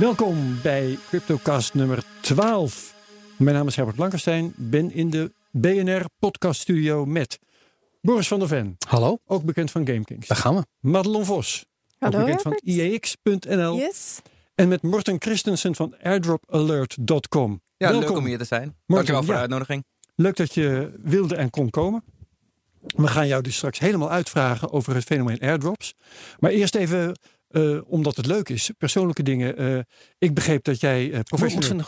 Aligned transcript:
Welkom 0.00 0.62
bij 0.62 0.98
CryptoCast 1.08 1.74
nummer 1.74 2.02
12. 2.20 2.94
Mijn 3.36 3.56
naam 3.56 3.66
is 3.66 3.76
Herbert 3.76 3.96
Blankenstein. 3.96 4.52
Ben 4.56 4.92
in 4.94 5.10
de 5.10 5.32
BNR 5.50 6.04
podcast 6.18 6.60
studio 6.60 7.06
met 7.06 7.38
Boris 8.00 8.28
van 8.28 8.38
der 8.38 8.48
Ven. 8.48 8.76
Hallo. 8.88 9.18
Ook 9.26 9.44
bekend 9.44 9.70
van 9.70 9.86
GameKings. 9.86 10.26
Daar 10.26 10.38
gaan 10.38 10.54
we. 10.54 10.66
Madelon 10.80 11.24
Vos. 11.24 11.66
Hallo, 11.98 12.18
ook 12.18 12.24
bekend 12.24 12.42
Herbert. 12.42 12.62
van 12.64 12.74
IEX.nl. 12.74 13.76
Yes. 13.76 14.20
En 14.54 14.68
met 14.68 14.82
Morten 14.82 15.16
Christensen 15.18 15.74
van 15.74 15.94
airdropalert.com. 16.02 17.62
Ja, 17.76 17.88
Welkom. 17.90 18.08
leuk 18.08 18.18
om 18.18 18.24
hier 18.24 18.38
te 18.38 18.44
zijn. 18.44 18.76
Dankjewel 18.86 19.20
voor 19.22 19.30
ja. 19.30 19.34
de 19.34 19.40
uitnodiging. 19.40 19.84
Leuk 20.14 20.36
dat 20.36 20.54
je 20.54 20.92
wilde 21.02 21.36
en 21.36 21.50
kon 21.50 21.70
komen. 21.70 22.04
We 22.80 23.06
gaan 23.06 23.26
jou 23.26 23.42
dus 23.42 23.56
straks 23.56 23.78
helemaal 23.78 24.10
uitvragen 24.10 24.72
over 24.72 24.94
het 24.94 25.04
fenomeen 25.04 25.40
airdrops. 25.40 25.94
Maar 26.38 26.50
eerst 26.50 26.74
even, 26.74 27.16
eh, 27.50 27.78
omdat 27.86 28.16
het 28.16 28.26
leuk 28.26 28.48
is, 28.48 28.70
persoonlijke 28.78 29.22
dingen. 29.22 29.56
Eh, 29.56 29.78
ik 30.18 30.34
begreep 30.34 30.64
dat 30.64 30.80
jij 30.80 31.00
uh, 31.06 31.14
Moeten 31.14 31.24
professioneel 31.24 31.84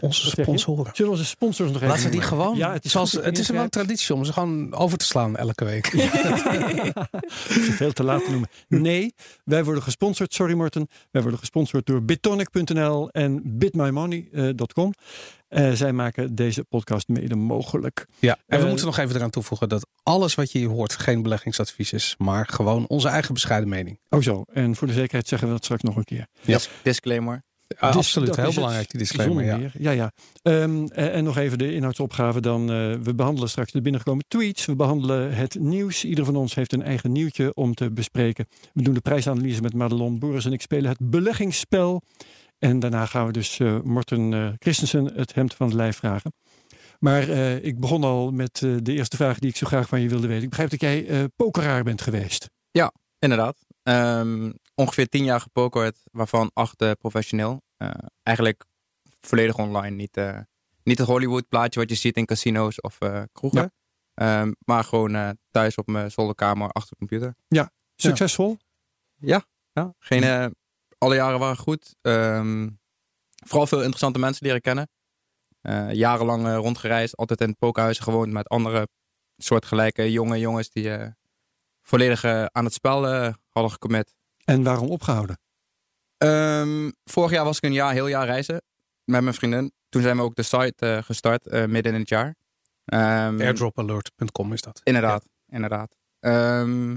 onze, 0.00 0.32
bent. 0.36 0.48
sponsoren. 0.48 0.90
Zullen 0.94 1.10
onze 1.12 1.24
sponsors 1.24 1.68
nog 1.68 1.76
even 1.76 1.88
Laten 1.88 2.04
we 2.04 2.10
die 2.10 2.22
gewoon. 2.22 2.56
Ja, 2.56 2.72
het 2.72 2.84
is, 2.84 2.90
zoals, 2.90 3.12
het 3.12 3.38
is 3.38 3.48
een 3.48 3.68
traditie 3.68 4.14
om 4.14 4.24
ze 4.24 4.32
gewoon 4.32 4.74
over 4.74 4.98
te 4.98 5.04
slaan 5.04 5.36
elke 5.36 5.64
week. 5.64 5.86
veel 7.78 7.92
te 7.92 8.04
laat 8.04 8.24
te 8.24 8.30
noemen. 8.30 8.48
Nee, 8.68 9.14
wij 9.44 9.64
worden 9.64 9.82
gesponsord, 9.82 10.34
sorry 10.34 10.54
Morten. 10.54 10.88
Wij 11.10 11.22
worden 11.22 11.40
gesponsord 11.40 11.86
door 11.86 12.02
bitonic.nl 12.02 13.10
en 13.10 13.40
bitmymoney.com. 13.44 14.92
Eh 15.54 15.72
zij 15.72 15.92
maken 15.92 16.34
deze 16.34 16.64
podcast 16.64 17.08
mede 17.08 17.34
mogelijk. 17.34 18.06
Ja, 18.18 18.32
en 18.46 18.56
we 18.58 18.62
Eh, 18.62 18.68
moeten 18.68 18.86
nog 18.86 18.98
even 18.98 19.16
eraan 19.16 19.30
toevoegen 19.30 19.68
dat 19.68 19.86
alles 20.02 20.34
wat 20.34 20.52
je 20.52 20.58
hier 20.58 20.68
hoort 20.68 20.92
geen 20.96 21.22
beleggingsadvies 21.22 21.92
is, 21.92 22.14
maar 22.18 22.46
gewoon 22.46 22.86
onze 22.88 23.08
eigen 23.08 23.34
bescheiden 23.34 23.68
mening. 23.68 23.98
Oh 24.08 24.20
zo, 24.22 24.44
en 24.52 24.74
voor 24.76 24.86
de 24.86 24.92
zekerheid 24.92 25.28
zeggen 25.28 25.48
we 25.48 25.54
dat 25.54 25.64
straks 25.64 25.82
nog 25.82 25.96
een 25.96 26.04
keer. 26.04 26.26
Ja. 26.40 26.54
Dis- 26.54 26.68
Disclaimer. 26.82 27.42
Ah, 27.78 27.88
Dus 27.88 27.96
absoluut, 27.96 28.36
heel 28.36 28.52
belangrijk 28.52 28.90
die 28.90 28.98
disclaimer. 29.00 29.44
Ja. 29.44 29.70
Ja, 29.78 29.90
ja. 29.90 30.12
Ehm, 30.42 30.86
en, 30.86 31.12
en 31.12 31.24
nog 31.24 31.36
even 31.36 31.58
de 31.58 31.74
inhoudsopgave 31.74 32.40
dan. 32.40 32.60
eh, 32.70 32.92
we 33.02 33.14
behandelen 33.14 33.48
straks 33.48 33.72
de 33.72 33.80
binnengekomen 33.80 34.24
tweets. 34.28 34.64
We 34.66 34.76
behandelen 34.76 35.34
het 35.34 35.56
nieuws. 35.60 36.04
Ieder 36.04 36.24
van 36.24 36.36
ons 36.36 36.54
heeft 36.54 36.72
een 36.72 36.82
eigen 36.82 37.12
nieuwtje 37.12 37.54
om 37.54 37.74
te 37.74 37.90
bespreken. 37.90 38.46
We 38.72 38.82
doen 38.82 38.94
de 38.94 39.00
prijsanalyse 39.00 39.60
met 39.60 39.74
Madelon. 39.74 40.18
Boris 40.18 40.44
en 40.44 40.52
ik 40.52 40.60
spelen 40.62 40.90
het 40.90 40.98
beleggingsspel. 41.10 42.02
En 42.64 42.78
daarna 42.78 43.06
gaan 43.06 43.26
we 43.26 43.32
dus 43.32 43.58
eh 43.58 43.80
Morten 43.80 44.32
eh, 44.32 44.52
Christensen 44.58 45.04
het 45.14 45.34
hemd 45.34 45.54
van 45.54 45.66
het 45.66 45.76
lijf 45.76 45.96
vragen. 45.96 46.32
Maar 46.98 47.28
eh, 47.28 47.64
ik 47.64 47.80
begon 47.80 48.04
al 48.04 48.30
met 48.30 48.58
de 48.58 48.92
eerste 48.92 49.16
vraag 49.16 49.38
die 49.38 49.50
ik 49.50 49.56
zo 49.56 49.66
graag 49.66 49.88
van 49.88 50.00
je 50.00 50.08
wilde 50.08 50.26
weten. 50.26 50.42
Ik 50.42 50.48
begrijp 50.48 50.70
dat 50.70 50.80
jij 50.80 51.28
pokeraar 51.36 51.84
bent 51.84 52.02
geweest. 52.02 52.50
Inderdaad. 53.18 53.56
Ehm, 53.82 54.52
ongeveer 54.74 55.08
tien 55.08 55.24
jaar 55.24 55.40
gepokerd, 55.40 55.98
waarvan 56.10 56.50
acht 56.52 56.98
professioneel. 56.98 57.62
Eigenlijk 58.22 58.64
volledig 59.20 59.58
online. 59.58 59.96
Niet, 59.96 60.16
eh, 60.16 60.38
niet 60.82 60.98
het 60.98 61.06
Hollywood 61.06 61.48
plaatje 61.48 61.80
wat 61.80 61.90
je 61.90 61.96
ziet 61.96 62.16
in 62.16 62.26
casino's 62.26 62.80
of 62.80 62.98
kroegen. 63.32 63.72
Ehm, 64.14 64.52
maar 64.58 64.84
gewoon 64.84 65.36
thuis 65.50 65.74
op 65.74 65.86
mijn 65.86 66.10
zolderkamer 66.10 66.68
achter 66.68 66.90
de 66.90 67.06
computer. 67.06 67.34
Succesvol? 67.96 68.56
Ja, 69.72 69.94
geen, 69.98 70.22
eh, 70.22 70.46
alle 70.98 71.14
jaren 71.14 71.38
waren 71.38 71.56
goed. 71.56 71.94
Ehm, 72.00 72.68
vooral 73.46 73.66
veel 73.66 73.78
interessante 73.78 74.18
mensen 74.18 74.46
leren 74.46 74.60
kennen. 74.60 74.88
Eh, 75.60 75.92
jarenlang 75.92 76.46
eh, 76.46 76.56
rondgereisd, 76.56 77.16
altijd 77.16 77.40
in 77.40 77.56
pokerhuizen 77.56 78.04
gewoond 78.04 78.32
met 78.32 78.48
andere 78.48 78.88
soortgelijke 79.36 80.12
jonge 80.12 80.38
jongens 80.38 80.70
die 80.70 80.90
eh, 80.90 81.08
volledig 81.82 82.24
aan 82.24 82.64
het 82.64 82.74
spel 82.74 83.06
hadden 83.48 83.72
gecommit. 83.72 84.14
En 84.44 84.62
waarom 84.62 84.88
opgehouden? 84.88 85.38
Ehm, 86.16 86.90
vorig 87.04 87.30
jaar 87.30 87.44
was 87.44 87.56
ik 87.56 87.62
een 87.62 87.72
jaar, 87.72 87.92
heel 87.92 88.06
jaar 88.06 88.26
reizen 88.26 88.62
met 89.04 89.22
mijn 89.22 89.34
vriendin. 89.34 89.72
Toen 89.88 90.02
zijn 90.02 90.16
we 90.16 90.22
ook 90.22 90.34
de 90.34 90.42
site 90.42 90.86
eh, 90.86 91.02
gestart, 91.02 91.46
eh, 91.46 91.64
midden 91.64 91.94
in 91.94 92.00
het 92.00 92.08
jaar. 92.08 92.34
Ehm, 92.84 93.40
Airdropalert.com 93.40 94.52
is 94.52 94.60
dat. 94.60 94.80
Inderdaad, 94.84 95.28
inderdaad. 95.48 95.96
Ehm, 96.20 96.90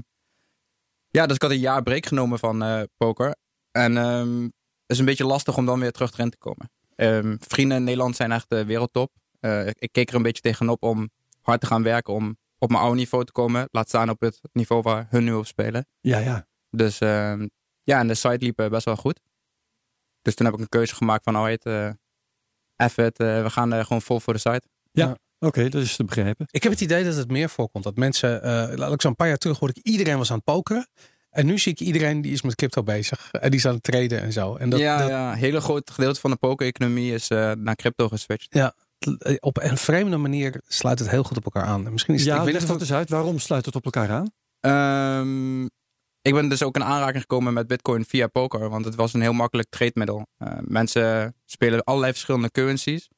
ja, 1.08 1.26
dus 1.26 1.34
ik 1.34 1.42
had 1.42 1.50
een 1.50 1.58
jaar 1.58 1.82
break 1.82 2.06
genomen 2.06 2.38
van 2.38 2.62
eh, 2.62 2.82
poker. 2.96 3.36
En 3.70 3.96
ehm, 3.96 4.42
het 4.42 4.52
is 4.86 4.98
een 4.98 5.04
beetje 5.04 5.26
lastig 5.26 5.56
om 5.56 5.66
dan 5.66 5.80
weer 5.80 5.92
terug 5.92 6.12
erin 6.12 6.30
te 6.30 6.38
komen. 6.38 6.70
Ehm, 6.96 7.36
vrienden 7.40 7.76
in 7.76 7.84
Nederland 7.84 8.16
zijn 8.16 8.32
echt 8.32 8.50
de 8.50 8.64
wereldtop. 8.64 9.12
Eh, 9.40 9.66
ik, 9.66 9.88
keek 9.92 10.08
er 10.08 10.14
een 10.14 10.22
beetje 10.22 10.42
tegenop 10.42 10.82
om 10.82 11.10
hard 11.40 11.60
te 11.60 11.66
gaan 11.66 11.82
werken 11.82 12.14
om 12.14 12.36
op 12.58 12.68
mijn 12.68 12.82
oude 12.82 12.96
niveau 12.96 13.24
te 13.24 13.32
komen. 13.32 13.68
Laat 13.70 13.88
staan 13.88 14.10
op 14.10 14.20
het 14.20 14.40
niveau 14.52 14.82
waar 14.82 15.06
hun 15.10 15.24
nu 15.24 15.32
op 15.32 15.46
spelen. 15.46 15.86
Ja, 16.00 16.18
ja. 16.18 16.46
Dus 16.70 16.98
ehm, 16.98 17.46
ja, 17.82 17.98
en 17.98 18.08
de 18.08 18.14
site 18.14 18.44
liep 18.44 18.58
eh, 18.58 18.68
best 18.68 18.84
wel 18.84 18.96
goed. 18.96 19.20
Dus 20.22 20.34
toen 20.34 20.46
heb 20.46 20.54
ik 20.54 20.60
een 20.60 20.68
keuze 20.68 20.94
gemaakt 20.94 21.24
van, 21.24 21.48
eh 21.48 21.90
F 22.88 22.96
it, 22.98 23.18
eh, 23.18 23.42
we 23.42 23.50
gaan 23.50 23.72
eh, 23.72 23.82
gewoon 23.82 24.02
vol 24.02 24.20
voor 24.20 24.32
de 24.32 24.38
site. 24.38 24.62
Oké, 25.38 25.68
dat 25.68 25.82
is 25.82 25.96
te 25.96 26.04
begrijpen. 26.04 26.46
Ik 26.50 26.62
heb 26.62 26.72
het 26.72 26.80
idee 26.80 27.04
dat 27.04 27.16
het 27.16 27.30
meer 27.30 27.48
voorkomt. 27.48 27.84
Dat 27.84 27.96
mensen, 27.96 28.42
eh 28.42 28.76
laat 28.76 28.92
ik 28.92 29.00
zo 29.00 29.08
een 29.08 29.14
paar 29.14 29.28
jaar 29.28 29.36
terug 29.36 29.58
hoorde 29.58 29.74
ik 29.78 29.86
iedereen 29.86 30.18
was 30.18 30.30
aan 30.30 30.36
het 30.36 30.44
pokeren. 30.44 30.88
En 31.38 31.46
nu 31.46 31.58
zie 31.58 31.72
ik 31.72 31.80
iedereen 31.80 32.20
die 32.20 32.32
is 32.32 32.42
met 32.42 32.54
crypto 32.54 32.82
bezig. 32.82 33.28
En 33.30 33.50
die 33.50 33.58
is 33.58 33.66
aan 33.66 33.74
het 33.74 33.82
traden 33.82 34.20
en 34.22 34.32
zo. 34.32 34.56
En 34.56 34.70
dat, 34.70 34.80
ja, 34.80 34.98
dat- 34.98 35.08
ja, 35.08 35.32
een 35.32 35.38
hele 35.38 35.60
groot 35.60 35.90
gedeelte 35.90 36.20
van 36.20 36.30
de 36.30 36.36
poker-economie 36.36 37.14
is 37.14 37.28
eh, 37.28 37.52
naar 37.52 37.76
crypto 37.76 38.08
geswitcht. 38.08 38.54
eh, 39.18 39.34
op 39.40 39.62
een 39.62 39.76
vreemde 39.76 40.16
manier 40.16 40.60
sluit 40.68 40.98
het 40.98 41.10
heel 41.10 41.22
goed 41.22 41.36
op 41.36 41.44
elkaar 41.44 41.64
aan. 41.64 41.86
En 41.86 41.92
misschien 41.92 42.14
is 42.14 42.20
het, 42.20 42.28
Ja, 42.28 42.36
ik 42.38 42.42
weet 42.44 42.52
leg 42.52 42.62
niet 42.62 42.70
of 42.70 42.78
dat 42.78 42.88
eens 42.88 42.96
uit. 42.98 43.10
Waarom 43.10 43.38
sluit 43.38 43.64
het 43.66 43.74
op 43.76 43.84
elkaar 43.84 44.10
aan? 44.10 44.30
Ehm, 44.60 45.64
ik 46.22 46.34
ben 46.34 46.48
dus 46.48 46.62
ook 46.62 46.76
in 46.76 46.84
aanraking 46.84 47.20
gekomen 47.20 47.52
met 47.52 47.66
Bitcoin 47.66 48.04
via 48.04 48.26
poker, 48.26 48.68
want 48.68 48.84
het 48.84 48.94
was 48.94 49.14
een 49.14 49.20
heel 49.20 49.32
makkelijk 49.32 49.68
trademiddel. 49.70 50.26
Eh, 50.38 50.52
mensen 50.60 51.34
spelen 51.44 51.84
allerlei 51.84 52.12
verschillende 52.12 52.50
currencies. 52.50 53.08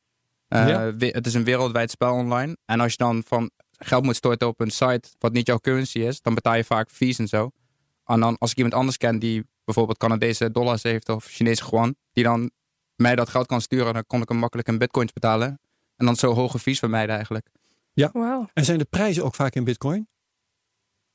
Eh, 0.49 0.69
Ja. 0.69 0.93
Het 0.99 1.27
is 1.27 1.35
een 1.35 1.45
wereldwijd 1.45 1.91
spel 1.91 2.15
online. 2.15 2.57
En 2.65 2.81
als 2.81 2.91
je 2.91 2.97
dan 2.99 3.23
van 3.27 3.51
geld 3.79 4.05
moet 4.05 4.17
storten 4.17 4.49
op 4.49 4.61
een 4.61 4.71
site 4.71 5.03
wat 5.19 5.33
niet 5.33 5.47
jouw 5.47 5.59
currency 5.59 5.99
is, 5.99 6.21
dan 6.23 6.35
betaal 6.35 6.55
je 6.57 6.65
vaak 6.65 6.91
fees 6.91 7.19
en 7.19 7.29
zo. 7.29 7.51
En 8.11 8.21
dan 8.21 8.39
als 8.39 8.51
ik 8.51 8.57
iemand 8.57 8.75
anders 8.75 8.97
ken 8.97 9.19
die 9.19 9.45
bijvoorbeeld 9.65 9.99
Canadese 9.99 10.51
dollars 10.51 10.83
heeft 10.83 11.09
of 11.09 11.25
Chinese 11.25 11.65
yuan, 11.71 11.95
die 12.13 12.25
dan 12.25 12.51
mij 12.95 13.15
dat 13.17 13.29
geld 13.29 13.47
kan 13.47 13.61
sturen, 13.61 13.95
dan 13.95 14.05
kon 14.07 14.23
ik 14.23 14.29
hem 14.29 14.39
makkelijk 14.39 14.69
in 14.69 14.79
bitcoins 14.79 15.13
betalen. 15.13 15.61
En 15.97 16.07
dan 16.07 16.17
zo 16.17 16.35
hoge 16.35 16.59
fees 16.59 16.79
vermijden 16.79 17.15
eigenlijk. 17.15 17.49
Wauw. 18.13 18.49
En 18.53 18.65
zijn 18.65 18.79
de 18.79 18.85
prijzen 18.85 19.25
ook 19.25 19.35
vaak 19.35 19.55
in 19.55 19.65
bitcoin? 19.65 20.09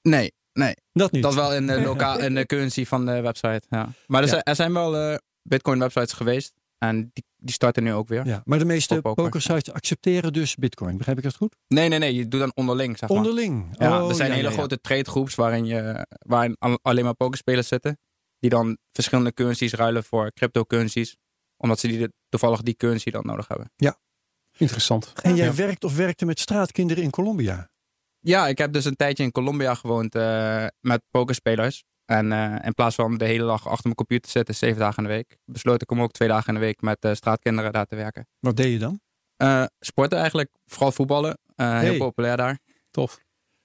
Nee, 0.01 0.33
nee. 0.53 0.75
Dat 0.91 1.11
niet. 1.11 1.23
Dat 1.23 1.33
wel 1.33 1.53
in 1.53 1.67
de, 1.67 1.81
lokaal, 1.81 2.19
in 2.27 2.35
de 2.35 2.45
currency 2.45 2.85
van 2.85 3.05
de 3.05 3.21
website. 3.21 3.61
Ja. 3.69 3.89
Maar 4.07 4.21
er, 4.21 4.27
Ja. 4.27 4.31
zijn, 4.31 4.43
er 4.43 4.55
zijn 4.55 4.73
wel 4.73 4.95
eh, 4.97 5.17
Bitcoin 5.41 5.79
websites 5.79 6.13
geweest. 6.13 6.53
En 6.87 7.09
die, 7.13 7.23
die 7.37 7.53
starten 7.53 7.83
nu 7.83 7.93
ook 7.93 8.07
weer. 8.07 8.25
Ja, 8.27 8.41
maar 8.45 8.59
de 8.59 8.65
meeste 8.65 9.01
poker. 9.01 9.23
pokersites 9.23 9.71
accepteren 9.73 10.33
dus 10.33 10.55
bitcoin. 10.55 10.97
Begrijp 10.97 11.17
ik 11.17 11.23
dat 11.23 11.35
goed? 11.35 11.55
Nee, 11.67 11.89
nee, 11.89 11.99
nee. 11.99 12.15
Je 12.15 12.27
doet 12.27 12.39
dan 12.39 12.51
onderling, 12.55 12.97
zeg 12.97 13.09
maar. 13.09 13.17
Onderling. 13.17 13.75
ja, 13.79 14.01
Oh, 14.03 14.09
er 14.09 14.15
zijn 14.15 14.29
ja, 14.29 14.35
hele 14.35 14.47
ja, 14.47 14.53
ja. 14.53 14.57
grote 14.59 14.81
tradegroeps 14.81 15.35
waarin, 15.35 15.65
je, 15.65 16.05
waarin 16.19 16.55
al- 16.59 16.79
alleen 16.81 17.03
maar 17.03 17.13
pokerspelers 17.15 17.67
zitten. 17.67 17.97
Die 18.39 18.49
dan 18.49 18.77
verschillende 18.91 19.33
currencies 19.33 19.73
ruilen 19.73 20.03
voor 20.03 20.31
cryptocurrencies. 20.33 21.15
Omdat 21.57 21.79
ze 21.79 21.87
die, 21.87 22.09
toevallig 22.29 22.61
die 22.61 22.75
currency 22.75 23.09
dan 23.11 23.25
nodig 23.25 23.47
hebben. 23.47 23.71
Interessant. 24.57 25.13
En 25.21 25.35
jij 25.35 25.45
Ja. 25.45 25.53
werkt 25.53 25.83
of 25.83 25.95
werkte 25.95 26.25
met 26.25 26.39
straatkinderen 26.39 27.03
in 27.03 27.09
Colombia. 27.09 27.69
Ja, 28.19 28.47
ik 28.47 28.57
heb 28.57 28.73
dus 28.73 28.85
een 28.85 28.95
tijdje 28.95 29.23
in 29.23 29.31
Colombia 29.31 29.73
gewoond 29.75 30.15
eh, 30.15 30.65
met 30.79 31.01
pokerspelers. 31.11 31.83
En 32.05 32.31
eh, 32.31 32.55
in 32.65 32.73
plaats 32.73 32.95
van 32.95 33.17
de 33.17 33.25
hele 33.25 33.45
dag 33.45 33.67
achter 33.67 33.83
mijn 33.83 33.95
computer 33.95 34.25
te 34.25 34.31
zitten, 34.31 34.55
zeven 34.55 34.79
dagen 34.79 35.03
in 35.03 35.09
de 35.09 35.15
week, 35.15 35.37
besloot 35.45 35.81
ik 35.81 35.91
om 35.91 36.01
ook 36.01 36.11
twee 36.11 36.27
dagen 36.27 36.47
in 36.47 36.53
de 36.53 36.59
week 36.65 36.81
met 36.81 36.97
eh, 36.99 37.13
straatkinderen 37.13 37.71
daar 37.73 37.85
te 37.85 37.95
werken. 37.95 38.27
Wat 38.39 38.55
deed 38.57 38.71
je 38.71 38.79
dan? 38.79 38.99
Eh, 39.37 39.63
sporten 39.79 40.17
eigenlijk, 40.17 40.49
vooral 40.65 40.91
voetballen. 40.91 41.37
Eh, 41.55 41.69
Hey. 41.69 41.79
Heel 41.83 41.97
populair 41.97 42.37
daar. 42.37 42.59
Tof. 42.91 43.19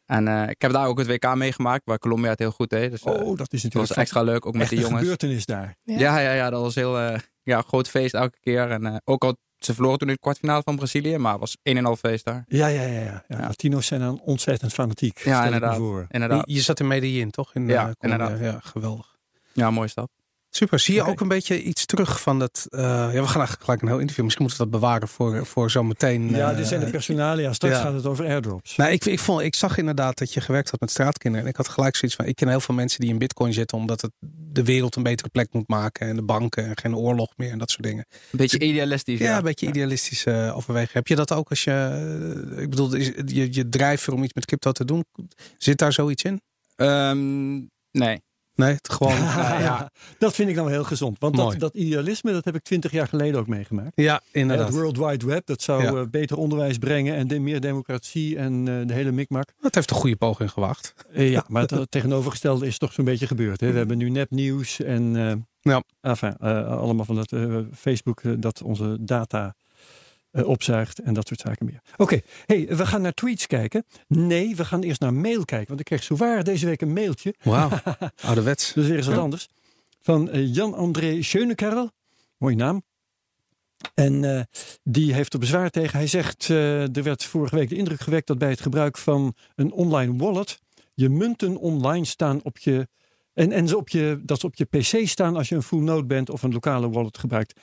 En 0.06 0.28
eh, 0.28 0.48
ik 0.48 0.62
heb 0.62 0.72
daar 0.72 0.86
ook 0.86 0.98
het 0.98 1.06
WK 1.06 1.34
meegemaakt, 1.34 1.82
waar 1.84 1.98
Colombia 1.98 2.30
het 2.30 2.38
heel 2.38 2.50
goed 2.50 2.70
deed. 2.70 2.90
Dus 2.90 3.02
eh, 3.02 3.12
Oh, 3.12 3.18
dat 3.18 3.28
is 3.28 3.36
dat 3.36 3.50
natuurlijk 3.52 3.74
was 3.74 3.92
extra 3.96 4.22
leuk, 4.22 4.46
ook 4.46 4.52
met 4.52 4.62
echt 4.62 4.70
de 4.70 4.76
een 4.76 4.82
jongens. 4.82 5.00
gebeurtenis 5.00 5.46
daar. 5.46 5.76
Ja. 5.82 5.98
Ja, 5.98 6.18
ja, 6.18 6.32
ja, 6.32 6.50
dat 6.50 6.60
was 6.62 6.74
heel 6.74 6.98
ja, 7.42 7.60
groot 7.62 7.88
feest 7.88 8.14
elke 8.14 8.38
keer. 8.40 8.70
En 8.70 8.86
eh, 8.86 8.96
ook 9.04 9.24
al, 9.24 9.36
ze 9.64 9.74
verloren 9.74 9.98
toen 9.98 10.08
in 10.08 10.14
de 10.14 10.20
kwartfinale 10.20 10.62
van 10.62 10.76
Brazilië, 10.76 11.18
maar 11.18 11.30
het 11.30 11.40
was 11.40 11.56
een 11.62 11.76
en 11.76 11.86
al 11.86 11.96
feest 11.96 12.24
daar. 12.24 12.44
Ja, 12.48 12.66
ja, 12.66 12.82
ja. 12.82 13.00
ja. 13.00 13.00
ja. 13.00 13.24
Ja. 13.28 13.40
Latino's 13.40 13.86
zijn 13.86 14.00
dan 14.00 14.20
ontzettend 14.24 14.72
fanatiek. 14.72 15.24
me 15.24 15.44
inderdaad. 15.44 15.78
Inderdaad. 16.08 16.42
Je, 16.46 16.54
je 16.54 16.60
zat 16.60 16.80
in 16.80 16.86
Medellin, 16.86 17.30
toch? 17.30 17.54
In, 17.54 17.68
Ja, 17.68 17.86
eh, 17.86 17.92
inderdaad. 18.00 18.38
Ja, 18.38 18.60
geweldig. 18.62 19.18
Ja, 19.52 19.70
mooie 19.70 19.88
stap. 19.88 20.10
Super. 20.52 20.78
Zie 20.78 20.94
je 20.94 21.02
ook 21.02 21.20
een 21.20 21.28
beetje 21.28 21.62
iets 21.62 21.86
terug 21.86 22.20
van 22.20 22.38
dat... 22.38 22.66
eh, 22.68 22.80
ja, 22.80 23.06
we 23.06 23.12
gaan 23.12 23.22
eigenlijk 23.22 23.62
gelijk 23.64 23.82
een 23.82 23.88
heel 23.88 23.98
interview. 23.98 24.24
Misschien 24.24 24.44
moeten 24.44 24.64
we 24.64 24.70
dat 24.70 24.80
bewaren 24.80 25.08
voor, 25.08 25.46
voor 25.46 25.70
zometeen. 25.70 26.30
Ja, 26.30 26.50
eh, 26.50 26.56
dit 26.56 26.66
zijn 26.66 26.80
de 26.80 26.90
personalia. 26.90 27.52
Straks 27.52 27.74
ja. 27.74 27.82
gaat 27.82 27.92
het 27.92 28.06
over 28.06 28.26
airdrops. 28.26 28.76
Nou, 28.76 28.90
ik, 28.90 29.04
ik, 29.04 29.18
vond, 29.18 29.40
ik 29.42 29.54
zag 29.54 29.78
inderdaad 29.78 30.18
dat 30.18 30.32
je 30.32 30.40
gewerkt 30.40 30.70
had 30.70 30.80
met 30.80 30.90
straatkinderen. 30.90 31.44
En 31.46 31.50
ik 31.52 31.56
had 31.56 31.68
gelijk 31.68 31.96
zoiets 31.96 32.16
van, 32.16 32.26
ik 32.26 32.36
ken 32.36 32.48
heel 32.48 32.60
veel 32.60 32.74
mensen 32.74 33.00
die 33.00 33.10
in 33.10 33.18
bitcoin 33.18 33.52
zitten... 33.52 33.78
omdat 33.78 34.00
het 34.00 34.10
de 34.52 34.64
wereld 34.64 34.96
een 34.96 35.02
betere 35.02 35.28
plek 35.28 35.48
moet 35.52 35.68
maken. 35.68 36.08
En 36.08 36.16
de 36.16 36.22
banken 36.22 36.64
en 36.66 36.76
geen 36.78 36.96
oorlog 36.96 37.32
meer 37.36 37.50
en 37.50 37.58
dat 37.58 37.70
soort 37.70 37.82
dingen. 37.82 38.06
Een 38.10 38.38
beetje 38.38 38.58
idealistisch. 38.58 39.18
Ja, 39.18 39.30
Ja, 39.30 39.36
een 39.36 39.42
beetje 39.44 39.66
idealistisch 39.66 40.24
eh 40.24 40.56
overwegen. 40.56 40.90
Heb 40.92 41.06
je 41.06 41.16
dat 41.16 41.32
ook 41.32 41.48
als 41.50 41.64
je... 41.64 41.70
eh, 42.56 42.62
ik 42.62 42.70
bedoel, 42.70 42.94
is, 42.94 43.06
je, 43.26 43.52
je 43.52 43.68
drijfveer 43.68 44.14
om 44.14 44.22
iets 44.22 44.34
met 44.34 44.44
crypto 44.46 44.72
te 44.72 44.84
doen. 44.84 45.04
Zit 45.58 45.78
daar 45.78 45.92
zoiets 45.92 46.22
in? 46.22 46.40
Ehm, 46.76 47.54
nee. 47.90 48.20
Nee, 48.60 48.72
het 48.74 48.90
gewoon. 48.92 49.16
ja, 49.68 49.90
dat 50.18 50.34
vind 50.34 50.48
ik 50.48 50.54
dan 50.54 50.64
wel 50.64 50.72
heel 50.74 50.84
gezond. 50.84 51.16
Want 51.18 51.36
dat, 51.36 51.54
dat 51.58 51.74
idealisme, 51.74 52.32
dat 52.32 52.44
heb 52.44 52.54
ik 52.54 52.62
twintig 52.62 52.90
jaar 52.92 53.08
geleden 53.08 53.40
ook 53.40 53.46
meegemaakt. 53.46 53.92
Ja, 53.94 54.14
Het 54.14 54.22
inderdaad. 54.32 54.70
World 54.70 54.96
Wide 54.96 55.26
Web, 55.26 55.46
dat 55.46 55.62
zou 55.62 55.82
Ja. 55.82 55.92
eh, 55.92 56.02
beter 56.10 56.36
onderwijs 56.36 56.78
brengen 56.78 57.14
en 57.14 57.28
de, 57.28 57.38
meer 57.38 57.60
democratie 57.60 58.36
en 58.38 58.68
eh, 58.68 58.86
de 58.86 58.94
hele 58.94 59.10
mikmak. 59.12 59.52
Het 59.60 59.74
heeft 59.74 59.90
een 59.90 59.96
goede 59.96 60.16
poging 60.16 60.50
gewacht. 60.50 60.94
Eh, 61.12 61.30
ja, 61.30 61.44
maar 61.48 61.62
het 61.66 61.90
tegenovergestelde 61.90 62.66
is 62.66 62.78
toch 62.78 62.92
zo'n 62.92 63.04
beetje 63.04 63.26
gebeurd. 63.26 63.60
Hè? 63.60 63.72
We 63.72 63.78
hebben 63.78 63.98
nu 63.98 64.10
nepnieuws 64.10 64.80
en 64.80 65.16
eh, 65.16 65.32
Ja. 65.72 65.82
enfin, 66.00 66.36
eh, 66.38 66.66
allemaal 66.78 67.04
van 67.04 67.14
dat 67.14 67.32
eh, 67.32 67.56
Facebook 67.76 68.22
dat 68.42 68.62
onze 68.62 68.96
data 69.00 69.54
eh, 70.30 70.46
opzuigt 70.48 70.98
en 70.98 71.14
dat 71.14 71.28
soort 71.28 71.40
zaken 71.40 71.66
meer. 71.66 71.80
Oké, 71.96 72.20
hey, 72.46 72.66
we 72.68 72.86
gaan 72.86 73.02
naar 73.02 73.12
tweets 73.12 73.46
kijken. 73.46 73.84
Nee, 74.06 74.56
we 74.56 74.64
gaan 74.64 74.82
eerst 74.82 75.00
naar 75.00 75.14
mail 75.14 75.44
kijken. 75.44 75.68
Want 75.68 75.80
ik 75.80 75.86
kreeg 75.86 76.02
zowaar 76.02 76.44
deze 76.44 76.66
week 76.66 76.80
een 76.80 76.92
mailtje. 76.92 77.34
Wauw, 77.42 77.70
ouderwets. 78.24 78.72
Dus 78.72 78.86
weer 78.86 78.96
eens 78.96 79.06
wat 79.06 79.14
Ja. 79.16 79.20
anders. 79.22 79.48
Van 80.00 80.30
eh, 80.30 80.54
Jan-André 80.54 81.22
Schönekerl. 81.22 81.90
Mooie 82.38 82.56
naam. 82.56 82.82
En 83.94 84.24
eh, 84.36 84.42
die 84.82 85.14
heeft 85.14 85.32
er 85.32 85.38
bezwaar 85.38 85.70
tegen. 85.70 85.98
Hij 85.98 86.06
zegt, 86.06 86.48
er 86.48 87.02
werd 87.02 87.24
vorige 87.24 87.56
week 87.56 87.68
de 87.68 87.76
indruk 87.76 88.00
gewekt 88.00 88.26
dat 88.26 88.38
bij 88.38 88.50
het 88.50 88.60
gebruik 88.60 88.98
van 88.98 89.34
een 89.54 89.72
online 89.72 90.16
wallet 90.16 90.58
je 90.94 91.08
munten 91.08 91.56
online 91.56 92.04
staan 92.04 92.40
op 92.42 92.58
je. 92.58 92.88
En, 93.34 93.52
en 93.52 93.68
ze 93.68 93.76
op 93.76 93.88
je, 93.88 94.20
dat 94.22 94.40
ze 94.40 94.46
op 94.46 94.54
je 94.54 94.64
PC 94.64 95.08
staan 95.08 95.36
als 95.36 95.48
je 95.48 95.54
een 95.54 95.62
full 95.62 95.80
node 95.80 96.06
bent 96.06 96.30
of 96.30 96.42
een 96.42 96.52
lokale 96.52 96.90
wallet 96.90 97.18
gebruikt. 97.18 97.60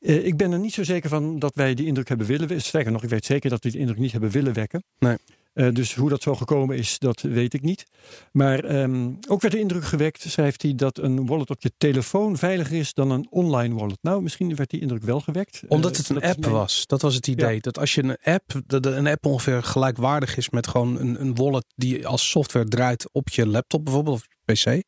Eh, 0.00 0.26
ik 0.26 0.36
ben 0.36 0.52
er 0.52 0.58
niet 0.58 0.72
zo 0.74 0.84
zeker 0.84 1.08
van 1.08 1.38
dat 1.38 1.54
wij 1.54 1.74
die 1.74 1.86
indruk 1.86 2.08
hebben 2.08 2.26
willen 2.26 2.48
wekken. 2.48 2.66
Sterker 2.66 2.92
nog, 2.92 3.02
ik 3.02 3.08
weet 3.10 3.24
zeker 3.24 3.50
dat 3.50 3.62
we 3.64 3.70
die 3.70 3.80
indruk 3.80 3.98
niet 3.98 4.12
hebben 4.12 4.30
willen 4.30 4.52
wekken. 4.52 4.82
Nee. 4.98 5.16
Eh, 5.52 5.68
dus 5.72 5.94
hoe 5.94 6.08
dat 6.08 6.22
zo 6.22 6.34
gekomen 6.34 6.76
is, 6.76 6.98
dat 6.98 7.20
weet 7.20 7.54
ik 7.54 7.62
niet. 7.62 7.84
Maar 8.32 8.64
ehm, 8.64 9.10
ook 9.28 9.40
werd 9.40 9.54
de 9.54 9.60
indruk 9.60 9.84
gewekt, 9.84 10.22
schrijft 10.28 10.62
hij, 10.62 10.74
dat 10.74 10.98
een 10.98 11.26
wallet 11.26 11.50
op 11.50 11.62
je 11.62 11.72
telefoon 11.78 12.36
veiliger 12.36 12.76
is 12.78 12.94
dan 12.94 13.10
een 13.10 13.26
online 13.30 13.74
wallet. 13.74 13.98
Nou, 14.02 14.22
misschien 14.22 14.54
werd 14.54 14.70
die 14.70 14.80
indruk 14.80 15.02
wel 15.02 15.20
gewekt. 15.20 15.62
Omdat 15.68 15.92
Eh, 15.92 15.98
het 15.98 16.08
een 16.08 16.22
app 16.22 16.40
mijn- 16.40 16.52
was. 16.52 16.86
Dat 16.86 17.02
was 17.02 17.14
het 17.14 17.26
idee. 17.26 17.54
Ja. 17.54 17.60
Dat 17.60 17.78
als 17.78 17.94
je 17.94 18.02
een 18.04 18.16
app, 18.34 18.60
dat 18.66 18.86
een 18.86 19.06
app 19.06 19.26
ongeveer 19.26 19.62
gelijkwaardig 19.62 20.36
is 20.36 20.50
met 20.50 20.66
gewoon 20.66 20.98
een, 21.00 21.20
een 21.20 21.34
wallet 21.34 21.64
die 21.76 22.06
als 22.06 22.30
software 22.30 22.68
draait 22.68 23.08
op 23.12 23.28
je 23.28 23.46
laptop 23.46 23.84
bijvoorbeeld 23.84 24.16
of 24.16 24.26
PC. 24.52 24.82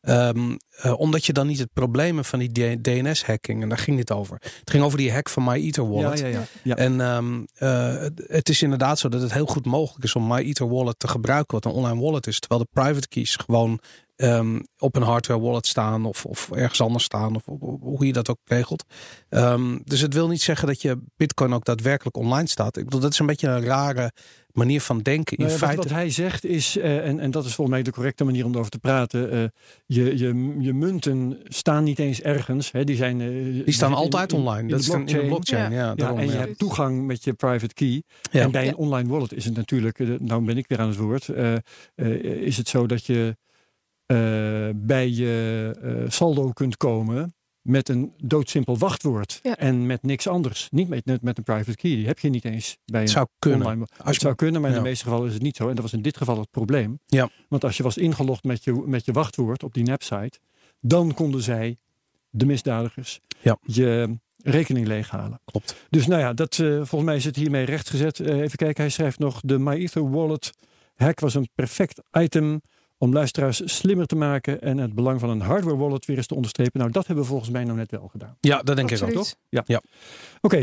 Ehm, 0.00 0.56
eh, 0.70 0.98
omdat 1.00 1.24
je 1.26 1.32
dan 1.32 1.46
niet 1.46 1.58
het 1.58 1.72
probleem 1.72 2.16
hebt 2.16 2.28
van 2.28 2.38
die 2.38 2.80
DNS-hacking. 2.80 3.62
En 3.62 3.68
daar 3.68 3.78
ging 3.78 3.96
dit 3.96 4.12
over. 4.12 4.36
Het 4.40 4.70
ging 4.70 4.84
over 4.84 4.98
die 4.98 5.12
hack 5.12 5.28
van 5.28 5.44
MyEther 5.44 5.84
Ja, 5.84 5.88
Wallet. 5.90 6.18
ja, 6.18 6.26
ja. 6.26 6.42
ja. 6.62 6.76
En 6.76 7.00
ehm, 7.00 7.42
eh, 7.54 7.96
het- 8.26 8.48
is 8.48 8.62
inderdaad 8.62 8.98
zo 8.98 9.08
dat 9.08 9.20
het 9.20 9.32
heel 9.32 9.46
goed 9.46 9.66
mogelijk 9.66 10.04
is 10.04 10.14
om 10.14 10.26
MyEther 10.26 10.68
Wallet 10.68 10.98
te 10.98 11.08
gebruiken, 11.08 11.54
wat 11.54 11.64
een 11.64 11.70
online 11.80 12.00
wallet 12.00 12.26
is. 12.26 12.38
Terwijl 12.40 12.60
de 12.62 12.80
private 12.80 13.08
keys 13.08 13.36
gewoon 13.36 13.80
ehm, 14.16 14.60
op 14.78 14.96
een 14.96 15.02
hardware 15.02 15.40
wallet 15.40 15.66
staan 15.66 16.04
of, 16.04 16.24
of 16.24 16.50
ergens 16.50 16.80
anders 16.80 17.04
staan, 17.04 17.34
of, 17.34 17.48
of- 17.48 17.60
of 17.60 17.80
hoe 17.80 18.06
je 18.06 18.12
dat 18.12 18.30
ook 18.30 18.38
regelt. 18.44 18.84
Dus 19.84 20.00
het 20.00 20.14
wil 20.14 20.28
niet 20.28 20.42
zeggen 20.42 20.66
dat 20.66 20.82
je 20.82 20.98
Bitcoin 21.16 21.52
ook 21.54 21.64
daadwerkelijk 21.64 22.16
online 22.16 22.48
staat. 22.48 22.76
Ik 22.76 22.84
bedoel, 22.84 23.00
dat 23.00 23.12
is 23.12 23.18
een 23.18 23.26
beetje 23.26 23.48
een 23.48 23.64
rare 23.64 24.12
manier 24.56 24.80
van 24.80 24.98
denken. 24.98 25.36
In 25.36 25.44
Nou 25.44 25.58
ja, 25.58 25.64
feite, 25.66 25.82
wat, 25.82 25.90
hij 25.90 26.10
zegt 26.10 26.44
is, 26.44 26.76
eh, 26.76 27.06
en, 27.08 27.20
en 27.20 27.30
dat 27.30 27.44
is 27.44 27.54
volgens 27.54 27.76
mij 27.76 27.84
de 27.84 27.92
correcte 27.92 28.24
manier 28.24 28.44
om 28.44 28.52
erover 28.52 28.70
te 28.70 28.78
praten. 28.78 29.30
eh, 29.30 29.44
je, 29.86 30.18
je, 30.18 30.56
je 30.58 30.72
munten 30.72 31.38
staan 31.44 31.84
niet 31.84 31.98
eens 31.98 32.20
ergens. 32.22 32.72
Hè, 32.72 32.84
die, 32.84 32.96
zijn, 32.96 33.20
eh, 33.20 33.28
die 33.64 33.72
staan 33.72 33.90
in- 33.90 33.96
altijd 33.96 34.32
in- 34.32 34.38
online. 34.38 34.60
in 34.62 34.68
dat 34.68 34.80
is 34.80 34.86
dan 34.86 35.00
in 35.00 35.06
de 35.18 35.26
blockchain. 35.26 35.72
Ja, 35.72 35.78
Ja, 35.78 35.94
daarom, 35.94 36.18
en 36.18 36.26
je 36.26 36.32
hebt 36.32 36.58
toegang 36.58 37.06
met 37.06 37.24
je 37.24 37.32
private 37.32 37.74
key. 37.74 38.02
Ja. 38.30 38.40
En 38.40 38.50
bij 38.50 38.64
Ja. 38.64 38.68
een 38.70 38.76
online 38.76 39.08
wallet 39.08 39.32
is 39.32 39.44
het 39.44 39.56
natuurlijk, 39.56 39.98
nou 40.20 40.44
ben 40.44 40.56
ik 40.56 40.64
weer 40.68 40.78
aan 40.80 40.88
het 40.88 40.96
woord, 40.96 41.28
eh, 41.28 41.54
eh, 41.54 41.60
is 42.24 42.56
het 42.56 42.68
zo 42.68 42.86
dat 42.86 43.04
je 43.06 43.36
eh, 44.06 44.16
bij 44.74 45.08
je 45.10 45.70
eh, 45.82 46.10
saldo 46.10 46.50
kunt 46.50 46.76
komen 46.76 47.34
met 47.66 47.88
een 47.88 48.12
doodsimpel 48.22 48.78
wachtwoord 48.78 49.38
Ja. 49.42 49.56
en 49.56 49.86
met 49.86 50.02
niks 50.02 50.26
anders. 50.28 50.68
Niet 50.70 50.88
met, 50.88 51.04
net 51.04 51.22
met 51.22 51.38
een 51.38 51.44
private 51.44 51.76
key. 51.76 51.90
Die 51.90 52.06
heb 52.06 52.18
je 52.18 52.28
niet 52.28 52.44
eens 52.44 52.76
bij 52.84 53.00
Het 53.00 53.08
een 53.08 53.14
zou 53.14 53.26
kunnen. 53.38 53.60
online. 53.66 53.86
Als 53.98 54.10
het 54.12 54.20
zou 54.20 54.34
kunnen, 54.34 54.60
maar 54.60 54.70
in 54.70 54.76
ja. 54.76 54.82
de 54.82 54.88
meeste 54.88 55.04
gevallen 55.04 55.26
is 55.26 55.34
het 55.34 55.42
niet 55.42 55.56
zo. 55.56 55.68
En 55.68 55.74
dat 55.74 55.82
was 55.84 55.92
in 55.92 56.02
dit 56.02 56.16
geval 56.16 56.38
het 56.38 56.50
probleem. 56.50 56.98
Ja. 57.06 57.28
Want 57.48 57.64
als 57.64 57.76
je 57.76 57.82
was 57.82 57.96
ingelogd 57.96 58.44
met 58.44 58.64
je, 58.64 58.72
met 58.86 59.04
je 59.04 59.12
wachtwoord 59.12 59.62
op 59.62 59.74
die 59.74 59.84
nepsite, 59.84 60.38
dan 60.80 61.14
konden 61.14 61.42
zij, 61.42 61.76
de 62.30 62.46
misdadigers, 62.46 63.20
Ja. 63.40 63.58
je 63.62 64.18
rekening 64.42 64.86
leeghalen. 64.86 65.40
Klopt. 65.44 65.76
Dus 65.90 66.06
nou 66.06 66.20
ja, 66.20 66.32
dat, 66.32 66.58
eh, 66.58 66.66
volgens 66.74 67.02
mij 67.02 67.16
is 67.16 67.24
het 67.24 67.36
hiermee 67.36 67.64
rechtgezet. 67.64 68.20
Eh, 68.20 68.38
even 68.40 68.56
kijken, 68.58 68.82
hij 68.82 68.90
schrijft 68.92 69.18
nog: 69.18 69.40
de 69.44 69.58
MyEther 69.58 70.10
Wallet 70.10 70.50
hack 70.94 71.20
was 71.20 71.34
een 71.34 71.48
perfect 71.54 72.00
item 72.12 72.60
om 72.98 73.12
luisteraars 73.12 73.62
slimmer 73.64 74.06
te 74.06 74.16
maken 74.16 74.62
en 74.62 74.78
het 74.78 74.94
belang 74.94 75.20
van 75.20 75.30
een 75.30 75.40
hardware 75.40 75.76
wallet 75.76 76.06
weer 76.06 76.16
eens 76.16 76.26
te 76.26 76.34
onderstrepen. 76.34 76.80
Nou, 76.80 76.92
dat 76.92 77.06
hebben 77.06 77.24
we 77.24 77.30
volgens 77.30 77.50
mij 77.50 77.64
nou 77.64 77.76
net 77.76 77.90
wel 77.90 78.08
gedaan. 78.08 78.36
Ja, 78.40 78.62
dat 78.62 78.76
denk 78.76 78.90
ik 78.90 79.02
ook. 79.02 79.10
Toch? 79.10 79.34
Oké. 80.40 80.62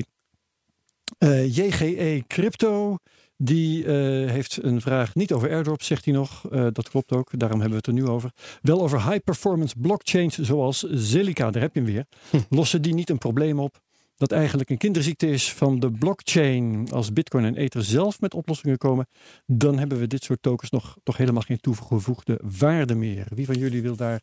Eh, 1.18 1.56
JGE 1.56 2.24
Crypto, 2.28 2.98
die 3.38 3.86
eh, 3.86 3.94
heeft 4.32 4.64
een 4.64 4.82
vraag 4.82 5.16
niet 5.16 5.32
over 5.34 5.50
airdrops, 5.50 5.88
zegt 5.88 6.06
hij 6.06 6.14
nog. 6.14 6.50
Eh, 6.52 6.68
dat 6.72 6.90
klopt 6.90 7.12
ook, 7.12 7.40
daarom 7.40 7.60
hebben 7.60 7.80
we 7.82 7.90
het 7.90 7.98
er 7.98 8.04
nu 8.04 8.12
over. 8.12 8.32
Wel 8.62 8.82
over 8.82 9.10
high 9.10 9.24
performance 9.24 9.76
blockchains 9.78 10.38
zoals 10.38 10.84
Zilliqa, 10.90 11.52
daar 11.52 11.62
heb 11.62 11.74
je 11.74 11.82
hem 11.82 11.92
weer. 11.94 12.06
Hm. 12.30 12.38
Lossen 12.50 12.82
die 12.82 12.94
niet 12.94 13.10
een 13.10 13.18
probleem 13.18 13.60
op? 13.60 13.82
Dat 14.16 14.32
eigenlijk 14.32 14.70
een 14.70 14.78
kinderziekte 14.78 15.28
is 15.28 15.54
van 15.54 15.80
de 15.80 15.92
blockchain. 15.92 16.88
Als 16.92 17.14
Bitcoin 17.14 17.46
en 17.46 17.56
Ether 17.56 17.84
zelf 17.84 18.20
met 18.20 18.34
oplossingen 18.34 18.78
komen, 18.78 19.08
dan 19.46 19.78
hebben 19.78 20.00
we 20.00 20.08
dit 20.08 20.24
soort 20.24 20.42
tokens 20.42 20.72
nog 20.72 20.98
toch 21.04 21.18
helemaal 21.18 21.42
geen 21.42 21.60
toegevoegde 21.60 22.40
waarde 22.60 22.96
meer. 22.96 23.28
Wie 23.36 23.46
van 23.46 23.58
jullie 23.58 23.82
wil 23.82 23.96
daar? 23.96 24.22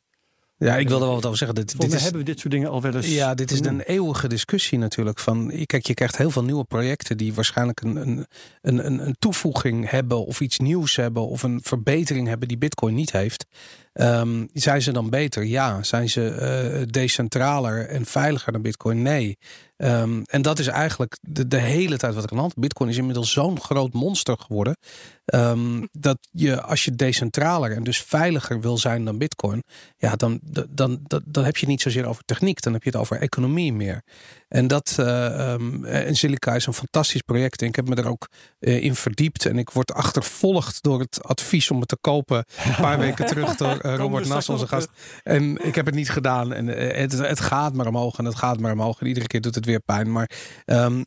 Ja, 0.67 0.77
ik 0.77 0.89
wil 0.89 1.01
er 1.01 1.05
wel 1.05 1.15
wat 1.15 1.27
over 1.27 1.39
zeggen. 1.39 1.57
Dit, 1.57 1.71
Volgens 1.71 1.81
dit 1.81 1.89
mij 1.89 1.99
is, 1.99 2.03
hebben 2.03 2.21
we 2.21 2.31
dit 2.33 2.41
soort 2.41 2.53
dingen 2.53 2.71
al 2.71 2.83
wel 2.83 2.95
eens. 2.95 3.15
Ja, 3.15 3.35
dit 3.35 3.51
is 3.51 3.61
een 3.61 3.81
eeuwige 3.81 4.29
discussie 4.29 4.79
natuurlijk. 4.79 5.19
Van, 5.19 5.53
kijk, 5.67 5.87
je 5.87 5.95
krijgt 5.95 6.17
heel 6.17 6.31
veel 6.31 6.45
nieuwe 6.45 6.65
projecten 6.65 7.17
die 7.17 7.35
waarschijnlijk 7.35 7.81
een, 7.81 7.97
een, 7.97 8.27
een, 8.61 9.07
een 9.07 9.17
toevoeging 9.19 9.91
hebben 9.91 10.27
of 10.27 10.41
iets 10.41 10.59
nieuws 10.59 10.97
hebben 10.97 11.29
of 11.29 11.43
een 11.43 11.61
verbetering 11.63 12.29
hebben 12.29 12.49
die 12.49 12.59
Bitcoin 12.59 12.95
niet 12.95 13.13
heeft. 13.13 13.47
Ehm, 13.93 14.47
zijn 14.53 14.83
ze 14.83 14.93
dan 14.93 15.11
beter? 15.11 15.45
Ja. 15.45 15.83
Zijn 15.83 16.09
ze 16.09 16.29
eh, 16.29 16.83
decentraler 16.87 17.89
en 17.89 18.07
veiliger 18.07 18.53
dan 18.53 18.63
Bitcoin? 18.63 19.03
Nee. 19.03 19.39
Ehm, 19.77 20.23
en 20.25 20.43
dat 20.43 20.59
is 20.59 20.67
eigenlijk 20.67 21.19
de, 21.21 21.57
hele 21.57 21.97
tijd 21.97 22.15
wat 22.15 22.25
er 22.25 22.31
aan 22.31 22.37
de 22.37 22.43
hand. 22.43 22.55
Bitcoin 22.55 22.91
is 22.91 22.97
inmiddels 22.97 23.33
zo'n 23.33 23.61
groot 23.61 23.93
monster 23.93 24.39
geworden. 24.39 24.77
ehm, 25.25 25.87
dat 25.93 26.19
je 26.31 26.63
als 26.63 26.85
je 26.85 26.95
decentraler 26.95 27.73
en 27.73 27.83
dus 27.85 28.03
veiliger 28.03 28.61
wil 28.61 28.79
zijn 28.79 29.05
dan 29.05 29.19
Bitcoin, 29.19 29.63
ja, 29.97 30.17
dan, 30.17 30.41
dan, 30.43 30.67
dan, 31.07 31.23
dan 31.27 31.45
heb 31.45 31.55
je 31.55 31.61
het 31.61 31.69
niet 31.69 31.81
zozeer 31.81 32.07
over 32.07 32.25
techniek, 32.25 32.63
dan 32.63 32.73
heb 32.73 32.83
je 32.83 32.91
het 32.91 32.99
over 32.99 33.17
economie 33.21 33.73
meer. 33.73 34.03
En 34.51 34.67
dat 34.67 34.97
eh, 34.99 35.53
ehm, 35.53 35.85
en 35.85 36.17
Silica 36.17 36.55
is 36.55 36.67
een 36.67 36.73
fantastisch 36.73 37.23
project. 37.23 37.63
En 37.63 37.69
ik 37.69 37.77
heb 37.77 37.89
me 37.89 37.95
er 37.95 38.09
ook 38.09 38.29
eh, 38.59 38.83
in 38.83 38.95
verdiept. 38.95 39.47
En 39.47 39.59
ik 39.59 39.71
word 39.71 39.93
achtervolgd 39.93 40.83
door 40.83 41.01
het 41.01 41.23
advies 41.23 41.71
om 41.71 41.79
het 41.79 41.89
te 41.89 41.99
kopen. 42.01 42.45
Een 42.65 42.75
paar 42.75 42.99
weken 43.07 43.27
terug 43.27 43.57
door 43.57 43.79
eh, 43.79 43.97
Robert 43.97 44.29
Nas, 44.29 44.49
onze 44.49 44.67
gast. 44.67 44.89
En 45.23 45.67
ik 45.67 45.75
heb 45.75 45.87
het 45.87 45.95
niet 45.95 46.11
gedaan. 46.11 46.53
En 46.53 46.67
het, 46.67 47.13
het 47.13 47.41
gaat 47.41 47.75
maar 47.75 47.87
omhoog 47.87 48.19
en 48.19 48.25
het 48.25 48.35
gaat 48.35 48.61
maar 48.61 48.73
omhoog. 48.73 49.01
En 49.01 49.07
iedere 49.07 49.27
keer 49.27 49.41
doet 49.41 49.55
het 49.55 49.65
weer 49.65 49.81
pijn. 49.81 50.13
Maar 50.13 50.31
ehm, 50.65 51.03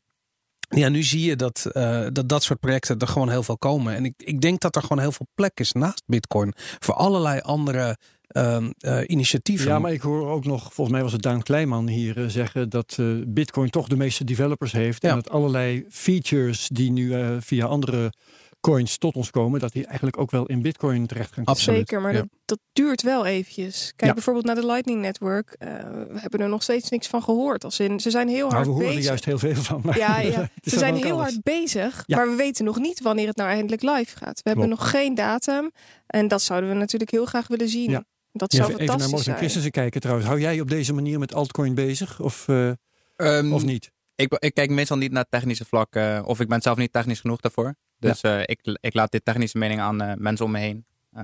ja, 0.70 0.90
nu 0.90 1.04
zie 1.04 1.26
je 1.26 1.36
dat, 1.36 1.70
dat 2.14 2.30
dat 2.30 2.44
soort 2.44 2.60
projecten 2.60 3.00
er 3.00 3.08
gewoon 3.08 3.30
heel 3.30 3.44
veel 3.44 3.58
komen. 3.58 3.96
En 3.96 4.06
ik, 4.06 4.14
ik 4.18 4.42
denk 4.42 4.60
dat 4.60 4.76
er 4.76 4.82
gewoon 4.82 5.00
heel 5.00 5.12
veel 5.12 5.28
plek 5.36 5.60
is 5.60 5.72
naast 5.72 6.04
Bitcoin. 6.06 6.54
Voor 6.80 6.94
allerlei 6.94 7.40
andere 7.40 7.98
ehm, 8.34 8.72
eh, 8.80 9.00
initiatieven. 9.08 9.68
Ja, 9.68 9.80
maar 9.80 9.92
ik 9.94 10.02
hoor 10.02 10.30
ook 10.30 10.46
nog, 10.46 10.62
volgens 10.74 10.90
mij 10.96 11.02
was 11.04 11.12
het 11.12 11.22
Daan 11.22 11.44
Kleinman 11.44 11.88
hier 11.88 12.18
eh, 12.18 12.26
zeggen 12.28 12.70
dat 12.70 12.96
eh, 13.00 13.06
Bitcoin 13.28 13.70
toch 13.70 13.88
de 13.88 13.98
meeste 13.98 14.24
developers 14.24 14.72
heeft. 14.72 15.02
Ja. 15.02 15.10
En 15.10 15.16
dat 15.16 15.30
allerlei 15.30 15.86
features 15.90 16.68
die 16.68 16.92
nu 16.92 17.14
eh, 17.14 17.30
via 17.40 17.66
andere 17.66 18.14
coins 18.60 18.98
tot 18.98 19.16
ons 19.16 19.30
komen, 19.32 19.60
dat 19.60 19.72
die 19.72 19.86
eigenlijk 19.86 20.18
ook 20.20 20.32
wel 20.32 20.46
in 20.46 20.62
Bitcoin 20.62 21.06
terecht 21.06 21.28
gaan 21.34 21.44
komen. 21.44 21.52
Absoluut. 21.60 21.78
Zeker, 21.80 22.02
maar 22.02 22.14
ja. 22.14 22.20
dat, 22.20 22.28
dat 22.46 22.60
duurt 22.74 23.02
wel 23.02 23.26
eventjes. 23.26 23.94
Kijk 23.96 24.10
Ja. 24.10 24.14
bijvoorbeeld 24.14 24.46
naar 24.46 24.56
de 24.56 24.66
Lightning 24.66 25.02
Network. 25.02 25.56
Eh, 25.60 25.68
we 26.10 26.20
hebben 26.20 26.40
er 26.40 26.50
nog 26.50 26.64
steeds 26.64 26.90
niks 26.90 27.08
van 27.08 27.24
gehoord. 27.24 27.64
Als 27.64 27.80
in, 27.80 28.00
ze 28.00 28.10
zijn 28.10 28.28
heel 28.28 28.38
Nou, 28.50 28.54
hard 28.54 28.66
we 28.66 28.72
horen 28.72 28.88
er 28.88 28.94
bezig. 28.94 29.08
juist 29.08 29.26
heel 29.26 29.38
veel 29.40 29.56
van. 29.56 29.82
Maar 29.84 29.98
Ja, 29.98 30.20
ja. 30.36 30.50
Ze 30.62 30.78
zijn 30.78 30.96
heel 30.96 31.12
alles. 31.12 31.22
hard 31.22 31.44
bezig, 31.44 32.04
Ja. 32.06 32.18
maar 32.18 32.30
we 32.30 32.36
weten 32.36 32.66
nog 32.66 32.80
niet 32.80 33.02
wanneer 33.02 33.28
het 33.28 33.36
nou 33.38 33.50
eindelijk 33.50 33.82
live 33.82 34.18
gaat. 34.18 34.42
We 34.44 34.50
hebben 34.50 34.70
nog 34.70 34.90
geen 34.90 35.16
datum 35.16 35.72
en 36.08 36.28
dat 36.28 36.42
zouden 36.42 36.70
we 36.70 36.76
natuurlijk 36.76 37.12
heel 37.12 37.26
graag 37.26 37.48
willen 37.48 37.70
zien. 37.70 38.06
Dat 38.34 38.52
Ja, 38.52 38.58
zou 38.58 38.70
even 38.70 38.78
naar 38.86 38.88
fantastisch 38.88 39.12
Morten. 39.16 39.38
Christensen 39.38 39.72
kijken 39.72 40.02
trouwens. 40.02 40.28
Hou 40.28 40.40
jij 40.40 40.60
op 40.60 40.70
deze 40.70 40.94
manier 40.94 41.20
met 41.20 41.34
altcoin 41.34 41.76
bezig 41.76 42.20
of, 42.20 42.48
eh, 42.48 42.72
Ehm, 43.16 43.54
of 43.54 43.64
niet? 43.66 43.92
ik, 44.16 44.34
ik 44.40 44.54
kijk 44.54 44.70
meestal 44.70 44.98
niet 44.98 45.12
naar 45.12 45.22
het 45.22 45.32
technische 45.32 45.66
vlak. 45.66 45.96
eh, 45.96 46.22
of 46.26 46.40
ik 46.40 46.48
ben 46.48 46.62
zelf 46.62 46.78
niet 46.78 46.94
technisch 46.94 47.20
genoeg 47.20 47.40
daarvoor. 47.40 47.76
Dus 48.00 48.22
eh, 48.22 48.40
ik, 48.42 48.60
ik 48.82 48.94
laat 48.94 49.12
dit 49.12 49.26
technische 49.26 49.58
mening 49.58 49.80
aan 49.80 50.16
mensen 50.22 50.46
om 50.46 50.52
me 50.52 50.60
heen 50.60 50.86
eh, 51.12 51.24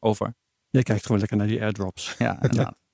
over. 0.00 0.34
Jij 0.70 0.82
kijkt 0.82 1.02
gewoon 1.02 1.18
lekker 1.18 1.36
naar 1.36 1.46
die 1.46 1.62
airdrops. 1.62 2.14
Ja, 2.18 2.42
inderdaad. 2.42 2.76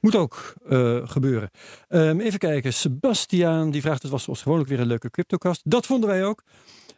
Moet 0.00 0.14
ook 0.16 0.54
eh, 0.68 1.08
gebeuren. 1.08 1.50
Ehm, 1.88 2.20
even 2.20 2.38
kijken. 2.38 2.72
Sebastiaan 2.72 3.70
die 3.70 3.80
vraagt: 3.80 4.02
Het 4.02 4.10
was 4.10 4.22
zoals 4.22 4.42
gewoonlijk 4.42 4.68
weer 4.68 4.80
een 4.80 4.86
leuke 4.86 5.10
CryptoCast. 5.10 5.60
Dat 5.64 5.86
vonden 5.86 6.08
wij 6.08 6.24
ook. 6.24 6.42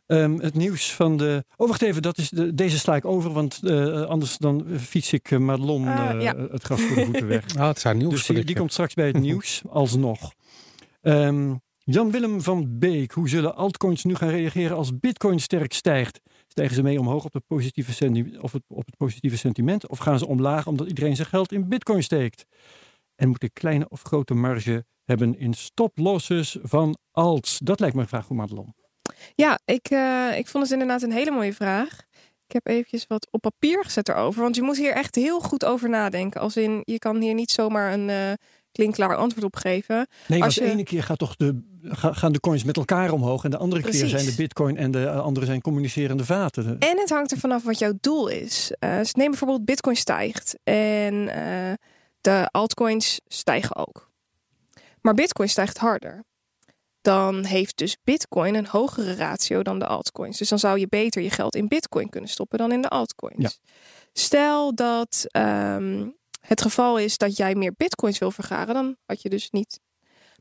Ehm, 0.07 0.39
het 0.39 0.55
nieuws 0.55 0.93
van 0.95 1.17
de. 1.17 1.45
Oh, 1.57 1.69
wacht 1.69 1.83
even, 1.83 2.03
dat 2.03 2.19
is 2.19 2.29
de, 2.29 2.55
deze 2.55 2.79
sla 2.79 2.97
ik 2.97 3.05
over, 3.05 3.33
want 3.33 3.61
eh, 3.63 4.03
anders 4.03 4.39
dan 4.39 4.67
fiets 4.79 5.13
ik 5.13 5.31
uh, 5.31 5.39
Madelon 5.39 5.87
Ah, 5.87 6.11
eh, 6.11 6.21
ja. 6.21 6.37
het 6.37 6.63
gras 6.63 6.81
voor 6.81 6.97
de 6.97 7.05
voeten 7.05 7.27
weg. 7.27 7.45
Ah, 7.57 7.69
het 7.69 7.83
haar 7.83 7.97
nieuws 7.97 8.27
dus 8.27 8.45
die, 8.45 8.57
komt 8.57 8.73
straks 8.73 8.95
bij 8.95 9.07
het 9.07 9.21
nieuws, 9.29 9.63
alsnog. 9.69 10.33
Ehm, 11.01 11.55
Jan-Willem 11.85 12.43
van 12.43 12.79
Beek, 12.79 13.13
hoe 13.13 13.29
zullen 13.29 13.57
altcoins 13.57 14.05
nu 14.05 14.15
gaan 14.15 14.29
reageren 14.29 14.77
als 14.77 14.99
Bitcoin 14.99 15.41
sterk 15.41 15.73
stijgt? 15.73 16.21
Stijgen 16.49 16.75
ze 16.75 16.83
mee 16.83 17.01
omhoog 17.01 17.25
op, 17.25 17.33
de 17.33 17.43
positieve 17.47 18.41
of 18.41 18.53
het, 18.53 18.63
op 18.69 18.87
het 18.87 18.97
positieve 18.97 19.37
sentiment? 19.37 19.89
Of 19.89 19.99
gaan 19.99 20.19
ze 20.19 20.27
omlaag 20.27 20.67
omdat 20.67 20.89
iedereen 20.89 21.17
zijn 21.17 21.29
geld 21.29 21.53
in 21.53 21.69
Bitcoin 21.69 22.03
steekt? 22.03 22.45
En 23.15 23.29
moet 23.29 23.43
ik 23.43 23.55
kleine 23.55 23.89
of 23.89 24.03
grote 24.03 24.35
marge 24.35 24.85
hebben 25.05 25.39
in 25.39 25.55
stoplosses 25.55 26.59
van 26.63 26.97
alts? 27.11 27.59
Dat 27.59 27.81
lijkt 27.81 27.95
me 27.95 28.03
een 28.03 28.09
vraag 28.09 28.27
voor 28.27 28.37
Madelon. 28.37 28.75
Ja, 29.35 29.59
ik, 29.65 29.87
eh, 29.91 30.39
ik 30.39 30.47
vond 30.49 30.63
het 30.65 30.73
inderdaad 30.73 31.03
een 31.03 31.13
hele 31.13 31.31
mooie 31.31 31.55
vraag. 31.55 31.99
Ik 32.47 32.53
heb 32.53 32.67
eventjes 32.67 33.05
wat 33.09 33.29
op 33.31 33.41
papier 33.41 33.85
gezet 33.85 34.09
erover. 34.09 34.43
Want 34.43 34.57
je 34.57 34.63
moet 34.63 34.77
hier 34.77 34.93
echt 34.93 35.15
heel 35.15 35.41
goed 35.41 35.65
over 35.65 35.89
nadenken. 35.89 36.41
Als 36.41 36.57
in, 36.57 36.81
je 36.85 36.99
kan 36.99 37.21
hier 37.21 37.35
niet 37.35 37.51
zomaar 37.51 37.93
een 37.93 38.11
eh 38.11 38.33
klinkklaar 38.73 39.17
antwoord 39.17 39.45
op 39.45 39.57
geven. 39.57 40.07
Nee, 40.27 40.43
Als 40.43 40.55
de 40.55 40.65
je- 40.65 40.71
ene 40.71 40.83
keer 40.83 41.03
gaat 41.03 41.19
toch 41.19 41.37
de, 41.37 41.63
ga- 41.83 42.13
gaan 42.13 42.33
de 42.33 42.41
coins 42.41 42.65
met 42.65 42.77
elkaar 42.77 43.11
omhoog. 43.13 43.45
En 43.45 43.51
de 43.51 43.57
andere 43.57 43.83
keer 43.83 44.09
zijn 44.09 44.25
de 44.25 44.35
bitcoin 44.35 44.77
en 44.77 44.91
de 44.91 45.07
eh, 45.07 45.21
andere 45.21 45.47
zijn 45.47 45.61
communicerende 45.61 46.25
vaten. 46.25 46.77
En 46.79 46.99
het 46.99 47.09
hangt 47.11 47.31
er 47.31 47.39
vanaf 47.39 47.63
wat 47.65 47.79
jouw 47.79 47.93
doel 48.01 48.29
is. 48.29 48.73
Dus 48.79 49.15
neem 49.15 49.31
bijvoorbeeld 49.31 49.65
Bitcoin 49.65 49.97
stijgt. 49.97 50.59
En 50.65 51.25
de 52.21 52.49
altcoins 52.51 53.21
stijgen 53.27 53.77
ook. 53.77 54.11
Maar 55.01 55.15
Bitcoin 55.15 55.49
stijgt 55.49 55.79
harder. 55.79 56.25
Dan 57.07 57.45
heeft 57.45 57.77
dus 57.77 57.97
Bitcoin 58.05 58.55
een 58.55 58.67
hogere 58.67 59.15
ratio 59.15 59.63
dan 59.63 59.79
de 59.79 59.87
altcoins. 59.87 60.39
Dus 60.39 60.49
dan 60.49 60.59
zou 60.59 60.79
je 60.79 60.87
beter 60.89 61.23
je 61.23 61.31
geld 61.31 61.55
in 61.55 61.69
Bitcoin 61.69 62.09
kunnen 62.09 62.31
stoppen 62.31 62.59
dan 62.59 62.73
in 62.73 62.83
de 62.83 62.89
altcoins. 62.89 63.43
Ja. 63.43 63.51
Stel 64.13 64.75
dat 64.75 65.25
ehm, 65.27 66.09
het 66.41 66.63
geval 66.63 66.99
is 66.99 67.19
dat 67.19 67.37
jij 67.37 67.55
meer 67.55 67.75
Bitcoins 67.77 68.19
wil 68.19 68.31
vergaren, 68.31 68.75
dan 68.75 68.97
had 69.05 69.23
je 69.23 69.29
dus 69.29 69.51
niet. 69.51 69.81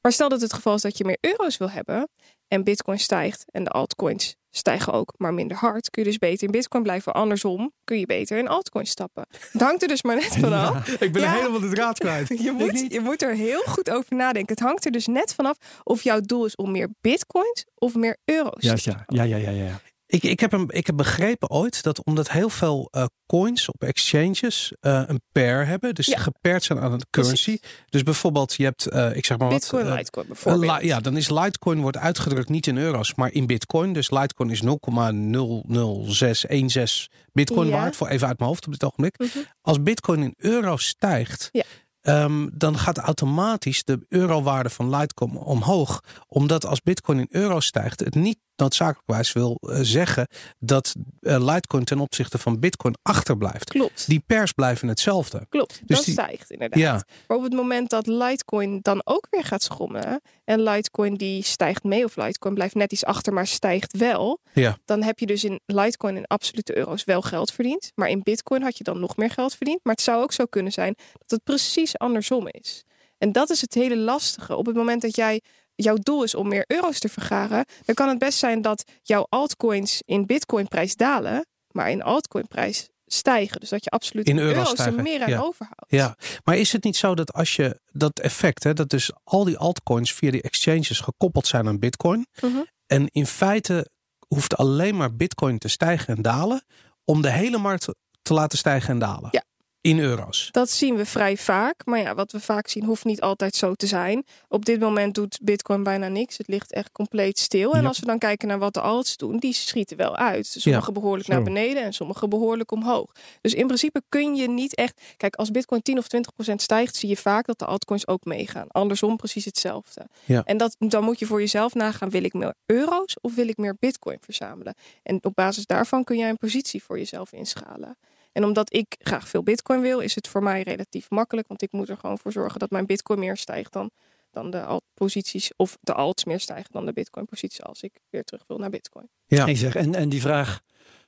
Maar 0.01 0.12
stel 0.12 0.29
dat 0.29 0.41
het 0.41 0.53
geval 0.53 0.75
is 0.75 0.81
dat 0.81 0.98
je 0.98 1.05
meer 1.05 1.17
euro's 1.22 1.57
wil 1.57 1.69
hebben 1.69 2.10
en 2.48 2.63
Bitcoin 2.63 3.00
stijgt 3.00 3.45
en 3.51 3.63
de 3.63 3.69
altcoins 3.69 4.36
stijgen 4.57 4.93
ook, 4.93 5.13
maar 5.17 5.33
minder 5.33 5.57
hard, 5.57 5.89
kun 5.89 6.03
je 6.03 6.09
dus 6.09 6.17
beter 6.17 6.43
in 6.45 6.51
Bitcoin 6.51 6.83
blijven. 6.83 7.13
Andersom 7.13 7.71
kun 7.83 8.00
je 8.00 8.05
beter 8.05 8.38
in 8.38 8.47
altcoins 8.47 8.89
stappen. 8.89 9.25
Het 9.51 9.62
hangt 9.62 9.81
er 9.81 9.88
dus 9.88 10.03
maar 10.03 10.15
net 10.15 10.38
vanaf. 10.45 10.88
ik 10.88 11.12
ben 11.13 11.21
Ja. 11.21 11.31
helemaal 11.33 11.59
de 11.59 11.69
draad 11.69 11.97
kwijt. 12.00 12.27
Je 12.45 12.51
moet, 12.51 12.85
je 12.89 13.00
moet 13.00 13.21
er 13.21 13.33
heel 13.35 13.62
goed 13.67 13.91
over 13.91 14.15
nadenken. 14.15 14.55
Het 14.55 14.63
hangt 14.63 14.85
er 14.85 14.91
dus 14.91 15.07
net 15.07 15.33
vanaf 15.33 15.57
of 15.83 16.01
jouw 16.03 16.19
doel 16.21 16.45
is 16.45 16.55
om 16.55 16.71
meer 16.71 16.89
bitcoins 17.01 17.65
of 17.75 17.95
meer 17.95 18.17
euro's. 18.25 18.63
Ja, 18.63 18.74
te 18.75 18.81
ja, 19.07 19.24
ja, 19.24 19.24
ja, 19.24 19.38
ja, 19.38 19.50
ja. 19.65 19.79
Ik, 20.07 20.24
ik, 20.24 20.39
heb 20.39 20.51
een, 20.53 20.65
ik 20.69 20.88
heb 20.88 20.95
begrepen 20.97 21.50
ooit 21.50 21.83
dat 21.83 22.03
omdat 22.03 22.31
heel 22.31 22.50
veel 22.50 22.88
eh, 22.91 23.05
coins 23.25 23.69
op 23.69 23.83
exchanges 23.83 24.74
eh, 24.79 25.01
een 25.05 25.21
pair 25.31 25.67
hebben, 25.67 25.95
dus 25.95 26.05
Ja. 26.05 26.17
gepaired 26.17 26.63
zijn 26.63 26.79
aan 26.79 26.91
een 26.91 27.05
currency. 27.09 27.57
Dus 27.89 28.03
bijvoorbeeld, 28.03 28.53
je 28.53 28.63
hebt, 28.63 28.85
eh, 28.85 29.15
ik 29.15 29.25
zeg 29.25 29.38
maar 29.38 29.47
Bitcoin, 29.47 29.85
wat. 29.88 29.97
Litecoin 29.97 30.27
bijvoorbeeld. 30.27 30.81
ja, 30.81 31.00
dan 31.00 31.17
is 31.17 31.29
Litecoin 31.29 31.81
wordt 31.81 31.97
uitgedrukt 31.97 32.50
niet 32.50 32.67
in 32.67 32.77
euro's, 32.77 33.15
maar 33.15 33.31
in 33.31 33.45
Bitcoin. 33.47 33.93
Dus 33.93 34.12
Litecoin 34.12 34.50
is 34.50 34.62
0,00616 34.62 37.09
Bitcoin 37.33 37.67
Ja. 37.67 37.74
waard, 37.74 37.95
voor 37.95 38.07
even 38.07 38.27
uit 38.27 38.38
mijn 38.38 38.50
hoofd 38.50 38.65
op 38.65 38.71
dit 38.71 38.83
ogenblik. 38.83 39.17
Mhm. 39.19 39.27
Als 39.62 39.83
Bitcoin 39.83 40.24
in 40.24 40.33
euro's 40.38 40.85
stijgt, 40.88 41.50
Ja. 41.51 41.63
ehm, 42.01 42.47
dan 42.53 42.77
gaat 42.77 42.97
automatisch 42.97 43.83
de 43.83 44.05
eurowaarde 44.09 44.69
van 44.69 44.95
Litecoin 44.95 45.38
omhoog. 45.38 46.00
Omdat 46.27 46.65
als 46.65 46.81
Bitcoin 46.81 47.19
in 47.19 47.27
euro's 47.29 47.65
stijgt, 47.65 48.00
het 48.00 48.15
niet 48.15 48.38
noodzakelijkwijs 48.55 49.33
wil 49.33 49.57
eh, 49.59 49.77
zeggen 49.81 50.27
dat 50.59 50.93
eh, 51.21 51.38
Litecoin 51.53 51.83
ten 51.83 52.00
opzichte 52.00 52.38
van 52.38 52.59
Bitcoin 52.59 52.95
achterblijft. 53.01 53.69
Klopt. 53.69 54.07
Die 54.07 54.24
pers 54.27 54.51
blijven 54.51 54.88
hetzelfde. 54.88 55.45
Klopt, 55.50 55.81
Dus 55.85 55.95
dat 55.97 56.05
die- 56.05 56.13
stijgt 56.13 56.51
inderdaad. 56.51 56.79
Ja. 56.79 57.03
Maar 57.27 57.38
op 57.38 57.43
het 57.43 57.53
moment 57.53 57.89
dat 57.89 58.07
Litecoin 58.07 58.79
dan 58.81 59.01
ook 59.03 59.27
weer 59.29 59.43
gaat 59.43 59.63
schommelen 59.63 60.21
en 60.43 60.62
Litecoin 60.62 61.15
die 61.15 61.43
stijgt 61.43 61.83
mee 61.83 62.03
of 62.03 62.15
Litecoin 62.15 62.53
blijft 62.53 62.75
net 62.75 62.91
iets 62.91 63.05
achter, 63.05 63.33
maar 63.33 63.47
stijgt 63.47 63.97
wel, 63.97 64.39
Ja. 64.53 64.77
dan 64.85 65.03
heb 65.03 65.19
je 65.19 65.25
dus 65.25 65.43
in 65.43 65.59
Litecoin 65.65 66.15
in 66.17 66.25
absolute 66.25 66.77
euro's 66.77 67.03
wel 67.03 67.21
geld 67.21 67.51
verdiend. 67.51 67.91
Maar 67.95 68.09
in 68.09 68.24
Bitcoin 68.24 68.62
had 68.62 68.77
je 68.77 68.83
dan 68.83 69.00
nog 69.00 69.15
meer 69.17 69.29
geld 69.31 69.55
verdiend. 69.55 69.79
Maar 69.83 69.93
het 69.93 70.03
zou 70.03 70.21
ook 70.24 70.31
zo 70.33 70.45
kunnen 70.45 70.71
zijn 70.71 70.93
dat 71.12 71.29
het 71.29 71.43
precies 71.43 71.97
andersom 71.97 72.47
is. 72.47 72.83
En 73.17 73.31
dat 73.31 73.50
is 73.50 73.62
het 73.62 73.74
hele 73.74 73.97
lastige. 73.97 74.55
Op 74.55 74.65
het 74.65 74.75
moment 74.75 75.01
dat 75.01 75.15
jij 75.15 75.41
jouw 75.75 75.96
doel 75.96 76.24
is 76.24 76.36
om 76.36 76.48
meer 76.48 76.63
euro's 76.67 77.00
te 77.00 77.10
vergaren, 77.10 77.65
dan 77.86 77.96
kan 77.96 78.10
het 78.10 78.20
best 78.20 78.38
zijn 78.39 78.62
dat 78.62 78.84
jouw 79.01 79.25
altcoins 79.29 80.01
in 80.05 80.25
Bitcoin 80.25 80.67
prijs 80.67 80.96
dalen, 80.96 81.46
maar 81.72 81.89
in 81.89 82.03
altcoin 82.03 82.48
prijs 82.48 82.89
stijgen. 83.05 83.60
Dus 83.60 83.70
dat 83.70 83.84
je 83.84 83.89
absoluut 83.89 84.27
In 84.27 84.38
euro's 84.38 84.58
euro's 84.70 84.86
er 84.86 84.94
meer 85.01 85.22
aan 85.24 85.29
ja. 85.29 85.39
overhoudt. 85.39 85.86
Ja, 85.88 86.15
maar 86.44 86.58
is 86.58 86.72
het 86.72 86.84
niet 86.84 86.98
zo 86.98 87.15
dat 87.15 87.34
als 87.34 87.55
je 87.55 87.79
dat 87.91 88.20
effect, 88.20 88.63
hè, 88.63 88.74
dat 88.74 88.89
dus 88.89 89.12
al 89.24 89.44
die 89.44 89.58
altcoins 89.58 90.13
via 90.13 90.32
die 90.32 90.41
exchanges 90.41 91.00
gekoppeld 91.00 91.48
zijn 91.48 91.67
aan 91.67 91.79
Bitcoin, 91.79 92.27
Mhm. 92.41 92.58
en 92.86 93.08
in 93.12 93.25
feite 93.25 93.89
hoeft 94.27 94.58
alleen 94.58 94.96
maar 94.98 95.15
Bitcoin 95.15 95.58
te 95.58 95.67
stijgen 95.67 96.15
en 96.15 96.22
dalen 96.22 96.63
om 97.03 97.22
de 97.22 97.32
hele 97.32 97.58
markt 97.58 97.88
te 98.22 98.34
laten 98.34 98.58
stijgen 98.58 98.89
en 98.89 99.00
dalen? 99.00 99.29
Ja. 99.32 99.44
In 99.85 99.99
euro's. 99.99 100.49
Dat 100.51 100.69
zien 100.69 100.95
we 100.95 101.05
vrij 101.05 101.37
vaak. 101.37 101.85
Maar 101.85 101.99
ja, 101.99 102.15
wat 102.15 102.31
we 102.31 102.39
vaak 102.39 102.67
zien 102.67 102.83
hoeft 102.83 103.05
niet 103.05 103.21
altijd 103.21 103.55
zo 103.55 103.73
te 103.73 103.87
zijn. 103.87 104.25
Op 104.47 104.65
dit 104.65 104.79
moment 104.79 105.15
doet 105.15 105.39
Bitcoin 105.41 105.83
bijna 105.83 106.07
niks. 106.07 106.37
Het 106.37 106.47
ligt 106.47 106.71
echt 106.71 106.91
compleet 106.91 107.39
stil. 107.39 107.73
En 107.73 107.85
als 107.85 107.99
we 107.99 108.05
dan 108.05 108.17
kijken 108.17 108.47
naar 108.47 108.59
wat 108.59 108.73
de 108.73 108.81
alts 108.81 109.17
doen, 109.17 109.37
die 109.37 109.53
schieten 109.53 109.97
wel 109.97 110.15
uit. 110.15 110.45
Sommige 110.45 110.91
behoorlijk 110.91 111.27
naar 111.27 111.43
beneden 111.43 111.83
en 111.83 111.93
sommige 111.93 112.27
behoorlijk 112.27 112.71
omhoog. 112.71 113.11
Dus 113.41 113.53
in 113.53 113.65
principe 113.67 114.01
kun 114.09 114.35
je 114.35 114.49
niet 114.49 114.75
echt. 114.75 115.01
Kijk, 115.17 115.35
als 115.35 115.51
Bitcoin 115.51 115.81
10 115.81 115.97
of 115.97 116.07
20 116.07 116.33
procent 116.33 116.61
stijgt, 116.61 116.95
zie 116.95 117.09
je 117.09 117.17
vaak 117.17 117.45
dat 117.45 117.59
de 117.59 117.65
altcoins 117.65 118.07
ook 118.07 118.25
meegaan. 118.25 118.67
Andersom 118.67 119.17
precies 119.17 119.45
hetzelfde. 119.45 120.07
Ja. 120.23 120.43
En 120.43 120.57
dat, 120.57 120.75
dan 120.79 121.03
moet 121.03 121.19
je 121.19 121.25
voor 121.25 121.39
jezelf 121.39 121.73
nagaan: 121.73 122.09
wil 122.09 122.23
ik 122.23 122.33
meer 122.33 122.53
euro's 122.65 123.15
of 123.21 123.35
wil 123.35 123.47
ik 123.47 123.57
meer 123.57 123.75
Bitcoin 123.79 124.17
verzamelen? 124.21 124.73
En 125.03 125.23
op 125.23 125.35
basis 125.35 125.65
daarvan 125.65 126.03
kun 126.03 126.17
jij 126.17 126.29
een 126.29 126.37
positie 126.37 126.83
voor 126.83 126.97
jezelf 126.97 127.31
inschalen. 127.31 127.97
En 128.35 128.43
omdat 128.43 128.73
ik 128.73 128.95
graag 128.99 129.27
veel 129.27 129.43
bitcoin 129.43 129.81
wil, 129.81 129.99
is 129.99 130.15
het 130.15 130.27
voor 130.27 130.43
mij 130.43 130.61
relatief 130.61 131.09
makkelijk. 131.09 131.47
Want 131.47 131.61
ik 131.61 131.71
moet 131.71 131.89
er 131.89 131.97
gewoon 131.97 132.17
voor 132.17 132.31
zorgen 132.31 132.59
dat 132.59 132.69
mijn 132.69 132.85
bitcoin 132.85 133.19
meer 133.19 133.37
stijgt 133.37 133.73
dan, 133.73 133.89
dan 134.31 134.51
de 134.51 134.63
alt-posities. 134.63 135.51
Of 135.55 135.77
de 135.81 135.93
alts 135.93 136.25
meer 136.25 136.39
stijgen 136.39 136.71
dan 136.71 136.85
de 136.85 136.93
bitcoin-posities 136.93 137.63
als 137.63 137.81
ik 137.81 137.99
weer 138.09 138.23
terug 138.23 138.43
wil 138.47 138.57
naar 138.57 138.69
bitcoin. 138.69 139.09
Ja. 139.25 139.45
Ik 139.45 139.57
zeg, 139.57 139.75
en, 139.75 139.95
en 139.95 140.09
die 140.09 140.21
vraag 140.21 140.61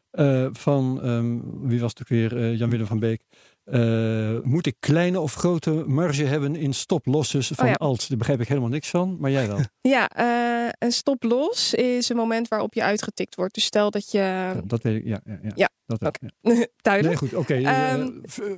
eh, 0.09 0.47
van, 0.51 1.01
ehm, 1.01 1.39
wie 1.67 1.79
was 1.79 1.89
het 1.89 2.01
ook 2.01 2.07
weer, 2.07 2.37
eh, 2.37 2.57
Jan-Willem 2.57 2.85
van 2.85 2.99
Beek. 2.99 3.21
Eh, 3.71 4.37
moet 4.43 4.65
ik 4.65 4.75
kleine 4.79 5.19
of 5.19 5.33
grote 5.33 5.71
marge 5.71 6.23
hebben 6.23 6.55
in 6.55 6.73
stoplosses 6.73 7.47
van 7.47 7.65
Oh 7.65 7.71
ja. 7.71 7.75
alt? 7.77 8.09
Daar 8.09 8.17
begrijp 8.17 8.41
ik 8.41 8.47
helemaal 8.47 8.69
niks 8.69 8.89
van, 8.89 9.17
maar 9.19 9.31
jij 9.31 9.47
wel. 9.47 9.59
Ja, 9.81 10.07
eh, 10.09 10.69
een 10.79 10.91
stop-loss 10.91 11.73
is 11.73 12.09
een 12.09 12.15
moment 12.15 12.47
waarop 12.47 12.73
je 12.73 12.83
uitgetikt 12.83 13.35
wordt. 13.35 13.53
Dus 13.53 13.63
stel 13.65 13.91
dat 13.91 14.11
je... 14.11 14.53
Dat 14.65 14.81
weet 14.83 14.95
ik, 14.95 15.05
ja. 15.05 15.19
ja, 15.25 15.39
ja. 15.43 15.51
Ja, 15.55 15.69
Dat, 15.85 16.01
oké. 16.01 16.17
ja. 16.21 16.29
Nee, 16.53 16.67
duidelijk. 16.81 17.17
goed, 17.17 17.33
oké. 17.33 17.53
eh, 17.53 17.93
Ehm, 17.93 18.09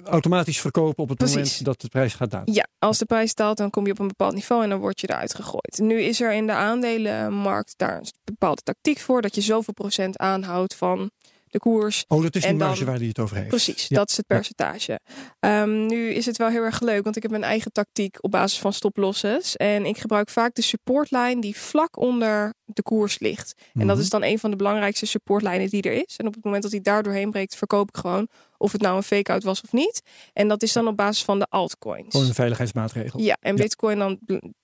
automatisch 0.04 0.62
verkopen 0.62 1.04
op 1.04 1.10
het 1.10 1.18
precies. 1.18 1.36
moment 1.36 1.66
dat 1.66 1.82
de 1.82 1.88
prijs 1.88 2.14
gaat 2.14 2.32
dalen. 2.32 2.54
Ja, 2.54 2.68
als 2.80 2.98
de 2.98 3.06
prijs 3.06 3.34
daalt, 3.36 3.58
dan 3.58 3.70
kom 3.70 3.86
je 3.86 3.92
op 3.92 4.00
een 4.00 4.08
bepaald 4.08 4.34
niveau 4.34 4.64
en 4.64 4.70
dan 4.70 4.80
word 4.80 5.00
je 5.02 5.10
eruit 5.10 5.36
gegooid. 5.36 5.78
Nu 5.82 6.02
is 6.02 6.22
er 6.22 6.34
in 6.34 6.48
de 6.48 6.54
aandelenmarkt 6.54 7.74
daar 7.78 7.98
een 7.98 8.06
bepaalde 8.24 8.62
tactiek 8.62 9.00
voor. 9.00 9.22
Dat 9.22 9.36
je 9.36 9.42
zoveel 9.42 9.74
procent 9.74 10.18
aanhoudt 10.18 10.76
van 10.76 11.12
de 11.52 11.60
koers. 11.60 12.06
Oh, 12.08 12.22
dat 12.24 12.36
is 12.36 12.42
die 12.42 12.52
En 12.52 12.58
dan- 12.58 12.68
marge 12.68 12.86
waar 12.86 12.98
hij 12.98 13.08
het 13.08 13.20
over 13.20 13.36
heeft. 13.36 13.48
Precies, 13.48 13.88
Ja. 13.88 13.96
dat 13.98 14.10
is 14.10 14.18
het 14.18 14.28
percentage. 14.28 15.00
Ehm, 15.40 15.86
nu 15.86 16.10
is 16.10 16.26
het 16.26 16.38
wel 16.38 16.48
heel 16.50 16.64
erg 16.64 16.82
leuk, 16.82 17.04
want 17.04 17.16
ik 17.16 17.22
heb 17.22 17.32
mijn 17.32 17.44
eigen 17.44 17.72
tactiek 17.72 18.18
op 18.22 18.32
basis 18.32 18.60
van 18.60 18.74
stoplosses. 18.74 19.56
En 19.56 19.86
ik 19.86 19.98
gebruik 19.98 20.30
vaak 20.30 20.56
de 20.56 20.62
supportlijn 20.62 21.40
die 21.40 21.58
vlak 21.58 21.98
onder 21.98 22.54
de 22.66 22.82
koers 22.82 23.20
ligt. 23.20 23.54
En 23.74 23.88
dat 23.88 23.96
Mhm. 23.96 24.00
is 24.06 24.10
dan 24.10 24.24
een 24.24 24.40
van 24.40 24.50
de 24.50 24.56
belangrijkste 24.56 25.06
supportlijnen 25.06 25.70
die 25.70 25.82
er 25.82 25.94
is. 25.94 26.14
En 26.18 26.28
op 26.28 26.34
het 26.34 26.44
moment 26.44 26.64
dat 26.64 26.72
hij 26.72 26.82
daar 26.82 27.04
doorheen 27.04 27.32
breekt, 27.32 27.56
verkoop 27.56 27.88
ik 27.90 27.98
gewoon 27.98 28.28
of 28.60 28.72
het 28.72 28.82
nou 28.82 28.96
een 28.98 29.04
fake-out 29.04 29.44
was 29.44 29.62
of 29.62 29.72
niet. 29.72 30.02
En 30.34 30.48
dat 30.48 30.64
is 30.64 30.74
dan 30.74 30.88
op 30.88 30.98
basis 30.98 31.24
van 31.24 31.40
de 31.40 31.48
altcoins. 31.50 32.08
Gewoon 32.12 32.28
een 32.28 32.34
veiligheidsmaatregel. 32.34 33.20
Ja, 33.20 33.38
en 33.40 33.56
Ja. 33.56 33.62
Bitcoin 33.62 34.00
dan, 34.00 34.20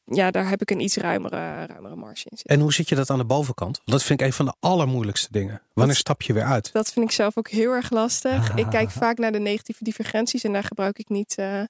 ja, 0.05 0.31
daar 0.31 0.49
heb 0.49 0.61
ik 0.61 0.71
een 0.71 0.79
iets 0.79 0.95
ruimere, 0.97 1.65
ruimere 1.65 1.95
marge 1.95 2.25
in 2.29 2.37
zitten. 2.37 2.55
En 2.55 2.59
hoe 2.61 2.73
zit 2.73 2.89
je 2.89 2.95
dat 2.95 3.09
aan 3.09 3.17
de 3.17 3.25
bovenkant? 3.25 3.77
Want 3.77 3.91
dat 3.97 4.03
vind 4.03 4.19
ik 4.21 4.25
een 4.25 4.33
van 4.33 4.45
de 4.45 4.53
allermoeilijkste 4.59 5.27
dingen. 5.31 5.61
Wanneer 5.73 5.95
stap 5.95 6.21
je 6.21 6.33
weer 6.33 6.43
uit? 6.43 6.71
Dat 6.73 6.91
vind 6.93 7.05
ik 7.05 7.11
zelf 7.11 7.37
ook 7.37 7.49
heel 7.49 7.71
erg 7.71 7.89
lastig. 7.89 8.55
Ik 8.55 8.69
kijk 8.69 8.89
vaak 8.89 9.17
naar 9.17 9.31
de 9.31 9.39
negatieve 9.39 9.83
divergenties 9.83 10.43
en 10.43 10.53
daar 10.53 10.63
gebruik 10.63 10.99
ik 10.99 11.09
niet. 11.09 11.35
eh 11.37 11.61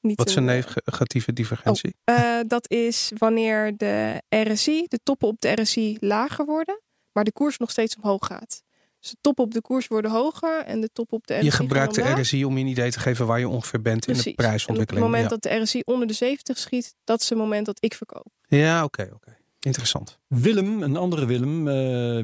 niet 0.00 0.16
Wat 0.16 0.28
is 0.28 0.34
een 0.34 0.48
eh, 0.48 0.64
negatieve 0.84 1.32
divergentie? 1.32 1.94
Eh, 2.04 2.38
dat 2.46 2.70
is 2.70 3.10
wanneer 3.18 3.76
de 3.76 4.22
RSI, 4.28 4.84
de 4.88 4.98
toppen 5.02 5.28
op 5.28 5.40
de 5.40 5.52
RSI 5.52 5.96
lager 6.00 6.44
worden, 6.44 6.80
maar 7.12 7.24
de 7.24 7.32
koers 7.32 7.58
nog 7.58 7.70
steeds 7.70 7.96
omhoog 7.96 8.26
gaat. 8.26 8.62
Dus 9.02 9.10
de 9.10 9.16
toppen 9.20 9.44
op 9.44 9.52
de 9.52 9.60
koers 9.60 9.86
worden 9.86 10.10
hoger 10.10 10.64
en 10.64 10.80
de 10.80 10.90
top 10.92 11.12
op 11.12 11.26
de 11.26 11.34
RSI 11.34 11.44
je 11.44 11.50
gebruikt 11.50 11.94
de. 11.94 12.20
RSI 12.20 12.44
om 12.44 12.56
je 12.56 12.64
een 12.64 12.70
idee 12.70 12.90
te 12.90 13.00
geven 13.00 13.26
waar 13.26 13.38
je 13.38 13.48
ongeveer 13.48 13.82
bent 13.82 14.06
in 14.06 14.14
de 14.14 14.32
prijsontwikkeling. 14.34 14.78
En 14.78 14.80
op 14.80 14.88
het 14.88 15.00
moment 15.00 15.28
dat 15.28 15.42
de 15.42 15.62
RSI 15.62 15.82
onder 15.84 16.06
de 16.06 16.12
70 16.12 16.58
schiet, 16.58 16.94
dat 17.04 17.20
is 17.20 17.28
het 17.28 17.38
moment 17.38 17.66
dat 17.66 17.76
ik 17.80 17.94
verkoop. 17.94 18.26
ja, 18.46 18.58
ja 18.58 18.84
oké. 18.84 19.10
oké. 19.14 19.36
Interessant. 19.60 20.18
Willem, 20.26 20.82
een 20.82 20.96
andere 20.96 21.26
Willem, 21.26 21.68
eh, 21.68 21.74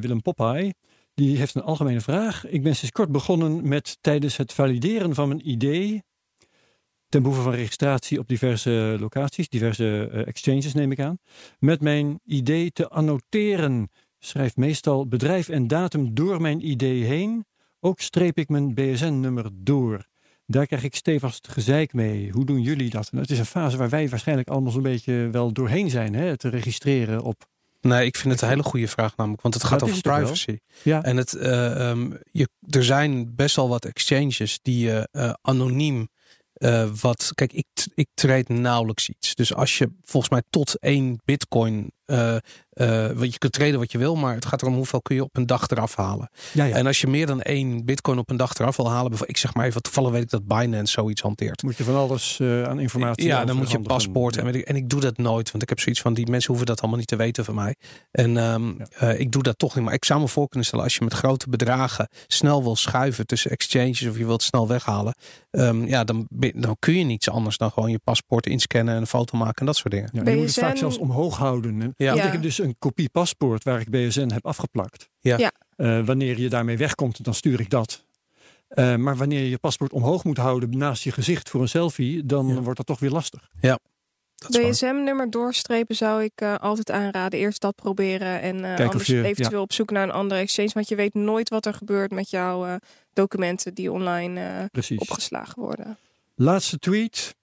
Willem 0.00 0.23
Popeye, 0.23 0.75
die 1.14 1.37
heeft 1.37 1.54
een 1.54 1.62
algemene 1.62 2.00
vraag. 2.00 2.47
Ik 2.47 2.62
ben 2.62 2.76
sinds 2.76 2.94
kort 2.94 3.12
begonnen 3.12 3.68
met 3.68 3.99
tijdens 4.00 4.37
het 4.37 4.52
valideren 4.52 5.14
van 5.14 5.28
mijn 5.28 5.49
idee, 5.49 6.02
ten 7.08 7.23
behoeve 7.23 7.42
van 7.42 7.52
registratie 7.52 8.18
op 8.18 8.28
diverse 8.28 8.97
locaties, 9.00 9.49
diverse 9.49 10.08
eh, 10.12 10.26
exchanges 10.26 10.75
neem 10.75 10.92
ik 10.92 11.00
aan, 11.00 11.18
met 11.58 11.80
mijn 11.80 12.20
idee 12.25 12.70
te 12.70 12.88
annoteren. 12.88 13.90
Schrijf 14.19 14.57
meestal 14.57 15.07
bedrijf 15.07 15.49
en 15.49 15.67
datum 15.67 16.15
door 16.15 16.41
mijn 16.41 16.69
idee 16.69 17.05
heen. 17.05 17.47
Ook 17.81 18.01
streep 18.01 18.39
ik 18.39 18.49
mijn 18.49 18.75
BSN-nummer 18.75 19.51
door. 19.53 20.07
Daar 20.47 20.67
krijg 20.67 20.83
ik 20.85 20.95
stevast 20.95 21.49
gezeik 21.49 21.93
mee. 21.93 22.31
Hoe 22.31 22.45
doen 22.45 22.63
jullie 22.63 22.91
dat? 22.91 23.09
Nou, 23.11 23.23
het 23.23 23.33
is 23.33 23.39
een 23.39 23.45
fase 23.45 23.77
waar 23.77 23.89
wij 23.89 24.09
waarschijnlijk 24.09 24.49
allemaal 24.49 24.73
zo'n 24.73 24.83
beetje 24.83 25.29
wel 25.33 25.53
doorheen 25.53 25.91
zijn. 25.91 26.15
Hè? 26.15 26.37
Te 26.37 26.49
registreren 26.49 27.23
op. 27.23 27.47
Nee, 27.81 28.07
ik 28.07 28.17
vind 28.17 28.33
het 28.33 28.43
een 28.43 28.49
hele 28.49 28.63
goede 28.63 28.89
vraag 28.89 29.17
namelijk, 29.17 29.43
want 29.43 29.55
het 29.55 29.65
gaat 29.65 29.81
Dat 29.81 29.89
over 29.89 30.03
privacy. 30.03 30.59
Ja, 30.83 31.03
En 31.03 31.17
het, 31.17 31.35
eh, 31.35 31.91
ehm, 31.91 32.13
je, 32.31 32.49
er 32.69 32.85
zijn 32.85 33.35
best 33.35 33.57
wel 33.57 33.69
wat 33.69 33.85
exchanges 33.85 34.59
die 34.63 34.79
je 34.79 35.09
eh, 35.13 35.33
anoniem 35.43 36.09
eh, 36.53 36.91
wat. 37.01 37.31
Kijk, 37.35 37.53
ik, 37.53 37.67
ik 37.95 38.09
trade 38.15 38.53
nauwelijks 38.53 39.09
iets. 39.09 39.35
Dus 39.35 39.55
als 39.55 39.79
je 39.79 39.91
volgens 40.03 40.33
mij 40.33 40.43
tot 40.51 40.79
één 40.79 41.21
bitcoin. 41.25 41.93
Eh 42.09 42.37
eh, 42.79 43.07
want 43.07 43.33
je 43.33 43.38
kunt 43.38 43.53
traden 43.53 43.79
wat 43.79 43.93
je 43.93 43.99
wil, 43.99 44.17
maar 44.17 44.35
het 44.35 44.47
gaat 44.47 44.62
erom 44.62 44.75
hoeveel 44.75 45.03
kun 45.03 45.15
je 45.15 45.23
op 45.23 45.37
een 45.37 45.47
dag 45.47 45.69
eraf 45.69 45.97
halen. 45.97 46.31
ja, 46.53 46.65
ja. 46.65 46.75
En 46.75 46.87
als 46.87 47.00
je 47.00 47.07
meer 47.07 47.27
dan 47.27 47.43
één 47.43 47.85
bitcoin 47.85 48.19
op 48.19 48.31
een 48.31 48.37
dag 48.37 48.55
eraf 48.55 48.77
wil 48.77 48.87
halen, 48.91 49.09
bijvoorbeeld, 49.09 49.31
ik 49.31 49.43
zeg 49.43 49.55
maar 49.55 49.67
even, 49.67 49.83
toevallig 49.83 50.11
weet 50.11 50.23
ik 50.23 50.31
dat 50.31 50.47
Binance 50.47 50.93
zoiets 50.93 51.23
hanteert. 51.23 51.62
moet 51.62 51.77
je 51.77 51.85
van 51.85 51.95
alles 51.95 52.38
eh, 52.41 52.62
aan 52.62 52.79
informatie. 52.81 53.27
Ja, 53.27 53.45
dan 53.45 53.57
moet 53.57 53.71
je 53.71 53.81
paspoort. 53.81 54.37
En, 54.37 54.45
weet 54.45 54.55
ik, 54.55 54.65
en 54.65 54.77
ik 54.77 54.88
doe 54.88 55.00
dat 55.00 55.17
nooit, 55.17 55.50
want 55.50 55.62
ik 55.62 55.69
heb 55.69 55.81
zoiets 55.81 56.00
van 56.00 56.15
die 56.15 56.31
mensen 56.31 56.49
hoeven 56.49 56.67
dat 56.67 56.81
allemaal 56.81 56.99
niet 56.99 57.09
te 57.09 57.17
weten 57.17 57.45
van 57.45 57.55
mij. 57.55 57.75
En 58.11 58.37
ehm, 58.37 58.67
Ja. 58.69 58.87
eh, 58.95 59.21
ik 59.21 59.33
doe 59.33 59.43
dat 59.43 59.59
toch 59.59 59.75
niet. 59.75 59.85
Maar 59.85 59.95
ik 59.95 60.05
zou 60.05 60.21
me 60.21 60.29
voor 60.29 60.49
kunnen 60.49 60.67
stellen, 60.67 60.85
als 60.85 60.95
je 60.95 61.05
met 61.05 61.12
grote 61.12 61.49
bedragen 61.49 62.09
snel 62.27 62.62
wil 62.62 62.77
schuiven 62.77 63.27
tussen 63.27 63.50
exchanges 63.50 64.07
of 64.07 64.19
je 64.19 64.27
wilt 64.27 64.43
snel 64.43 64.69
weghalen, 64.69 65.15
ehm, 65.50 65.87
ja, 65.87 66.05
dan, 66.05 66.27
dan 66.55 66.77
kun 66.79 66.99
je 66.99 67.05
niets 67.05 67.31
anders 67.31 67.57
dan 67.57 67.71
gewoon 67.71 67.91
je 67.91 67.99
paspoort 68.05 68.47
inscannen 68.47 68.95
en 68.95 69.00
een 69.00 69.07
foto 69.07 69.38
maken 69.38 69.57
en 69.61 69.67
dat 69.67 69.77
soort 69.77 69.91
dingen. 69.93 70.11
Ja, 70.12 70.31
je 70.31 70.37
moet 70.37 70.47
het 70.47 70.59
vaak 70.59 70.77
zelfs 70.77 70.99
omhoog 70.99 71.37
houden. 71.37 71.95
Ja. 71.99 72.07
Want 72.07 72.19
Ja. 72.19 72.26
ik 72.26 72.33
heb 72.33 72.43
dus 72.43 72.59
een 72.59 72.76
kopie 72.78 73.09
paspoort 73.09 73.64
waar 73.64 73.81
ik 73.81 73.90
BSN 73.90 74.31
heb 74.33 74.47
afgeplakt. 74.47 75.09
Ja. 75.21 75.37
Ja. 75.38 75.52
Eh, 75.76 76.05
wanneer 76.05 76.40
je 76.40 76.49
daarmee 76.49 76.76
wegkomt, 76.76 77.25
dan 77.25 77.35
stuur 77.35 77.61
ik 77.61 77.71
dat. 77.71 78.05
Eh, 78.69 78.95
maar 78.97 79.17
wanneer 79.17 79.40
je 79.40 79.50
je 79.50 79.59
paspoort 79.59 79.93
omhoog 79.93 80.25
moet 80.25 80.37
houden 80.37 80.78
naast 80.78 81.02
je 81.02 81.12
gezicht 81.12 81.49
voor 81.50 81.61
een 81.61 81.69
selfie, 81.69 82.26
dan 82.26 82.47
Ja. 82.49 82.61
wordt 82.61 82.76
dat 82.76 82.87
toch 82.87 82.99
weer 82.99 83.11
lastig. 83.11 83.49
Dat 84.40 84.50
is 84.50 84.57
waar. 84.57 84.71
BSM-nummer 84.71 85.31
doorstrepen 85.31 85.95
zou 85.97 86.23
ik 86.23 86.33
eh, 86.35 86.55
altijd 86.55 86.90
aanraden. 86.90 87.38
Eerst 87.38 87.61
dat 87.61 87.75
proberen 87.75 88.40
en 88.40 88.64
eh, 88.64 88.73
of 88.73 88.81
anders 88.90 89.07
je- 89.07 89.25
eventueel 89.25 89.62
op 89.62 89.73
zoek 89.73 89.90
naar 89.90 90.02
een 90.02 90.11
andere 90.11 90.40
exchange. 90.40 90.71
Want 90.75 90.88
je 90.88 90.95
weet 90.95 91.14
nooit 91.14 91.49
wat 91.49 91.67
er 91.67 91.75
gebeurt 91.75 92.11
met 92.11 92.31
jouw 92.31 92.67
eh, 92.67 92.75
documenten 93.12 93.75
die 93.75 93.93
online 93.93 94.69
eh, 94.71 94.83
opgeslagen 94.97 95.62
worden. 95.62 95.99
Laatste 96.35 96.78
tweet. 96.78 97.37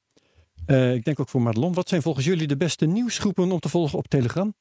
Eh, 0.65 0.93
ik 0.93 1.05
denk 1.05 1.19
ook 1.19 1.29
voor 1.29 1.41
Madelon. 1.41 1.73
Wat 1.73 1.89
zijn 1.89 2.01
volgens 2.01 2.25
jullie 2.25 2.47
de 2.47 2.57
beste 2.57 2.85
nieuwsgroepen 2.85 3.51
om 3.51 3.59
te 3.59 3.69
volgen 3.69 3.97
op 3.97 4.07
Telegram? 4.07 4.55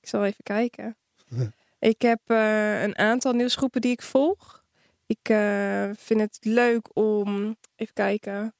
Ik 0.00 0.08
zal 0.08 0.24
even 0.24 0.42
kijken. 0.42 0.96
Ik 1.78 2.02
heb 2.02 2.20
eh, 2.24 2.82
een 2.82 2.98
aantal 2.98 3.32
nieuwsgroepen 3.32 3.80
die 3.80 3.92
ik 3.92 4.02
volg. 4.02 4.64
Ik 5.06 5.28
eh, 5.28 5.90
vind 5.94 6.20
het 6.20 6.38
leuk 6.40 6.88
om. 6.92 7.56
Even 7.76 7.94
kijken. 7.94 8.54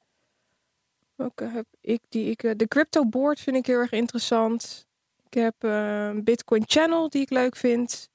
Welke 1.15 1.45
heb 1.45 1.67
ik 1.81 2.01
die 2.09 2.31
ik. 2.31 2.59
de 2.59 2.69
Crypto 2.69 3.07
Board 3.07 3.41
vind 3.41 3.57
ik 3.57 3.67
heel 3.67 3.79
erg 3.79 3.93
interessant. 3.93 4.87
Ik 5.31 5.35
heb 5.35 5.55
een 5.59 6.25
Bitcoin 6.25 6.63
Channel 6.67 7.09
die 7.09 7.23
ik 7.23 7.31
leuk 7.31 7.57
vind. 7.57 8.09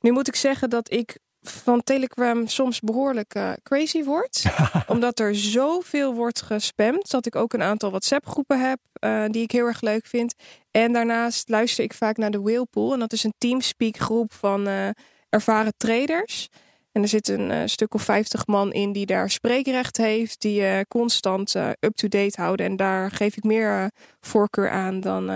Nu 0.00 0.10
moet 0.10 0.28
ik 0.28 0.36
zeggen 0.36 0.70
dat 0.70 0.90
ik 0.90 1.18
van 1.42 1.82
Telegram 1.82 2.46
soms 2.46 2.80
behoorlijk 2.80 3.34
eh, 3.34 3.52
crazy 3.62 4.04
word. 4.04 4.42
omdat 4.86 5.18
er 5.18 5.34
zoveel 5.36 6.14
wordt 6.14 6.42
gespamd. 6.42 7.10
Dat 7.10 7.26
ik 7.26 7.36
ook 7.36 7.52
een 7.52 7.62
aantal 7.62 7.90
WhatsApp 7.90 8.26
groepen 8.26 8.68
heb. 8.68 8.78
eh, 8.92 9.24
die 9.28 9.42
ik 9.42 9.50
heel 9.50 9.66
erg 9.66 9.80
leuk 9.80 10.06
vind. 10.06 10.34
En 10.70 10.92
daarnaast 10.92 11.48
luister 11.48 11.84
ik 11.84 11.94
vaak 11.94 12.16
naar 12.16 12.30
de 12.30 12.40
Whalepool. 12.40 12.92
En 12.92 12.98
dat 12.98 13.12
is 13.12 13.24
een 13.24 13.34
Teamspeak 13.38 13.96
groep 13.96 14.32
van 14.32 14.66
eh, 14.66 14.88
ervaren 15.28 15.72
traders. 15.76 16.48
En 16.92 17.02
er 17.02 17.08
zit 17.08 17.28
een 17.28 17.68
stuk 17.68 17.94
of 17.94 18.02
50 18.02 18.46
man 18.46 18.72
in 18.72 18.92
die 18.92 19.06
daar 19.06 19.30
spreekrecht 19.30 19.96
heeft. 19.96 20.40
Die 20.40 20.86
constant 20.86 21.54
up-to-date 21.80 22.40
houden. 22.40 22.66
En 22.66 22.76
daar 22.76 23.10
geef 23.10 23.36
ik 23.36 23.44
meer 23.44 23.90
voorkeur 24.20 24.70
aan 24.70 25.00
dan 25.00 25.30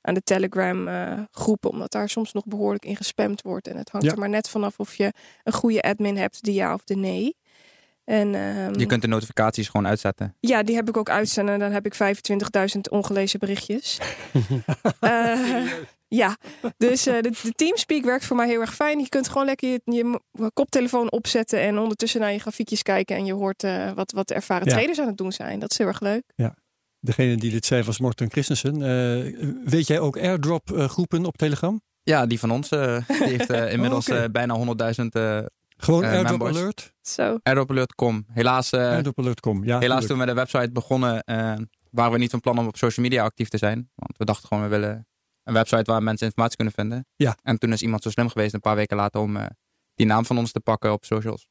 aan 0.00 0.14
de 0.14 0.22
Telegram 0.22 0.88
eh, 0.88 1.18
groepen. 1.30 1.70
Omdat 1.70 1.92
daar 1.92 2.08
soms 2.08 2.32
nog 2.32 2.44
behoorlijk 2.46 2.84
in 2.84 2.96
gespamd 2.96 3.42
wordt. 3.42 3.68
En 3.68 3.76
het 3.76 3.90
hangt 3.90 4.06
Ja. 4.06 4.12
er 4.12 4.18
maar 4.18 4.28
net 4.28 4.48
vanaf 4.48 4.78
of 4.78 4.94
je 4.94 5.12
een 5.44 5.52
goede 5.52 5.82
admin 5.82 6.16
hebt. 6.16 6.44
De 6.44 6.52
ja 6.52 6.74
of 6.74 6.84
de 6.84 6.96
nee. 6.96 7.36
En, 8.04 8.34
ehm, 8.34 8.78
Je 8.78 8.86
kunt 8.86 9.02
de 9.02 9.08
notificaties 9.08 9.68
gewoon 9.68 9.86
uitzetten. 9.86 10.36
ja, 10.40 10.62
die 10.62 10.74
heb 10.76 10.88
ik 10.88 10.96
ook 10.96 11.08
uitstaan 11.10 11.48
en 11.48 11.58
dan 11.58 11.72
heb 11.72 11.86
ik 11.86 11.94
25.000 11.94 12.90
ongelezen 12.90 13.38
berichtjes. 13.38 13.98
Eh, 15.00 15.66
ja, 16.08 16.36
dus 16.76 17.06
eh, 17.06 17.20
de, 17.20 17.30
de 17.42 17.52
Teamspeak 17.52 18.04
werkt 18.04 18.24
voor 18.24 18.36
mij 18.36 18.46
heel 18.48 18.60
erg 18.60 18.74
fijn. 18.74 18.98
Je 18.98 19.08
kunt 19.08 19.28
gewoon 19.28 19.44
lekker 19.46 19.78
je, 19.84 20.20
koptelefoon 20.54 21.10
opzetten 21.12 21.60
en 21.60 21.78
ondertussen 21.78 22.20
naar 22.20 22.32
je 22.32 22.38
grafiekjes 22.38 22.82
kijken. 22.82 23.16
En 23.16 23.24
je 23.24 23.32
hoort 23.32 23.64
wat, 23.94 24.12
wat 24.12 24.28
de 24.28 24.34
ervaren 24.34 24.68
Ja. 24.68 24.72
traders 24.76 25.00
aan 25.00 25.06
het 25.06 25.16
doen 25.16 25.32
zijn. 25.32 25.58
Dat 25.58 25.70
is 25.70 25.78
heel 25.78 25.86
erg 25.86 26.00
leuk. 26.00 26.22
Degene 27.00 27.36
die 27.36 27.50
dit 27.50 27.66
zei 27.66 27.82
was 27.82 27.98
Morten 27.98 28.30
Christensen. 28.30 28.74
Eh, 28.74 29.48
weet 29.64 29.86
jij 29.86 30.00
ook 30.00 30.16
airdrop 30.18 30.72
eh, 30.72 30.88
groepen 30.88 31.24
op 31.26 31.36
Telegram? 31.36 31.80
Ja, 32.02 32.26
die 32.26 32.38
van 32.38 32.50
ons 32.50 32.68
eh, 32.70 32.96
die 33.08 33.16
heeft 33.22 33.50
eh, 33.50 33.72
inmiddels 33.74 34.10
bijna 34.32 34.56
100.000 34.56 34.64
eh 35.08 35.38
Gewoon 35.76 36.04
Eh, 36.04 36.10
airdrop 36.10 36.38
members. 36.38 36.56
alert? 36.58 36.92
Zo. 37.02 37.38
Helaas, 38.32 38.70
eh, 38.72 38.80
Airdropalert.com. 38.80 39.64
Ja, 39.64 39.78
helaas 39.78 40.06
toen 40.06 40.18
we 40.18 40.26
de 40.26 40.32
website 40.34 40.70
begonnen, 40.72 41.22
eh, 41.22 41.54
waren 41.90 42.12
we 42.12 42.18
niet 42.18 42.30
van 42.30 42.40
plan 42.40 42.58
om 42.58 42.66
op 42.66 42.76
social 42.76 43.06
media 43.06 43.24
actief 43.24 43.48
te 43.48 43.58
zijn. 43.58 43.90
Want 43.94 44.18
we 44.18 44.24
dachten 44.24 44.48
gewoon, 44.48 44.62
we 44.62 44.68
willen 44.68 45.06
een 45.44 45.54
website 45.54 45.90
waar 45.90 46.02
mensen 46.02 46.26
informatie 46.26 46.56
kunnen 46.56 46.74
vinden. 46.74 47.06
Ja. 47.16 47.36
En 47.42 47.58
toen 47.58 47.72
is 47.72 47.82
iemand 47.82 48.02
zo 48.02 48.10
slim 48.10 48.28
geweest 48.28 48.54
een 48.54 48.60
paar 48.60 48.76
weken 48.76 48.96
later 48.96 49.20
om 49.20 49.36
eh, 49.36 49.46
die 49.94 50.06
naam 50.06 50.24
van 50.24 50.38
ons 50.38 50.52
te 50.52 50.60
pakken 50.60 50.92
op 50.92 51.04
socials. 51.04 51.48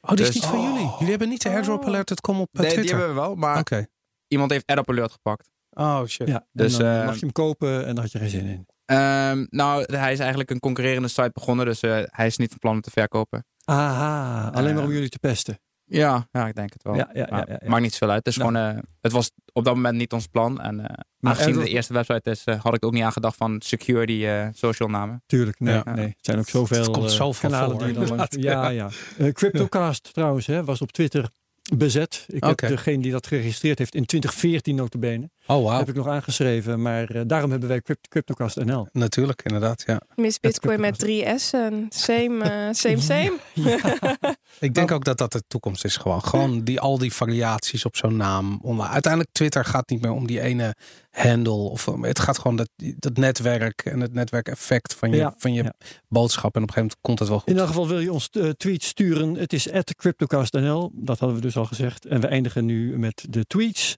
Oh, 0.00 0.10
die 0.10 0.20
is 0.20 0.26
Dus- 0.26 0.34
niet 0.34 0.44
van 0.44 0.62
jullie. 0.62 0.90
Jullie 0.90 1.08
hebben 1.10 1.28
niet 1.28 1.42
de 1.42 1.48
airdrop 1.48 1.84
Oh. 1.86 2.04
komt 2.20 2.40
op 2.40 2.48
eh, 2.52 2.60
Nee, 2.60 2.68
die 2.68 2.78
Twitter. 2.78 2.96
hebben 2.98 3.14
we 3.14 3.20
wel, 3.20 3.34
maar 3.34 3.58
Oké. 3.58 3.86
Iemand 4.28 4.50
heeft 4.50 4.66
airdrop 4.66 4.90
alert 4.96 5.12
gepakt. 5.12 5.50
Oh 5.70 6.04
shit. 6.04 6.28
Ja, 6.28 6.46
Dus, 6.52 6.76
dan 6.76 6.86
eh, 6.86 7.04
mag 7.04 7.14
je 7.14 7.20
hem 7.20 7.32
kopen 7.32 7.80
en 7.86 7.94
dan 7.94 8.02
had 8.04 8.12
je 8.12 8.18
geen 8.18 8.28
zin 8.28 8.46
in. 8.46 8.66
Ehm, 8.84 9.46
nou, 9.50 9.96
hij 9.96 10.12
is 10.12 10.18
eigenlijk 10.18 10.50
een 10.50 10.60
concurrerende 10.60 11.08
site 11.08 11.30
begonnen, 11.32 11.66
dus 11.66 11.80
eh, 11.80 12.02
hij 12.06 12.26
is 12.26 12.36
niet 12.36 12.48
van 12.48 12.58
plan 12.58 12.74
om 12.74 12.80
te 12.80 12.90
verkopen. 12.90 13.44
Aha, 13.64 14.48
alleen 14.54 14.74
maar 14.74 14.82
om 14.82 14.88
Eh, 14.88 14.94
jullie 14.94 15.08
te 15.10 15.18
pesten. 15.18 15.58
Ja, 15.88 16.28
ja 16.32 16.46
ik 16.46 16.54
denk 16.54 16.72
het 16.72 16.82
wel. 16.82 16.94
Ja, 16.94 17.10
ja, 17.12 17.20
ja, 17.20 17.26
Maar 17.30 17.48
ja, 17.50 17.58
ja. 17.62 17.68
Maakt 17.68 17.82
niet 17.82 17.92
zoveel 17.92 18.08
uit. 18.10 18.24
Het, 18.24 18.34
is 18.34 18.36
Nou. 18.40 18.52
gewoon, 18.54 18.76
eh, 18.76 18.82
het 19.00 19.12
was 19.12 19.30
op 19.52 19.64
dat 19.64 19.74
moment 19.74 19.96
niet 19.96 20.12
ons 20.12 20.26
plan. 20.26 20.60
En 20.60 20.80
eh 20.80 20.96
Maar 21.18 21.32
aangezien 21.32 21.54
het 21.54 21.64
de 21.64 21.70
eerste 21.70 21.92
website 21.92 22.30
is, 22.30 22.44
eh, 22.44 22.60
had 22.62 22.74
ik 22.74 22.84
ook 22.84 22.92
niet 22.92 23.02
aan 23.02 23.12
gedacht 23.12 23.36
van 23.36 23.60
eh, 23.60 24.46
social 24.52 24.88
namen. 24.88 25.22
Tuurlijk, 25.26 25.60
nee, 25.60 25.74
Ja. 25.74 25.94
nee. 25.94 26.06
Het 26.06 26.16
zijn 26.20 26.38
ook 26.38 26.48
zoveel 26.48 26.78
Het 26.82 26.90
komt 26.90 27.10
zoveel 27.10 27.50
kanalen 27.50 27.70
voor, 27.70 27.86
die 27.86 27.88
je 28.00 28.06
dan 28.06 28.16
langs... 28.16 28.36
inderdaad. 28.36 28.72
Ja, 28.72 28.90
ja. 29.18 29.32
Cryptocast 29.32 30.12
trouwens 30.14 30.46
hè, 30.46 30.64
was 30.64 30.80
op 30.82 30.92
Twitter 30.92 31.30
bezet. 31.74 32.26
Ik 32.28 32.44
heb 32.44 32.58
degene 32.58 33.02
die 33.02 33.12
dat 33.12 33.26
geregistreerd 33.26 33.78
heeft 33.78 33.94
in 33.94 34.04
2014 34.04 34.74
notabene. 34.74 35.30
Oh 35.48 35.62
wow. 35.62 35.78
Heb 35.78 35.88
ik 35.88 35.94
nog 35.94 36.06
aangeschreven. 36.08 36.82
Maar 36.82 37.10
eh, 37.10 37.22
daarom 37.26 37.50
hebben 37.50 37.68
wij 37.68 37.80
Crypt- 37.80 38.08
Cryptocast 38.08 38.56
NL. 38.56 38.88
Natuurlijk, 38.92 39.42
inderdaad. 39.42 39.82
Ja. 39.86 40.00
Miss 40.14 40.40
Bitcoin 40.40 40.80
met 40.80 40.98
drie 40.98 41.38
S'en. 41.38 41.86
Same, 41.88 42.44
eh, 42.44 42.68
same, 42.72 43.00
same. 43.12 43.38
Ik 44.60 44.74
denk 44.74 44.90
ook 44.90 45.04
dat 45.04 45.18
dat 45.18 45.32
de 45.32 45.42
toekomst 45.48 45.84
is. 45.84 45.96
Gewoon, 45.96 46.22
gewoon 46.24 46.64
die, 46.64 46.80
al 46.80 46.98
die 46.98 47.12
variaties 47.12 47.84
op 47.84 47.96
zo'n 47.96 48.16
naam. 48.16 48.60
Uiteindelijk 48.80 49.32
Twitter 49.32 49.64
gaat 49.64 49.88
niet 49.90 50.00
meer 50.02 50.10
om 50.10 50.26
die 50.26 50.40
ene 50.40 50.74
handle. 51.10 51.52
Of, 51.52 51.88
om- 51.88 52.04
het 52.04 52.18
gaat 52.18 52.38
gewoon 52.38 52.56
dat, 52.56 52.68
dat 52.76 53.16
netwerk 53.16 53.80
en 53.84 54.00
het 54.00 54.12
netwerkeffect 54.12 54.94
van 54.94 55.10
je, 55.10 55.16
Ja, 55.16 55.34
van 55.38 55.52
je 55.52 55.62
ja. 55.62 55.72
boodschap. 56.08 56.56
En 56.56 56.62
op 56.62 56.68
een 56.68 56.74
gegeven 56.74 56.80
moment 56.82 57.00
komt 57.00 57.18
het 57.18 57.28
wel 57.28 57.38
goed. 57.38 57.48
In 57.48 57.58
elk 57.58 57.66
geval 57.66 57.88
wil 57.88 58.00
je 58.00 58.12
ons 58.12 58.28
eh, 58.30 58.48
tweet 58.48 58.82
sturen. 58.84 59.34
Het 59.34 59.52
is 59.52 59.68
CryptocastNL. 59.96 60.90
Dat 60.94 61.18
hadden 61.18 61.36
we 61.38 61.42
dus 61.42 61.56
al 61.56 61.64
gezegd. 61.64 62.04
En 62.06 62.20
we 62.20 62.26
eindigen 62.26 62.64
nu 62.64 62.98
met 62.98 63.24
de 63.30 63.44
tweets. 63.46 63.96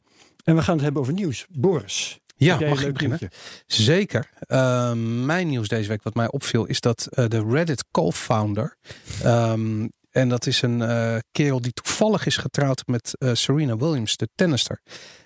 En 0.49 0.57
we 0.57 0.63
gaan 0.63 0.75
het 0.75 0.83
hebben 0.83 1.03
over 1.03 1.15
nieuws. 1.15 1.47
Boris. 1.51 2.19
Ja, 2.37 2.59
mag 2.59 2.85
ik 2.85 2.93
beginnen? 2.93 3.19
nieuwtje? 3.21 3.39
Zeker. 3.67 4.31
Uh, 4.47 4.93
mijn 5.25 5.49
nieuws 5.49 5.69
deze 5.69 5.89
week, 5.89 6.03
wat 6.03 6.15
mij 6.15 6.31
opviel, 6.31 6.65
is 6.65 6.81
dat 6.81 7.09
uh, 7.11 7.27
de 7.29 7.47
Reddit 7.49 7.85
co-founder. 7.91 8.77
Um, 9.25 9.91
en 10.11 10.29
dat 10.29 10.47
is 10.47 10.63
een 10.63 10.81
uh, 10.81 11.17
kerel 11.33 11.61
die 11.61 11.73
toevallig 11.73 12.27
is 12.27 12.37
getrouwd 12.37 12.87
met 12.87 13.15
uh, 13.19 13.31
Serena 13.35 13.77
Williams, 13.77 14.17
de 14.17 14.29
tennister. 14.35 14.81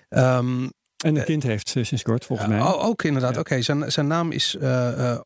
Um, 0.09 0.71
en 1.03 1.15
een 1.15 1.23
kind 1.23 1.43
heeft 1.43 1.69
sinds 1.69 2.01
kort, 2.01 2.25
volgens 2.25 2.47
mij. 2.47 2.61
Oh, 2.61 2.85
ook 2.85 3.03
inderdaad. 3.03 3.31
Oké, 3.31 3.39
okay. 3.39 3.61
zijn, 3.61 3.91
zijn 3.91 4.07
naam 4.07 4.31
is 4.31 4.55
uh, 4.61 5.17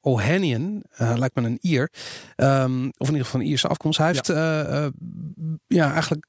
Ohanian. 0.00 0.82
lijkt 0.96 1.34
me 1.34 1.42
een 1.42 1.58
Ier. 1.60 1.90
Um, 2.36 2.86
of 2.96 3.08
in 3.08 3.12
ieder 3.12 3.24
geval 3.24 3.40
een 3.40 3.46
Ierse 3.46 3.68
afkomst. 3.68 3.98
Hij 3.98 4.06
heeft 4.06 4.26
ja 5.66 5.92
eigenlijk 5.92 6.26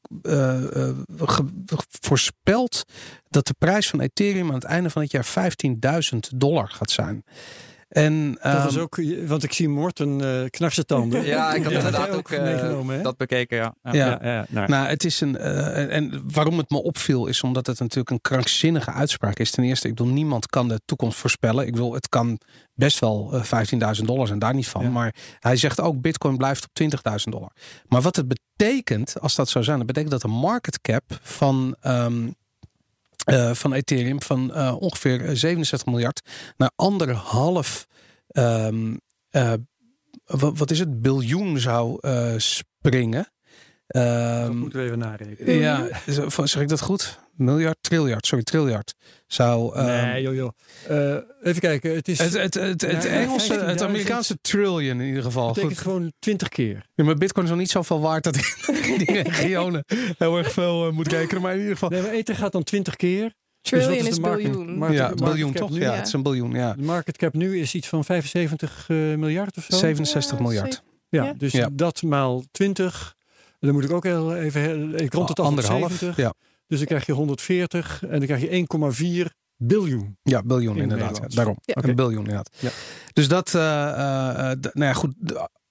voorspeld 2.01 2.83
dat 3.29 3.47
de 3.47 3.55
prijs 3.57 3.89
van 3.89 4.01
Ethereum 4.01 4.47
aan 4.47 4.53
het 4.53 4.63
einde 4.63 4.89
van 4.89 5.01
het 5.01 5.11
jaar 5.11 5.53
15.000 6.13 6.19
dollar 6.35 6.69
gaat 6.69 6.91
zijn. 6.91 7.23
En, 7.93 8.31
Dat 8.31 8.41
ehm, 8.41 8.63
was 8.63 8.77
ook, 8.77 8.99
want 9.25 9.43
ik 9.43 9.53
zie 9.53 9.69
Morten 9.69 10.21
eh 10.21 10.49
knarsen 10.49 10.85
tanden. 10.85 11.25
Ja, 11.25 11.53
ik 11.53 11.63
had 11.63 11.71
inderdaad 11.71 12.09
ook, 12.09 12.29
eh, 12.31 12.87
hè? 12.87 13.01
dat 13.01 13.17
bekeken, 13.17 13.57
ja. 13.57 13.75
ja. 13.83 13.91
Ja. 13.93 14.05
Ja, 14.05 14.19
ja, 14.33 14.45
nou, 14.49 14.67
Nou, 14.69 14.87
het 14.87 15.03
is 15.03 15.21
een. 15.21 15.37
eh, 15.37 15.77
en- 15.77 15.89
en 15.89 16.23
waarom 16.33 16.57
het 16.57 16.69
me 16.69 16.83
opviel, 16.83 17.27
is 17.27 17.41
omdat 17.41 17.67
het 17.67 17.79
natuurlijk 17.79 18.09
een 18.09 18.21
krankzinnige 18.21 18.91
uitspraak 18.91 19.37
is. 19.39 19.51
Ten 19.51 19.63
eerste, 19.63 19.87
ik 19.87 19.95
bedoel, 19.95 20.13
niemand 20.13 20.47
kan 20.47 20.67
de 20.67 20.81
toekomst 20.85 21.17
voorspellen. 21.17 21.67
Ik 21.67 21.75
wil, 21.75 21.93
het 21.93 22.09
kan 22.09 22.39
best 22.73 22.99
wel 22.99 23.29
eh, 23.33 23.43
15.000 23.43 24.07
dollar 24.07 24.27
zijn, 24.27 24.39
daar 24.39 24.53
niet 24.53 24.67
van. 24.67 24.83
Ja. 24.83 24.89
Maar 24.89 25.15
hij 25.39 25.55
zegt 25.55 25.81
ook: 25.81 26.01
Bitcoin 26.01 26.37
blijft 26.37 26.63
op 26.63 26.69
20.000 26.73 27.31
dollar. 27.31 27.51
Maar 27.87 28.01
wat 28.01 28.15
het 28.15 28.25
betekent, 28.27 29.19
als 29.19 29.35
dat 29.35 29.49
zou 29.49 29.63
zijn, 29.63 29.77
dat 29.77 29.87
betekent 29.87 30.11
dat 30.11 30.21
de 30.21 30.27
market 30.27 30.81
cap 30.81 31.03
van. 31.21 31.75
ehm, 31.81 32.27
eh, 33.23 33.53
van 33.53 33.73
Ethereum 33.73 34.21
van 34.21 34.53
eh, 34.53 34.75
ongeveer 34.79 35.25
eh, 35.25 35.35
67 35.35 35.87
miljard 35.87 36.21
naar 36.57 36.71
anderhalf 36.75 37.87
ehm, 38.27 38.95
eh, 39.29 39.53
wat, 40.25 40.57
wat 40.57 40.71
is 40.71 40.79
het? 40.79 41.01
Biljoen 41.01 41.59
zou 41.59 41.97
eh, 42.01 42.33
springen. 44.01 44.41
dat 44.41 44.53
moeten 44.53 44.79
we 44.79 44.85
even 44.85 44.99
narekenen. 44.99 45.55
ja, 45.55 45.87
zeg 46.45 46.61
ik 46.61 46.67
dat 46.67 46.81
goed? 46.81 47.19
Miljard, 47.35 47.77
triljard, 47.81 48.25
sorry, 48.25 48.43
triljard. 48.43 48.93
Zou. 49.27 49.75
ehm, 49.75 49.85
nee, 49.85 50.21
joh, 50.21 50.35
joh. 50.35 50.51
Eh, 50.87 51.15
even 51.43 51.61
kijken. 51.61 51.95
Het 51.95 52.07
is 52.07 52.17
het, 52.19 52.33
het, 52.33 52.53
het, 52.53 52.81
het 52.81 53.03
Ja, 53.03 53.09
Engelse, 53.09 53.53
het 53.53 53.79
15.000 53.81 53.85
Amerikaanse 53.85 54.37
trillion 54.41 54.99
in 55.01 55.07
ieder 55.07 55.23
geval. 55.23 55.47
betekent 55.47 55.71
Goed. 55.73 55.81
gewoon 55.81 56.13
20 56.19 56.49
keer. 56.49 56.85
Ja, 56.95 57.03
maar 57.03 57.15
Bitcoin 57.15 57.43
is 57.45 57.51
nog 57.51 57.59
niet 57.59 57.69
zoveel 57.69 57.99
waard 58.01 58.23
dat 58.23 58.35
ik 58.35 58.55
in 58.97 58.97
die 58.97 59.21
regionen 59.21 59.83
heel 60.17 60.37
erg 60.37 60.51
veel 60.51 60.87
eh, 60.87 60.93
moet 60.93 61.07
rekenen. 61.07 61.41
Maar 61.41 61.51
in 61.53 61.57
ieder 61.59 61.73
geval. 61.73 61.89
Nee, 61.89 62.01
maar 62.01 62.11
Ether 62.11 62.35
gaat 62.35 62.51
dan 62.51 62.63
20 62.63 62.95
keer. 62.95 63.33
Trillion 63.61 63.89
Dus 63.91 63.99
is 64.01 64.07
is 64.07 64.19
biljoen. 64.19 64.77
market- 64.77 64.97
ja, 64.97 65.03
market 65.07 65.23
biljoen 65.25 65.53
toch? 65.53 65.69
nu? 65.69 65.79
Ja, 65.79 65.91
Ja. 65.91 65.97
het 65.97 66.07
is 66.07 66.13
een 66.13 66.23
biljoen. 66.23 66.51
Ja. 66.51 66.73
De 66.73 66.81
market 66.83 67.17
cap 67.17 67.33
nu 67.33 67.59
is 67.59 67.73
iets 67.73 67.87
van 67.87 68.03
75 68.05 68.85
eh, 68.89 68.97
miljard 68.97 69.57
of 69.57 69.63
zo. 69.69 69.77
67 69.77 70.37
Ja, 70.37 70.43
miljard. 70.43 70.83
Ja, 71.09 71.23
Ja. 71.23 71.33
dus 71.37 71.51
Ja. 71.51 71.69
dat 71.73 72.01
maal 72.01 72.43
20. 72.51 73.15
Dan 73.65 73.73
moet 73.73 73.83
ik 73.83 73.91
ook 73.91 74.03
heel 74.03 74.35
even 74.35 74.95
ik 74.99 75.13
rond 75.13 75.29
het 75.29 75.39
af 75.39 75.45
Anderhalf. 75.45 75.91
70. 75.91 76.15
Ja, 76.15 76.33
Dus 76.67 76.77
dan 76.77 76.87
krijg 76.87 77.05
je 77.05 77.11
140 77.11 78.03
en 78.03 78.09
dan 78.09 78.25
krijg 78.27 78.41
je 78.41 79.27
1,4 79.27 79.35
biljoen. 79.57 80.17
ja, 80.23 80.41
biljoen 80.43 80.75
In 80.75 80.81
inderdaad. 80.81 81.17
Ja, 81.17 81.27
daarom. 81.27 81.57
Ja. 81.61 81.75
Een 81.83 81.95
biljoen 81.95 82.19
inderdaad. 82.19 82.49
Ja. 82.59 82.69
Dus 83.13 83.27
dat, 83.27 83.55
eh, 83.55 83.89
eh, 84.51 84.57
nou 84.61 84.85
ja, 84.85 84.93
goed. 84.93 85.13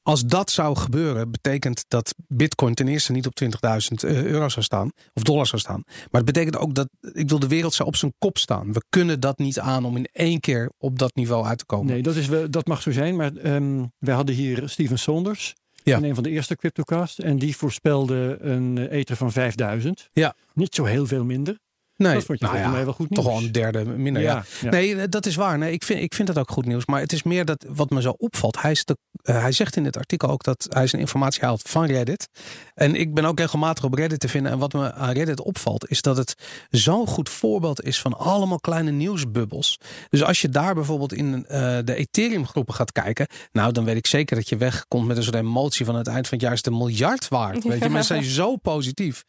Als 0.02 0.24
dat 0.24 0.50
zou 0.50 0.76
gebeuren, 0.76 1.30
betekent 1.30 1.84
dat 1.88 2.14
Bitcoin 2.26 2.74
ten 2.74 2.88
eerste 2.88 3.12
niet 3.12 3.26
op 3.26 3.34
20.000 3.34 4.02
eh, 4.04 4.24
euro 4.24 4.48
zou 4.48 4.64
staan, 4.64 4.90
of 5.14 5.22
dollar 5.22 5.46
zou 5.46 5.60
staan. 5.60 5.82
Maar 5.86 6.22
het 6.22 6.24
betekent 6.24 6.56
ook 6.56 6.74
dat, 6.74 6.88
ik 7.12 7.28
wil 7.28 7.38
de 7.38 7.48
wereld 7.48 7.74
zou 7.74 7.88
op 7.88 7.96
zijn 7.96 8.14
kop 8.18 8.38
staan. 8.38 8.72
We 8.72 8.84
kunnen 8.88 9.20
dat 9.20 9.38
niet 9.38 9.58
aan 9.58 9.84
om 9.84 9.96
in 9.96 10.08
één 10.12 10.40
keer 10.40 10.70
op 10.78 10.98
dat 10.98 11.14
niveau 11.14 11.44
uit 11.46 11.58
te 11.58 11.64
komen. 11.64 11.92
Nee, 11.92 12.02
dat, 12.02 12.16
is, 12.16 12.28
dat 12.50 12.66
mag 12.66 12.82
zo 12.82 12.92
zijn. 12.92 13.16
Maar 13.16 13.36
ehm 13.36 13.84
wij 13.98 14.14
hadden 14.14 14.34
hier 14.34 14.68
Steven 14.68 14.98
Saunders. 14.98 15.54
Ja. 15.82 15.96
In 15.96 16.04
een 16.04 16.14
van 16.14 16.22
de 16.22 16.30
eerste 16.30 16.56
CryptoCast. 16.56 17.18
En 17.18 17.38
die 17.38 17.56
voorspelde 17.56 18.36
een 18.40 18.78
eh, 18.78 18.98
ether 18.98 19.16
van 19.16 19.32
5000. 19.32 20.08
Ja. 20.12 20.34
Niet 20.54 20.74
zo 20.74 20.84
heel 20.84 21.06
veel 21.06 21.24
minder. 21.24 21.58
Nee, 22.02 22.14
dat 22.14 22.24
vond 22.24 22.38
je 22.38 22.44
nou 22.44 22.56
volgens 22.56 22.72
ja, 22.72 22.76
mij 22.76 22.84
wel 22.84 22.94
goed 22.94 23.08
toch 23.14 23.24
nieuws. 23.24 23.36
wel 23.36 23.46
een 23.46 23.52
derde 23.52 23.84
minder. 23.84 24.22
Ja. 24.22 24.44
ja. 24.60 24.70
Nee, 24.70 24.96
eh, 24.96 25.04
dat 25.08 25.26
is 25.26 25.34
waar. 25.34 25.58
Nee, 25.58 25.72
ik, 25.72 25.84
vind, 25.84 26.02
ik 26.02 26.14
vind 26.14 26.28
dat 26.28 26.38
ook 26.38 26.50
goed 26.50 26.66
nieuws. 26.66 26.86
Maar 26.86 27.00
het 27.00 27.12
is 27.12 27.22
meer 27.22 27.44
dat 27.44 27.66
wat 27.68 27.90
me 27.90 28.00
zo 28.00 28.14
opvalt. 28.18 28.62
Hij, 28.62 28.70
is 28.70 28.84
de, 28.84 28.96
eh, 29.22 29.40
hij 29.40 29.52
zegt 29.52 29.76
in 29.76 29.84
het 29.84 29.96
artikel 29.96 30.28
ook 30.28 30.44
dat 30.44 30.66
hij 30.68 30.86
zijn 30.86 31.00
informatie 31.00 31.44
haalt 31.44 31.62
van 31.62 31.84
Reddit. 31.84 32.28
En 32.74 32.94
ik 32.94 33.14
ben 33.14 33.24
ook 33.24 33.38
regelmatig 33.38 33.84
op 33.84 33.94
Reddit 33.94 34.20
te 34.20 34.28
vinden. 34.28 34.52
En 34.52 34.58
wat 34.58 34.72
me 34.72 34.92
aan 34.92 35.12
Reddit 35.12 35.40
opvalt, 35.40 35.90
is 35.90 36.02
dat 36.02 36.16
het 36.16 36.34
zo'n 36.70 37.06
goed 37.06 37.28
voorbeeld 37.28 37.82
is 37.82 38.00
van 38.00 38.18
allemaal 38.18 38.60
kleine 38.60 38.90
nieuwsbubbels. 38.90 39.78
Dus 40.08 40.24
als 40.24 40.40
je 40.40 40.48
daar 40.48 40.74
bijvoorbeeld 40.74 41.12
in 41.12 41.46
eh, 41.46 41.78
de 41.84 41.94
Ethereum 41.94 42.46
groepen 42.46 42.74
gaat 42.74 42.92
kijken. 42.92 43.26
Nou, 43.52 43.72
dan 43.72 43.84
weet 43.84 43.96
ik 43.96 44.06
zeker 44.06 44.36
dat 44.36 44.48
je 44.48 44.56
wegkomt 44.56 45.06
met 45.06 45.16
een 45.16 45.22
soort 45.22 45.36
emotie 45.36 45.84
van 45.84 45.94
het 45.94 46.06
eind 46.06 46.28
van 46.28 46.38
het 46.38 46.46
jaar 46.46 46.56
is 46.56 46.62
de 46.62 46.70
miljard 46.70 47.28
waard. 47.28 47.64
Weet 47.64 47.82
je, 47.82 47.88
mensen 47.88 48.04
zijn 48.04 48.30
zo 48.42 48.56
positief. 48.56 49.24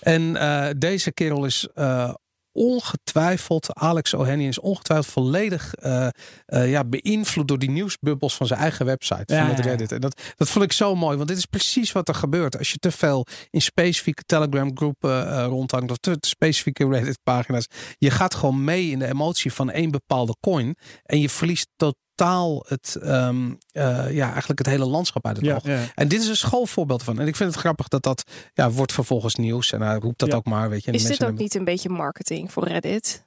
En 0.00 0.36
eh, 0.36 0.68
deze 0.78 1.12
kerel 1.12 1.44
is 1.44 1.68
eh, 1.74 2.14
ongetwijfeld, 2.56 3.74
Alex 3.74 4.14
O'Hanny 4.14 4.46
is 4.46 4.60
ongetwijfeld 4.60 5.12
volledig 5.12 5.74
eh, 5.74 6.08
eh, 6.46 6.70
ja, 6.70 6.84
beïnvloed 6.84 7.48
door 7.48 7.58
die 7.58 7.70
nieuwsbubbels 7.70 8.36
van 8.36 8.46
zijn 8.46 8.60
eigen 8.60 8.86
website, 8.86 9.34
Ja, 9.34 9.46
van 9.46 9.54
het. 9.54 9.64
Reddit. 9.64 9.92
En 9.92 10.00
dat, 10.00 10.20
dat 10.36 10.48
vond 10.48 10.64
ik 10.64 10.72
zo 10.72 10.94
mooi, 10.94 11.16
want 11.16 11.28
dit 11.28 11.38
is 11.38 11.46
precies 11.46 11.92
wat 11.92 12.08
er 12.08 12.14
gebeurt. 12.14 12.58
Als 12.58 12.72
je 12.72 12.78
te 12.78 12.90
veel 12.90 13.26
in 13.50 13.62
specifieke 13.62 14.22
Telegram 14.22 14.76
groepen 14.76 15.28
eh, 15.28 15.46
rondhangt 15.46 15.90
of 15.90 15.96
te, 15.96 16.18
te 16.18 16.28
specifieke 16.28 16.88
Reddit 16.88 17.18
pagina's, 17.22 17.66
je 17.98 18.10
gaat 18.10 18.34
gewoon 18.34 18.64
mee 18.64 18.90
in 18.90 18.98
de 18.98 19.06
emotie 19.06 19.52
van 19.52 19.70
één 19.70 19.90
bepaalde 19.90 20.36
coin 20.40 20.76
en 21.02 21.20
je 21.20 21.28
verliest 21.28 21.68
totaal 22.16 22.64
het, 22.68 22.94
ehm, 23.02 23.50
eh, 23.72 24.12
ja, 24.12 24.26
eigenlijk 24.30 24.58
het 24.58 24.66
hele 24.68 24.86
landschap 24.86 25.26
uit 25.26 25.36
het 25.36 25.44
Ja, 25.46 25.54
oog. 25.54 25.64
ja. 25.64 25.78
En 25.94 26.08
dit 26.08 26.20
is 26.22 26.28
een 26.28 26.36
schoolvoorbeeld 26.36 27.02
van. 27.02 27.20
En 27.20 27.26
ik 27.26 27.36
vind 27.36 27.50
het 27.50 27.58
grappig 27.60 27.88
dat 27.88 28.02
dat 28.02 28.22
ja, 28.54 28.70
wordt 28.70 28.92
vervolgens 28.92 29.34
nieuws. 29.34 29.72
En 29.72 29.80
hij 29.82 29.96
roept 29.96 30.18
dat 30.18 30.28
Ja. 30.30 30.36
ook 30.36 30.44
maar. 30.46 30.70
Weet 30.70 30.84
je, 30.84 30.90
Is 30.92 31.02
dit 31.02 31.12
ook 31.12 31.18
hebben- 31.18 31.36
niet 31.42 31.54
een 31.54 31.64
beetje 31.64 31.88
marketing 31.88 32.52
voor 32.52 32.68
Reddit? 32.68 33.24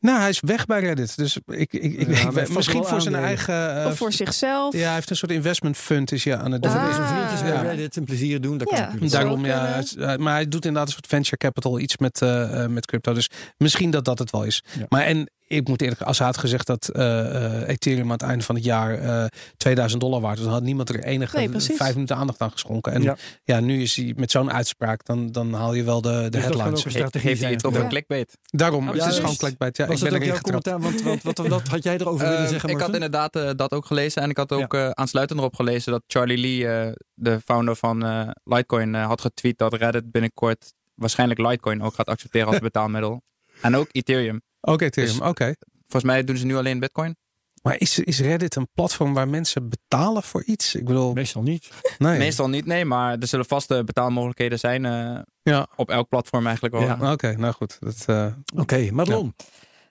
Nou, 0.00 0.20
hij 0.20 0.28
is 0.28 0.40
weg 0.40 0.66
bij 0.66 0.80
Reddit. 0.80 1.16
Dus 1.16 1.38
ik, 1.46 1.72
ik, 1.72 1.72
ik, 1.72 2.16
Ja, 2.16 2.30
misschien 2.54 2.84
voor 2.84 3.00
zijn 3.00 3.14
eigen. 3.14 3.80
eh, 3.82 3.86
of 3.86 3.96
voor 3.96 4.12
zichzelf? 4.12 4.72
ja, 4.74 4.80
hij 4.84 4.94
heeft 4.94 5.10
een 5.10 5.16
soort 5.16 5.32
investment 5.32 5.76
fund 5.76 6.12
is 6.12 6.24
hij 6.24 6.36
aan 6.36 6.52
het 6.52 6.66
Of 6.66 6.72
doen. 6.72 6.80
het 6.82 6.90
Ah. 6.90 6.94
is 6.96 6.98
een 7.10 7.16
vriendjes 7.16 7.40
bij 7.42 7.52
Ja. 7.52 7.60
Reddit 7.62 7.96
een 7.96 8.04
plezier 8.04 8.40
doen. 8.40 8.58
Dat 8.58 8.68
kan 8.68 8.78
Ja. 9.00 9.08
Daarom, 9.08 9.44
ja. 9.46 9.82
Maar 10.18 10.32
hij 10.34 10.48
doet 10.48 10.64
inderdaad 10.64 10.86
een 10.86 10.92
soort 10.92 11.06
venture 11.06 11.36
capital, 11.36 11.78
iets 11.78 11.96
met, 11.96 12.22
eh, 12.22 12.62
eh, 12.64 12.70
met 12.70 12.86
crypto. 12.86 13.12
Dus 13.14 13.28
misschien 13.56 13.90
dat 13.90 14.04
dat 14.04 14.18
het 14.18 14.30
wel 14.30 14.44
is. 14.44 14.62
Ja. 14.78 14.84
Maar 14.88 15.02
en 15.02 15.30
ik 15.56 15.68
moet 15.68 15.82
eerlijk 15.82 16.00
als 16.02 16.18
hij 16.18 16.26
had 16.26 16.38
gezegd 16.38 16.66
dat 16.66 16.88
eh, 16.88 17.60
eh, 17.62 17.68
Ethereum 17.68 18.04
aan 18.04 18.10
het 18.10 18.22
einde 18.22 18.44
van 18.44 18.54
het 18.54 18.64
jaar 18.64 18.98
eh 18.98 19.26
2000 19.56 20.00
dollar 20.00 20.20
waard 20.20 20.36
was, 20.36 20.44
dan 20.44 20.54
had 20.54 20.62
niemand 20.62 20.88
er 20.88 21.04
enige 21.04 21.36
Nee, 21.36 21.48
vijf 21.60 21.94
minuten 21.94 22.16
aandacht 22.16 22.40
aan 22.40 22.50
geschonken. 22.50 22.92
En 22.92 23.02
ja, 23.02 23.16
Ja. 23.44 23.60
nu 23.60 23.82
is 23.82 23.96
hij 23.96 24.12
met 24.16 24.30
zo'n 24.30 24.52
uitspraak, 24.52 25.04
dan, 25.04 25.32
dan 25.32 25.52
haal 25.52 25.74
je 25.74 25.84
wel 25.84 26.00
de, 26.00 26.08
de 26.22 26.28
Dus 26.30 26.40
headlines. 26.42 26.84
een 26.84 27.20
heeft 27.20 27.40
hij 27.42 27.50
het 27.52 27.64
over 27.66 27.82
Ja. 27.82 27.88
clickbait? 27.88 28.38
Daarom, 28.42 28.86
het 28.88 28.96
Ja, 28.96 29.06
is 29.08 29.16
gewoon 29.18 29.36
clickbait. 29.36 29.76
Ja, 29.76 29.86
Was 29.86 30.02
ik 30.02 30.10
ben 30.10 30.20
erin 30.20 30.34
getrapt. 30.36 30.64
commentaar? 30.64 30.80
Want 30.80 31.22
wat, 31.24 31.36
wat, 31.36 31.48
wat 31.48 31.68
had 31.68 31.82
jij 31.82 31.94
erover 31.98 32.26
willen 32.28 32.42
Eh, 32.44 32.48
zeggen, 32.48 32.68
ik 32.68 32.80
had 32.80 32.94
inderdaad 32.94 33.36
eh, 33.36 33.50
dat 33.56 33.72
ook 33.72 33.86
gelezen. 33.86 34.22
En 34.22 34.30
ik 34.30 34.36
had 34.36 34.52
ook 34.52 34.74
eh, 34.74 34.90
aansluitend 34.90 35.38
erop 35.38 35.54
gelezen 35.54 35.92
dat 35.92 36.02
Charlie 36.06 36.38
Lee, 36.38 36.68
eh, 36.68 36.92
de 37.14 37.40
founder 37.44 37.76
van 37.76 38.04
eh, 38.04 38.28
Litecoin, 38.44 38.94
eh, 38.94 39.06
had 39.06 39.20
getweet 39.20 39.58
dat 39.58 39.74
Reddit 39.74 40.10
binnenkort 40.10 40.72
waarschijnlijk 40.94 41.40
Litecoin 41.40 41.82
ook 41.82 41.94
gaat 41.94 42.08
accepteren 42.08 42.48
als 42.48 42.58
betaalmiddel. 42.70 43.22
En 43.60 43.76
ook 43.76 43.88
Ethereum. 43.92 44.42
Oké, 44.64 44.84
Ethereum, 44.84 45.18
Dus- 45.18 45.28
oké. 45.28 45.54
Volgens 45.80 46.12
mij 46.12 46.24
doen 46.24 46.36
ze 46.36 46.46
nu 46.46 46.56
alleen 46.56 46.78
Bitcoin. 46.80 47.16
Maar 47.62 47.80
is, 47.80 47.98
is 47.98 48.20
Reddit 48.20 48.56
een 48.56 48.68
platform 48.74 49.14
waar 49.14 49.28
mensen 49.28 49.68
betalen 49.68 50.22
voor 50.22 50.44
iets? 50.44 50.74
Ik 50.74 50.84
bedoel, 50.84 51.12
Meestal 51.12 51.42
niet. 51.42 51.68
nee. 51.98 52.18
Meestal 52.18 52.48
niet, 52.48 52.66
nee, 52.66 52.84
maar 52.84 53.18
er 53.18 53.26
zullen 53.26 53.46
vaste 53.46 53.82
betaalmogelijkheden 53.84 54.58
zijn 54.58 54.84
eh, 54.84 55.18
Ja, 55.42 55.66
op 55.76 55.90
elk 55.90 56.08
platform 56.08 56.44
eigenlijk 56.46 56.74
wel. 56.74 56.84
Ja. 56.84 57.12
oké, 57.12 57.36
nou 57.36 57.52
goed. 57.54 57.76
Dat, 57.80 58.02
eh, 58.06 58.26
Oké, 58.56 58.88
Madelon. 58.92 59.34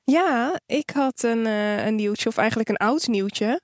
Ja, 0.03 0.59
ik 0.65 0.89
had 0.93 1.23
een, 1.23 1.45
eh, 1.45 1.85
een 1.85 1.95
nieuwtje, 1.95 2.29
of 2.29 2.37
eigenlijk 2.37 2.69
een 2.69 2.77
oud 2.77 3.07
nieuwtje. 3.07 3.61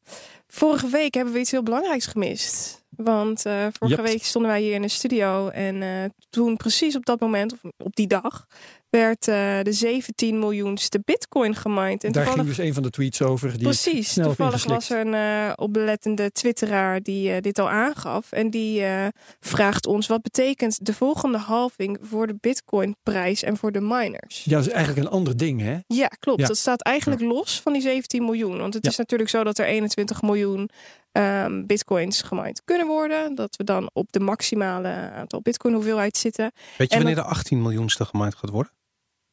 Vorige 0.48 0.88
week 0.88 1.14
hebben 1.14 1.34
we 1.34 1.40
iets 1.40 1.52
heel 1.52 1.64
belangrijks 1.64 2.06
gemist. 2.06 2.84
Want 2.90 3.46
eh, 3.46 3.54
vorige 3.72 4.02
Yep. 4.02 4.06
week 4.12 4.24
stonden 4.24 4.52
wij 4.52 4.62
hier 4.62 4.74
in 4.74 4.82
de 4.82 4.88
studio. 4.88 5.48
En 5.50 5.82
eh, 5.82 5.90
toen 6.30 6.58
precies 6.58 6.96
op 6.96 7.06
dat 7.06 7.20
moment, 7.20 7.54
of 7.54 7.60
op 7.78 7.96
die 7.96 8.08
dag, 8.08 8.46
werd 8.90 9.28
eh, 9.28 9.60
de 9.62 9.74
17 9.74 10.40
miljoenste 10.40 11.02
bitcoin 11.06 11.56
gemined. 11.56 12.04
En 12.04 12.12
Daar 12.12 12.24
ging 12.24 12.36
toevallig, 12.36 12.56
dus 12.58 12.66
een 12.68 12.74
van 12.74 12.84
de 12.84 12.90
tweets 12.90 13.22
over. 13.22 13.52
Die 13.52 13.62
precies, 13.62 14.12
snel 14.12 14.26
toevallig 14.26 14.64
was 14.66 14.90
er 14.90 15.00
een 15.08 15.14
eh, 15.14 15.54
oplettende 15.56 16.32
twitteraar 16.32 17.02
die 17.02 17.32
eh, 17.32 17.42
dit 17.42 17.60
al 17.60 17.70
aangaf. 17.70 18.32
En 18.32 18.50
die 18.50 18.84
eh, 18.84 19.08
vraagt 19.40 19.86
ons, 19.86 20.08
wat 20.08 20.22
betekent 20.22 20.86
de 20.86 20.94
volgende 20.94 21.38
halving 21.38 21.98
voor 22.02 22.28
de 22.28 22.36
bitcoin 22.40 22.96
prijs 23.04 23.44
en 23.44 23.58
voor 23.58 23.72
de 23.72 23.82
miners? 23.82 24.44
Ja, 24.44 24.56
dat 24.58 24.66
is 24.68 24.72
eigenlijk 24.74 25.06
een 25.08 25.14
ander 25.14 25.38
ding, 25.38 25.62
hè? 25.62 25.78
Ja, 25.88 26.08
klopt. 26.08 26.40
Ja. 26.42 26.48
Dat 26.48 26.58
staat 26.58 26.82
eigenlijk 26.82 27.22
los 27.22 27.60
van 27.62 27.74
die 27.74 27.82
17 27.82 28.24
miljoen. 28.26 28.58
Want 28.58 28.74
het 28.74 28.84
Ja. 28.84 28.90
is 28.90 28.98
natuurlijk 28.98 29.30
zo 29.30 29.44
dat 29.44 29.58
er 29.58 29.66
21 29.66 30.22
miljoen 30.22 30.70
ehm, 31.12 31.66
bitcoins 31.66 32.22
gemined 32.22 32.62
kunnen 32.66 32.88
worden. 32.88 33.36
Dat 33.36 33.56
we 33.56 33.64
dan 33.64 33.90
op 33.94 34.12
de 34.12 34.20
maximale 34.20 35.12
aantal 35.16 35.42
bitcoin 35.42 35.74
hoeveelheid 35.74 36.18
zitten. 36.18 36.52
weet 36.78 36.90
je 36.90 36.96
En 36.98 37.04
wanneer 37.04 37.24
de 37.24 37.30
18 37.30 37.62
miljoenste 37.62 38.06
gemined 38.06 38.36
gaat 38.36 38.50
worden? 38.50 38.72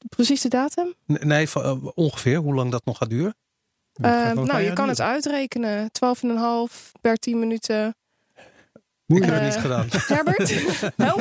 Precies 0.08 0.40
de 0.40 0.48
datum? 0.48 0.94
Nee, 1.06 1.48
van, 1.48 1.62
eh, 1.62 1.86
ongeveer 1.94 2.36
hoe 2.38 2.54
lang 2.54 2.70
dat 2.70 2.84
nog 2.84 2.96
gaat 2.98 3.10
duren? 3.10 3.34
Gaat 3.92 4.36
Ehm, 4.36 4.44
nou, 4.46 4.60
je 4.60 4.72
kan 4.72 4.88
het 4.88 5.00
uitrekenen. 5.00 5.90
12,5 5.92 6.92
per 7.00 7.16
10 7.16 7.38
minuten. 7.38 7.94
Ik 9.06 9.22
heb 9.24 9.30
Eh, 9.34 9.34
het 9.34 9.42
niet 9.42 9.56
gedaan. 9.62 9.86
Herbert, 10.16 10.50
help. 10.96 11.20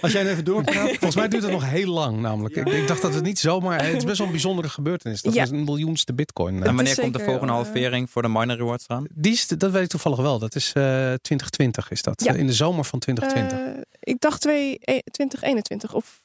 Als 0.00 0.12
jij 0.12 0.26
even 0.26 0.44
doorpraat. 0.44 0.88
Volgens 0.98 1.14
mij 1.14 1.28
duurt 1.28 1.42
het 1.42 1.52
nog 1.52 1.70
heel 1.70 1.86
lang 1.92 2.20
namelijk. 2.20 2.56
Ik, 2.56 2.68
ik 2.68 2.86
dacht 2.88 3.02
dat 3.02 3.14
het 3.14 3.22
niet 3.24 3.38
zomaar... 3.38 3.84
Het 3.84 3.96
is 3.96 4.04
best 4.04 4.16
wel 4.18 4.26
een 4.26 4.32
bijzondere 4.32 4.68
gebeurtenis. 4.68 5.22
Dat 5.22 5.34
Ja. 5.34 5.40
was 5.40 5.50
een 5.50 5.64
miljoenste 5.64 6.14
bitcoin. 6.14 6.54
eh. 6.62 6.68
En 6.68 6.74
wanneer 6.74 6.92
is 6.92 6.98
komt 6.98 7.12
de 7.12 7.18
volgende 7.24 7.52
eh, 7.52 7.58
halvering 7.58 8.10
voor 8.10 8.22
de 8.22 8.28
miner 8.28 8.56
rewards 8.56 8.84
aan? 8.88 9.06
Die 9.14 9.32
is, 9.32 9.48
dat 9.48 9.70
weet 9.70 9.82
ik 9.82 9.88
toevallig 9.88 10.18
wel. 10.18 10.38
Dat 10.38 10.54
is 10.54 10.66
eh 10.66 10.82
2020 11.22 11.90
is 11.90 12.02
dat. 12.02 12.22
Ja. 12.24 12.32
Eh, 12.32 12.38
In 12.38 12.46
de 12.46 12.52
zomer 12.52 12.84
van 12.84 12.98
2020. 12.98 13.58
Eh, 13.58 13.82
ik 14.00 14.20
dacht 14.20 14.40
twee- 14.40 14.78
eh, 14.78 14.98
2021 14.98 15.94
of 15.94 16.21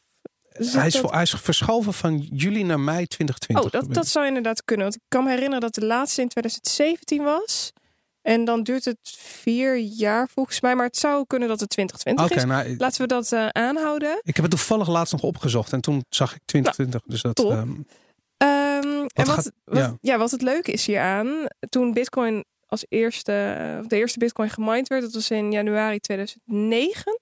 Hij 0.58 0.88
is, 0.88 0.94
dat- 0.94 1.02
voor- 1.02 1.14
hij 1.14 1.22
is 1.22 1.30
verschoven 1.32 1.94
van 1.94 2.18
juli 2.20 2.64
naar 2.64 2.80
mei 2.80 3.08
2020. 3.08 3.66
Oh, 3.66 3.72
dat, 3.82 3.94
dat 3.94 4.08
zou 4.08 4.26
inderdaad 4.26 4.64
kunnen. 4.66 4.86
Want 4.86 4.98
ik 4.98 5.02
kan 5.08 5.24
me 5.24 5.30
herinneren 5.30 5.62
dat 5.62 5.74
de 5.74 5.86
laatste 5.86 6.22
in 6.22 6.28
2017 6.28 7.24
was. 7.24 7.72
En 8.22 8.46
dan 8.46 8.64
duurt 8.64 8.86
het 8.86 8.98
vier 9.18 9.78
jaar 9.78 10.30
volgens 10.34 10.62
mij. 10.62 10.76
Maar 10.76 10.86
het 10.86 10.98
zou 10.98 11.24
kunnen 11.28 11.48
dat 11.48 11.60
het 11.60 11.70
2020 11.70 12.26
Oké, 12.26 12.36
is. 12.36 12.44
nou, 12.46 12.78
Laten 12.78 13.02
we 13.02 13.08
dat 13.08 13.32
eh, 13.32 13.48
aanhouden. 13.48 14.20
ik 14.24 14.36
heb 14.36 14.46
het 14.46 14.50
toevallig 14.54 14.88
laatst 14.88 15.14
nog 15.14 15.22
opgezocht 15.24 15.74
en 15.74 15.82
toen 15.82 16.04
zag 16.10 16.36
ik 16.36 16.40
2020. 16.46 17.02
dus 17.12 17.22
dat. 17.22 17.36
top. 17.36 17.52
ehm, 17.52 17.72
Ehm, 18.38 18.88
en 19.14 19.26
wat, 19.26 19.30
gaat- 19.30 19.52
wat, 19.66 19.78
ja. 19.78 19.98
ja. 20.02 20.18
wat 20.18 20.32
het 20.32 20.42
leuke 20.42 20.72
is 20.72 20.86
hieraan. 20.86 21.46
Toen 21.70 21.94
Bitcoin 21.94 22.44
als 22.66 22.86
eerste, 22.90 23.32
eh, 23.34 23.80
of 23.80 23.88
de 23.88 23.96
eerste 23.96 24.20
Bitcoin 24.20 24.50
gemined 24.50 24.88
werd, 24.88 25.02
dat 25.04 25.14
was 25.14 25.30
in 25.30 25.52
januari 25.52 26.00
2009. 26.00 27.20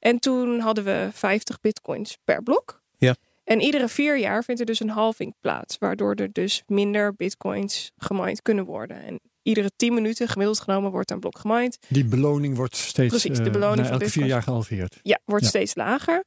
En 0.00 0.18
toen 0.18 0.58
hadden 0.60 0.84
we 0.84 1.08
50 1.12 1.60
Bitcoins 1.60 2.18
per 2.24 2.42
blok. 2.42 2.82
Ja. 2.98 3.14
En 3.44 3.60
iedere 3.60 3.88
vier 3.88 4.18
jaar 4.18 4.44
vindt 4.44 4.60
er 4.60 4.66
dus 4.66 4.80
een 4.80 4.88
halving 4.90 5.34
plaats, 5.40 5.78
waardoor 5.78 6.14
er 6.14 6.32
dus 6.32 6.62
minder 6.66 7.14
Bitcoins 7.14 7.90
gemined 7.96 8.42
kunnen 8.42 8.64
worden. 8.64 9.02
En 9.02 9.20
iedere 9.42 9.70
10 9.76 9.94
minuten 9.94 10.28
gemiddeld 10.28 10.60
genomen 10.60 10.90
wordt 10.90 11.10
een 11.10 11.20
blok 11.20 11.38
gemined. 11.38 11.78
Die 11.88 12.04
beloning 12.04 12.56
wordt 12.56 12.76
steeds 12.76 13.08
Precies, 13.08 13.38
de 13.38 13.44
eh, 13.44 13.50
beloning 13.52 13.80
na 13.80 13.84
van 13.92 13.92
elke 14.00 14.10
vier 14.12 14.26
jaar 14.26 14.42
gehalveerd. 14.42 14.98
Ja, 15.02 15.18
wordt 15.24 15.42
Ja. 15.44 15.48
steeds 15.50 15.74
lager. 15.74 16.24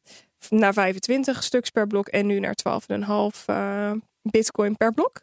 Naar 0.50 0.74
25 0.74 1.44
stuks 1.44 1.70
per 1.70 1.88
blok 1.88 2.08
en 2.08 2.26
nu 2.26 2.40
naar 2.40 2.56
12,5 2.56 3.44
eh 3.48 3.92
bitcoin 4.22 4.78
per 4.78 4.94
blok. 4.94 5.22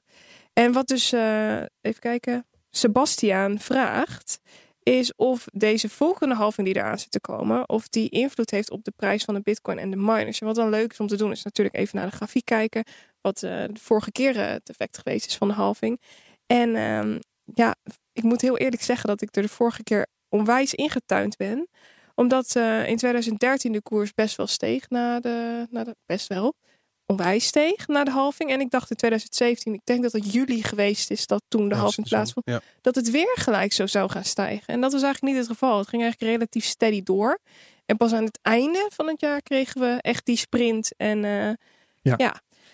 En 0.52 0.72
wat 0.72 0.88
dus, 0.88 1.12
eh, 1.12 1.56
even 1.80 2.00
kijken, 2.00 2.46
Sebastiaan 2.70 3.58
vraagt, 3.58 4.40
is 4.90 5.14
of 5.16 5.46
deze 5.52 5.88
volgende 5.88 6.34
halving 6.34 6.66
die 6.66 6.76
eraan 6.76 6.98
zit 6.98 7.10
te 7.10 7.20
komen, 7.20 7.68
of 7.68 7.88
die 7.88 8.08
invloed 8.08 8.50
heeft 8.50 8.70
op 8.70 8.84
de 8.84 8.92
prijs 8.96 9.24
van 9.24 9.34
de 9.34 9.40
bitcoin 9.40 9.78
en 9.78 9.90
de 9.90 9.96
miners. 9.96 10.38
Wat 10.38 10.54
dan 10.54 10.70
leuk 10.70 10.92
is 10.92 11.00
om 11.00 11.06
te 11.06 11.16
doen, 11.16 11.30
is 11.30 11.42
natuurlijk 11.42 11.76
even 11.76 11.96
naar 11.96 12.10
de 12.10 12.16
grafiek 12.16 12.44
kijken, 12.44 12.84
wat 13.20 13.42
eh, 13.42 13.50
de 13.50 13.80
vorige 13.80 14.12
keer 14.12 14.38
eh, 14.38 14.46
het 14.46 14.68
effect 14.68 14.98
geweest 14.98 15.26
is 15.26 15.36
van 15.36 15.48
de 15.48 15.54
halving. 15.54 16.00
En 16.46 16.76
ehm, 16.76 17.18
ja, 17.54 17.74
ik 18.12 18.22
moet 18.22 18.40
heel 18.40 18.58
eerlijk 18.58 18.82
zeggen 18.82 19.08
dat 19.08 19.22
ik 19.22 19.36
er 19.36 19.42
de 19.42 19.48
vorige 19.48 19.82
keer 19.82 20.06
onwijs 20.28 20.74
ingetuind 20.74 21.36
ben 21.36 21.68
omdat 22.20 22.56
eh, 22.56 22.88
in 22.88 22.96
2013 22.96 23.72
de 23.72 23.82
koers 23.82 24.14
best 24.14 24.36
wel 24.36 24.46
steeg 24.46 24.88
na 24.88 25.20
de, 25.20 25.66
na 25.70 25.84
de 25.84 25.96
best 26.06 26.28
wel 26.28 26.54
onwijs 27.10 27.46
steeg 27.46 27.86
na 27.86 28.04
de 28.04 28.10
halving. 28.10 28.50
En 28.50 28.60
ik 28.60 28.70
dacht 28.70 28.90
in 28.90 28.96
2017, 28.96 29.74
ik 29.74 29.80
denk 29.84 30.02
dat 30.02 30.12
het 30.12 30.32
juli 30.32 30.62
geweest 30.62 31.10
is 31.10 31.26
dat 31.26 31.42
toen 31.48 31.68
de 31.68 31.74
ja, 31.74 31.80
halving 31.80 32.08
plaatsvond, 32.08 32.46
Ja. 32.46 32.60
dat 32.80 32.94
het 32.94 33.10
weer 33.10 33.36
gelijk 33.38 33.72
zo 33.72 33.86
zou 33.86 34.10
gaan 34.10 34.24
stijgen. 34.24 34.66
En 34.66 34.80
dat 34.80 34.92
was 34.92 35.02
eigenlijk 35.02 35.34
niet 35.34 35.42
het 35.42 35.52
geval. 35.52 35.78
Het 35.78 35.88
ging 35.88 36.02
eigenlijk 36.02 36.32
relatief 36.32 36.64
steady 36.64 37.02
door. 37.02 37.38
En 37.86 37.96
pas 37.96 38.12
aan 38.12 38.24
het 38.24 38.38
einde 38.42 38.88
van 38.92 39.06
het 39.06 39.20
jaar 39.20 39.42
kregen 39.42 39.80
we 39.80 39.98
echt 40.00 40.26
die 40.26 40.36
sprint. 40.36 40.90
En 40.96 41.24
eh, 41.24 41.50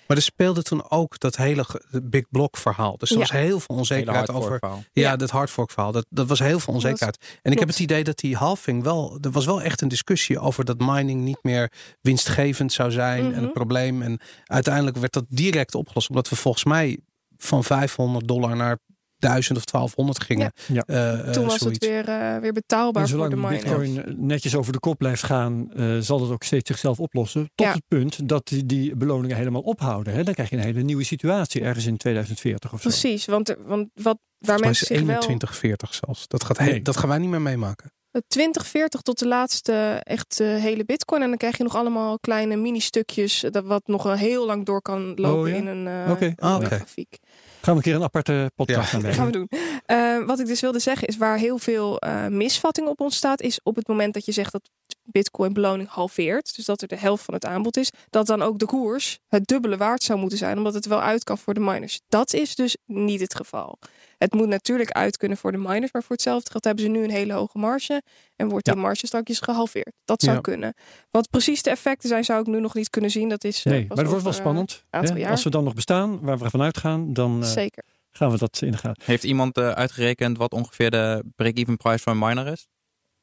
Maar 0.07 0.17
er 0.17 0.23
speelde 0.23 0.63
toen 0.63 0.91
ook 0.91 1.19
dat 1.19 1.37
hele 1.37 1.65
Big 2.03 2.25
Block 2.31 2.57
verhaal. 2.57 2.97
Dus 2.97 3.09
er 3.11 3.15
Ja. 3.15 3.21
was 3.21 3.31
heel 3.33 3.61
veel 3.61 3.77
onzekerheid 3.77 4.31
over. 4.31 4.59
verhaal. 4.59 4.85
Ja, 4.93 5.03
Ja. 5.03 5.17
dat 5.17 5.31
hardfork 5.31 5.71
verhaal. 5.71 5.93
Dat, 5.93 6.07
dat 6.11 6.27
was 6.29 6.39
heel 6.39 6.61
veel 6.61 6.75
onzekerheid. 6.75 7.39
En 7.43 7.53
ik 7.53 7.59
heb 7.59 7.69
het 7.69 7.79
idee 7.81 8.05
dat 8.05 8.19
die 8.19 8.37
halving 8.37 8.83
wel. 8.83 9.19
Er 9.21 9.31
was 9.31 9.45
wel 9.47 9.63
echt 9.63 9.81
een 9.81 9.89
discussie 9.89 10.39
over 10.39 10.65
dat 10.65 10.79
mining 10.79 11.23
niet 11.23 11.39
meer 11.43 11.73
winstgevend 12.01 12.73
zou 12.73 12.91
zijn. 12.91 13.25
En 13.25 13.31
Mhm. 13.31 13.43
het 13.43 13.53
probleem. 13.53 14.03
En 14.03 14.21
uiteindelijk 14.45 14.97
werd 14.97 15.13
dat 15.13 15.25
direct 15.29 15.75
opgelost. 15.75 16.09
Omdat 16.09 16.29
we 16.29 16.37
volgens 16.37 16.65
mij 16.65 16.99
van 17.39 17.65
500 17.65 18.29
dollar 18.29 18.57
naar 18.57 18.79
1000 19.19 19.59
of 19.59 19.65
1200 19.65 20.23
gingen. 20.25 20.53
Ja. 20.73 20.83
Eh, 20.87 21.13
eh, 21.27 21.33
toen 21.33 21.45
was 21.47 21.61
het 21.61 21.79
weer, 21.87 22.09
eh, 22.09 22.39
weer 22.39 22.53
betaalbaar 22.53 23.03
En 23.03 23.09
voor 23.09 23.19
zolang 23.19 23.35
de 23.35 23.41
de 23.41 23.47
miners. 23.47 23.91
bitcoin 23.95 24.27
netjes 24.27 24.55
over 24.57 24.73
de 24.73 24.79
kop 24.79 24.99
blijft 24.99 25.23
gaan, 25.23 25.73
eh, 25.73 25.97
zal 25.99 26.21
het 26.21 26.31
ook 26.31 26.43
steeds 26.43 26.69
zichzelf 26.71 27.01
oplossen. 27.01 27.51
Tot 27.55 27.67
Ja. 27.67 27.73
het 27.73 27.83
punt 27.89 28.29
dat 28.29 28.47
die, 28.49 28.67
die 28.67 28.97
beloningen 28.97 29.37
helemaal 29.37 29.63
ophouden. 29.63 30.13
Hè? 30.15 30.23
Dan 30.23 30.35
krijg 30.35 30.51
je 30.51 30.57
een 30.57 30.63
hele 30.63 30.83
nieuwe 30.83 31.05
situatie 31.05 31.63
ergens 31.63 31.87
in 31.87 31.97
2040 31.97 32.73
of 32.73 32.83
zo. 32.83 32.89
Precies, 32.89 33.25
want, 33.25 33.49
er- 33.49 33.59
want 33.67 33.89
wat, 33.95 34.19
waar 34.39 34.61
mensen 34.61 34.87
het 34.89 34.97
zich 34.97 35.07
wel... 35.07 35.15
21, 35.17 35.57
40 35.57 35.95
zelfs. 35.95 36.29
Dat, 36.29 36.45
gaat 36.45 36.59
he- 36.59 36.65
Nee. 36.65 36.83
dat 36.83 36.97
gaan 36.97 37.09
wij 37.09 37.19
niet 37.19 37.31
meer 37.31 37.43
meemaken. 37.43 37.91
2040 38.29 39.01
tot 39.01 39.19
de 39.19 39.27
laatste 39.27 40.01
echt 40.03 40.41
eh, 40.41 40.47
hele 40.57 40.85
bitcoin. 40.85 41.23
En 41.23 41.29
dan 41.29 41.37
krijg 41.39 41.57
je 41.57 41.63
nog 41.63 41.75
allemaal 41.77 42.19
kleine 42.19 42.57
mini-stukjes. 42.57 43.45
Dat 43.51 43.65
wat 43.65 43.87
nog 43.87 44.03
wel 44.03 44.13
heel 44.15 44.47
lang 44.47 44.65
door 44.65 44.83
kan 44.83 45.15
lopen 45.15 45.41
Oh, 45.41 45.49
ja? 45.49 45.55
in 45.55 45.67
een, 45.67 45.87
eh, 45.87 46.05
Ah, 46.37 46.57
oké. 46.57 46.67
grafiek. 46.67 47.19
Gaan 47.67 47.75
we 47.77 47.81
een 47.81 47.91
keer 47.93 48.01
een 48.01 48.07
aparte 48.07 48.51
podcast 48.55 48.93
Ja. 48.93 48.99
aan 48.99 49.13
gaan 49.15 49.27
we 49.27 49.33
doen. 49.33 49.49
Eh, 49.87 50.25
wat 50.25 50.41
ik 50.41 50.47
dus 50.47 50.61
wilde 50.61 50.79
zeggen 50.79 51.09
is 51.09 51.17
waar 51.17 51.39
heel 51.39 51.59
veel 51.59 51.99
eh 51.99 52.27
misvatting 52.27 52.89
op 52.89 53.01
ontstaat. 53.01 53.41
Is 53.41 53.61
op 53.63 53.77
het 53.77 53.89
moment 53.89 54.15
dat 54.15 54.25
je 54.25 54.33
zegt 54.33 54.53
dat 54.53 54.71
bitcoin 55.05 55.53
beloning 55.53 55.89
halveert. 55.89 56.57
Dus 56.57 56.65
dat 56.65 56.83
er 56.83 56.89
de 56.89 56.97
helft 56.97 57.25
van 57.25 57.35
het 57.35 57.45
aanbod 57.45 57.77
is. 57.77 57.91
Dat 58.11 58.27
dan 58.27 58.43
ook 58.43 58.59
de 58.59 58.67
koers 58.67 59.19
het 59.29 59.47
dubbele 59.47 59.77
waard 59.77 60.03
zou 60.03 60.19
moeten 60.19 60.39
zijn. 60.39 60.57
Omdat 60.57 60.75
het 60.75 60.87
wel 60.87 61.01
uit 61.01 61.25
kan 61.25 61.39
voor 61.39 61.55
de 61.55 61.61
miners. 61.61 62.01
Dat 62.09 62.33
is 62.33 62.55
dus 62.55 62.77
niet 62.87 63.21
het 63.21 63.35
geval. 63.35 63.79
Het 64.19 64.33
moet 64.35 64.49
natuurlijk 64.49 64.91
uit 64.91 65.17
kunnen 65.17 65.37
voor 65.39 65.53
de 65.53 65.59
miners. 65.59 65.93
Maar 65.93 66.03
voor 66.03 66.13
hetzelfde 66.17 66.51
geld 66.51 66.65
hebben 66.65 66.85
ze 66.85 66.91
nu 66.91 67.03
een 67.05 67.11
hele 67.11 67.33
hoge 67.33 67.59
marge. 67.59 68.03
En 68.37 68.49
wordt 68.49 68.65
die 68.65 68.75
marge 68.75 69.07
straks 69.07 69.41
gehalveerd. 69.41 69.93
Dat 70.05 70.23
zou 70.23 70.35
Ja. 70.37 70.41
kunnen. 70.41 70.75
Wat 71.11 71.31
precies 71.31 71.63
de 71.63 71.71
effecten 71.71 72.09
zijn 72.09 72.25
zou 72.25 72.41
ik 72.41 72.47
nu 72.47 72.61
nog 72.61 72.75
niet 72.75 72.91
kunnen 72.91 73.11
zien. 73.11 73.29
Dat 73.29 73.45
is 73.45 73.65
eh, 73.65 73.73
Nee, 73.73 73.85
maar 73.89 73.97
dat 73.97 74.07
wordt 74.07 74.23
wel 74.25 74.33
spannend. 74.33 74.85
hè? 74.91 75.29
Als 75.29 75.45
we 75.45 75.51
dan 75.51 75.65
nog 75.65 75.75
bestaan, 75.75 76.21
waar 76.21 76.39
we 76.39 76.51
vanuit 76.51 76.77
gaan, 76.79 77.13
dan 77.13 77.43
eh, 77.43 77.49
Zeker. 77.49 77.85
gaan 78.11 78.31
we 78.31 78.39
dat 78.39 78.63
in 78.63 78.71
de 78.71 78.77
gaten. 78.79 79.03
Heeft 79.05 79.25
iemand 79.25 79.57
eh, 79.57 79.71
uitgerekend 79.71 80.39
wat 80.39 80.53
ongeveer 80.53 80.91
de 80.91 81.25
break-even 81.37 81.77
price 81.77 82.03
van 82.03 82.13
een 82.23 82.29
miner 82.29 82.53
is? 82.53 82.67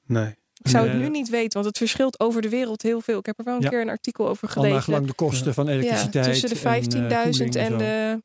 Nee. 0.05 0.35
Ik 0.63 0.69
zou 0.69 0.87
het 0.89 0.97
nu 0.97 1.09
niet 1.09 1.29
weten, 1.29 1.51
want 1.53 1.65
het 1.65 1.77
verschilt 1.77 2.19
over 2.19 2.41
de 2.41 2.49
wereld 2.49 2.81
heel 2.81 3.01
veel. 3.01 3.19
Ik 3.19 3.25
heb 3.25 3.39
er 3.39 3.45
wel 3.45 3.55
een 3.55 3.61
Ja. 3.61 3.69
keer 3.69 3.81
een 3.81 3.89
artikel 3.89 4.27
over 4.27 4.47
Al 4.47 4.53
gelezen. 4.53 4.75
nagelang 4.75 5.07
de 5.07 5.13
kosten 5.13 5.53
van 5.53 5.67
elektriciteit. 5.67 6.25
Ja, 6.25 6.31
tussen 6.31 6.49
de 6.49 6.55
en, 6.55 6.61
eh, 6.61 6.71
15.000 6.71 7.55
en, 7.55 7.77
de 7.77 8.23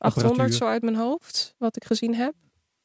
800 0.00 0.30
Apparatuur. 0.32 0.56
zo 0.58 0.64
uit 0.72 0.82
mijn 0.82 0.96
hoofd, 0.96 1.54
wat 1.58 1.76
ik 1.76 1.84
gezien 1.84 2.14
heb. 2.14 2.32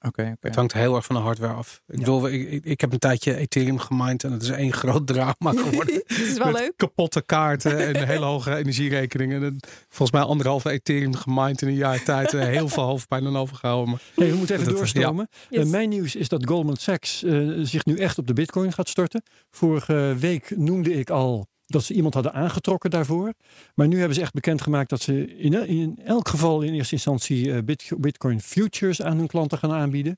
Oké, 0.02 0.22
oké. 0.22 0.48
Het 0.48 0.56
hangt 0.56 0.74
heel 0.74 0.96
erg 0.96 1.06
van 1.06 1.16
de 1.16 1.22
hardware 1.22 1.54
af. 1.54 1.82
Ik, 1.88 1.94
Ja. 1.94 2.00
bedoel, 2.00 2.28
ik, 2.30 2.50
ik, 2.52 2.66
ik 2.66 2.82
heb 2.82 2.92
een 2.94 3.00
tijdje 3.00 3.36
Ethereum 3.36 3.78
gemined 3.80 4.24
en 4.24 4.32
het 4.32 4.42
is 4.42 4.50
één 4.50 4.74
groot 4.74 5.08
drama 5.14 5.34
geworden. 5.52 5.96
Het 6.08 6.18
is 6.20 6.38
wel 6.38 6.52
Met 6.52 6.62
leuk. 6.62 6.74
kapotte 6.76 7.22
kaarten 7.26 7.78
en 7.96 8.08
hele 8.08 8.26
hoge 8.26 8.56
energierekeningen. 8.56 9.44
En 9.44 9.58
volgens 9.90 10.12
mij 10.12 10.22
anderhalve 10.22 10.70
Ethereum 10.70 11.16
gemined 11.16 11.62
in 11.62 11.68
een 11.68 11.74
jaar 11.76 12.04
tijd. 12.04 12.34
eh, 12.34 12.42
Heel 12.42 12.68
veel 12.70 12.84
hoofdpijn 12.84 13.26
aan 13.26 13.38
overgehouden. 13.38 13.90
Maar 13.90 14.02
Hey, 14.16 14.30
we 14.32 14.36
moeten 14.38 14.56
even 14.56 14.68
Dat- 14.68 14.78
doorstromen. 14.78 15.28
Yes. 15.50 15.64
Eh, 15.66 15.70
mijn 15.72 15.90
nieuws 15.90 16.16
is 16.16 16.30
dat 16.30 16.46
Goldman 16.46 16.76
Sachs 16.78 17.24
eh, 17.24 17.50
zich 17.62 17.86
nu 17.86 17.98
echt 17.98 18.18
op 18.18 18.28
de 18.28 18.34
bitcoin 18.34 18.74
gaat 18.74 18.90
storten. 18.90 19.24
Vorige 19.52 20.16
week 20.20 20.58
noemde 20.58 20.94
ik 20.94 21.10
al 21.10 21.48
dat 21.68 21.84
ze 21.84 21.94
iemand 21.94 22.14
hadden 22.14 22.34
aangetrokken 22.34 22.90
daarvoor. 22.90 23.34
Maar 23.76 23.88
nu 23.88 23.98
hebben 23.98 24.16
ze 24.16 24.22
echt 24.22 24.34
bekendgemaakt 24.34 24.90
dat 24.90 25.02
ze 25.02 25.36
in, 25.38 25.68
in 25.68 26.00
elk 26.04 26.28
geval 26.28 26.62
in 26.62 26.74
eerste 26.74 26.94
instantie 26.96 27.54
eh, 27.54 27.64
bit- 27.64 27.92
bitcoin 27.98 28.42
futures 28.42 29.02
aan 29.02 29.18
hun 29.18 29.28
klanten 29.28 29.58
gaan 29.58 29.72
aanbieden. 29.72 30.18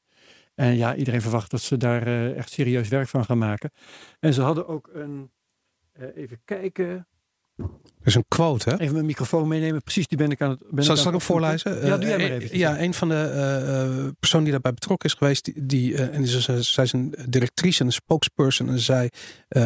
En 0.55 0.75
ja, 0.77 0.95
iedereen 0.95 1.21
verwacht 1.21 1.51
dat 1.51 1.61
ze 1.61 1.77
daar 1.77 2.07
eh, 2.07 2.37
echt 2.37 2.51
serieus 2.51 2.87
werk 2.87 3.07
van 3.07 3.25
gaan 3.25 3.37
maken. 3.37 3.71
En 4.19 4.33
ze 4.33 4.41
hadden 4.41 4.67
ook 4.67 4.89
een, 4.93 5.31
eh, 5.91 6.07
even 6.15 6.41
kijken, 6.45 7.07
is 8.07 8.15
een 8.15 8.25
quote, 8.27 8.69
hè? 8.69 8.77
even 8.79 8.93
mijn 8.93 9.05
microfoon 9.05 9.47
meenemen. 9.47 9.81
Precies, 9.83 10.07
die 10.07 10.17
ben 10.17 10.31
ik 10.31 10.41
aan 10.41 10.49
het. 10.49 10.59
Ben 10.71 10.83
Zal, 10.83 10.95
ik 10.95 11.01
ik 11.01 11.07
hem 11.11 11.21
voorlezen? 11.21 11.85
Ja, 11.85 11.97
doe 11.97 12.07
jij 12.09 12.13
Eh, 12.15 12.21
maar 12.21 12.29
eh, 12.37 12.43
even. 12.43 12.57
Ja, 12.57 12.79
een 12.79 12.93
van 12.93 13.09
de 13.09 13.15
eh, 13.15 13.81
eh, 13.83 14.11
personen 14.19 14.43
die 14.43 14.51
daarbij 14.53 14.73
betrokken 14.73 15.09
is 15.09 15.15
geweest, 15.15 15.43
die, 15.45 15.65
die 15.65 15.95
en 15.97 16.27
ze- 16.27 16.61
zij 16.63 16.83
is 16.83 16.93
een 16.93 17.15
directrice 17.29 17.79
en 17.79 17.85
een 17.85 17.91
spokesperson. 17.91 18.69
En 18.69 18.79
zij, 18.79 19.11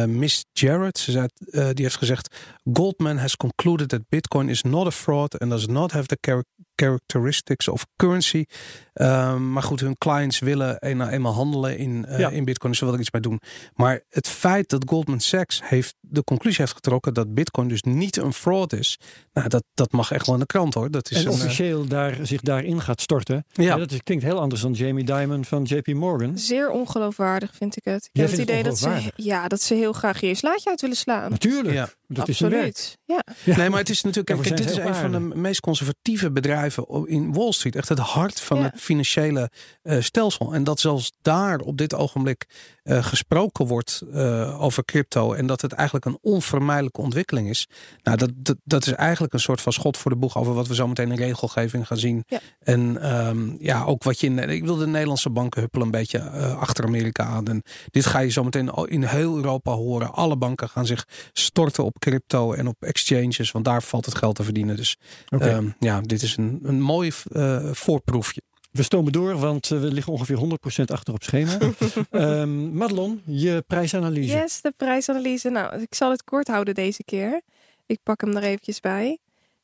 Miss 0.06 0.44
Jarrett, 0.52 0.98
ze 0.98 1.10
zei, 1.10 1.26
die 1.74 1.84
heeft 1.84 1.96
gezegd: 1.96 2.36
Goldman 2.72 3.16
has 3.16 3.36
concluded 3.36 3.88
that 3.88 4.08
Bitcoin 4.08 4.48
is 4.48 4.62
not 4.62 4.86
a 4.86 4.90
fraud 4.90 5.38
and 5.38 5.50
does 5.50 5.66
not 5.66 5.92
have 5.92 6.06
the 6.06 6.18
char- 6.20 6.44
characteristics 6.74 7.68
of 7.68 7.86
currency. 7.96 8.44
Ehm, 8.92 9.52
maar 9.52 9.62
goed, 9.62 9.80
hun 9.80 9.98
clients 9.98 10.38
willen 10.38 10.76
een, 10.78 11.08
eenmaal 11.08 11.32
handelen 11.32 11.78
in, 11.78 12.06
Ja. 12.08 12.28
in 12.30 12.44
Bitcoin, 12.44 12.70
dus 12.70 12.78
ze 12.78 12.84
willen 12.84 12.94
er 13.00 13.04
iets 13.06 13.12
mee 13.12 13.22
doen. 13.22 13.40
Maar 13.74 14.00
het 14.08 14.28
feit 14.28 14.68
dat 14.68 14.84
Goldman 14.88 15.20
Sachs 15.20 15.60
heeft 15.64 15.94
de 16.00 16.24
conclusie 16.24 16.60
heeft 16.60 16.72
getrokken 16.74 17.14
dat 17.14 17.34
Bitcoin 17.34 17.68
dus 17.68 17.82
niet 17.82 18.16
een 18.16 18.31
fraud 18.32 18.72
is, 18.72 18.98
nou, 19.32 19.48
dat, 19.48 19.64
dat 19.74 19.92
mag 19.92 20.10
echt 20.12 20.26
wel 20.26 20.34
in 20.34 20.40
de 20.40 20.46
krant 20.46 20.74
hoor. 20.74 20.90
Dat 20.90 21.10
is 21.10 21.16
En 21.16 21.22
een, 21.22 21.28
eh, 21.28 21.32
officieel 21.34 21.86
daar, 21.86 22.18
zich 22.22 22.40
daarin 22.40 22.80
gaat 22.80 23.00
storten. 23.00 23.44
ja. 23.52 23.62
Ja, 23.64 23.76
dat 23.76 23.90
is, 23.92 24.02
klinkt 24.02 24.24
heel 24.24 24.40
anders 24.40 24.60
dan 24.60 24.72
Jamie 24.72 25.04
Dimon 25.04 25.44
van 25.44 25.62
JP 25.62 25.86
Morgan. 25.86 26.38
Zeer 26.38 26.70
ongeloofwaardig 26.70 27.50
vind 27.54 27.76
ik 27.76 27.84
het. 27.84 28.04
Ik 28.04 28.10
Jij 28.12 28.22
heb 28.24 28.32
het 28.32 28.40
idee 28.42 28.62
dat 28.62 28.78
ze, 28.78 29.12
ja, 29.16 29.48
dat 29.48 29.60
ze 29.60 29.74
heel 29.74 29.92
graag 29.92 30.20
je 30.20 30.26
eens 30.26 30.42
laatje 30.42 30.70
uit 30.70 30.80
willen 30.80 30.96
slaan. 30.96 31.30
Natuurlijk, 31.30 31.74
Ja. 31.74 31.88
Dat 32.12 32.28
is 32.28 32.40
een 32.40 32.50
werk. 32.50 32.66
Absoluut. 32.66 32.98
Ja. 33.04 33.24
Ja. 33.44 33.56
Nee, 33.56 33.68
maar 33.68 33.78
het 33.78 33.90
is 33.90 34.02
natuurlijk. 34.02 34.42
Kijk, 34.42 34.56
dit 34.56 34.70
is 34.70 34.76
een 34.76 34.94
van 34.94 35.12
de 35.12 35.18
meest 35.18 35.60
conservatieve 35.60 36.30
bedrijven 36.30 36.86
in 37.08 37.32
Wall 37.32 37.52
Street. 37.52 37.76
Echt 37.76 37.88
het 37.88 37.98
hart 37.98 38.40
van 38.40 38.56
Ja. 38.58 38.62
het 38.62 38.80
financiële 38.80 39.50
eh, 39.82 40.00
stelsel. 40.00 40.54
En 40.54 40.64
dat 40.64 40.80
zelfs 40.80 41.12
daar 41.22 41.58
op 41.60 41.76
dit 41.78 41.94
ogenblik 41.94 42.46
eh, 42.82 43.04
gesproken 43.04 43.66
wordt 43.66 44.02
eh, 44.12 44.62
over 44.62 44.84
crypto. 44.84 45.32
En 45.32 45.46
dat 45.46 45.60
het 45.60 45.72
eigenlijk 45.72 46.06
een 46.06 46.18
onvermijdelijke 46.20 47.00
ontwikkeling 47.00 47.48
is. 47.48 47.68
Nou, 48.02 48.16
dat, 48.16 48.30
dat, 48.34 48.56
dat 48.64 48.86
is 48.86 48.92
eigenlijk 48.92 49.32
een 49.32 49.40
soort 49.40 49.60
van 49.60 49.72
schot 49.72 49.96
voor 49.96 50.10
de 50.10 50.16
boeg 50.16 50.36
over 50.36 50.54
wat 50.54 50.66
we 50.68 50.74
zo 50.74 50.88
meteen 50.88 51.10
in 51.10 51.16
regelgeving 51.16 51.86
gaan 51.86 51.96
zien. 51.98 52.24
Ja. 52.26 52.40
En 52.58 53.00
ehm, 53.02 53.54
ja, 53.58 53.84
ook 53.84 54.02
wat 54.02 54.20
je 54.20 54.26
in. 54.26 54.38
Ik 54.38 54.64
wil 54.64 54.76
de 54.76 54.86
Nederlandse 54.86 55.30
banken 55.30 55.60
huppelen 55.60 55.86
een 55.86 55.92
beetje 55.92 56.20
achter 56.58 56.84
Amerika 56.84 57.24
aan. 57.24 57.46
En 57.46 57.62
dit 57.90 58.06
ga 58.06 58.18
je 58.18 58.30
zo 58.30 58.44
meteen 58.44 58.70
in 58.84 59.04
heel 59.04 59.36
Europa 59.36 59.72
horen. 59.72 60.12
Alle 60.12 60.36
banken 60.36 60.68
gaan 60.68 60.86
zich 60.86 61.06
storten 61.32 61.84
op 61.84 61.98
crypto 62.02 62.52
en 62.52 62.66
op 62.66 62.82
exchanges, 62.82 63.50
want 63.50 63.64
daar 63.64 63.82
valt 63.82 64.04
het 64.04 64.14
geld 64.14 64.36
te 64.36 64.42
verdienen. 64.42 64.76
Dus 64.76 64.96
ehm, 65.28 65.68
ja, 65.78 66.00
dit 66.00 66.22
is 66.22 66.36
een, 66.36 66.60
een 66.62 66.80
mooi 66.80 67.12
eh, 67.32 67.72
voorproefje. 67.72 68.42
We 68.70 68.82
stomen 68.82 69.12
door, 69.12 69.38
want 69.38 69.70
eh, 69.70 69.80
we 69.80 69.92
liggen 69.92 70.12
ongeveer 70.12 70.36
100% 70.80 70.84
achter 70.84 71.14
op 71.14 71.22
schema. 71.22 71.58
Ehm 72.10 72.76
Madelon, 72.76 73.22
je 73.26 73.64
prijsanalyse. 73.66 74.36
Yes, 74.36 74.60
de 74.60 74.72
prijsanalyse. 74.76 75.48
Nou, 75.48 75.80
ik 75.80 75.94
zal 75.94 76.10
het 76.10 76.24
kort 76.24 76.48
houden 76.48 76.74
deze 76.74 77.04
keer. 77.04 77.40
Ik 77.86 77.98
pak 78.02 78.20
hem 78.20 78.36
er 78.36 78.42
eventjes 78.42 78.80
bij. 78.80 79.18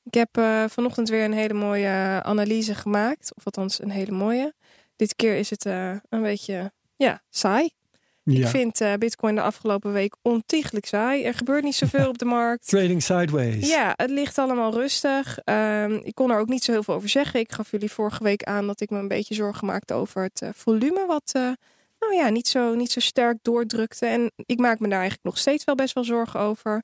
Ik 0.05 0.15
heb 0.15 0.37
eh, 0.37 0.65
vanochtend 0.69 1.09
weer 1.09 1.25
een 1.25 1.33
hele 1.33 1.55
mooie 1.55 2.23
analyse 2.23 2.75
gemaakt. 2.75 3.33
Of 3.35 3.45
althans, 3.45 3.83
een 3.83 3.91
hele 3.91 4.13
mooie. 4.13 4.55
Dit 4.97 5.15
keer 5.17 5.37
is 5.37 5.51
het 5.51 5.67
eh, 5.67 5.97
een 6.09 6.23
beetje, 6.23 6.73
ja, 6.97 7.23
saai. 7.31 7.71
Ja. 8.33 8.45
Ik 8.45 8.47
vind 8.47 8.81
eh, 8.81 8.93
Bitcoin 8.95 9.35
de 9.35 9.41
afgelopen 9.41 9.93
week 9.93 10.17
ontiegelijk 10.23 10.87
saai. 10.87 11.25
Er 11.25 11.35
gebeurt 11.35 11.65
niet 11.65 11.75
zoveel 11.75 12.09
op 12.15 12.19
de 12.19 12.25
markt. 12.25 12.69
Trading 12.69 13.03
sideways. 13.03 13.69
Ja, 13.69 13.93
het 13.97 14.11
ligt 14.11 14.39
allemaal 14.39 14.73
rustig. 14.73 15.39
Ehm, 15.45 15.93
ik 16.03 16.15
kon 16.15 16.31
er 16.31 16.39
ook 16.39 16.49
niet 16.49 16.65
zo 16.65 16.73
heel 16.73 16.83
veel 16.83 16.95
over 16.95 17.09
zeggen. 17.09 17.41
Ik 17.41 17.53
gaf 17.53 17.71
jullie 17.71 17.93
vorige 17.93 18.23
week 18.23 18.43
aan 18.43 18.67
dat 18.67 18.81
ik 18.81 18.91
me 18.91 18.99
een 18.99 19.09
beetje 19.09 19.35
zorgen 19.35 19.67
maakte 19.67 19.95
over 19.95 20.23
het 20.23 20.43
eh, 20.43 20.49
volume. 20.55 21.07
Wat 21.07 21.31
eh, 21.33 21.43
nou 21.99 22.15
ja, 22.15 22.29
niet 22.29 22.49
zo, 22.49 22.75
niet 22.75 22.91
zo 22.93 23.01
sterk 23.01 23.39
doordrukte. 23.43 24.07
En 24.07 24.31
ik 24.47 24.59
maak 24.59 24.79
me 24.79 24.89
daar 24.89 24.99
eigenlijk 24.99 25.27
nog 25.27 25.39
steeds 25.39 25.65
wel 25.65 25.75
best 25.75 25.95
wel 25.95 26.05
zorgen 26.05 26.41
over. 26.41 26.83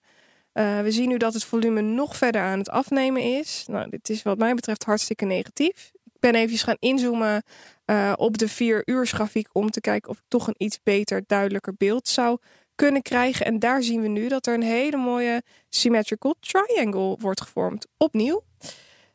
We 0.53 0.87
zien 0.89 1.09
nu 1.09 1.17
dat 1.17 1.35
het 1.35 1.45
volume 1.45 1.81
nog 1.81 2.17
verder 2.17 2.41
aan 2.41 2.59
het 2.59 2.71
afnemen 2.71 3.23
is. 3.23 3.65
Nou, 3.67 3.91
dit 3.91 4.09
is 4.09 4.23
wat 4.23 4.39
mij 4.39 4.55
betreft 4.55 4.85
hartstikke 4.85 5.25
negatief. 5.25 5.93
Ben 6.25 6.35
even 6.35 6.59
gaan 6.59 6.77
inzoomen 6.79 7.43
eh, 7.85 8.13
op 8.17 8.39
de 8.39 8.49
vier 8.49 8.83
uur 8.85 9.07
grafiek 9.07 9.49
om 9.53 9.71
te 9.71 9.81
kijken 9.81 10.11
of 10.11 10.17
ik 10.17 10.25
toch 10.29 10.47
een 10.47 10.55
iets 10.59 10.79
beter, 10.83 11.23
duidelijker 11.27 11.75
beeld 11.77 12.09
zou 12.09 12.39
kunnen 12.75 13.03
krijgen. 13.03 13.47
En 13.47 13.59
daar 13.59 13.83
zien 13.83 14.01
we 14.01 14.09
nu 14.09 14.29
dat 14.29 14.47
er 14.47 14.55
een 14.55 14.63
hele 14.63 14.97
mooie 14.97 15.43
symmetrical 15.69 16.35
triangle 16.41 17.17
wordt 17.21 17.41
gevormd. 17.41 17.87
Opnieuw. 17.97 18.43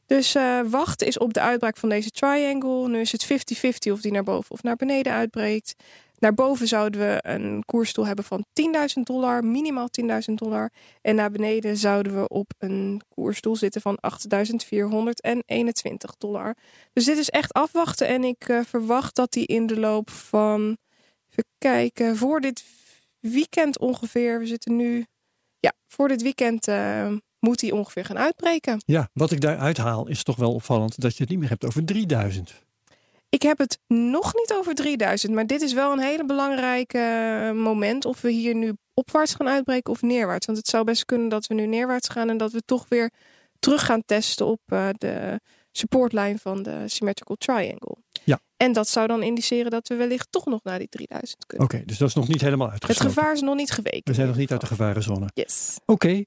Dus 0.06 0.36
eh, 0.36 0.60
wachten 0.66 1.08
is 1.08 1.18
op 1.18 1.34
de 1.34 1.40
uitbraak 1.40 1.78
van 1.78 1.90
deze 1.90 2.10
triangle. 2.10 2.88
Nu 2.88 3.00
is 3.00 3.12
het 3.12 3.26
50-50 3.26 3.92
of 3.92 4.02
die 4.02 4.12
naar 4.12 4.24
boven 4.24 4.52
of 4.52 4.64
naar 4.64 4.76
beneden 4.76 5.14
uitbreekt. 5.14 5.76
Naar 6.20 6.34
boven 6.34 6.68
zouden 6.68 7.00
we 7.00 7.20
een 7.22 7.64
koersdoel 7.66 8.06
hebben 8.06 8.26
van 8.26 8.46
10.000 8.98 9.02
dollar, 9.04 9.46
minimaal 9.46 9.88
10.000 10.02 10.08
dollar. 10.34 10.72
En 11.02 11.16
naar 11.16 11.32
beneden 11.32 11.78
zouden 11.78 12.22
we 12.22 12.28
op 12.28 12.54
een 12.58 13.02
koersdoel 13.16 13.56
zitten 13.56 13.82
van 13.82 13.98
8.421 14.34 16.18
dollar. 16.18 16.56
Dus 16.94 17.06
dit 17.06 17.18
is 17.18 17.30
echt 17.30 17.54
afwachten. 17.54 18.08
En 18.08 18.24
ik 18.24 18.48
eh, 18.48 18.60
verwacht 18.68 19.16
dat 19.16 19.32
die 19.32 19.46
in 19.46 19.68
de 19.68 19.80
loop 19.80 20.10
van, 20.10 20.78
even 21.30 21.46
kijken, 21.58 22.18
voor 22.18 22.42
dit 22.42 22.64
weekend 23.20 23.80
ongeveer. 23.80 24.40
We 24.40 24.46
zitten 24.46 24.76
nu, 24.76 25.06
ja, 25.60 25.74
voor 25.88 26.08
dit 26.08 26.22
weekend 26.22 26.68
eh, 26.68 27.12
moet 27.40 27.60
die 27.60 27.76
ongeveer 27.76 28.06
gaan 28.06 28.18
uitbreken. 28.18 28.82
Ja, 28.86 29.10
wat 29.14 29.32
ik 29.32 29.42
daaruit 29.42 29.78
haal 29.78 30.08
is 30.08 30.24
toch 30.24 30.36
wel 30.36 30.54
opvallend 30.54 31.02
dat 31.02 31.16
je 31.16 31.22
het 31.22 31.30
niet 31.30 31.40
meer 31.40 31.50
hebt 31.50 31.66
over 31.66 31.86
3000. 31.86 32.68
Ik 33.30 33.42
heb 33.42 33.58
het 33.58 33.80
nog 33.88 34.34
niet 34.36 34.54
over 34.54 34.74
3000, 34.76 35.34
maar 35.34 35.48
dit 35.48 35.62
is 35.62 35.74
wel 35.74 35.92
een 35.92 36.00
hele 36.00 36.26
belangrijke 36.26 36.98
eh, 36.98 37.52
moment 37.52 38.06
of 38.06 38.22
we 38.22 38.32
hier 38.32 38.56
nu 38.56 38.74
opwaarts 38.94 39.34
gaan 39.34 39.48
uitbreken 39.48 39.92
of 39.92 40.02
neerwaarts. 40.02 40.46
Want 40.46 40.58
het 40.58 40.68
zou 40.68 40.84
best 40.84 41.06
kunnen 41.06 41.30
dat 41.30 41.48
we 41.48 41.54
nu 41.54 41.66
neerwaarts 41.66 42.10
gaan 42.10 42.30
en 42.30 42.38
dat 42.38 42.52
we 42.52 42.62
toch 42.66 42.86
weer 42.90 43.12
terug 43.60 43.86
gaan 43.86 44.02
testen 44.06 44.46
op 44.46 44.60
eh, 44.66 44.90
de 44.98 45.40
supportlijn 45.72 46.40
van 46.40 46.64
de 46.64 46.84
symmetrical 46.86 47.36
triangle. 47.36 47.96
Ja. 48.24 48.40
En 48.58 48.74
dat 48.74 48.88
zou 48.88 49.08
dan 49.08 49.24
indiceren 49.24 49.72
dat 49.72 49.88
we 49.88 49.96
wellicht 49.96 50.28
toch 50.32 50.46
nog 50.46 50.64
naar 50.64 50.80
die 50.80 50.90
3000 50.90 51.46
kunnen. 51.46 51.68
Oké, 51.68 51.86
dus 51.86 51.98
dat 51.98 52.08
is 52.08 52.16
nog 52.16 52.28
niet 52.28 52.42
helemaal 52.42 52.72
Het 52.72 52.82
uitgesloten. 52.84 53.16
gevaar 53.16 53.34
is 53.34 53.42
nog 53.42 53.56
niet 53.56 53.72
geweken. 53.72 54.02
We 54.04 54.14
zijn 54.14 54.28
nog 54.28 54.38
niet 54.38 54.52
uit 54.52 54.62
de 54.62 54.68
gevarenzone. 54.68 55.30
Yes. 55.34 55.78
Oké, 55.86 56.24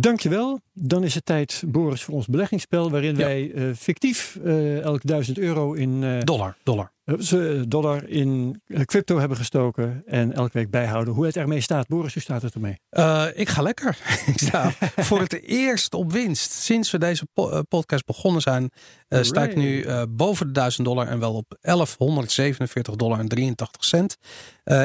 dankjewel. 0.00 0.60
Dan 0.72 1.04
is 1.04 1.14
het 1.14 1.24
tijd, 1.24 1.62
Boris, 1.66 2.02
voor 2.02 2.14
ons 2.14 2.26
beleggingsspel. 2.26 2.90
Waarin 2.90 3.16
Ja. 3.16 3.24
wij 3.26 3.52
eh, 3.54 3.64
fictief 3.76 4.38
eh, 4.44 4.80
elk 4.80 5.00
1000 5.02 5.38
euro 5.38 5.72
in 5.72 6.04
eh, 6.04 6.20
Dollar, 6.24 6.56
dollar. 6.62 6.92
Ze- 7.18 7.64
dollar 7.68 8.08
in 8.08 8.60
eh, 8.66 8.80
crypto 8.80 9.18
hebben 9.18 9.36
gestoken. 9.36 10.02
En 10.06 10.32
elke 10.32 10.50
week 10.52 10.70
bijhouden 10.70 11.14
hoe 11.14 11.26
het 11.26 11.36
ermee 11.36 11.60
staat. 11.60 11.88
Boris, 11.88 12.12
hoe 12.12 12.22
staat 12.22 12.42
het 12.42 12.54
ermee? 12.54 12.80
Eh, 12.88 13.26
ik 13.34 13.48
ga 13.48 13.62
lekker. 13.62 13.98
ik 14.32 14.38
sta 14.38 14.72
voor 14.96 15.20
het 15.20 15.42
eerst 15.42 15.94
op 15.94 16.12
winst. 16.12 16.52
Sinds 16.52 16.90
we 16.90 16.98
deze 16.98 17.26
po- 17.32 17.50
eh, 17.50 17.60
podcast 17.68 18.04
begonnen 18.06 18.42
zijn, 18.42 18.70
eh, 19.08 19.22
sta 19.22 19.42
ik 19.44 19.56
nu 19.56 19.86
boven 20.08 20.46
de 20.46 20.52
1000 20.52 20.86
dollar 20.86 21.06
en 21.08 21.18
wel 21.18 21.34
op 21.34 21.56
1147 21.60 22.96
dollar 22.96 23.18
en 23.18 23.28
83 23.28 23.84
cent. 23.84 24.16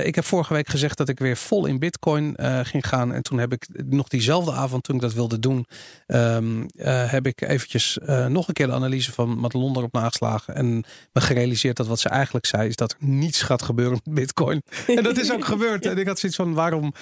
Ik 0.04 0.16
heb 0.16 0.26
vorige 0.26 0.54
week 0.54 0.70
gezegd 0.70 0.98
dat 0.98 1.10
ik 1.10 1.20
weer 1.20 1.38
vol 1.38 1.66
in 1.66 1.80
Bitcoin 1.80 2.36
ging 2.64 2.88
gaan. 2.88 3.14
En 3.14 3.22
toen 3.24 3.38
heb 3.38 3.54
ik 3.54 3.68
nog 3.86 4.08
diezelfde 4.08 4.52
avond, 4.52 4.84
toen 4.84 4.96
ik 4.96 5.02
dat 5.02 5.14
wilde 5.14 5.40
doen, 5.40 5.66
ehm, 6.08 6.64
eh, 6.76 7.12
heb 7.12 7.26
ik 7.28 7.42
eventjes 7.42 7.98
nog 8.28 8.48
een 8.48 8.54
keer 8.54 8.68
de 8.68 8.74
analyse 8.74 9.12
van 9.12 9.40
Madelon 9.40 9.78
erop 9.78 9.94
nageslagen. 9.94 10.56
En 10.56 10.84
me 11.14 11.22
gerealiseerd 11.22 11.78
dat 11.78 11.88
wat 11.88 12.00
ze 12.00 12.10
eigenlijk 12.12 12.46
zei, 12.46 12.68
is 12.68 12.76
dat 12.76 12.92
er 12.92 12.98
niets 13.08 13.42
gaat 13.42 13.62
gebeuren 13.62 14.00
met 14.04 14.14
Bitcoin. 14.14 14.62
En 14.88 15.04
dat 15.04 15.18
is 15.18 15.32
ook 15.32 15.46
gebeurd. 15.46 15.86
En 15.86 15.98
ik 15.98 16.08
had 16.08 16.20
zoiets 16.20 16.38
van, 16.38 16.54
waarom 16.54 16.94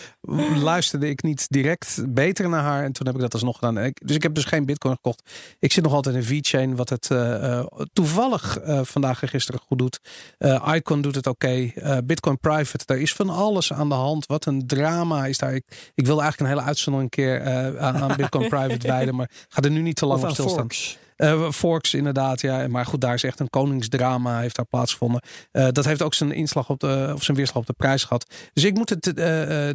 luisterde 0.62 1.10
ik 1.10 1.24
niet 1.24 1.46
direct 1.50 2.04
beter 2.08 2.50
naar 2.50 2.64
haar? 2.64 2.84
En 2.84 2.92
toen 2.92 3.06
heb 3.06 3.16
ik 3.16 3.22
dat 3.22 3.34
alsnog 3.34 3.58
gedaan. 3.60 3.92
Dus 3.94 4.16
ik 4.16 4.24
heb 4.24 4.34
dus 4.34 4.44
geen 4.44 4.66
bitcoin 4.66 4.96
gekocht. 4.96 5.22
Ik 5.60 5.72
zit 5.72 5.84
nog 5.84 5.94
altijd 5.94 6.16
in 6.16 6.24
VeChain, 6.24 6.76
wat 6.76 6.90
het 6.90 7.12
eh, 7.12 7.60
eh, 7.60 7.66
toevallig 7.94 8.58
eh, 8.58 8.80
vandaag 8.84 9.22
en 9.22 9.28
gisteren 9.28 9.62
goed 9.68 9.78
doet. 9.78 10.00
Eh, 10.38 10.74
Icon 10.76 11.02
doet 11.02 11.16
het 11.16 11.28
oké. 11.28 11.72
Bitcoin 12.04 12.40
Private, 12.40 12.86
daar 12.86 12.98
is 12.98 13.14
van 13.14 13.30
alles 13.30 13.74
aan 13.74 13.90
de 13.90 13.96
hand. 13.96 14.26
Wat 14.26 14.46
een 14.46 14.68
drama 14.68 15.26
is 15.26 15.38
daar. 15.38 15.54
Ik, 15.54 15.92
ik 15.96 16.06
wilde 16.06 16.22
eigenlijk 16.22 16.52
een 16.52 16.58
hele 16.58 16.68
uitzending 16.68 17.04
een 17.04 17.10
keer 17.10 17.50
aan, 17.80 17.98
aan 17.98 18.18
Bitcoin 18.18 18.50
Private 18.56 18.88
wijden. 18.88 19.16
Maar 19.16 19.30
ga 19.50 19.62
er 19.62 19.72
nu 19.72 19.82
niet 19.82 19.96
te 19.96 20.06
lang 20.06 20.18
Of 20.18 20.24
op 20.24 20.30
aan 20.30 20.36
stilstaan. 20.36 20.60
Forks. 20.60 20.98
Eh, 21.20 21.52
Forks 21.52 21.94
inderdaad, 21.94 22.42
ja. 22.42 22.68
Maar 22.68 22.86
goed, 22.86 23.02
daar 23.02 23.14
is 23.14 23.24
echt 23.24 23.40
een 23.40 23.50
koningsdrama 23.50 24.40
heeft 24.40 24.56
daar 24.56 24.66
plaatsgevonden. 24.66 25.22
Eh, 25.52 25.68
dat 25.72 25.86
heeft 25.86 26.02
ook 26.02 26.14
zijn 26.14 26.32
inslag 26.32 26.70
op 26.70 26.80
de, 26.80 27.12
of 27.14 27.24
zijn 27.24 27.38
weerslag 27.38 27.58
op 27.62 27.66
de 27.68 27.74
prijs 27.74 28.04
gehad. 28.04 28.34
Dus 28.54 28.64
ik 28.64 28.74
moet 28.74 28.90
het 28.90 29.08
eh, 29.08 29.14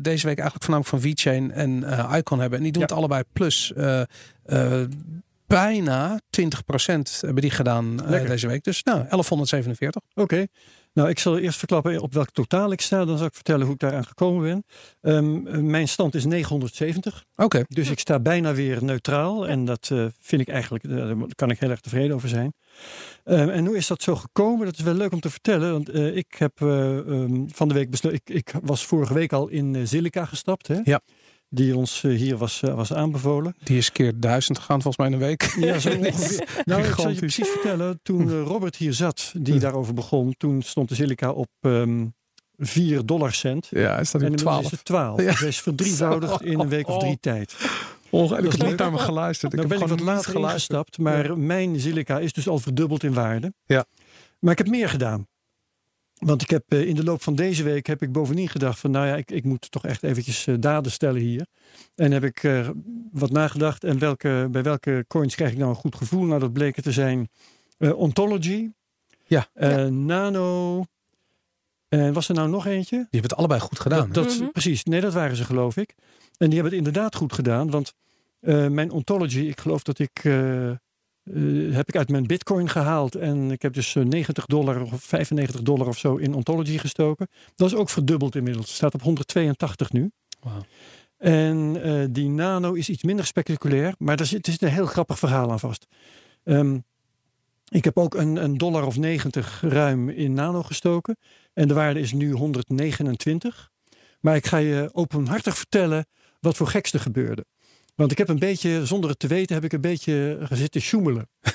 deze 0.03 0.27
week 0.27 0.39
eigenlijk 0.39 0.65
voornamelijk 0.65 0.87
van 0.87 1.01
VeChain 1.01 1.53
en 1.53 1.85
Icon 2.17 2.41
hebben. 2.41 2.59
En 2.59 2.65
die 2.65 2.73
doen 2.73 2.83
Ja. 2.83 2.89
het 2.89 2.97
allebei 2.97 3.23
plus. 3.33 3.73
bijna 5.47 6.21
20% 6.31 7.21
hebben 7.21 7.43
die 7.43 7.51
gedaan 7.51 7.97
deze 7.97 8.47
week. 8.47 8.65
Dus 8.65 8.83
nou, 8.83 8.97
1147. 9.09 10.03
Oké. 10.15 10.47
Nou, 10.95 11.09
ik 11.09 11.19
zal 11.19 11.39
eerst 11.39 11.59
verklappen 11.59 12.01
op 12.01 12.13
welk 12.13 12.31
totaal 12.31 12.73
ik 12.73 12.81
sta. 12.81 13.05
Dan 13.05 13.19
zal 13.19 13.27
ik 13.27 13.35
vertellen 13.35 13.65
hoe 13.65 13.75
ik 13.75 13.81
daaraan 13.81 14.07
gekomen 14.07 14.43
ben. 14.43 14.65
Ehm, 15.01 15.47
eh, 15.47 15.59
mijn 15.61 15.89
stand 15.89 16.15
is 16.15 16.25
970. 16.25 17.25
Oké. 17.37 17.65
Dus 17.69 17.91
ik 17.91 17.99
sta 17.99 18.21
bijna 18.21 18.55
weer 18.55 18.85
neutraal. 18.85 19.49
En 19.49 19.65
dat 19.65 19.89
eh, 19.93 20.07
vind 20.21 20.41
ik 20.41 20.49
eigenlijk, 20.49 20.85
eh, 20.85 20.97
daar 20.97 21.17
kan 21.35 21.51
ik 21.51 21.61
heel 21.61 21.71
erg 21.71 21.81
tevreden 21.81 22.15
over 22.15 22.29
zijn. 22.29 22.55
Ehm, 23.25 23.49
en 23.49 23.67
hoe 23.67 23.77
is 23.77 23.87
dat 23.87 24.03
zo 24.03 24.17
gekomen? 24.17 24.67
Dat 24.67 24.79
is 24.79 24.85
wel 24.85 24.95
leuk 24.95 25.13
om 25.13 25.21
te 25.21 25.31
vertellen. 25.31 25.73
Want 25.73 25.95
ik 25.95 26.35
heb 26.39 26.61
eh, 26.61 26.99
ehm, 26.99 27.47
van 27.49 27.69
de 27.69 27.75
week 27.75 27.91
besloten. 27.91 28.21
Ik, 28.25 28.37
ik 28.37 28.55
was 28.63 28.87
vorige 28.87 29.15
week 29.15 29.33
al 29.33 29.49
in 29.49 29.89
Silica 29.89 30.25
gestapt. 30.25 30.67
Hè? 30.67 30.81
Ja. 30.85 31.01
Die 31.55 31.77
ons 31.77 32.05
eh, 32.05 32.17
hier 32.17 32.37
was, 32.37 32.63
eh, 32.63 32.75
was 32.75 32.93
aanbevolen. 32.93 33.55
Die 33.63 33.77
is 33.79 33.93
keer 33.93 34.13
duizend 34.21 34.59
gegaan 34.59 34.83
volgens 34.83 34.97
mij 34.97 35.07
in 35.07 35.13
een 35.13 35.19
week. 35.29 35.55
Ja, 35.61 35.79
zo 35.79 35.91
ongeveer. 35.99 36.49
Nou, 36.65 36.83
ik 36.83 36.95
zal 36.97 37.09
je 37.11 37.19
precies 37.29 37.49
vertellen. 37.49 38.01
Toen 38.03 38.29
eh, 38.31 38.43
Robert 38.43 38.77
hier 38.77 38.93
zat, 38.93 39.33
die 39.37 39.55
Hm. 39.55 39.61
daarover 39.61 39.95
begon. 39.95 40.35
Toen 40.39 40.63
stond 40.63 40.89
de 40.89 40.95
Silica 40.95 41.31
op 41.31 41.49
ehm 41.61 42.07
4 42.59 43.07
dollar 43.07 43.33
cent. 43.33 43.67
Ja, 43.71 43.99
is 43.99 44.11
dat 44.11 44.21
nu 44.21 44.27
inmiddels 44.27 44.55
12? 44.55 44.65
is 44.65 44.71
het 44.71 44.85
12. 44.85 45.21
Ja. 45.21 45.31
Dus 45.31 45.39
hij 45.39 45.49
is 45.49 45.61
verdrievoudigd 45.61 46.43
in 46.53 46.61
een 46.61 46.69
week 46.69 46.89
of 46.89 46.99
drie 46.99 47.19
tijd. 47.21 47.55
Ongelooflijk. 48.11 48.53
Ik 48.55 48.61
heb 48.61 48.69
niet 48.69 48.79
naar 48.79 48.93
me 48.93 48.99
geluisterd. 48.99 49.53
Ik 49.53 49.59
ben 49.61 49.69
heb 49.71 49.81
ik 49.81 49.89
wat 49.89 50.01
later 50.01 50.33
geluisterd. 50.33 50.99
Maar 50.99 51.39
mijn 51.39 51.81
Silica 51.81 52.19
is 52.19 52.33
dus 52.33 52.49
al 52.49 52.59
verdubbeld 52.59 53.03
in 53.03 53.13
waarde. 53.13 53.53
Ja. 53.67 53.85
Maar 54.39 54.53
ik 54.53 54.59
heb 54.59 54.69
meer 54.69 54.89
gedaan. 54.89 55.27
Want 56.19 56.43
ik 56.43 56.51
heb 56.51 56.65
eh, 56.69 56.87
in 56.87 56.95
de 56.95 57.05
loop 57.05 57.23
van 57.23 57.35
deze 57.35 57.63
week 57.63 57.87
heb 57.87 58.03
ik 58.03 58.13
bovendien 58.13 58.49
gedacht 58.49 58.79
van 58.79 58.91
nou 58.91 59.07
ja, 59.07 59.17
ik, 59.17 59.31
ik 59.31 59.45
moet 59.45 59.71
toch 59.71 59.85
echt 59.85 60.03
eventjes 60.03 60.47
eh, 60.47 60.55
daden 60.59 60.93
stellen 60.93 61.21
hier. 61.21 61.47
En 61.95 62.13
heb 62.13 62.25
ik 62.25 62.43
eh, 62.43 62.69
wat 63.13 63.31
nagedacht 63.31 63.85
en 63.85 63.99
welke, 63.99 64.49
bij 64.51 64.63
welke 64.63 65.05
coins 65.09 65.35
krijg 65.35 65.53
ik 65.53 65.59
nou 65.59 65.71
een 65.71 65.77
goed 65.77 65.95
gevoel? 65.95 66.25
Nou 66.25 66.41
dat 66.41 66.53
bleken 66.53 66.83
te 66.83 66.93
zijn 66.93 67.29
eh, 67.79 67.97
Ontology, 67.99 68.71
Ja. 69.27 69.49
eh, 69.55 69.87
Nano 69.87 70.85
en 71.89 72.13
was 72.13 72.29
er 72.29 72.35
nou 72.35 72.49
nog 72.49 72.67
eentje? 72.67 72.97
Die 72.97 73.07
hebben 73.11 73.31
het 73.31 73.37
allebei 73.39 73.61
goed 73.61 73.79
gedaan. 73.81 74.11
Dat, 74.13 74.25
dat, 74.25 74.39
Mhm. 74.39 74.51
Precies, 74.51 74.85
nee 74.85 75.01
dat 75.01 75.13
waren 75.13 75.37
ze 75.37 75.45
geloof 75.45 75.77
ik. 75.77 75.95
En 76.37 76.51
die 76.51 76.55
hebben 76.61 76.79
het 76.79 76.87
inderdaad 76.87 77.15
goed 77.15 77.33
gedaan. 77.33 77.71
Want 77.71 77.95
eh, 78.41 78.69
mijn 78.69 78.91
ontology, 78.91 79.41
ik 79.41 79.61
geloof 79.61 79.83
dat 79.83 79.99
ik, 79.99 80.21
eh, 81.25 81.69
eh, 81.69 81.75
heb 81.75 81.89
ik 81.89 81.97
uit 81.97 82.09
mijn 82.09 82.27
bitcoin 82.27 82.69
gehaald. 82.69 83.15
En 83.15 83.51
ik 83.51 83.63
heb 83.63 83.73
dus 83.73 83.95
eh, 83.95 84.05
90 84.05 84.47
dollar 84.47 84.83
of 84.83 85.03
95 85.03 85.63
dollar 85.63 85.87
of 85.87 85.99
zo 85.99 86.17
in 86.17 86.35
ontology 86.35 86.79
gestoken. 86.79 87.29
Dat 87.55 87.69
is 87.69 87.77
ook 87.77 87.91
verdubbeld 87.91 88.37
inmiddels. 88.37 88.67
Het 88.67 88.75
staat 88.75 88.95
op 88.95 89.03
182 89.03 89.93
nu. 89.93 90.11
En 91.25 91.83
eh, 91.83 92.05
die 92.11 92.29
nano 92.29 92.73
is 92.73 92.89
iets 92.89 93.03
minder 93.03 93.27
spectaculair. 93.27 93.95
Maar 93.99 94.21
er 94.21 94.27
zit, 94.27 94.47
er 94.47 94.53
zit 94.53 94.63
een 94.63 94.69
heel 94.69 94.87
grappig 94.87 95.19
verhaal 95.19 95.51
aan 95.51 95.61
vast. 95.61 95.87
Ehm, 96.45 96.79
ik 97.69 97.85
heb 97.85 97.99
ook 97.99 98.15
een, 98.15 98.37
een 98.37 98.57
dollar 98.57 98.87
of 98.87 98.97
90 98.97 99.61
ruim 99.61 100.09
in 100.09 100.33
nano 100.33 100.63
gestoken. 100.63 101.17
En 101.53 101.69
de 101.69 101.75
waarde 101.75 102.01
is 102.01 102.13
nu 102.13 102.31
129. 102.33 103.71
Maar 104.21 104.37
ik 104.37 104.47
ga 104.47 104.57
je 104.57 104.91
openhartig 104.93 105.57
vertellen 105.57 106.07
wat 106.41 106.57
voor 106.57 106.67
geks 106.67 106.93
er 106.93 107.01
gebeurde. 107.01 107.45
Want 107.95 108.11
ik 108.11 108.19
heb 108.19 108.29
een 108.29 108.39
beetje, 108.39 108.87
zonder 108.87 109.11
het 109.11 109.19
te 109.19 109.27
weten, 109.27 109.55
heb 109.55 109.65
ik 109.65 109.73
een 109.73 109.81
beetje 109.81 110.39
gezitten 110.43 110.81
sjoemelen. 110.81 111.29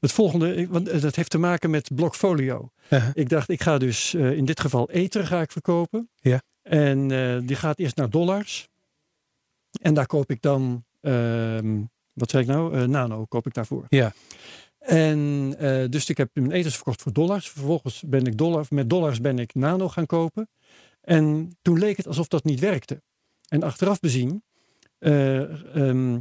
Het 0.00 0.12
volgende, 0.12 0.66
want 0.68 0.88
eh, 0.88 1.00
dat 1.00 1.16
heeft 1.16 1.30
te 1.30 1.38
maken 1.38 1.70
met 1.70 1.94
Blockfolio. 1.94 2.70
Ik 3.12 3.28
dacht, 3.28 3.48
ik 3.48 3.62
ga 3.62 3.78
dus 3.78 4.14
eh, 4.14 4.32
in 4.32 4.44
dit 4.44 4.60
geval 4.60 4.90
Ether 4.90 5.26
ga 5.26 5.40
ik 5.40 5.52
verkopen. 5.52 6.08
Ja. 6.20 6.42
En 6.62 7.10
eh, 7.10 7.38
die 7.42 7.56
gaat 7.56 7.78
eerst 7.78 7.96
naar 7.96 8.10
dollars. 8.10 8.68
En 9.80 9.94
daar 9.94 10.06
koop 10.06 10.30
ik 10.30 10.42
dan, 10.42 10.84
ehm, 11.00 11.80
wat 12.12 12.30
zei 12.30 12.42
ik 12.42 12.48
nou? 12.48 12.86
Nano 12.86 13.24
koop 13.24 13.46
ik 13.46 13.54
daarvoor. 13.54 13.84
Ja. 13.88 14.12
En 14.78 15.50
dus 15.90 16.08
ik 16.08 16.16
heb 16.16 16.30
mijn 16.32 16.52
ethers 16.52 16.74
verkocht 16.74 17.02
voor 17.02 17.12
dollars. 17.12 17.48
Vervolgens 17.48 18.02
ben 18.06 18.26
ik 18.26 18.38
dollar, 18.38 18.66
met 18.68 18.90
dollars 18.90 19.20
ben 19.20 19.38
ik 19.38 19.54
nano 19.54 19.88
gaan 19.88 20.06
kopen. 20.06 20.48
En 21.00 21.56
toen 21.62 21.78
leek 21.78 21.96
het 21.96 22.06
alsof 22.06 22.28
dat 22.28 22.44
niet 22.44 22.60
werkte. 22.60 23.02
En 23.48 23.62
achteraf 23.62 24.00
bezien 24.00 24.42
eh, 24.98 25.76
ehm, 25.76 26.18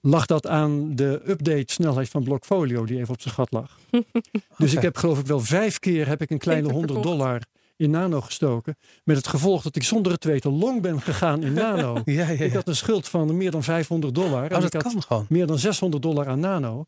lag 0.00 0.26
dat 0.26 0.46
aan 0.46 0.94
de 0.96 1.20
update 1.26 1.72
snelheid 1.72 2.08
van 2.08 2.22
Blockfolio 2.24 2.84
die 2.84 2.98
even 2.98 3.14
op 3.14 3.20
zijn 3.20 3.34
gat 3.34 3.52
lag. 3.52 3.78
Dus 4.58 4.72
ik 4.74 4.82
heb 4.82 4.96
geloof 4.96 5.18
ik 5.18 5.26
wel 5.26 5.40
vijf 5.40 5.78
keer 5.78 6.06
heb 6.08 6.22
ik 6.22 6.30
een 6.30 6.38
kleine 6.38 6.62
Even 6.62 6.76
100 6.76 6.98
verkocht. 6.98 7.18
dollar 7.18 7.42
in 7.76 7.90
nano 7.90 8.20
gestoken. 8.20 8.76
Met 9.04 9.16
het 9.16 9.26
gevolg 9.28 9.62
dat 9.62 9.76
ik 9.76 9.82
zonder 9.82 10.12
het 10.12 10.24
weten 10.24 10.50
long 10.58 10.82
ben 10.82 11.00
gegaan 11.00 11.42
in 11.42 11.52
nano. 11.52 11.94
Ja, 12.04 12.12
ja, 12.12 12.28
ja. 12.30 12.44
Ik 12.44 12.52
had 12.52 12.68
een 12.68 12.76
schuld 12.76 13.08
van 13.08 13.36
meer 13.36 13.50
dan 13.50 13.62
500 13.62 14.14
dollar. 14.14 14.44
Oh, 14.44 14.52
en 14.52 14.60
dat 14.60 14.74
ik 14.74 14.82
had 14.82 14.92
kan 14.92 15.02
gewoon. 15.02 15.26
meer 15.28 15.46
dan 15.46 15.58
600 15.58 16.02
dollar 16.02 16.26
aan 16.28 16.40
nano. 16.40 16.84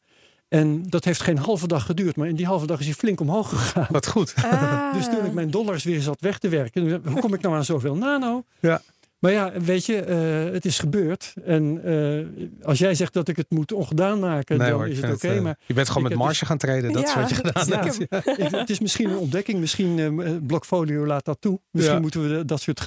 En 0.48 0.82
dat 0.88 1.04
heeft 1.04 1.20
geen 1.20 1.38
halve 1.38 1.66
dag 1.66 1.86
geduurd. 1.86 2.16
Maar 2.16 2.28
in 2.28 2.36
die 2.36 2.46
halve 2.46 2.66
dag 2.66 2.78
is 2.80 2.84
hij 2.84 2.94
flink 2.94 3.20
omhoog 3.20 3.48
gegaan. 3.48 3.86
Wat 3.90 4.06
goed. 4.06 4.34
Ah. 4.36 4.92
Dus 4.96 5.04
toen 5.04 5.24
ik 5.24 5.32
mijn 5.32 5.50
dollars 5.50 5.84
weer 5.84 6.00
zat 6.00 6.20
weg 6.20 6.38
te 6.38 6.48
werken. 6.48 7.02
Hoe 7.10 7.20
kom 7.20 7.34
ik 7.34 7.40
nou 7.40 7.54
aan 7.54 7.64
zoveel 7.64 7.96
nano? 7.96 8.44
Ja. 8.60 8.82
Maar 9.18 9.32
ja, 9.32 9.52
weet 9.60 9.86
je, 9.86 10.00
eh, 10.00 10.52
het 10.52 10.64
is 10.64 10.78
gebeurd. 10.78 11.34
En 11.44 11.80
eh, 11.84 12.66
als 12.66 12.78
jij 12.78 12.94
zegt 12.94 13.12
dat 13.12 13.28
ik 13.28 13.36
het 13.36 13.50
moet 13.50 13.72
ongedaan 13.72 14.18
maken, 14.18 14.58
Nee, 14.58 14.68
dan 14.70 14.78
hoor, 14.78 14.88
is 14.88 15.00
het 15.00 15.14
oké. 15.14 15.28
eh, 15.28 15.42
maar 15.42 15.58
je 15.66 15.74
bent 15.74 15.88
gewoon 15.88 16.02
met 16.02 16.12
heb 16.12 16.18
marge 16.18 16.46
gaan 16.46 16.58
treden. 16.58 16.92
Dat 16.92 17.04
is 17.06 17.14
wat 17.14 17.28
je 17.28 17.34
gedaan 17.34 17.66
ja, 17.66 17.82
hebt. 17.82 18.50
het 18.60 18.70
is 18.70 18.80
misschien 18.80 19.10
een 19.10 19.16
ontdekking. 19.16 19.58
Misschien 19.60 19.98
eh 19.98 20.32
Blockfolio 20.46 21.06
laat 21.06 21.24
dat 21.24 21.40
toe. 21.40 21.60
Misschien 21.70 22.00
moeten 22.00 22.36
we 22.36 22.44
dat 22.44 22.60
soort... 22.60 22.86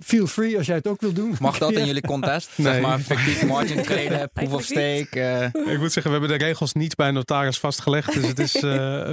feel 0.00 0.26
free 0.26 0.56
als 0.56 0.66
jij 0.66 0.76
het 0.76 0.86
ook 0.86 1.00
wil 1.00 1.12
doen. 1.12 1.34
Mag 1.40 1.58
dat 1.58 1.70
Ja. 1.70 1.78
in 1.78 1.86
jullie 1.86 2.02
contest? 2.02 2.50
Nee. 2.54 2.72
Zeg 2.72 2.82
maar 2.82 2.98
fictief 2.98 3.46
margin 3.46 3.82
traden, 3.82 4.30
proof 4.32 4.52
of 4.52 4.62
stake. 4.62 5.08
eh, 5.20 5.72
Ik 5.72 5.78
moet 5.78 5.92
zeggen, 5.92 6.12
we 6.12 6.18
hebben 6.18 6.38
de 6.38 6.44
regels 6.44 6.72
niet 6.72 6.94
bij 6.96 7.08
een 7.08 7.14
notaris 7.14 7.58
vastgelegd. 7.58 8.12
Dus 8.14 8.26
het 8.26 8.38
is, 8.38 8.54
eh, 8.54 8.62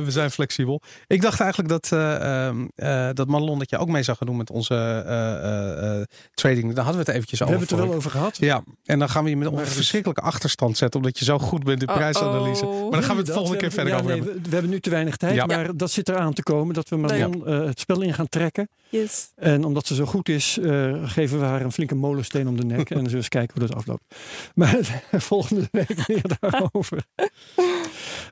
we 0.04 0.06
zijn 0.08 0.32
flexibel. 0.32 0.82
Ik 1.08 1.22
dacht 1.22 1.40
eigenlijk 1.40 1.70
dat, 1.70 1.92
eh 1.92 2.46
ehm, 2.48 2.66
eh, 2.76 3.10
dat 3.14 3.28
Marlon 3.28 3.60
dat 3.60 3.70
je 3.70 3.78
ook 3.78 3.88
mee 3.88 4.04
zou 4.04 4.18
gaan 4.18 4.28
doen 4.28 4.38
met 4.38 4.50
onze 4.50 4.74
eh, 4.74 5.00
eh, 5.00 6.00
eh, 6.00 6.06
trading. 6.34 6.74
Daar 6.74 6.84
hadden 6.84 7.04
we 7.04 7.08
het 7.12 7.16
eventjes 7.16 7.40
We 7.40 7.46
over. 7.46 7.58
hebben 7.58 7.76
het 7.78 7.84
er 7.86 7.90
wel 7.90 7.98
over 7.98 8.12
gehad. 8.12 8.38
Ja, 8.38 8.64
en 8.86 9.00
dan 9.00 9.10
gaan 9.10 9.24
we 9.24 9.30
je 9.30 9.38
met 9.38 9.52
een 9.52 9.66
verschrikkelijke 9.68 10.22
achterstand 10.22 10.78
zetten. 10.78 11.00
Omdat 11.00 11.20
je 11.20 11.26
zo 11.26 11.40
goed 11.40 11.64
bent 11.64 11.82
in 11.82 11.90
Oh, 11.90 11.96
prijsanalyse. 11.96 12.66
Maar 12.66 12.92
daar 12.92 13.04
gaan 13.04 13.12
we 13.12 13.18
het 13.18 13.26
Dat, 13.26 13.36
volgende 13.36 13.58
keer 13.60 13.70
we 13.70 13.74
verder 13.76 13.94
over 13.94 14.10
hebben. 14.12 14.34
we, 14.34 14.40
we 14.42 14.50
hebben 14.50 14.70
nu 14.70 14.80
te 14.80 14.90
weinig 14.90 15.18
tijd, 15.18 15.36
Ja. 15.36 15.46
maar 15.46 15.78
dat 15.78 15.92
zit 15.92 16.10
eraan 16.10 16.34
te 16.34 16.44
komen 16.44 16.74
dat 16.74 16.90
we 16.90 17.02
eh, 17.46 17.66
het 17.66 17.80
spel 17.80 18.02
in 18.02 18.14
gaan 18.14 18.30
trekken. 18.30 18.70
Yes. 18.94 19.32
En 19.36 19.64
omdat 19.64 19.88
ze 19.88 19.96
zo 19.96 20.06
goed 20.06 20.30
is, 20.30 20.58
eh, 20.58 21.10
geven 21.10 21.39
we 21.39 21.46
haar 21.46 21.62
een 21.62 21.72
flinke 21.72 21.96
molensteen 21.96 22.48
om 22.48 22.58
de 22.58 22.66
nek. 22.66 22.78
en 22.78 22.86
dan 22.86 22.96
zullen 22.96 23.10
we 23.10 23.16
eens 23.16 23.28
kijken 23.28 23.60
hoe 23.60 23.68
dat 23.68 23.78
afloopt. 23.78 24.04
Maar 24.56 25.04
volgende 25.32 25.68
week 25.72 26.08
meer 26.08 26.24
daarover. 26.39 27.04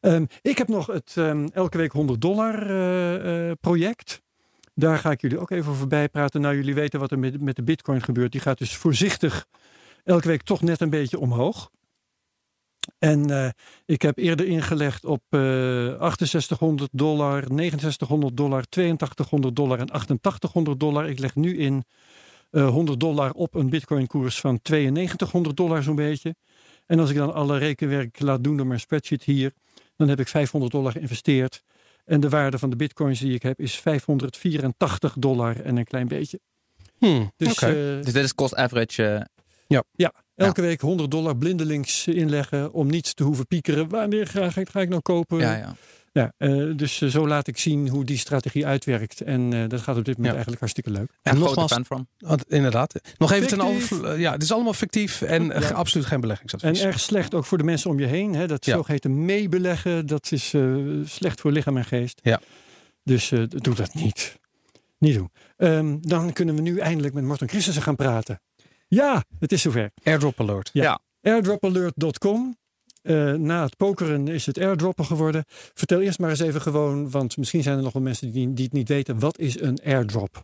Ehm, 0.01 0.26
ik 0.41 0.57
heb 0.57 0.68
nog 0.68 0.88
het 0.88 1.14
ehm, 1.16 1.47
elke 1.53 1.78
week 1.78 1.91
100 1.91 2.22
dollar 2.22 2.70
eh, 2.70 3.49
eh, 3.49 3.57
project. 3.62 4.22
Daar 4.76 4.97
ga 4.97 5.12
ik 5.12 5.22
jullie 5.22 5.39
ook 5.39 5.51
even 5.51 5.72
over 5.72 5.88
bijpraten. 5.88 6.41
Nou, 6.41 6.55
jullie 6.55 6.76
weten 6.76 6.99
wat 6.99 7.12
er 7.12 7.20
met, 7.20 7.41
met 7.41 7.55
de 7.55 7.64
bitcoin 7.64 8.01
gebeurt. 8.01 8.32
Die 8.32 8.41
gaat 8.41 8.57
dus 8.57 8.76
voorzichtig 8.76 9.47
elke 10.03 10.28
week 10.28 10.41
toch 10.41 10.62
net 10.62 10.82
een 10.82 10.89
beetje 10.89 11.20
omhoog. 11.20 11.72
En 12.99 13.29
eh, 13.29 13.49
ik 13.86 14.01
heb 14.01 14.17
eerder 14.17 14.45
ingelegd 14.45 15.05
op 15.05 15.21
eh 15.29 15.39
6800 15.39 16.89
dollar, 16.93 17.43
6900 17.55 18.38
dollar, 18.38 18.63
8200 18.69 19.55
dollar 19.55 19.79
en 19.79 19.89
8800 19.91 20.79
dollar. 20.79 21.09
Ik 21.09 21.19
leg 21.19 21.36
nu 21.36 21.57
in 21.57 21.84
eh 22.51 22.69
100 22.69 22.99
dollar 22.99 23.32
op 23.32 23.55
een 23.55 23.69
bitcoin 23.69 24.07
koers 24.07 24.39
van 24.39 24.59
9200 24.63 25.57
dollar 25.57 25.84
zo'n 25.84 25.95
beetje. 25.95 26.36
En 26.86 26.99
als 26.99 27.09
ik 27.09 27.15
dan 27.15 27.34
alle 27.34 27.57
rekenwerk 27.57 28.19
laat 28.19 28.43
doen 28.43 28.57
door 28.57 28.67
mijn 28.67 28.79
spreadsheet 28.79 29.23
hier, 29.23 29.53
dan 29.95 30.07
heb 30.09 30.19
ik 30.19 30.27
500 30.27 30.71
dollar 30.71 30.91
geïnvesteerd. 30.91 31.63
En 32.05 32.19
de 32.19 32.29
waarde 32.29 32.57
van 32.59 32.69
de 32.69 32.75
bitcoins 32.75 33.19
die 33.19 33.34
ik 33.34 33.41
heb 33.43 33.59
is 33.59 33.75
584 33.79 35.13
dollar 35.17 35.59
en 35.61 35.77
een 35.77 35.86
klein 35.86 36.07
beetje. 36.07 36.39
Hmm, 36.97 37.32
Dus 37.38 37.57
eh, 37.61 38.03
dus 38.03 38.13
dit 38.13 38.23
is 38.23 38.36
cost 38.36 38.55
average. 38.55 39.03
eh, 39.03 39.21
elke 40.46 40.62
week 40.62 40.82
100 40.82 41.12
dollar 41.12 41.38
blindelings 41.38 42.08
inleggen 42.08 42.74
om 42.74 42.88
niet 42.89 43.16
te 43.16 43.24
hoeven 43.24 43.48
piekeren. 43.48 43.89
Wanneer 43.89 44.28
ga, 44.28 44.52
ik- 44.56 44.70
ga 44.70 44.82
ik 44.82 44.89
nou 44.89 45.02
kopen? 45.02 45.38
ja, 45.39 45.56
ja. 45.56 45.76
Ja, 46.14 46.34
eh, 46.38 46.64
dus 46.76 47.02
eh, 47.02 47.10
zo 47.10 47.28
laat 47.28 47.48
ik 47.48 47.58
zien 47.58 47.89
hoe 47.89 48.06
die 48.06 48.18
strategie 48.18 48.66
uitwerkt. 48.66 49.22
En 49.22 49.54
eh, 49.54 49.68
dat 49.70 49.82
gaat 49.82 49.98
op 49.98 50.06
dit 50.06 50.18
moment 50.18 50.26
Ja. 50.26 50.32
eigenlijk 50.32 50.60
hartstikke 50.60 50.89
leuk. 50.92 51.10
en 51.22 51.32
Grote 51.36 51.39
nogmaals, 51.46 51.72
fan 51.72 51.86
van. 51.86 52.08
want 52.18 52.44
inderdaad. 52.50 53.02
Nog 53.18 53.32
even 53.32 53.48
ten 53.48 53.60
Fictief. 53.62 53.92
over. 53.92 54.20
Ja, 54.20 54.32
het 54.32 54.44
is 54.44 54.52
allemaal 54.52 54.74
fictief 54.74 55.22
en 55.22 55.46
Ja. 55.46 55.70
absoluut 55.70 56.06
geen 56.06 56.16
En 56.16 56.22
beleggingsadvies. 56.22 56.82
erg 56.82 57.00
slecht 57.00 57.34
ook 57.34 57.46
voor 57.46 57.58
de 57.58 57.64
mensen 57.64 57.89
om 57.89 58.00
je 58.00 58.06
heen. 58.06 58.34
Hè? 58.36 58.48
Dat 58.48 58.66
Ja. 58.66 58.76
zogeheten 58.76 59.26
meebeleggen, 59.26 60.06
dat 60.06 60.32
is 60.32 60.54
slecht 61.06 61.42
voor 61.42 61.52
lichaam 61.52 61.78
en 61.78 61.86
geest. 61.86 62.20
Ja. 62.24 62.39
Dus 63.04 63.30
doe 63.48 63.76
dat 63.76 63.94
niet. 63.94 64.39
Niet 64.98 65.16
doen. 65.16 65.30
Ehm, 65.58 65.98
dan 66.02 66.34
kunnen 66.34 66.56
we 66.56 66.62
nu 66.62 66.78
eindelijk 66.80 67.14
met 67.14 67.24
Morten 67.24 67.50
Christensen 67.50 67.82
gaan 67.84 67.96
praten. 67.96 68.42
Ja, 68.96 69.24
het 69.39 69.52
is 69.52 69.62
zover. 69.62 69.92
Airdrop 70.04 70.39
alert. 70.39 70.70
Airdropalert.com. 71.22 72.58
Eh, 73.02 73.34
na 73.34 73.64
het 73.64 73.78
pokeren 73.78 74.28
is 74.28 74.46
het 74.46 74.58
airdroppen 74.58 75.06
geworden. 75.06 75.44
Vertel 75.48 76.02
eerst 76.02 76.20
maar 76.20 76.30
eens 76.30 76.39
even 76.39 76.62
gewoon, 76.62 77.10
want 77.10 77.38
misschien 77.38 77.64
zijn 77.64 77.78
er 77.78 77.84
nog 77.84 77.94
wel 77.94 78.02
mensen 78.02 78.32
die, 78.32 78.54
die 78.54 78.64
het 78.66 78.74
niet 78.74 78.88
weten. 78.88 79.20
Wat 79.20 79.38
is 79.38 79.62
een 79.62 79.80
airdrop? 79.86 80.44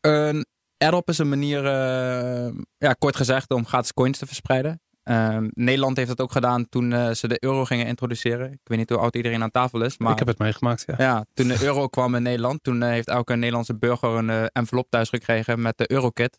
Een 0.00 0.46
airdrop 0.76 1.08
is 1.08 1.18
een 1.18 1.28
manier, 1.28 1.66
eh, 1.66 2.52
ja, 2.78 2.92
kort 2.92 3.16
gezegd, 3.16 3.50
om 3.50 3.66
gratis 3.66 3.92
coins 3.92 4.18
te 4.18 4.26
verspreiden. 4.26 4.80
Ehm, 5.02 5.48
Nederland 5.52 5.96
heeft 5.96 6.08
het 6.08 6.20
ook 6.20 6.32
gedaan 6.32 6.68
toen 6.68 6.92
eh, 6.92 7.10
ze 7.10 7.28
de 7.28 7.44
euro 7.44 7.64
gingen 7.64 7.86
introduceren. 7.86 8.52
Ik 8.52 8.60
weet 8.64 8.78
niet 8.78 8.90
hoe 8.90 8.98
oud 8.98 9.16
iedereen 9.16 9.42
aan 9.42 9.50
tafel 9.50 9.82
is. 9.82 9.98
Maar 9.98 10.12
Ik 10.12 10.18
heb 10.18 10.28
het 10.28 10.38
meegemaakt. 10.38 10.84
Ja. 10.86 10.94
ja, 10.98 11.24
toen 11.34 11.48
de 11.48 11.62
euro 11.62 11.86
kwam 11.86 12.14
in 12.14 12.22
Nederland, 12.22 12.62
toen 12.62 12.82
heeft 12.82 13.08
elke 13.08 13.34
Nederlandse 13.34 13.76
burger 13.76 14.10
een 14.10 14.48
envelop 14.48 14.90
thuis 14.90 15.08
gekregen 15.08 15.62
met 15.62 15.78
de 15.78 15.92
eurokit. 15.92 16.38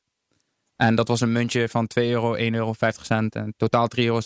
En 0.79 0.95
dat 0.95 1.07
was 1.07 1.21
een 1.21 1.31
muntje 1.31 1.69
van 1.69 1.87
2 1.87 2.11
euro, 2.11 2.33
1 2.33 2.53
euro, 2.53 2.73
50 2.73 3.05
cent 3.05 3.35
en 3.35 3.53
totaal 3.57 3.87
3,86 3.97 4.03
euro. 4.03 4.19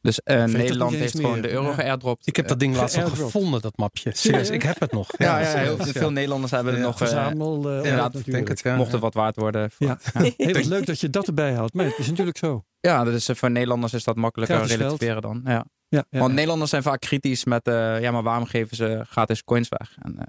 Dus 0.00 0.20
eh, 0.22 0.44
Nederland 0.44 0.94
heeft 0.94 1.16
gewoon 1.16 1.40
de 1.40 1.50
euro 1.50 1.66
Ja. 1.68 1.74
geairdropt. 1.74 2.26
Ik 2.26 2.36
heb 2.36 2.48
dat 2.48 2.58
ding 2.60 2.76
laatst 2.76 2.96
nog 2.96 3.16
gevonden, 3.16 3.60
dat 3.60 3.76
mapje. 3.76 4.10
Serieus, 4.14 4.50
ik 4.50 4.62
heb 4.62 4.80
het 4.80 4.92
nog. 4.92 5.08
Ja, 5.18 5.38
ja, 5.38 5.46
heel 5.58 5.76
ja. 5.78 5.84
veel 5.84 6.10
Nederlanders 6.12 6.52
hebben 6.52 6.72
het 6.72 6.82
nog. 6.82 6.90
eh, 6.92 6.98
Verzamel. 6.98 7.70
eh, 7.70 7.76
inderdaad, 7.76 8.14
ik 8.14 8.24
denk 8.24 8.48
het, 8.48 8.60
ja. 8.60 8.76
mocht 8.76 8.92
het 8.92 9.00
wat 9.00 9.14
waard 9.14 9.36
worden. 9.36 9.70
Ja. 9.78 9.98
Heel 10.36 10.52
wat 10.52 10.64
leuk 10.64 10.86
dat 10.86 11.00
je 11.00 11.10
dat 11.10 11.26
erbij 11.26 11.52
houdt. 11.52 11.74
Maar 11.74 11.84
het 11.84 11.98
is 11.98 12.08
natuurlijk 12.08 12.38
zo. 12.38 12.64
Ja, 12.80 13.04
dat 13.04 13.14
is, 13.14 13.28
eh, 13.28 13.36
voor 13.36 13.50
Nederlanders 13.50 13.92
is 13.92 14.04
dat 14.04 14.16
makkelijker 14.16 14.64
relativeren 14.66 15.22
dan. 15.22 15.40
Ja. 15.44 15.50
Ja, 15.88 16.04
ja, 16.10 16.18
Want 16.18 16.28
ja. 16.30 16.34
Nederlanders 16.34 16.70
zijn 16.70 16.82
vaak 16.82 17.00
kritisch 17.00 17.44
met, 17.44 17.66
eh, 17.68 18.00
ja, 18.00 18.10
maar 18.10 18.22
waarom 18.22 18.44
geven 18.46 18.76
ze 18.76 19.04
gratis 19.08 19.44
coins 19.44 19.68
weg? 19.68 19.96
En, 20.02 20.18
eh, 20.18 20.24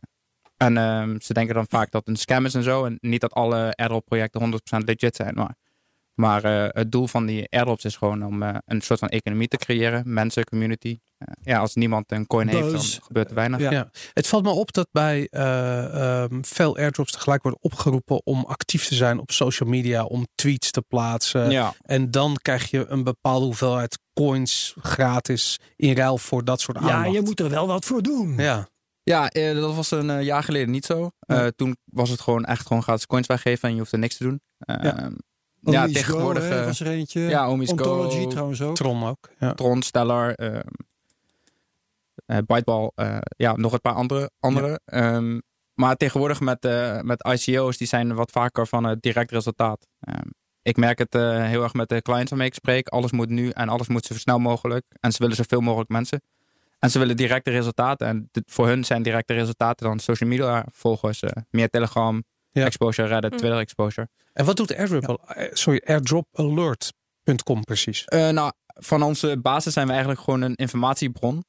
en 0.57 0.77
ehm, 0.77 1.19
ze 1.19 1.33
denken 1.33 1.55
dan 1.55 1.65
vaak 1.69 1.91
dat 1.91 2.01
het 2.05 2.09
een 2.09 2.21
scam 2.21 2.45
is 2.45 2.53
en 2.53 2.63
zo. 2.63 2.85
En 2.85 2.97
niet 3.01 3.21
dat 3.21 3.33
alle 3.33 3.73
airdrop 3.75 4.05
projecten 4.05 4.41
100% 4.41 4.83
legit 4.85 5.15
zijn. 5.15 5.33
Maar, 5.35 5.55
maar 6.13 6.43
eh, 6.43 6.67
het 6.69 6.91
doel 6.91 7.07
van 7.07 7.25
die 7.25 7.47
airdrops 7.49 7.85
is 7.85 7.95
gewoon 7.95 8.25
om 8.25 8.43
eh, 8.43 8.55
een 8.65 8.81
soort 8.81 8.99
van 8.99 9.09
economie 9.09 9.47
te 9.47 9.57
creëren. 9.57 10.13
Mensen, 10.13 10.43
community. 10.43 10.99
Eh, 11.17 11.27
ja, 11.41 11.59
als 11.59 11.75
niemand 11.75 12.11
een 12.11 12.27
coin 12.27 12.47
heeft, 12.47 12.71
dan 12.71 13.03
gebeurt 13.03 13.29
er 13.29 13.35
weinig. 13.35 13.59
Ja. 13.59 13.71
Ja. 13.71 13.89
Het 14.13 14.27
valt 14.27 14.43
me 14.43 14.49
op 14.49 14.73
dat 14.73 14.87
bij 14.91 15.27
eh, 15.29 16.23
ehm, 16.23 16.41
veel 16.41 16.77
airdrops 16.77 17.11
tegelijk 17.11 17.43
wordt 17.43 17.57
opgeroepen 17.61 18.25
om 18.25 18.45
actief 18.45 18.87
te 18.87 18.95
zijn 18.95 19.19
op 19.19 19.31
social 19.31 19.69
media, 19.69 20.03
om 20.03 20.27
tweets 20.35 20.71
te 20.71 20.81
plaatsen. 20.81 21.49
Ja. 21.49 21.73
En 21.81 22.11
dan 22.11 22.37
krijg 22.41 22.69
je 22.69 22.85
een 22.87 23.03
bepaalde 23.03 23.45
hoeveelheid 23.45 23.99
coins 24.13 24.75
gratis 24.81 25.59
in 25.75 25.95
ruil 25.95 26.17
voor 26.17 26.43
dat 26.43 26.61
soort 26.61 26.77
ja, 26.79 26.89
aandacht. 26.89 27.15
je 27.15 27.21
moet 27.21 27.39
er 27.39 27.49
wel 27.49 27.67
wat 27.67 27.85
voor 27.85 28.01
doen. 28.01 28.37
Ja, 28.37 28.67
Ja, 29.07 29.29
eh, 29.29 29.53
dat 29.55 29.75
was 29.75 29.91
een 29.91 30.09
eh, 30.09 30.23
jaar 30.23 30.43
geleden 30.43 30.71
niet 30.71 30.85
zo. 30.85 31.09
Eh, 31.19 31.37
Ja. 31.37 31.51
Toen 31.55 31.77
was 31.85 32.09
het 32.09 32.21
gewoon 32.21 32.45
echt 32.45 32.67
gewoon 32.67 32.83
gratis 32.83 33.05
coins 33.05 33.27
weggeven 33.27 33.67
en 33.69 33.73
je 33.73 33.79
hoefde 33.79 33.97
niks 33.97 34.17
te 34.17 34.23
doen. 34.23 34.41
Eh, 34.59 34.75
Ja. 34.83 35.09
ja, 35.59 35.85
tegenwoordig. 35.87 36.43
Go, 36.43 36.49
hè, 36.49 36.65
was 36.65 36.79
er 36.79 36.87
eentje. 36.87 37.19
ja, 37.21 37.47
Omi's 37.47 37.69
Ontology 37.71 38.21
Go. 38.21 38.27
trouwens 38.27 38.61
ook. 38.61 38.75
Tron 38.75 39.03
ook. 39.03 39.29
Ja. 39.39 39.53
Tron, 39.53 39.81
Stellar, 39.81 40.33
ehm 40.33 40.59
eh, 42.25 42.37
Byteball, 42.45 42.91
eh, 42.95 43.17
ja, 43.37 43.55
nog 43.55 43.73
een 43.73 43.81
paar 43.81 43.93
andere. 43.93 44.31
andere. 44.39 44.79
Ehm, 44.85 45.39
maar 45.73 45.95
tegenwoordig 45.95 46.39
met, 46.39 46.65
eh, 46.65 46.99
met 47.01 47.27
ICO's, 47.27 47.77
die 47.77 47.87
zijn 47.87 48.13
wat 48.15 48.31
vaker 48.31 48.67
van 48.67 48.83
het 48.83 49.01
direct 49.01 49.31
resultaat. 49.31 49.87
Ehm, 49.99 50.27
ik 50.61 50.77
merk 50.77 50.97
het 50.97 51.15
eh, 51.15 51.43
heel 51.45 51.63
erg 51.63 51.73
met 51.73 51.89
de 51.89 52.01
clients 52.01 52.29
waarmee 52.29 52.47
ik 52.47 52.53
spreek. 52.53 52.87
Alles 52.87 53.11
moet 53.11 53.29
nu 53.29 53.49
en 53.49 53.69
alles 53.69 53.87
moet 53.87 54.05
zo 54.05 54.13
snel 54.13 54.39
mogelijk. 54.39 54.85
En 54.99 55.11
ze 55.11 55.17
willen 55.19 55.35
zoveel 55.35 55.61
mogelijk 55.61 55.89
mensen. 55.89 56.21
En 56.79 56.89
ze 56.91 56.99
willen 56.99 57.17
directe 57.17 57.51
resultaten. 57.51 58.07
En 58.07 58.27
dit- 58.31 58.51
voor 58.51 58.67
hun 58.67 58.85
zijn 58.85 59.03
directe 59.03 59.33
resultaten 59.33 59.87
dan 59.87 59.99
social 59.99 60.29
media 60.29 60.65
volgers. 60.71 61.21
eh, 61.21 61.29
meer 61.49 61.69
Telegram, 61.69 62.23
Ja. 62.51 62.65
exposure, 62.65 63.07
Reddit, 63.07 63.31
Hm. 63.31 63.37
Twitter 63.37 63.59
exposure. 63.59 64.07
En 64.33 64.45
wat 64.45 64.57
doet 64.57 64.75
airdrop? 64.75 65.05
al- 65.05 65.19
eh, 65.27 65.49
Sorry, 65.53 65.81
airdrop 65.85 66.25
alert. 66.33 66.93
.com 67.43 67.63
precies. 67.63 68.05
Eh, 68.05 68.29
nou, 68.29 68.51
van 68.65 69.03
onze 69.03 69.37
basis 69.41 69.73
zijn 69.73 69.85
we 69.85 69.91
eigenlijk 69.91 70.21
gewoon 70.21 70.41
een 70.41 70.55
informatiebron. 70.55 71.43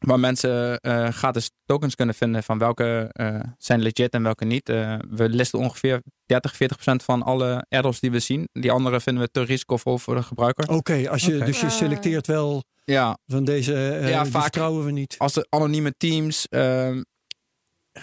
Waar 0.00 0.20
mensen 0.20 0.78
eh, 0.80 1.08
gratis 1.08 1.50
tokens 1.64 1.94
kunnen 1.94 2.14
vinden 2.14 2.42
van 2.42 2.58
welke 2.58 3.08
eh, 3.12 3.40
zijn 3.58 3.80
legit 3.82 4.12
en 4.12 4.22
welke 4.22 4.44
niet. 4.44 4.68
Eh, 4.68 4.96
we 5.10 5.28
listen 5.28 5.58
ongeveer 5.58 6.02
30, 6.26 6.56
40 6.56 6.76
procent 6.76 7.02
van 7.02 7.22
alle 7.22 7.64
airdrops 7.68 8.00
die 8.00 8.10
we 8.10 8.18
zien. 8.20 8.48
Die 8.52 8.70
andere 8.72 9.00
vinden 9.00 9.22
we 9.22 9.30
te 9.30 9.42
risicovol 9.42 9.98
voor 9.98 10.14
de 10.14 10.22
gebruiker. 10.22 10.68
Oké, 10.68 11.10
als 11.10 11.24
je, 11.24 11.38
dus 11.38 11.60
je 11.60 11.66
Ah. 11.66 11.72
selecteert 11.72 12.26
wel 12.26 12.64
Ja, 12.84 13.18
van 13.26 13.44
deze, 13.44 13.74
eh 13.74 14.08
Ja, 14.10 14.22
die 14.22 14.30
vaak- 14.30 14.42
vertrouwen 14.42 14.84
we 14.84 14.90
niet. 14.90 15.14
als 15.18 15.32
de 15.32 15.46
anonieme 15.48 15.94
teams, 15.96 16.46
ehm 16.48 17.02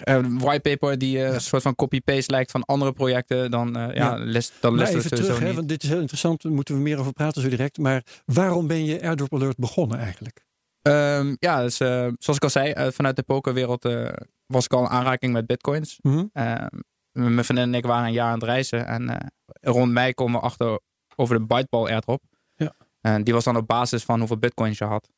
een 0.03 0.39
whitepaper 0.39 0.97
die 0.97 1.19
een 1.19 1.41
soort 1.41 1.61
van 1.61 1.75
copy-paste 1.75 2.31
lijkt 2.31 2.51
van 2.51 2.63
andere 2.63 2.91
projecten, 2.93 3.51
dan, 3.51 3.75
eh, 3.77 3.81
ja, 3.95 4.15
Ja. 4.15 4.15
list, 4.15 4.53
dan 4.59 4.71
Maar 4.75 4.79
listen 4.79 4.99
we 4.99 5.05
even 5.05 5.17
sowieso 5.17 5.23
terug, 5.25 5.39
hè, 5.39 5.45
niet. 5.45 5.55
want 5.55 5.69
dit 5.69 5.83
is 5.83 5.89
heel 5.89 5.99
interessant. 5.99 6.41
Daar 6.41 6.51
moeten 6.51 6.75
we 6.75 6.81
meer 6.81 6.99
over 6.99 7.13
praten 7.13 7.41
zo 7.41 7.49
direct. 7.49 7.77
Maar 7.77 8.03
waarom 8.25 8.67
ben 8.67 8.85
je 8.85 9.01
Airdrop 9.01 9.33
Alert 9.33 9.57
begonnen 9.57 9.97
eigenlijk? 9.99 10.45
Ehm, 10.87 11.35
ja, 11.39 11.61
dus, 11.61 11.79
eh, 11.79 12.07
zoals 12.17 12.35
ik 12.35 12.43
al 12.43 12.49
zei, 12.49 12.71
eh, 12.71 12.87
vanuit 12.91 13.15
de 13.15 13.23
pokerwereld 13.23 13.85
eh, 13.85 14.09
was 14.45 14.65
ik 14.65 14.73
al 14.73 14.81
in 14.81 14.89
aanraking 14.89 15.33
met 15.33 15.47
bitcoins. 15.47 15.99
Mhm. 16.01 16.25
Ehm, 16.33 16.67
mijn 17.11 17.43
vriendin 17.43 17.67
en 17.67 17.73
ik 17.73 17.85
waren 17.85 18.07
een 18.07 18.13
jaar 18.13 18.27
aan 18.27 18.39
het 18.39 18.43
reizen. 18.43 18.87
En 18.87 19.31
rond 19.61 19.91
mei 19.91 20.13
komen 20.13 20.39
we 20.39 20.45
achter 20.45 20.79
over 21.15 21.39
de 21.39 21.45
Byteball 21.45 21.87
airdrop. 21.91 22.23
Ja. 22.55 22.73
En 23.01 23.23
die 23.23 23.33
was 23.33 23.43
dan 23.43 23.57
op 23.57 23.67
basis 23.67 24.03
van 24.03 24.19
hoeveel 24.19 24.37
bitcoins 24.37 24.77
je 24.77 24.83
had. 24.83 25.09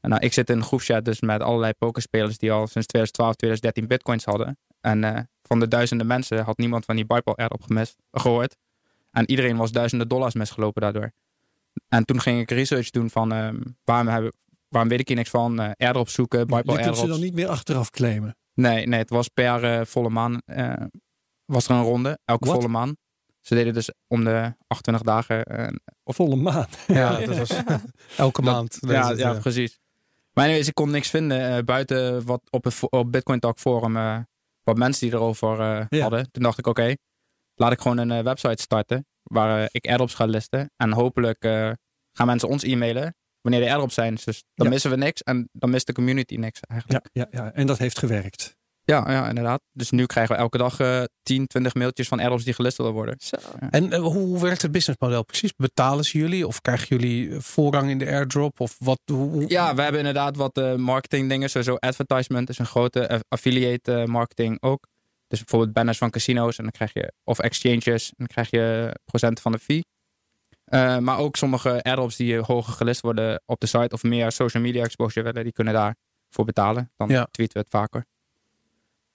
En 0.00 0.10
nou, 0.10 0.22
ik 0.22 0.32
zit 0.32 0.50
in 0.50 0.56
een 0.56 0.64
groepchat 0.64 1.04
dus 1.04 1.20
met 1.20 1.42
allerlei 1.42 1.72
pokerspelers 1.72 2.38
die 2.38 2.52
al 2.52 2.66
sinds 2.66 2.86
2012, 2.86 3.34
2013 3.34 3.86
bitcoins 3.86 4.24
hadden. 4.24 4.58
En 4.80 5.28
van 5.42 5.60
de 5.60 5.68
duizenden 5.68 6.06
mensen 6.06 6.44
had 6.44 6.58
niemand 6.58 6.84
van 6.84 6.96
die 6.96 7.06
Byteball 7.06 7.34
airdrop 7.34 7.62
gemist, 7.62 7.96
gehoord. 8.12 8.56
En 9.10 9.30
iedereen 9.30 9.56
was 9.56 9.72
duizenden 9.72 10.08
dollars 10.08 10.34
misgelopen 10.34 10.82
daardoor. 10.82 11.12
En 11.88 12.04
toen 12.04 12.20
ging 12.20 12.40
ik 12.40 12.50
research 12.50 12.90
doen 12.90 13.10
van 13.10 13.32
ehm, 13.32 13.60
waarom, 13.84 14.06
hebben, 14.06 14.32
waarom 14.74 14.90
weet 14.90 15.00
ik 15.00 15.08
hier 15.08 15.16
niks 15.16 15.30
van. 15.30 15.60
eh 15.60 15.70
airdrops 15.76 16.12
zoeken, 16.12 16.38
Je 16.38 16.46
Byteball 16.46 16.82
kunt 16.82 16.96
ze 16.96 17.06
dan 17.06 17.20
niet 17.20 17.34
meer 17.34 17.48
achteraf 17.48 17.90
claimen. 17.90 18.36
Nee, 18.54 18.86
nee, 18.86 18.98
het 18.98 19.10
was 19.10 19.28
per 19.28 19.64
eh, 19.64 19.84
volle 19.86 20.08
maan. 20.08 20.40
eh, 20.44 20.72
was 21.44 21.68
er 21.68 21.74
een 21.74 21.82
ronde, 21.82 22.18
elke 22.24 22.48
volle 22.48 22.68
maan. 22.68 22.96
Ze 23.40 23.54
deden 23.54 23.72
dus 23.74 23.90
om 24.06 24.24
de 24.24 24.54
28 24.66 25.02
dagen. 25.06 25.44
eh, 25.44 25.68
Of 26.02 26.16
volle 26.16 26.36
maan. 26.36 26.66
Ja, 26.86 27.16
dat 27.26 27.38
was 27.38 27.50
elke 28.16 28.42
Dat- 28.42 28.54
maand. 28.54 28.78
ja, 28.80 29.10
ja, 29.10 29.34
eh, 29.34 29.40
precies. 29.40 29.78
Maar 30.32 30.44
anyways, 30.44 30.68
ik 30.68 30.74
kon 30.74 30.90
niks 30.90 31.10
vinden 31.10 31.56
eh, 31.56 31.62
buiten 31.64 32.24
wat 32.24 32.40
op 32.50 32.64
het 32.64 32.80
op 32.90 33.12
Bitcoin 33.12 33.40
Talk 33.40 33.58
forum. 33.58 33.96
eh, 33.96 34.18
wat 34.62 34.76
mensen 34.76 35.06
die 35.08 35.16
erover 35.16 35.60
eh, 35.60 35.86
Ja. 35.88 36.00
hadden. 36.00 36.30
Toen 36.30 36.42
dacht 36.42 36.58
ik, 36.58 36.66
oké, 36.66 36.94
laat 37.54 37.72
ik 37.72 37.80
gewoon 37.80 37.98
een 37.98 38.10
eh, 38.10 38.22
website 38.24 38.62
starten. 38.62 39.06
Waar 39.22 39.60
eh, 39.62 39.66
ik 39.70 39.86
airdrops 39.86 40.14
ga 40.14 40.24
listen. 40.24 40.70
En 40.76 40.92
hopelijk 40.92 41.44
eh, 41.44 41.70
gaan 42.12 42.26
mensen 42.26 42.48
ons 42.48 42.62
e-mailen. 42.62 43.14
Wanneer 43.44 43.60
de 43.62 43.68
airdrops 43.68 43.94
zijn. 43.94 44.14
Dus 44.24 44.44
dan 44.54 44.66
Ja. 44.66 44.72
missen 44.72 44.90
we 44.90 44.96
niks. 44.96 45.22
En 45.22 45.48
dan 45.52 45.70
mist 45.70 45.86
de 45.86 45.92
community 45.92 46.34
niks 46.34 46.60
eigenlijk. 46.68 47.08
Ja, 47.12 47.26
ja, 47.30 47.44
ja, 47.44 47.52
en 47.52 47.66
dat 47.66 47.78
heeft 47.78 47.98
gewerkt. 47.98 48.56
Ja, 48.86 49.10
ja, 49.10 49.28
inderdaad. 49.28 49.60
Dus 49.72 49.90
nu 49.90 50.06
krijgen 50.06 50.34
we 50.34 50.40
elke 50.40 50.58
dag 50.58 50.80
eh 50.80 51.02
10, 51.22 51.46
20 51.46 51.74
mailtjes 51.74 52.08
van 52.08 52.18
airdrops 52.18 52.44
die 52.44 52.54
gelist 52.54 52.76
willen 52.76 52.92
worden. 52.92 53.14
Zo. 53.18 53.36
En 53.70 53.92
eh, 53.92 54.00
hoe, 54.00 54.40
werkt 54.40 54.62
het 54.62 54.72
businessmodel 54.72 55.24
precies? 55.24 55.52
Betalen 55.56 56.04
ze 56.04 56.18
jullie 56.18 56.46
of 56.46 56.60
krijgen 56.60 56.86
jullie 56.88 57.30
eh, 57.30 57.38
voorrang 57.40 57.90
in 57.90 57.98
de 57.98 58.06
airdrop? 58.06 58.60
Of 58.60 58.76
wat? 58.78 59.00
Hoe, 59.04 59.30
hoe- 59.30 59.44
Ja, 59.48 59.74
we 59.74 59.82
hebben 59.82 60.00
inderdaad 60.00 60.36
wat 60.36 60.56
eh, 60.58 60.74
marketing 60.74 61.28
dingen. 61.28 61.50
Sowieso 61.50 61.74
advertisement 61.74 62.48
is 62.48 62.58
een 62.58 62.66
grote 62.66 63.22
affiliate 63.28 64.04
marketing 64.06 64.62
ook. 64.62 64.86
Dus 65.28 65.38
bijvoorbeeld 65.38 65.72
banners 65.72 65.98
van 65.98 66.10
casino's 66.10 66.56
en 66.58 66.62
dan 66.62 66.72
krijg 66.72 66.92
je 66.92 67.12
of 67.24 67.38
exchanges 67.38 68.08
en 68.08 68.14
dan 68.16 68.26
krijg 68.26 68.50
je 68.50 68.94
procenten 69.04 69.42
van 69.42 69.52
de 69.52 69.58
fee. 69.58 69.84
Eh, 70.64 70.98
maar 70.98 71.18
ook 71.18 71.36
sommige 71.36 71.82
airdrops 71.82 72.16
die 72.16 72.38
hoger 72.38 72.72
gelist 72.72 73.00
worden 73.00 73.42
op 73.46 73.60
de 73.60 73.66
site 73.66 73.94
of 73.94 74.02
meer 74.02 74.32
social 74.32 74.62
media 74.62 74.84
exposure 74.84 75.24
willen, 75.26 75.42
die 75.44 75.52
kunnen 75.52 75.72
daarvoor 75.74 76.44
betalen. 76.44 76.90
Dan 76.96 77.08
Ja. 77.08 77.26
tweeten 77.30 77.54
we 77.56 77.60
het 77.60 77.70
vaker. 77.70 78.04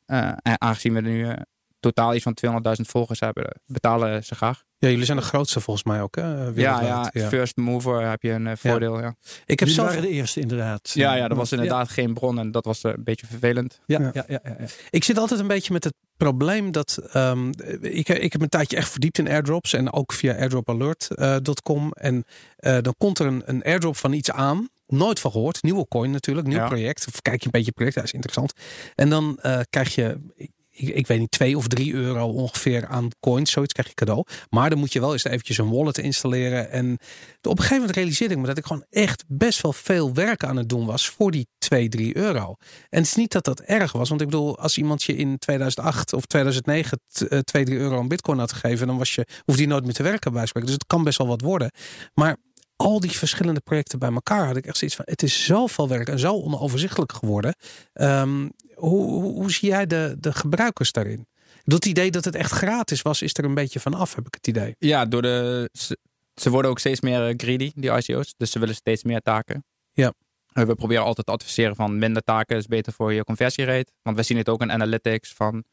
Eh, 0.06 0.32
en 0.42 0.62
aangezien 0.62 0.94
we 0.94 1.02
nu 1.02 1.28
eh, 1.28 1.42
totaal 1.80 2.14
iets 2.16 2.24
van 2.24 2.38
200.000 2.46 2.52
volgers 2.82 3.20
hebben, 3.20 3.62
betalen 3.66 4.24
ze 4.24 4.36
graag. 4.36 4.64
Ja, 4.78 4.90
jullie 4.90 5.06
zijn 5.06 5.18
de 5.18 5.24
grootste 5.24 5.60
volgens 5.60 5.86
mij 5.86 6.02
ook. 6.02 6.16
Hè, 6.16 6.44
Ja, 6.48 6.82
ja, 7.14 7.28
first 7.28 7.58
mover 7.58 8.10
heb 8.10 8.22
je 8.22 8.32
een 8.32 8.48
eh, 8.48 8.54
voordeel. 8.58 9.00
Ja. 9.00 9.16
Ik 9.46 9.60
heb 9.60 9.60
Jullie 9.60 9.74
zelf 9.74 9.88
waren 9.88 10.02
de 10.02 10.10
eerste 10.10 10.40
inderdaad. 10.40 10.90
Ja, 10.94 11.14
ja, 11.16 11.28
dat 11.28 11.38
was 11.38 11.52
inderdaad 11.52 11.90
geen 11.90 12.14
bron 12.14 12.40
en 12.40 12.52
dat 12.52 12.66
was 12.66 12.82
eh, 12.84 12.92
een 12.96 13.04
beetje 13.04 13.28
vervelend. 13.28 13.80
Ja, 13.86 14.00
Ja. 14.00 14.12
ja, 14.14 14.24
ja, 14.28 14.40
ja, 14.44 14.56
ja. 14.60 14.66
Ik 14.90 15.04
zit 15.04 15.18
altijd 15.18 15.40
een 15.40 15.48
beetje 15.48 15.74
met 15.74 15.84
het 15.84 15.94
probleem 16.18 16.72
dat 16.72 16.98
ehm, 17.12 17.50
ik, 17.82 18.10
ik 18.10 18.32
heb 18.32 18.42
een 18.42 18.50
tijdje 18.50 18.78
echt 18.78 18.90
verdiept 18.90 19.18
in 19.18 19.28
airdrops 19.30 19.74
en 19.74 19.94
ook 19.94 20.14
via 20.14 20.36
airdropalert.com. 20.36 21.92
en 21.92 22.24
eh, 22.56 22.78
dan 22.82 22.94
komt 22.98 23.20
er 23.20 23.26
een, 23.26 23.42
een 23.46 23.64
airdrop 23.64 23.98
van 23.98 24.14
iets 24.14 24.32
aan. 24.32 24.68
Nooit 24.88 25.20
van 25.20 25.32
gehoord. 25.32 25.64
Nieuwe 25.64 25.88
coin 25.88 26.12
natuurlijk, 26.12 26.48
nieuw 26.48 26.58
Ja. 26.58 26.68
project. 26.68 27.06
Of 27.08 27.22
kijk 27.22 27.40
je 27.40 27.46
een 27.46 27.52
beetje 27.52 27.66
het 27.68 27.76
project, 27.76 27.96
dat 27.96 28.06
is 28.06 28.14
interessant. 28.14 28.54
En 28.96 29.10
dan 29.10 29.38
eh, 29.42 29.60
krijg 29.70 29.96
je, 29.96 30.18
ik, 30.36 30.52
ik 30.82 31.08
weet 31.08 31.20
niet, 31.20 31.32
twee 31.32 31.58
of 31.58 31.68
drie 31.68 31.94
euro 31.94 32.28
ongeveer 32.28 32.88
aan 32.88 33.08
coins. 33.20 33.52
Zoiets 33.52 33.74
krijg 33.74 33.88
je 33.88 33.94
cadeau. 33.94 34.24
Maar 34.50 34.70
dan 34.70 34.80
moet 34.80 34.94
je 34.94 35.00
wel 35.00 35.12
eens 35.14 35.24
eventjes 35.24 35.58
een 35.58 35.70
wallet 35.70 35.98
installeren. 35.98 36.72
En 36.72 36.94
op 37.42 37.52
een 37.52 37.58
gegeven 37.58 37.78
moment 37.78 37.96
realiseerde 37.96 38.34
ik 38.34 38.40
me 38.40 38.48
dat 38.48 38.58
ik 38.58 38.66
gewoon 38.66 38.86
echt 38.90 39.24
best 39.28 39.62
wel 39.62 39.74
veel 39.74 40.14
werk 40.14 40.44
aan 40.44 40.58
het 40.58 40.70
doen 40.70 40.86
was 40.86 41.10
voor 41.10 41.32
die 41.32 41.48
2, 41.58 41.90
3 41.90 42.18
euro. 42.18 42.56
En 42.90 43.00
het 43.00 43.06
is 43.06 43.16
niet 43.16 43.32
dat 43.32 43.44
dat 43.44 43.60
erg 43.60 43.92
was. 43.92 44.10
Want 44.10 44.22
ik 44.22 44.28
bedoel, 44.30 44.58
als 44.60 44.78
iemand 44.78 45.04
je 45.04 45.16
in 45.16 45.38
2008 45.38 46.14
of 46.14 46.26
2009 46.26 47.00
t- 47.08 47.28
eh, 47.28 47.40
2, 47.40 47.66
3 47.66 47.78
euro 47.78 47.98
aan 48.00 48.08
bitcoin 48.08 48.40
had 48.40 48.54
gegeven, 48.54 48.88
dan 48.88 48.98
was 48.98 49.16
je, 49.16 49.28
hoefde 49.46 49.62
je 49.62 49.68
nooit 49.68 49.84
meer 49.84 49.94
te 49.94 50.04
werken 50.04 50.34
bij 50.34 50.46
spreken. 50.46 50.70
Dus 50.70 50.78
het 50.80 50.88
kan 50.88 51.04
best 51.04 51.18
wel 51.18 51.28
wat 51.28 51.42
worden. 51.42 51.72
Maar 52.14 52.38
al 52.76 53.00
die 53.00 53.12
verschillende 53.12 53.60
projecten 53.60 54.00
bij 54.00 54.12
elkaar 54.12 54.46
had 54.46 54.56
ik 54.56 54.66
echt 54.66 54.78
zoiets 54.78 54.96
van, 54.98 55.06
het 55.08 55.24
is 55.24 55.46
zoveel 55.46 55.88
werk 55.88 56.10
en 56.10 56.20
zo 56.20 56.34
onoverzichtelijk 56.34 57.12
geworden. 57.14 57.56
Ehm, 57.94 58.48
hoe, 58.80 59.12
hoe, 59.12 59.34
hoe 59.34 59.52
zie 59.52 59.70
jij 59.70 59.86
de, 59.88 60.16
de 60.20 60.34
gebruikers 60.34 60.92
daarin? 60.92 61.28
Dat 61.64 61.86
idee 61.86 62.12
dat 62.12 62.26
het 62.26 62.36
echt 62.36 62.52
gratis 62.52 63.02
was, 63.02 63.22
is 63.22 63.32
er 63.38 63.44
een 63.44 63.54
beetje 63.54 63.80
van 63.80 63.94
af, 63.94 64.16
heb 64.16 64.28
ik 64.28 64.34
het 64.34 64.48
idee. 64.48 64.76
Ja, 64.80 65.06
door 65.06 65.22
de, 65.22 65.70
ze, 65.74 65.98
ze 66.36 66.50
worden 66.50 66.72
ook 66.72 66.80
steeds 66.80 67.02
meer 67.02 67.28
eh, 67.28 67.34
greedy, 67.38 67.72
die 67.76 67.92
ICO's. 67.92 68.34
Dus 68.38 68.52
ze 68.52 68.60
willen 68.60 68.76
steeds 68.76 69.04
meer 69.04 69.22
taken. 69.22 69.64
Ja. 69.94 70.14
Eh, 70.50 70.64
We 70.64 70.76
proberen 70.76 71.04
altijd 71.04 71.26
te 71.28 71.34
adviseren 71.34 71.76
van 71.76 71.98
minder 71.98 72.24
taken 72.24 72.58
is 72.58 72.66
beter 72.68 72.94
voor 72.94 73.14
je 73.14 73.24
conversierate. 73.24 73.92
Want 74.02 74.18
we 74.18 74.24
zien 74.24 74.38
het 74.38 74.50
ook 74.50 74.62
in 74.62 74.72
analytics 74.72 75.34
van 75.34 75.64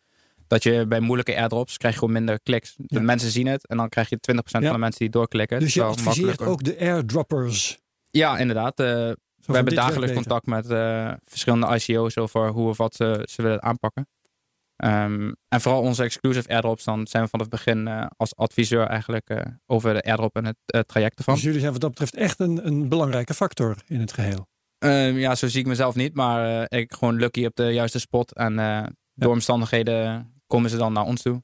dat 0.47 0.63
je 0.63 0.87
bij 0.87 1.01
moeilijke 1.01 1.37
airdrops 1.37 1.77
krijg 1.77 1.95
je 1.95 2.01
gewoon 2.01 2.15
minder 2.15 2.41
kliks. 2.41 2.75
De 2.77 2.85
Ja. 2.87 3.01
mensen 3.01 3.31
zien 3.31 3.47
het 3.47 3.67
en 3.67 3.77
dan 3.77 3.89
krijg 3.89 4.09
je 4.09 4.19
20% 4.21 4.63
Ja. 4.63 4.71
van 4.71 4.73
de 4.73 4.83
mensen 4.85 5.01
die 5.01 5.11
doorklikken. 5.11 5.61
Dus 5.61 5.75
je 5.75 5.83
adviseert 5.83 6.43
ook 6.43 6.65
de 6.65 6.79
airdroppers. 6.81 7.79
Ja, 8.11 8.39
inderdaad. 8.39 8.81
eh, 8.81 9.11
we 9.47 9.55
hebben 9.55 9.75
dagelijks 9.75 10.15
contact 10.15 10.47
met 10.47 10.71
eh, 10.71 11.13
verschillende 11.25 11.75
ICO's 11.75 12.17
over 12.17 12.49
hoe 12.49 12.69
of 12.69 12.77
wat 12.77 12.95
ze, 12.95 13.29
ze 13.31 13.43
willen 13.43 13.63
aanpakken. 13.63 14.09
Ehm, 14.77 15.33
en 15.49 15.61
vooral 15.61 15.83
onze 15.83 16.03
exclusive 16.03 16.49
airdrops, 16.49 16.85
dan 16.85 17.07
zijn 17.07 17.23
we 17.23 17.29
vanaf 17.29 17.47
het 17.47 17.55
begin 17.55 17.89
eh, 17.89 18.07
als 18.17 18.37
adviseur 18.37 18.87
eigenlijk 18.87 19.29
eh, 19.29 19.41
over 19.67 19.95
de 19.95 20.03
airdrop 20.03 20.37
en 20.37 20.45
het 20.45 20.57
eh, 20.67 20.81
traject 20.81 21.19
ervan. 21.19 21.35
Dus 21.35 21.43
jullie 21.43 21.61
zijn 21.61 21.73
wat 21.73 21.81
dat 21.81 21.91
betreft 21.91 22.15
echt 22.15 22.41
een, 22.41 22.67
een 22.67 22.89
belangrijke 22.89 23.35
factor 23.35 23.77
in 23.87 24.01
het 24.01 24.13
geheel. 24.13 24.47
Ehm, 24.79 25.17
ja, 25.17 25.35
zo 25.35 25.47
zie 25.49 25.61
ik 25.61 25.67
mezelf 25.67 25.95
niet, 25.95 26.15
maar 26.15 26.67
eh, 26.69 26.81
ik 26.81 26.93
gewoon 26.93 27.17
lucky 27.17 27.45
op 27.45 27.57
de 27.57 27.73
juiste 27.73 27.99
spot. 27.99 28.33
En 28.33 28.59
eh, 28.59 28.87
door 29.15 29.33
omstandigheden 29.33 30.33
komen 30.47 30.71
ze 30.71 30.77
dan 30.77 30.93
naar 30.93 31.05
ons 31.05 31.23
toe. 31.23 31.43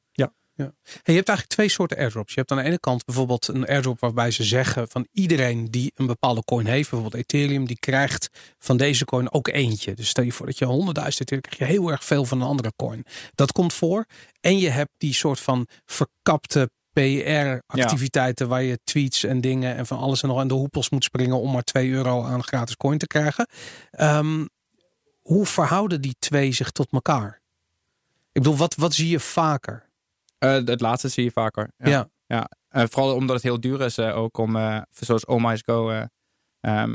Hey, 0.56 0.72
je 1.04 1.12
hebt 1.12 1.28
eigenlijk 1.28 1.48
twee 1.48 1.68
soorten 1.68 1.96
airdrops. 1.96 2.34
Je 2.34 2.38
hebt 2.38 2.50
aan 2.50 2.58
de 2.58 2.64
ene 2.64 2.78
kant 2.78 3.04
bijvoorbeeld 3.04 3.48
een 3.48 3.66
airdrop 3.66 4.00
waarbij 4.00 4.30
ze 4.30 4.44
zeggen 4.44 4.88
van 4.88 5.06
iedereen 5.12 5.70
die 5.70 5.92
een 5.94 6.06
bepaalde 6.06 6.44
coin 6.44 6.66
heeft, 6.66 6.90
bijvoorbeeld 6.90 7.22
Ethereum, 7.22 7.66
die 7.66 7.78
krijgt 7.78 8.28
van 8.58 8.76
deze 8.76 9.04
coin 9.04 9.32
ook 9.32 9.48
eentje. 9.48 9.94
Dus 9.94 10.08
stel 10.08 10.24
je 10.24 10.32
voor 10.32 10.46
dat 10.46 10.58
je 10.58 10.66
100.000 10.66 11.02
Ethereum 11.04 11.40
krijg 11.40 11.58
je 11.58 11.64
heel 11.64 11.90
erg 11.90 12.04
veel 12.04 12.24
van 12.24 12.40
een 12.40 12.46
andere 12.46 12.72
coin. 12.76 13.04
Dat 13.34 13.52
komt 13.52 13.72
voor. 13.72 14.06
En 14.40 14.58
je 14.58 14.68
hebt 14.68 14.92
die 14.96 15.14
soort 15.14 15.40
van 15.40 15.66
verkapte 15.84 16.70
PR-activiteiten 16.92 18.48
waar 18.48 18.62
je 18.62 18.78
tweets 18.84 19.24
en 19.24 19.40
dingen 19.40 19.76
en 19.76 19.86
van 19.86 19.98
alles 19.98 20.22
en 20.22 20.28
nog 20.28 20.38
aan 20.38 20.48
de 20.48 20.54
hoepels 20.54 20.90
moet 20.90 21.04
springen 21.04 21.40
om 21.40 21.52
maar 21.52 21.62
2 21.62 21.90
euro 21.90 22.24
aan 22.24 22.42
gratis 22.42 22.76
coin 22.76 22.98
te 22.98 23.06
krijgen. 23.06 23.46
Ehm, 23.90 24.46
hoe 25.18 25.46
verhouden 25.46 26.00
die 26.00 26.16
twee 26.18 26.52
zich 26.52 26.70
tot 26.70 26.92
elkaar? 26.92 27.40
Ik 28.32 28.42
bedoel, 28.42 28.56
wat, 28.56 28.74
wat 28.74 28.94
zie 28.94 29.08
je 29.08 29.20
vaker? 29.20 29.90
Eh, 30.42 30.52
het 30.64 30.80
laatste 30.80 31.08
zie 31.08 31.24
je 31.24 31.30
vaker. 31.30 31.70
Ja. 31.76 32.08
ja. 32.26 32.48
Eh, 32.68 32.84
vooral 32.90 33.14
omdat 33.14 33.34
het 33.36 33.44
heel 33.44 33.60
duur 33.60 33.80
is 33.80 33.98
eh, 33.98 34.16
ook 34.16 34.38
om, 34.38 34.56
eh, 34.56 34.80
zoals 34.90 35.24
Oh 35.24 35.44
My 35.44 35.60
Go. 35.64 35.90
eh, 35.90 36.02
ehm, 36.60 36.94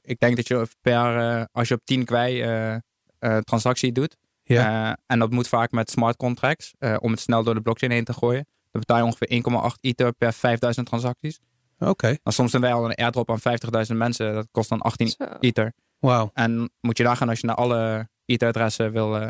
ik 0.00 0.18
denk 0.18 0.36
dat 0.36 0.48
je 0.48 0.66
per, 0.80 1.18
eh, 1.18 1.44
als 1.52 1.68
je 1.68 1.74
op 1.74 1.80
10 1.84 2.04
kwei 2.04 2.40
eh, 2.42 2.74
eh, 3.18 3.38
transactie 3.38 3.92
doet. 3.92 4.16
Ja. 4.42 4.88
eh, 4.90 4.94
en 5.06 5.18
dat 5.18 5.30
moet 5.30 5.48
vaak 5.48 5.70
met 5.70 5.90
smart 5.90 6.16
contracts. 6.16 6.72
eh, 6.78 6.96
om 7.00 7.10
het 7.10 7.20
snel 7.20 7.42
door 7.42 7.54
de 7.54 7.60
blockchain 7.60 7.92
heen 7.92 8.04
te 8.04 8.12
gooien. 8.12 8.46
Dan 8.70 8.80
betaal 8.80 8.96
je 8.98 9.04
ongeveer 9.04 9.28
1,8 9.28 9.80
ether 9.80 10.12
per 10.12 10.32
5000 10.32 10.86
transacties. 10.86 11.38
Oké, 11.78 12.16
Dan 12.22 12.32
soms 12.32 12.52
doen 12.52 12.60
wij 12.60 12.72
al 12.72 12.84
een 12.84 12.94
airdrop 12.94 13.30
aan 13.30 13.40
50.000 13.40 13.96
mensen. 13.96 14.34
Dat 14.34 14.48
kost 14.50 14.68
dan 14.68 14.80
18 14.80 15.08
Zo. 15.08 15.24
ether. 15.40 15.72
wauw. 15.98 16.30
En 16.34 16.70
moet 16.80 16.96
je 16.98 17.04
nagaan 17.04 17.28
als 17.28 17.40
je 17.40 17.46
naar 17.46 17.56
alle 17.56 18.08
ether-adressen 18.24 18.92
wil, 18.92 19.16
eh, 19.16 19.28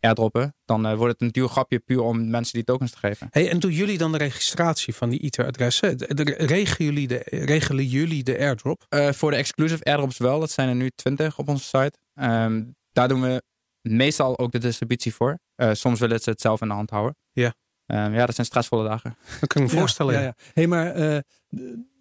airdroppen, 0.00 0.54
dan 0.64 0.86
eh, 0.86 0.94
wordt 0.96 1.12
het 1.12 1.22
een 1.22 1.28
duur 1.28 1.48
grapje 1.48 1.78
puur 1.78 2.00
om 2.00 2.30
mensen 2.30 2.54
die 2.54 2.64
tokens 2.64 2.90
te 2.90 2.98
geven. 2.98 3.26
Hey, 3.30 3.50
en 3.50 3.58
doen 3.58 3.72
jullie 3.72 3.98
dan 3.98 4.12
de 4.12 4.18
registratie 4.18 4.94
van 4.94 5.08
die 5.08 5.30
de- 5.30 6.34
Regelen 6.38 6.84
jullie 6.94 7.08
de, 7.08 7.22
regelen 7.24 7.84
jullie 7.86 8.22
de 8.22 8.38
airdrop? 8.38 8.84
Eh, 8.88 9.12
voor 9.12 9.30
de 9.30 9.36
exclusive 9.36 9.84
airdrops 9.84 10.18
wel, 10.18 10.40
dat 10.40 10.50
zijn 10.50 10.68
er 10.68 10.74
nu 10.74 10.90
20 10.94 11.38
op 11.38 11.48
onze 11.48 11.64
site. 11.64 11.92
Ehm, 12.14 12.64
daar 12.92 13.08
doen 13.08 13.20
we 13.20 13.42
meestal 13.80 14.38
ook 14.38 14.52
de 14.52 14.58
distributie 14.58 15.14
voor. 15.14 15.38
Eh, 15.54 15.70
soms 15.72 16.00
willen 16.00 16.20
ze 16.20 16.30
het 16.30 16.40
zelf 16.40 16.60
in 16.60 16.68
de 16.68 16.74
hand 16.74 16.90
houden. 16.90 17.16
Ja. 17.32 17.54
Ehm, 17.86 18.14
ja, 18.14 18.26
dat 18.26 18.34
zijn 18.34 18.46
stressvolle 18.46 18.88
dagen. 18.88 19.16
Dat 19.40 19.48
kan 19.48 19.62
ik 19.62 19.68
me 19.68 19.74
Ja, 19.74 19.78
voorstellen. 19.80 20.14
Ja, 20.14 20.20
ja. 20.20 20.34
Hey, 20.52 20.66
maar 20.66 20.94
eh, 20.94 21.18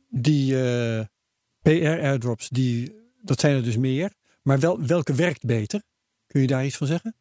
die 0.09 0.63
eh, 0.71 1.05
PR-airdrops, 1.61 2.49
die, 2.49 2.95
dat 3.21 3.39
zijn 3.39 3.55
er 3.55 3.63
dus 3.63 3.77
meer. 3.77 4.11
Maar 4.41 4.59
wel, 4.59 4.85
welke 4.85 5.13
werkt 5.13 5.45
beter? 5.45 5.81
Kun 6.27 6.41
je 6.41 6.47
daar 6.47 6.65
iets 6.65 6.77
van 6.77 6.87
zeggen? 6.87 7.15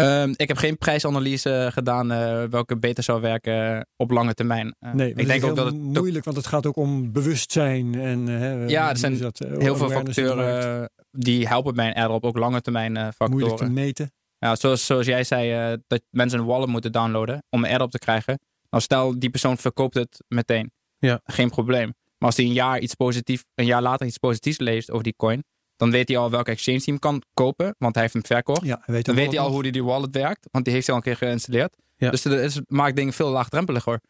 Ehm, 0.00 0.32
ik 0.36 0.48
heb 0.48 0.56
geen 0.56 0.78
prijsanalyse 0.78 1.68
gedaan 1.72 2.12
eh, 2.12 2.44
welke 2.44 2.78
beter 2.78 3.02
zou 3.04 3.20
werken 3.20 3.86
op 3.96 4.10
lange 4.10 4.34
termijn. 4.34 4.74
Eh, 4.78 4.92
Nee, 4.92 5.14
ik 5.14 5.26
denk 5.26 5.44
ook 5.44 5.56
dat 5.56 5.66
het 5.66 5.76
moeilijk, 5.76 6.24
want 6.24 6.36
het 6.36 6.46
gaat 6.46 6.66
ook 6.66 6.76
om 6.76 7.12
bewustzijn. 7.12 7.94
En, 7.94 8.28
eh, 8.28 8.38
hè, 8.38 8.64
Ja, 8.66 8.90
er 8.90 8.96
zijn 8.96 9.18
dat, 9.18 9.38
heel 9.38 9.76
veel 9.76 9.90
factoren 9.90 10.90
die 11.10 11.48
helpen 11.48 11.74
bij 11.74 11.86
een 11.88 11.94
airdrop, 11.94 12.24
ook 12.24 12.36
lange 12.38 12.60
termijn 12.60 12.96
eh, 12.96 13.08
Moeilijk 13.18 13.42
te 13.42 13.48
factoren. 13.48 13.72
meten. 13.72 14.12
Ja, 14.38 14.56
zoals, 14.56 14.86
zoals 14.86 15.06
jij 15.06 15.24
zei, 15.24 15.76
dat 15.86 16.02
mensen 16.10 16.38
een 16.38 16.46
wallet 16.46 16.68
moeten 16.68 16.92
downloaden 16.92 17.42
om 17.50 17.62
een 17.64 17.68
airdrop 17.68 17.90
te 17.90 17.98
krijgen. 17.98 18.38
Nou, 18.70 18.82
stel 18.82 19.18
die 19.18 19.30
persoon 19.30 19.56
verkoopt 19.58 19.94
het 19.94 20.24
meteen. 20.28 20.72
Ja. 20.98 21.20
Geen 21.24 21.50
probleem. 21.50 21.94
Maar 22.18 22.28
als 22.28 22.36
hij 22.36 22.46
een 22.46 22.52
jaar, 22.52 22.78
iets 22.78 22.94
positief, 22.94 23.44
een 23.54 23.66
jaar 23.66 23.82
later 23.82 24.06
iets 24.06 24.18
positiefs 24.18 24.58
leest 24.58 24.90
over 24.90 25.04
die 25.04 25.14
coin, 25.16 25.44
dan 25.80 25.90
weet 25.90 26.08
hij 26.08 26.16
al 26.16 26.30
welke 26.30 26.50
exchange 26.50 26.82
hem 26.84 26.98
kan 26.98 27.22
kopen, 27.34 27.74
want 27.78 27.94
hij 27.94 28.02
heeft 28.02 28.14
hem 28.14 28.26
verkocht. 28.26 28.64
Ja, 28.64 28.80
hij 28.84 28.94
weet 28.94 29.04
Dan 29.04 29.14
weet 29.14 29.30
hij 29.30 29.38
al 29.38 29.50
hoe 29.50 29.62
die, 29.62 29.72
die 29.72 29.84
wallet 29.84 30.14
werkt, 30.14 30.48
want 30.50 30.64
die 30.64 30.74
heeft 30.74 30.86
hij 30.86 30.96
al 30.96 31.02
een 31.02 31.08
keer 31.08 31.26
geïnstalleerd. 31.26 31.76
Ja. 31.96 32.10
Dus 32.10 32.22
dat 32.22 32.38
is, 32.38 32.60
maakt 32.66 32.96
dingen 32.96 33.12
veel 33.12 33.30
laagdrempeliger. 33.30 34.00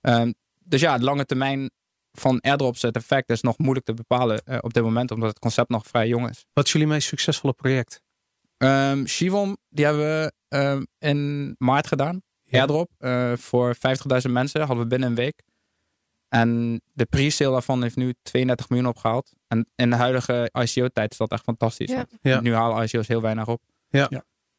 Ehm, 0.00 0.32
dus 0.58 0.80
ja, 0.80 0.98
de 0.98 1.04
lange 1.04 1.24
termijn 1.24 1.70
van 2.12 2.40
airdrops, 2.40 2.82
het 2.82 2.96
effect 2.96 3.30
is 3.30 3.40
nog 3.40 3.58
moeilijk 3.58 3.86
te 3.86 3.94
bepalen 3.94 4.44
eh, 4.44 4.58
op 4.60 4.74
dit 4.74 4.82
moment, 4.82 5.10
omdat 5.10 5.28
het 5.28 5.38
concept 5.38 5.68
nog 5.68 5.86
vrij 5.86 6.08
jong 6.08 6.28
is. 6.28 6.44
Wat 6.52 6.66
is 6.66 6.72
jullie 6.72 6.88
meest 6.88 7.08
succesvolle 7.08 7.52
project? 7.52 8.00
Ehm 8.56 9.06
Shivon, 9.06 9.56
die 9.68 9.84
hebben 9.84 10.04
we 10.04 10.32
ehm, 10.48 10.84
in 10.98 11.54
maart 11.58 11.86
gedaan. 11.86 12.22
Ja. 12.42 12.58
Airdrop 12.58 12.90
eh, 12.98 13.32
voor 13.36 13.76
50.000 13.76 14.30
mensen. 14.30 14.60
Hadden 14.60 14.78
we 14.78 14.86
binnen 14.86 15.08
een 15.08 15.14
week. 15.14 15.42
En 16.40 16.80
de 16.92 17.04
pre-sale 17.04 17.50
daarvan 17.52 17.82
heeft 17.82 17.96
nu 17.96 18.14
32 18.22 18.68
miljoen 18.68 18.88
opgehaald. 18.88 19.32
En 19.48 19.66
in 19.76 19.90
de 19.90 19.96
huidige 19.96 20.50
ICO-tijd 20.52 21.10
is 21.12 21.16
dat 21.18 21.30
echt 21.30 21.42
fantastisch. 21.42 21.90
Ja. 21.90 22.06
Ja. 22.22 22.40
Nu 22.40 22.54
halen 22.54 22.84
ICO's 22.84 23.08
heel 23.08 23.20
weinig 23.20 23.48
op. 23.48 23.60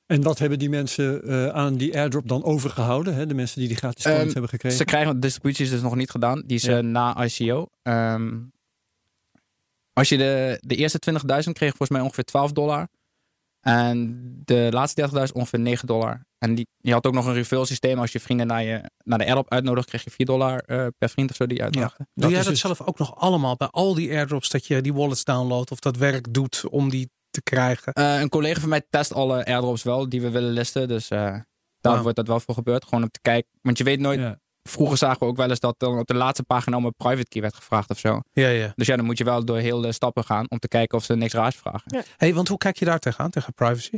En 0.06 0.22
wat 0.22 0.40
hebben 0.40 0.60
die 0.60 0.70
mensen 0.70 1.24
eh, 1.24 1.48
aan 1.48 1.76
die 1.76 1.98
airdrop 1.98 2.28
dan 2.28 2.44
overgehouden? 2.44 3.16
Hè? 3.16 3.26
De 3.26 3.34
mensen 3.34 3.60
die 3.60 3.68
die 3.68 3.78
gratis 3.78 4.04
coins 4.04 4.20
Ehm, 4.20 4.30
hebben 4.32 4.50
gekregen. 4.50 4.78
Ze 4.78 4.86
krijgen 4.86 5.14
de 5.14 5.20
distributie 5.20 5.66
is 5.66 5.72
dus 5.72 5.82
nog 5.82 5.96
niet 5.96 6.10
gedaan. 6.10 6.44
Die 6.46 6.58
is 6.58 6.64
Ja. 6.64 6.78
eh, 6.78 6.84
na 6.84 7.24
ICO. 7.26 7.68
Ehm, 7.84 8.38
als 9.94 10.10
je 10.10 10.18
de, 10.18 10.58
de 10.62 10.76
eerste 10.76 11.00
20.000 11.00 11.54
kreeg 11.54 11.70
volgens 11.70 11.90
mij 11.90 12.02
ongeveer 12.02 12.24
12 12.24 12.52
dollar. 12.52 12.88
En 13.68 14.22
de 14.46 14.68
laatste 14.72 15.10
30.000 15.28 15.34
ongeveer 15.34 15.60
9 15.60 15.88
dollar. 15.88 16.26
En 16.38 16.56
die, 16.56 16.68
je 16.78 16.92
had 16.92 17.06
ook 17.06 17.14
nog 17.14 17.26
een 17.26 17.34
refill 17.34 17.66
systeem. 17.66 18.00
Als 18.00 18.12
je 18.12 18.20
vrienden 18.20 18.48
naar, 18.48 18.64
je, 18.64 18.84
naar 19.04 19.18
de 19.18 19.24
airdrop 19.24 19.52
uitnodigt, 19.52 19.88
kreeg 19.88 20.04
je 20.04 20.10
4 20.10 20.26
dollar 20.26 20.60
eh, 20.60 20.88
per 20.98 21.10
vriend 21.10 21.30
of 21.30 21.36
zo 21.36 21.48
die 21.48 21.64
uitnodigde. 21.64 22.08
Doe 22.14 22.30
jij 22.30 22.40
is 22.40 22.46
dat 22.46 22.54
dus- 22.54 22.62
zelf 22.62 22.82
ook 22.82 22.98
nog 22.98 23.16
allemaal 23.16 23.56
bij 23.56 23.68
al 23.68 23.94
die 23.94 24.12
airdrops 24.12 24.50
dat 24.50 24.66
je 24.68 24.82
die 24.82 24.94
wallets 24.94 25.24
downloadt 25.24 25.72
of 25.72 25.80
dat 25.80 25.98
werk 25.98 26.34
doet 26.34 26.64
om 26.70 26.90
die 26.90 27.10
te 27.30 27.42
krijgen? 27.42 27.94
Eh, 27.94 28.20
een 28.20 28.30
collega 28.30 28.60
van 28.60 28.70
mij 28.70 28.86
test 28.90 29.14
alle 29.14 29.46
airdrops 29.46 29.84
wel 29.84 30.10
die 30.10 30.22
we 30.22 30.30
willen 30.30 30.52
listen. 30.52 30.88
Dus 30.88 31.10
eh, 31.10 31.40
daar 31.80 32.02
wordt 32.02 32.18
dat 32.18 32.28
wel 32.28 32.40
voor 32.40 32.54
gebeurd. 32.54 32.84
Gewoon 32.84 33.04
om 33.04 33.10
te 33.10 33.22
kijken. 33.22 33.52
Want 33.62 33.78
je 33.78 33.84
weet 33.84 34.00
nooit. 34.00 34.20
Ja. 34.20 34.40
Vroeger 34.68 34.98
zagen 34.98 35.20
we 35.20 35.26
ook 35.26 35.38
wel 35.38 35.50
eens 35.50 35.60
dat 35.60 35.76
dan 35.78 36.00
op 36.00 36.08
de 36.08 36.14
laatste 36.14 36.44
pagina 36.44 36.78
om 36.78 36.86
een 36.86 36.94
private 36.98 37.28
key 37.28 37.42
werd 37.42 37.56
gevraagd 37.56 37.90
of 37.90 38.00
zo. 38.00 38.20
Ja, 38.32 38.48
ja. 38.48 38.72
Dus 38.76 38.88
ja, 38.88 38.96
dan 38.96 39.06
moet 39.06 39.18
je 39.18 39.24
wel 39.24 39.46
door 39.46 39.58
heel 39.58 39.82
de 39.82 39.92
stappen 39.92 40.24
gaan 40.24 40.46
om 40.50 40.60
te 40.60 40.68
kijken 40.68 40.98
of 40.98 41.04
ze 41.04 41.16
niks 41.16 41.34
raars 41.34 41.56
vragen. 41.56 42.04
Hey, 42.18 42.34
want 42.34 42.48
hoe 42.48 42.58
kijk 42.58 42.78
je 42.78 42.86
daar 42.86 43.00
tegenaan, 43.00 43.30
tegen 43.30 43.54
privacy? 43.54 43.98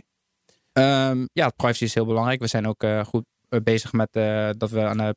Ehm, 0.74 1.26
ja, 1.34 1.50
privacy 1.50 1.84
is 1.84 1.94
heel 1.94 2.06
belangrijk. 2.06 2.40
We 2.40 2.48
zijn 2.48 2.68
ook 2.68 2.84
eh, 2.84 3.06
goed 3.06 3.26
eh, 3.50 3.60
bezig 3.64 3.92
met 3.94 4.10
eh, 4.12 4.50
dat 4.58 4.70
we 4.70 4.86
aan 4.86 4.98
de, 4.98 5.16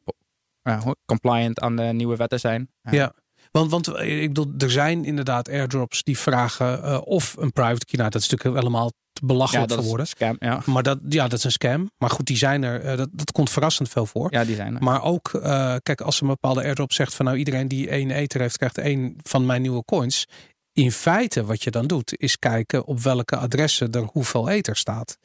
eh, 0.62 0.82
hoe- 0.82 0.96
compliant 1.06 1.60
aan 1.60 1.76
de 1.76 1.82
nieuwe 1.82 2.16
wetten 2.16 2.40
zijn. 2.40 2.70
Ja. 2.90 3.12
Want, 3.50 3.70
want 3.70 3.88
ik 3.98 4.28
bedoel, 4.34 4.52
er 4.58 4.70
zijn 4.70 5.04
inderdaad 5.04 5.48
airdrops 5.48 6.02
die 6.02 6.18
vragen 6.18 6.82
eh, 6.82 7.00
of 7.04 7.36
een 7.36 7.52
private 7.52 7.84
key. 7.86 7.98
Nou, 7.98 8.10
dat 8.10 8.22
is 8.22 8.28
natuurlijk 8.28 8.58
helemaal 8.60 8.90
ja, 9.20 9.26
belachelijk 9.26 9.68
dat 9.68 9.76
voor 9.76 9.84
is 9.84 9.88
woorden. 9.88 10.06
een 10.06 10.36
scam. 10.36 10.36
Ja. 10.50 10.62
Maar 10.72 10.82
dat, 10.82 10.98
ja, 11.08 11.28
dat 11.28 11.38
is 11.38 11.44
een 11.44 11.50
scam. 11.52 11.90
Maar 11.98 12.10
goed, 12.10 12.26
die 12.26 12.36
zijn 12.36 12.62
er. 12.62 12.80
eh, 12.80 12.96
dat, 12.96 13.08
dat 13.12 13.32
komt 13.32 13.50
verrassend 13.50 13.88
veel 13.88 14.06
voor. 14.06 14.32
ja, 14.32 14.44
die 14.44 14.54
zijn 14.56 14.74
er. 14.74 14.82
Maar 14.82 15.02
ook, 15.02 15.34
eh, 15.34 15.74
kijk, 15.82 16.00
als 16.00 16.20
een 16.20 16.26
bepaalde 16.26 16.62
airdrop 16.62 16.92
zegt 16.92 17.14
van 17.14 17.24
nou 17.24 17.36
iedereen 17.38 17.68
die 17.68 17.88
één 17.88 18.10
ether 18.10 18.40
heeft, 18.40 18.56
krijgt 18.56 18.78
één 18.78 19.16
van 19.22 19.46
mijn 19.46 19.62
nieuwe 19.62 19.84
coins. 19.84 20.26
In 20.72 20.92
feite, 20.92 21.44
wat 21.44 21.62
je 21.62 21.70
dan 21.70 21.86
doet, 21.86 22.14
is 22.16 22.38
kijken 22.38 22.84
op 22.86 23.00
welke 23.00 23.36
adressen 23.36 23.90
er 23.90 24.08
hoeveel 24.12 24.48
ether 24.48 24.76
staat. 24.76 25.18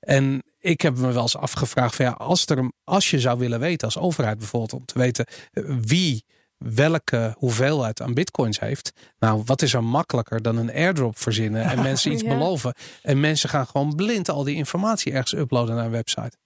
En 0.00 0.42
ik 0.58 0.80
heb 0.80 0.96
me 0.98 1.12
wel 1.12 1.22
eens 1.22 1.36
afgevraagd 1.36 1.94
van 1.96 2.04
ja, 2.04 2.10
als, 2.10 2.46
er, 2.46 2.70
als 2.84 3.10
je 3.10 3.20
zou 3.20 3.38
willen 3.38 3.60
weten 3.60 3.86
als 3.86 3.98
overheid 3.98 4.38
bijvoorbeeld, 4.38 4.72
om 4.72 4.84
te 4.84 4.98
weten 4.98 5.26
eh, 5.52 5.64
wie 5.80 6.24
welke 6.58 7.34
hoeveelheid 7.36 8.00
aan 8.02 8.14
bitcoins 8.14 8.60
heeft. 8.60 8.92
Nou, 9.18 9.42
wat 9.46 9.62
is 9.62 9.74
er 9.74 9.84
makkelijker 9.84 10.42
dan 10.42 10.56
een 10.56 10.72
airdrop 10.72 11.18
verzinnen 11.18 11.62
en 11.62 11.82
mensen 11.90 12.12
iets 12.12 12.22
Ja. 12.22 12.28
beloven. 12.28 12.74
En 13.02 13.20
mensen 13.20 13.48
gaan 13.48 13.66
gewoon 13.66 13.94
blind 13.94 14.28
al 14.30 14.44
die 14.44 14.56
informatie 14.56 15.12
ergens 15.12 15.32
uploaden 15.34 15.74
naar 15.74 15.84
een 15.84 15.90
website. 15.90 16.36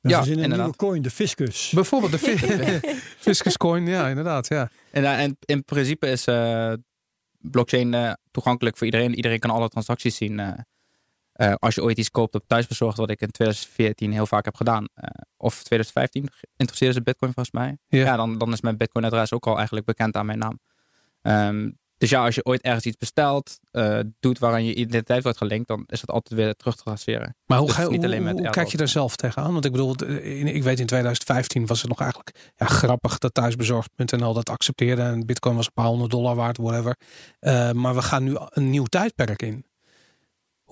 We 0.00 0.08
Ja, 0.08 0.16
verzinnen 0.16 0.44
een 0.44 0.50
inderdaad. 0.50 0.78
nieuwe 0.80 0.92
coin, 0.92 1.02
de 1.02 1.10
fiscus. 1.10 1.70
Bijvoorbeeld 1.74 2.12
de 2.12 2.18
fi- 2.18 2.80
Fiscus 3.28 3.56
coin, 3.56 3.86
ja 3.86 4.08
inderdaad. 4.08 4.48
Ja. 4.48 4.70
En, 4.90 5.04
eh, 5.04 5.20
en 5.22 5.36
in 5.44 5.64
principe 5.64 6.06
is 6.06 6.26
eh, 6.26 6.72
blockchain 7.38 7.94
eh, 7.94 8.12
toegankelijk 8.30 8.76
voor 8.76 8.86
iedereen. 8.86 9.14
Iedereen 9.14 9.38
kan 9.38 9.50
alle 9.50 9.68
transacties 9.68 10.16
zien. 10.16 10.40
eh, 10.40 10.48
eh, 11.32 11.54
als 11.58 11.74
je 11.74 11.82
ooit 11.82 11.98
iets 11.98 12.10
koopt 12.10 12.34
op 12.34 12.44
thuisbezorgd, 12.46 12.96
wat 12.96 13.10
ik 13.10 13.20
in 13.20 13.30
2014 13.30 14.12
heel 14.12 14.26
vaak 14.26 14.44
heb 14.44 14.56
gedaan. 14.56 14.86
eh, 14.94 15.08
of 15.36 15.54
2015 15.62 16.28
interesseerde 16.56 16.94
ze 16.94 17.02
Bitcoin 17.02 17.32
volgens 17.34 17.54
mij. 17.54 17.78
Ja. 17.88 18.04
Ja, 18.04 18.16
dan, 18.16 18.38
dan 18.38 18.52
is 18.52 18.60
mijn 18.60 18.76
Bitcoin-adres 18.76 19.32
ook 19.32 19.46
al 19.46 19.56
eigenlijk 19.56 19.86
bekend 19.86 20.16
aan 20.16 20.26
mijn 20.26 20.38
naam. 20.38 20.60
Ehm, 21.22 21.70
dus 21.96 22.10
ja, 22.10 22.24
als 22.24 22.34
je 22.34 22.44
ooit 22.44 22.60
ergens 22.62 22.84
iets 22.86 22.96
bestelt, 22.96 23.58
eh, 23.70 23.98
doet 24.20 24.38
waaraan 24.38 24.64
je 24.64 24.74
identiteit 24.74 25.22
wordt 25.22 25.38
gelinkt, 25.38 25.68
dan 25.68 25.84
is 25.86 26.00
het 26.00 26.10
altijd 26.10 26.40
weer 26.40 26.54
terug 26.54 26.76
te 26.76 26.82
traceren. 26.82 27.36
Maar 27.46 27.58
hoe, 27.58 27.66
Dus 27.66 27.76
ga, 27.76 27.88
niet 27.88 28.04
alleen 28.04 28.28
hoe 28.30 28.50
kijk 28.50 28.68
je 28.68 28.76
daar 28.76 28.88
zelf 28.88 29.16
tegenaan? 29.16 29.52
Want 29.52 29.64
ik 29.64 29.70
bedoel, 29.72 29.94
in- 30.04 30.46
ik 30.46 30.62
weet 30.62 30.80
in 30.80 30.86
2015 30.86 31.66
was 31.66 31.80
het 31.80 31.88
nog 31.90 32.00
eigenlijk 32.00 32.52
ja, 32.56 32.66
grappig 32.66 33.18
dat 33.18 33.34
thuisbezorgd.nl 33.34 34.32
dat 34.32 34.48
accepteerde. 34.50 35.02
En 35.02 35.26
bitcoin 35.26 35.56
was 35.56 35.66
een 35.66 35.72
paar 35.72 35.86
honderd 35.86 36.10
dollar 36.10 36.34
waard, 36.34 36.56
whatever. 36.56 36.96
Maar 37.76 37.94
we 37.94 38.02
gaan 38.02 38.24
nu 38.24 38.36
een 38.38 38.70
nieuw 38.70 38.84
tijdperk 38.84 39.42
in. 39.42 39.64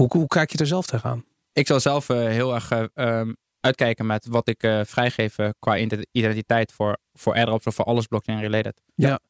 Hoe, 0.00 0.08
hoe 0.12 0.26
kijk 0.26 0.52
je 0.52 0.58
er 0.58 0.66
zelf 0.66 0.86
tegenaan? 0.86 1.24
Ik 1.52 1.66
zal 1.66 1.80
zelf 1.80 2.08
eh, 2.08 2.16
heel 2.16 2.54
erg 2.54 2.70
ehm, 2.70 3.32
uitkijken 3.60 4.06
met 4.06 4.26
wat 4.26 4.48
ik 4.48 4.62
eh, 4.62 4.80
vrijgeef 4.84 5.36
qua 5.58 5.78
ident- 5.78 6.06
identiteit 6.12 6.72
voor, 6.72 6.98
voor 7.12 7.34
airdrops 7.34 7.66
of 7.66 7.74
voor 7.74 7.84
alles 7.84 8.06
blockchain 8.06 8.40
related. 8.40 8.82
Ja, 8.94 9.20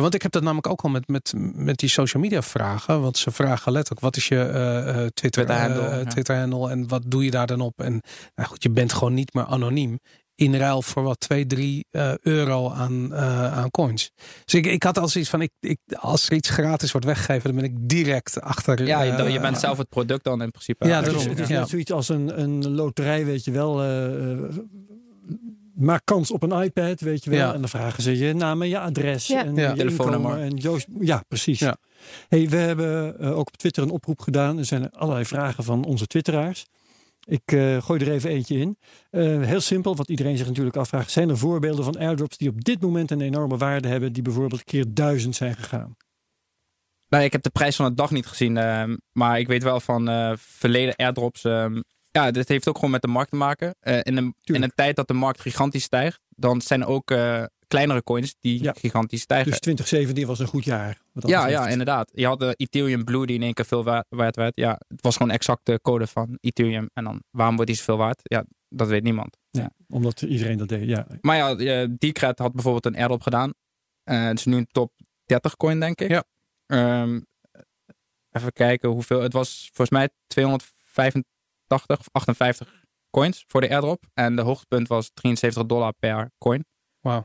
want 0.00 0.14
ik 0.14 0.22
heb 0.22 0.32
dat 0.32 0.42
namelijk 0.42 0.66
ook 0.66 0.80
al 0.80 0.90
met, 0.90 1.08
met, 1.08 1.32
met 1.54 1.76
die 1.76 1.88
social 1.88 2.22
media 2.22 2.42
vragen. 2.42 3.00
Want 3.00 3.16
ze 3.16 3.30
vragen 3.30 3.72
letterlijk, 3.72 4.04
wat 4.04 4.16
is 4.16 4.28
je 4.28 4.36
Twitter, 5.14 5.30
Twitter-handle, 5.30 5.88
eh, 5.88 6.02
ja. 6.02 6.04
Twitter-handle 6.04 6.70
en 6.70 6.88
wat 6.88 7.02
doe 7.06 7.24
je 7.24 7.30
daar 7.30 7.46
dan 7.46 7.60
op? 7.60 7.80
En 7.80 8.02
nou 8.34 8.48
goed, 8.48 8.62
je 8.62 8.70
bent 8.70 8.92
gewoon 8.92 9.14
niet 9.14 9.34
meer 9.34 9.46
anoniem. 9.46 9.98
In 10.40 10.54
ruil 10.56 10.82
voor 10.82 11.02
wat 11.02 11.20
2, 11.20 11.46
3 11.46 11.86
eh, 11.90 12.12
euro 12.18 12.70
aan, 12.70 13.14
eh, 13.14 13.58
aan 13.58 13.70
coins. 13.70 14.10
Dus 14.44 14.54
ik, 14.54 14.66
ik 14.66 14.82
had 14.82 14.98
al 14.98 15.08
zoiets 15.08 15.30
van, 15.30 15.42
ik, 15.42 15.50
ik, 15.60 15.78
als 15.98 16.26
er 16.26 16.32
iets 16.32 16.48
gratis 16.48 16.90
wordt 16.92 17.06
weggegeven, 17.06 17.42
dan 17.52 17.60
ben 17.60 17.70
ik 17.70 17.88
direct 17.88 18.40
achter. 18.40 18.86
Ja, 18.86 19.02
je, 19.02 19.12
eh, 19.12 19.32
je 19.32 19.40
bent 19.40 19.58
zelf 19.58 19.78
het 19.78 19.88
product 19.88 20.24
dan 20.24 20.42
in 20.42 20.50
principe. 20.50 20.86
Ja, 20.86 20.96
het 20.96 21.06
is, 21.06 21.12
daarom. 21.12 21.30
het 21.30 21.40
is 21.40 21.48
Ja. 21.48 21.58
net 21.58 21.68
zoiets 21.68 21.92
als 21.92 22.08
een, 22.08 22.40
een 22.40 22.70
loterij, 22.70 23.24
weet 23.24 23.44
je 23.44 23.50
wel. 23.50 23.74
maak 25.74 26.02
kans 26.04 26.30
op 26.30 26.42
een 26.42 26.62
iPad, 26.62 27.00
weet 27.00 27.24
je 27.24 27.30
wel. 27.30 27.38
Ja. 27.38 27.52
En 27.54 27.60
dan 27.60 27.68
vragen 27.68 28.02
ze 28.02 28.18
je 28.18 28.34
naam 28.34 28.62
en 28.62 28.68
je 28.68 28.78
adres. 28.78 29.26
Ja. 29.26 29.44
En 29.44 29.54
Ja. 29.54 29.70
je 29.70 29.76
Telefoonnummer. 29.76 30.38
En 30.40 30.56
Joost, 30.56 30.86
ja, 31.00 31.22
precies. 31.28 31.58
Ja. 31.58 31.76
Hey, 32.28 32.48
we 32.48 32.56
hebben 32.56 33.18
eh, 33.20 33.38
ook 33.38 33.46
op 33.46 33.56
Twitter 33.56 33.82
een 33.82 33.90
oproep 33.90 34.20
gedaan. 34.20 34.58
Er 34.58 34.64
zijn 34.64 34.90
allerlei 34.90 35.24
vragen 35.24 35.64
van 35.64 35.84
onze 35.84 36.06
twitteraars. 36.06 36.66
Ik 37.30 37.52
eh, 37.52 37.82
gooi 37.82 38.00
er 38.00 38.10
even 38.10 38.30
eentje 38.30 38.58
in. 38.58 38.78
Eh, 39.10 39.40
heel 39.40 39.60
simpel, 39.60 39.96
wat 39.96 40.08
iedereen 40.08 40.36
zich 40.36 40.46
natuurlijk 40.46 40.76
afvraagt. 40.76 41.10
Zijn 41.10 41.28
er 41.28 41.38
voorbeelden 41.38 41.84
van 41.84 41.98
airdrops 41.98 42.36
die 42.36 42.48
op 42.48 42.64
dit 42.64 42.80
moment 42.80 43.10
een 43.10 43.20
enorme 43.20 43.56
waarde 43.56 43.88
hebben, 43.88 44.12
die 44.12 44.22
bijvoorbeeld 44.22 44.64
keer 44.64 44.84
duizend 44.88 45.36
zijn 45.36 45.56
gegaan? 45.56 45.96
Nou, 47.08 47.24
ik 47.24 47.32
heb 47.32 47.42
de 47.42 47.50
prijs 47.50 47.76
van 47.76 47.88
de 47.88 47.94
dag 47.94 48.10
niet 48.10 48.26
gezien, 48.26 48.56
ehm, 48.56 48.96
maar 49.12 49.38
ik 49.38 49.46
weet 49.46 49.62
wel 49.62 49.80
van 49.80 50.08
eh, 50.08 50.32
verleden 50.36 50.96
airdrops. 50.96 51.44
ehm, 51.44 51.80
ja, 52.10 52.30
dit 52.30 52.48
heeft 52.48 52.68
ook 52.68 52.74
gewoon 52.74 52.90
met 52.90 53.02
de 53.02 53.08
markt 53.08 53.30
te 53.30 53.36
maken. 53.36 53.74
In, 53.80 54.16
een, 54.16 54.34
in 54.42 54.62
een 54.62 54.72
tijd 54.74 54.96
dat 54.96 55.08
de 55.08 55.14
markt 55.14 55.40
gigantisch 55.40 55.82
stijgt, 55.82 56.20
dan 56.28 56.60
zijn 56.60 56.80
er 56.80 56.86
ook, 56.86 57.10
kleinere 57.70 58.02
coins 58.02 58.34
die 58.40 58.62
Ja. 58.62 58.72
gigantisch 58.78 59.20
stijgen. 59.20 59.50
Dus 59.50 59.60
2017 59.60 60.26
was 60.26 60.38
een 60.38 60.46
goed 60.46 60.64
jaar. 60.64 61.00
ja, 61.12 61.46
ja, 61.46 61.68
inderdaad. 61.68 62.10
Je 62.14 62.26
had 62.26 62.40
de 62.40 62.54
Ethereum 62.56 63.04
Blue 63.04 63.26
die 63.26 63.36
in 63.36 63.42
één 63.42 63.54
keer 63.54 63.64
veel 63.64 63.84
wa- 63.84 64.04
waard 64.08 64.36
werd. 64.36 64.52
Ja, 64.56 64.80
het 64.88 65.02
was 65.02 65.16
gewoon 65.16 65.32
exact 65.32 65.66
de 65.66 65.80
code 65.82 66.06
van 66.06 66.38
Ethereum. 66.40 66.90
En 66.94 67.04
dan, 67.04 67.22
waarom 67.30 67.54
wordt 67.54 67.70
die 67.70 67.78
zoveel 67.80 67.96
waard? 67.96 68.20
Ja, 68.22 68.44
dat 68.68 68.88
weet 68.88 69.02
niemand. 69.02 69.36
Ja, 69.50 69.70
omdat 69.88 70.22
iedereen 70.22 70.58
dat 70.58 70.68
deed. 70.68 70.88
Ja. 70.88 71.06
Maar 71.20 71.36
ja, 71.36 71.56
eh, 71.56 71.88
Decred 71.98 72.38
had 72.38 72.52
bijvoorbeeld 72.52 72.86
een 72.86 72.96
airdrop 72.96 73.22
gedaan. 73.22 73.52
Eh, 74.02 74.24
het 74.24 74.38
is 74.38 74.44
nu 74.44 74.56
een 74.56 74.66
top 74.70 74.92
30 75.24 75.56
coin, 75.56 75.80
denk 75.80 76.00
ik. 76.00 76.10
Ja. 76.10 76.24
Ehm, 76.66 77.20
even 78.30 78.52
kijken 78.52 78.88
hoeveel. 78.88 79.20
Het 79.22 79.32
was 79.32 79.64
volgens 79.72 79.90
mij 79.98 80.08
285 80.26 81.98
of 81.98 82.08
58 82.12 82.84
coins 83.10 83.44
voor 83.46 83.60
de 83.60 83.70
airdrop. 83.70 84.04
En 84.14 84.36
de 84.36 84.42
hoogtepunt 84.42 84.88
was 84.88 85.10
73 85.14 85.66
dollar 85.66 85.92
per 85.98 86.30
coin. 86.38 86.64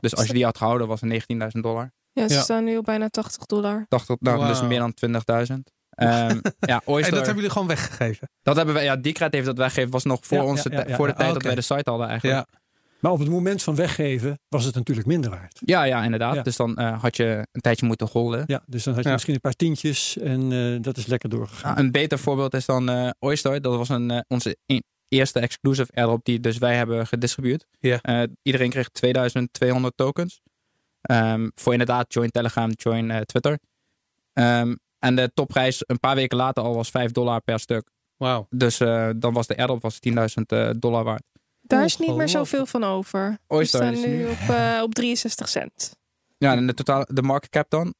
Dus 0.00 0.16
als 0.16 0.26
je 0.26 0.32
die 0.32 0.44
had 0.44 0.56
gehouden, 0.58 0.86
was 0.88 1.00
het 1.00 1.10
19.000 1.54 1.60
dollar. 1.60 1.92
Ja, 2.12 2.28
ze 2.28 2.34
Ja. 2.34 2.40
staan 2.42 2.64
nu 2.64 2.76
op 2.76 2.84
bijna 2.84 3.08
80 3.08 3.46
dollar. 3.46 3.84
80, 3.88 4.16
nou, 4.20 4.46
dus 4.46 4.62
meer 4.62 4.78
dan 4.78 4.94
20.000. 4.94 5.54
Ehm 5.96 6.38
ja, 6.60 6.80
Oyster, 6.84 7.10
dat 7.14 7.18
hebben 7.18 7.34
jullie 7.34 7.50
gewoon 7.50 7.68
weggegeven. 7.68 8.28
dat 8.42 8.56
hebben 8.56 8.74
we, 8.74 8.80
ja, 8.80 8.96
Decred 8.96 9.32
heeft 9.32 9.46
dat 9.46 9.58
weggegeven. 9.58 9.90
Was 9.90 10.04
nog 10.04 10.18
voor, 10.22 10.38
Ja, 10.38 10.44
onze, 10.44 10.70
ja, 10.70 10.76
ja, 10.76 10.82
tij- 10.82 10.90
ja, 10.90 10.96
voor 10.96 11.06
de 11.06 11.12
ja, 11.12 11.18
tijd 11.18 11.32
dat 11.32 11.42
wij 11.42 11.54
de 11.54 11.60
site 11.60 11.90
hadden 11.90 12.08
eigenlijk. 12.08 12.38
Ja. 12.48 12.58
Maar 13.00 13.12
op 13.12 13.18
het 13.18 13.28
moment 13.28 13.62
van 13.62 13.74
weggeven 13.74 14.38
was 14.48 14.64
het 14.64 14.74
natuurlijk 14.74 15.06
minder 15.06 15.30
waard. 15.30 15.60
Ja, 15.64 15.82
ja, 15.84 16.02
inderdaad. 16.04 16.34
Ja. 16.34 16.42
Dus 16.42 16.56
dan 16.56 16.76
eh, 16.76 17.02
had 17.02 17.16
je 17.16 17.46
een 17.52 17.60
tijdje 17.60 17.86
moeten 17.86 18.08
holden. 18.12 18.44
Ja, 18.46 18.62
dus 18.66 18.82
dan 18.84 18.92
had 18.94 19.02
je 19.02 19.08
Ja. 19.08 19.14
misschien 19.14 19.34
een 19.34 19.40
paar 19.40 19.52
tientjes 19.52 20.18
en 20.18 20.52
eh, 20.52 20.82
dat 20.82 20.96
is 20.96 21.06
lekker 21.06 21.28
doorgegaan. 21.28 21.78
Een 21.78 21.90
beter 21.90 22.18
voorbeeld 22.18 22.54
is 22.54 22.66
dan 22.66 22.88
eh 22.88 23.10
Oyster. 23.18 23.60
Dat 23.60 23.76
was 23.76 23.88
een, 23.88 24.24
onze 24.28 24.56
eerste 25.08 25.40
exclusive 25.40 25.92
airdrop 25.94 26.24
die 26.24 26.40
dus 26.40 26.58
wij 26.58 26.76
hebben 26.76 27.06
gedistribueerd. 27.06 27.66
Ja. 27.80 28.00
Eh, 28.00 28.22
iedereen 28.42 28.70
kreeg 28.70 28.88
2200 28.88 29.96
tokens. 29.96 30.40
Ehm, 31.00 31.48
voor 31.54 31.72
inderdaad 31.72 32.12
join 32.12 32.30
Telegram, 32.30 32.70
join 32.70 33.10
eh, 33.10 33.20
Twitter. 33.20 33.58
Ehm, 34.32 34.74
en 34.98 35.16
de 35.16 35.30
topprijs 35.34 35.82
een 35.86 36.00
paar 36.00 36.14
weken 36.14 36.36
later 36.36 36.62
al 36.62 36.74
was 36.74 36.90
5 36.90 37.10
dollar 37.12 37.40
per 37.40 37.60
stuk. 37.60 37.90
Wauw. 38.16 38.46
Dus 38.50 38.80
eh, 38.80 39.10
dan 39.16 39.32
was 39.32 39.46
de 39.46 39.56
airdrop 39.56 39.82
was 39.82 39.98
10.000 40.00 40.42
eh, 40.46 40.70
dollar 40.78 41.04
waard. 41.04 41.22
Daar 41.60 41.84
is 41.84 41.96
niet 41.96 42.16
meer 42.16 42.28
zoveel 42.28 42.66
van 42.66 42.84
over. 42.84 43.38
Oyster 43.46 43.80
We 43.80 43.92
is 43.92 43.98
staan 43.98 44.10
nu 44.10 44.16
nu- 44.16 44.26
op, 44.28 44.82
op 44.88 44.94
63 44.94 45.48
cent. 45.48 45.96
Ja, 46.38 46.52
en 46.56 46.66
de 46.66 46.74
totale 46.74 47.06
de 47.12 47.22
market 47.22 47.50
cap 47.50 47.70
dan? 47.70 47.94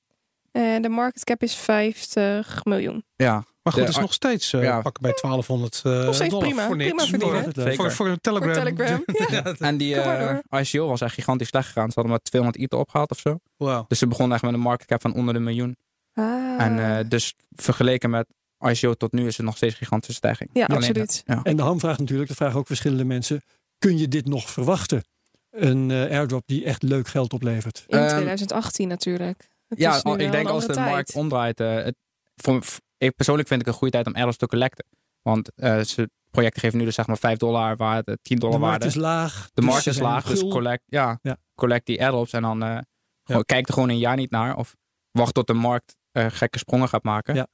De 0.53 0.89
market 0.89 1.25
cap 1.25 1.43
is 1.43 1.55
50 1.55 2.65
miljoen. 2.65 3.05
Ja, 3.17 3.45
Maar 3.67 3.75
goed, 3.75 3.85
De- 3.85 3.89
het 3.89 3.97
is 3.99 4.05
nog 4.09 4.13
steeds 4.15 4.53
uh, 4.53 4.63
ja. 4.63 4.81
pakken 4.81 5.03
bij 5.03 5.11
1200 5.21 5.83
uh, 5.87 6.05
Nog 6.05 6.15
steeds 6.15 6.31
dollar 6.31 6.47
prima, 6.49 6.67
voor 6.67 6.77
niks. 6.77 6.91
prima 7.05 7.07
verdienen. 7.07 7.53
Voor, 7.55 7.75
voor, 7.75 7.93
voor 7.93 8.09
een 8.09 8.21
Telegram. 8.21 8.55
Voor 8.55 8.63
Telegram, 8.63 9.03
ja. 9.59 9.67
en 9.67 9.77
die 9.77 10.01
eh. 10.01 10.61
ICO 10.61 10.87
was 10.89 11.01
echt 11.01 11.15
gigantisch 11.15 11.49
slecht 11.49 11.67
gegaan. 11.67 11.87
Ze 11.89 11.93
hadden 11.95 12.13
maar 12.13 12.21
200 12.23 12.63
ether 12.65 12.79
opgehaald 12.79 13.11
of 13.11 13.19
zo. 13.19 13.39
Wauw. 13.57 13.85
Dus 13.89 13.99
ze 13.99 14.07
begonnen 14.07 14.35
echt 14.35 14.45
met 14.45 14.55
een 14.55 14.61
market 14.61 14.87
cap 14.87 15.01
van 15.01 15.15
onder 15.15 15.35
de 15.35 15.41
miljoen. 15.41 15.77
Ah. 16.15 16.61
En 16.63 16.99
eh, 16.99 17.05
dus 17.09 17.35
vergeleken 17.55 18.11
met 18.11 18.27
ICO 18.59 18.95
tot 18.95 19.13
nu 19.13 19.27
is 19.27 19.37
het 19.37 19.47
nog 19.47 19.57
steeds 19.57 19.73
een 19.73 19.79
gigantische 19.79 20.15
stijging. 20.15 20.51
ja, 20.53 20.65
Alleen- 20.67 20.79
absoluut. 20.79 21.23
Ja. 21.27 21.41
En 21.43 21.57
de 21.57 21.63
hamvraag 21.63 21.99
natuurlijk, 21.99 22.29
dat 22.29 22.37
vragen 22.37 22.59
ook 22.59 22.67
verschillende 22.67 23.05
mensen. 23.05 23.43
Kun 23.79 23.99
je 23.99 24.09
dit 24.09 24.27
nog 24.27 24.51
verwachten? 24.51 25.03
Een 25.51 25.91
eh, 25.91 25.97
airdrop 26.19 26.43
die 26.47 26.65
echt 26.65 26.83
leuk 26.83 27.09
geld 27.09 27.33
oplevert. 27.33 27.85
In 27.89 27.99
Ehm, 27.99 28.09
2018 28.09 28.89
natuurlijk. 28.89 29.49
Het 29.69 29.79
Ja, 29.79 30.01
al- 30.03 30.19
ik 30.19 30.31
denk 30.33 30.49
als 30.49 30.67
de 30.67 30.75
markt 30.75 31.15
omdraait. 31.15 31.61
eh, 31.61 31.75
het, 31.75 31.95
voor, 32.37 32.65
ik 32.99 33.17
persoonlijk 33.17 33.49
vind 33.49 33.61
ik 33.61 33.67
een 33.67 33.73
goede 33.73 33.93
tijd 33.93 34.07
om 34.07 34.13
airdrops 34.13 34.37
te 34.37 34.47
collecten. 34.47 34.87
Want 35.23 35.51
eh, 35.55 35.81
ze, 35.81 36.11
projecten 36.31 36.61
geven 36.61 36.79
nu 36.79 36.85
dus 36.85 36.95
zeg 36.95 37.07
maar 37.07 37.19
5 37.19 37.39
dollar 37.39 37.77
waarde, 37.77 38.19
10 38.23 38.37
De 38.37 38.43
dollar 38.43 38.61
markt 38.61 38.71
waarde. 38.83 38.87
is 38.87 39.03
laag. 39.03 39.45
de 39.45 39.51
dus 39.55 39.65
markt 39.65 39.87
is 39.87 39.99
laag, 39.99 40.25
dus 40.27 40.41
collect, 40.41 40.83
ja, 40.87 41.19
Ja. 41.23 41.37
collect 41.55 41.87
die 41.87 42.01
airdrops 42.03 42.33
en 42.33 42.43
dan 42.43 42.63
eh, 42.63 42.79
gewoon, 43.25 43.45
kijk 43.45 43.67
er 43.69 43.75
gewoon 43.75 43.89
een 43.89 43.99
jaar 43.99 44.17
niet 44.17 44.31
naar. 44.31 44.57
Of 44.57 44.77
wacht 45.11 45.35
tot 45.35 45.47
de 45.47 45.53
markt 45.55 45.97
eh, 46.13 46.27
gekke 46.29 46.59
sprongen 46.59 46.89
gaat 46.89 47.03
maken. 47.03 47.35
Ja. 47.35 47.47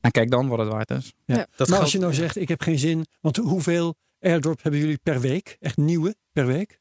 En 0.00 0.10
kijk 0.10 0.30
dan 0.30 0.48
wat 0.48 0.58
het 0.58 0.68
waard 0.68 0.90
is. 0.90 1.12
Ja. 1.24 1.34
Ja. 1.36 1.40
Dat 1.40 1.48
maar 1.58 1.66
geldt- 1.66 1.82
als 1.82 1.92
je 1.92 1.98
nou 1.98 2.14
zegt, 2.14 2.36
ik 2.36 2.48
heb 2.48 2.60
geen 2.62 2.78
zin. 2.78 3.06
Want 3.20 3.36
hoeveel 3.36 3.94
airdrop 4.20 4.62
hebben 4.62 4.80
jullie 4.80 4.98
per 5.02 5.20
week? 5.20 5.56
Echt 5.60 5.76
nieuwe 5.76 6.16
per 6.32 6.46
week? 6.46 6.80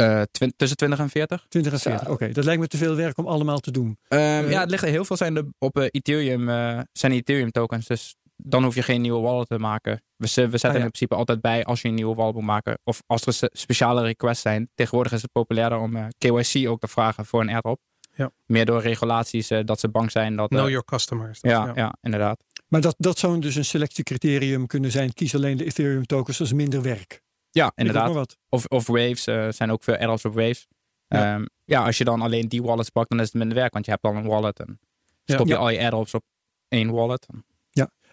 Eh, 0.00 0.22
tussen 0.56 0.76
20 0.76 0.98
en 0.98 1.08
40. 1.10 1.46
20 1.48 1.72
en 1.72 1.78
40. 1.80 2.08
Oké, 2.08 2.32
dat 2.32 2.44
lijkt 2.44 2.60
me 2.60 2.66
te 2.66 2.76
veel 2.76 2.94
werk 2.96 3.18
om 3.18 3.26
allemaal 3.26 3.58
te 3.58 3.70
doen. 3.70 3.98
Ehm, 4.08 4.48
ja, 4.50 4.60
het 4.60 4.70
ligt 4.70 4.82
er 4.82 4.88
heel 4.88 5.04
veel 5.04 5.16
zijn 5.16 5.36
er 5.36 5.44
op 5.58 5.78
eh, 5.78 5.86
Ethereum, 5.90 6.48
eh, 6.48 6.80
zijn 6.92 7.12
Ethereum 7.12 7.50
tokens. 7.50 7.86
Dus 7.86 8.14
dan 8.36 8.64
hoef 8.64 8.74
je 8.74 8.82
geen 8.82 9.00
nieuwe 9.00 9.20
wallet 9.20 9.48
te 9.48 9.58
maken. 9.58 9.92
We, 10.16 10.26
we 10.26 10.26
zetten 10.26 10.60
Ah, 10.68 10.74
ja. 10.76 10.82
in 10.82 10.90
principe 10.90 11.14
altijd 11.14 11.40
bij 11.40 11.64
als 11.64 11.82
je 11.82 11.88
een 11.88 11.94
nieuwe 11.94 12.14
wallet 12.14 12.34
moet 12.34 12.44
maken. 12.44 12.78
Of 12.84 13.02
als 13.06 13.26
er 13.26 13.48
speciale 13.52 14.02
requests 14.02 14.42
zijn. 14.42 14.70
Tegenwoordig 14.74 15.12
is 15.12 15.22
het 15.22 15.32
populairder 15.32 15.78
om 15.78 15.96
eh, 15.96 16.04
KYC 16.18 16.68
ook 16.68 16.80
te 16.80 16.88
vragen 16.88 17.26
voor 17.26 17.40
een 17.40 17.48
airdrop. 17.48 17.80
Ja. 18.14 18.30
Meer 18.46 18.64
door 18.64 18.80
regulaties 18.80 19.50
eh, 19.50 19.58
dat 19.64 19.80
ze 19.80 19.88
bang 19.88 20.10
zijn 20.10 20.36
dat... 20.36 20.50
eh, 20.50 20.56
Know 20.58 20.68
your 20.70 20.84
customer. 20.84 21.30
is 21.30 21.40
dat, 21.40 21.50
ja, 21.50 21.72
ja. 21.74 21.94
inderdaad. 22.02 22.44
Maar 22.68 22.80
dat, 22.80 22.94
dat 22.98 23.18
zou 23.18 23.38
dus 23.40 23.54
een 23.54 23.64
selectiecriterium 23.64 24.66
kunnen 24.66 24.90
zijn. 24.90 25.12
Kies 25.12 25.34
alleen 25.34 25.56
de 25.56 25.64
Ethereum 25.64 26.06
tokens, 26.06 26.38
dat 26.38 26.46
is 26.46 26.52
minder 26.52 26.82
werk. 26.82 27.22
Ja, 27.50 27.72
inderdaad. 27.74 28.36
Of, 28.48 28.66
of 28.66 28.86
waves, 28.86 29.26
eh 29.26 29.48
zijn 29.48 29.70
ook 29.70 29.82
veel 29.82 29.94
airdrops 29.96 30.24
op 30.24 30.34
waves. 30.34 30.66
Ja. 31.06 31.36
Ja. 31.36 31.46
ja, 31.64 31.84
als 31.84 31.98
je 31.98 32.04
dan 32.04 32.20
alleen 32.22 32.48
die 32.48 32.62
wallets 32.62 32.90
pakt, 32.90 33.10
dan 33.10 33.18
is 33.20 33.24
het 33.26 33.34
minder 33.34 33.56
werk. 33.56 33.72
Want 33.72 33.84
je 33.84 33.90
hebt 33.90 34.04
al 34.04 34.14
een 34.14 34.26
wallet 34.26 34.60
en 34.60 34.78
Ja. 35.24 35.34
stop 35.34 35.46
je 35.46 35.52
Ja. 35.52 35.58
al 35.58 35.70
je 35.70 35.78
airdrops 35.78 36.14
op 36.14 36.22
één 36.68 36.90
wallet. 36.90 37.26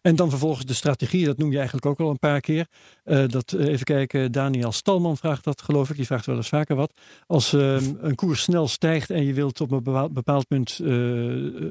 En 0.01 0.15
dan 0.15 0.29
vervolgens 0.29 0.65
de 0.65 0.73
strategie, 0.73 1.25
dat 1.25 1.37
noem 1.37 1.49
je 1.51 1.55
eigenlijk 1.57 1.85
ook 1.85 1.99
al 1.99 2.09
een 2.09 2.19
paar 2.19 2.39
keer. 2.41 2.67
Eh, 3.03 3.27
dat, 3.27 3.51
eh, 3.51 3.65
even 3.65 3.85
kijken, 3.85 4.31
Daniel 4.31 4.71
Stalman 4.71 5.17
vraagt 5.17 5.43
dat 5.43 5.61
geloof 5.61 5.89
ik. 5.89 5.95
Die 5.95 6.05
vraagt 6.05 6.25
wel 6.25 6.35
eens 6.35 6.49
vaker 6.49 6.75
wat. 6.75 6.93
Als 7.27 7.53
ehm, 7.53 7.93
een 7.99 8.15
koers 8.15 8.41
snel 8.41 8.67
stijgt 8.67 9.09
en 9.09 9.23
je 9.25 9.33
wilt 9.33 9.61
op 9.61 9.71
een 9.71 9.83
bepaald, 10.13 10.47
punt 10.47 10.71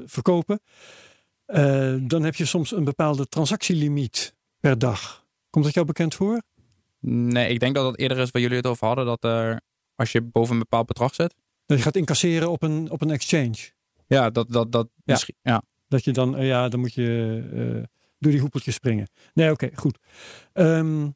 verkopen. 0.05 0.59
dan 2.07 2.23
heb 2.23 2.35
je 2.35 2.45
soms 2.45 2.71
een 2.71 2.83
bepaalde 2.83 3.27
transactielimiet 3.27 4.35
per 4.59 4.77
dag. 4.77 5.25
Komt 5.49 5.65
dat 5.65 5.73
jou 5.73 5.85
bekend 5.85 6.15
voor? 6.15 6.41
Nee, 6.99 7.49
ik 7.49 7.59
denk 7.59 7.75
dat 7.75 7.83
dat 7.83 7.97
eerder 7.97 8.17
is 8.17 8.31
waar 8.31 8.41
jullie 8.41 8.57
het 8.57 8.67
over 8.67 8.87
hadden. 8.87 9.05
Dat 9.05 9.23
er, 9.23 9.61
als 9.95 10.11
je 10.11 10.21
boven 10.21 10.53
een 10.53 10.59
bepaald 10.59 10.85
bedrag 10.87 11.15
zit. 11.15 11.35
Dat 11.65 11.77
je 11.77 11.83
gaat 11.83 11.95
incasseren 11.95 12.49
op 12.51 12.63
een, 12.63 12.91
op 12.91 13.01
een 13.01 13.11
exchange. 13.11 13.71
Ja, 14.07 14.29
dat, 14.29 14.51
dat, 14.51 14.71
dat 14.71 14.87
Ja. 14.95 15.01
misschien. 15.13 15.35
Ja. 15.41 15.61
Dat 15.87 16.03
je 16.03 16.11
dan, 16.11 16.35
eh, 16.37 16.47
ja, 16.47 16.69
dan 16.69 16.79
moet 16.79 16.93
je 16.93 17.41
eh, 17.53 17.83
door 18.19 18.31
die 18.31 18.41
hoepeltjes 18.41 18.75
springen. 18.75 19.07
Nee, 19.33 19.51
oké, 19.51 19.69
goed. 19.75 19.97
Ehm, 20.53 21.09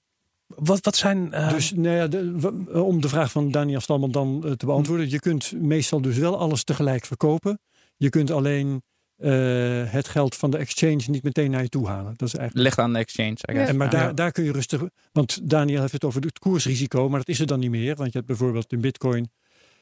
Wat, 0.56 0.86
wat 0.86 0.96
zijn... 0.96 1.34
eh, 1.34 1.50
Dus 1.50 1.72
nou 1.72 1.96
ja, 1.96 2.08
de- 2.08 2.40
w- 2.40 2.76
om 2.76 3.02
de 3.02 3.10
vraag 3.10 3.32
van 3.32 3.52
Daniel 3.52 3.80
Stalman 3.80 4.12
dan 4.12 4.46
eh, 4.46 4.52
te 4.52 4.66
beantwoorden. 4.66 5.10
Je 5.10 5.20
kunt 5.20 5.52
meestal 5.62 6.02
dus 6.02 6.18
wel 6.18 6.40
alles 6.40 6.64
tegelijk 6.64 7.06
verkopen. 7.06 7.60
Je 7.98 8.10
kunt 8.10 8.32
alleen 8.32 8.82
eh, 9.22 9.92
het 9.92 10.08
geld 10.08 10.36
van 10.36 10.52
de 10.52 10.58
exchange 10.58 11.02
niet 11.08 11.24
meteen 11.24 11.52
naar 11.52 11.62
je 11.62 11.70
toe 11.70 11.88
halen. 11.88 12.14
Dat 12.18 12.28
is 12.28 12.36
eigenlijk. 12.36 12.66
Ligt 12.68 12.80
aan 12.80 12.94
de 12.94 13.00
exchange. 13.00 13.38
En 13.42 13.78
maar 13.78 13.94
Ja. 13.94 14.00
daar, 14.00 14.16
daar 14.16 14.32
kun 14.32 14.44
je 14.44 14.52
rustig. 14.52 14.82
Want 15.12 15.50
Daniel 15.50 15.80
heeft 15.82 15.94
het 15.94 16.04
over 16.04 16.22
het 16.22 16.40
koersrisico, 16.40 17.10
maar 17.10 17.20
dat 17.20 17.28
is 17.28 17.40
er 17.40 17.48
dan 17.48 17.60
niet 17.60 17.70
meer. 17.70 17.96
Want 17.96 18.12
je 18.12 18.16
hebt 18.18 18.28
bijvoorbeeld 18.28 18.72
in 18.72 18.82
Bitcoin 18.82 19.32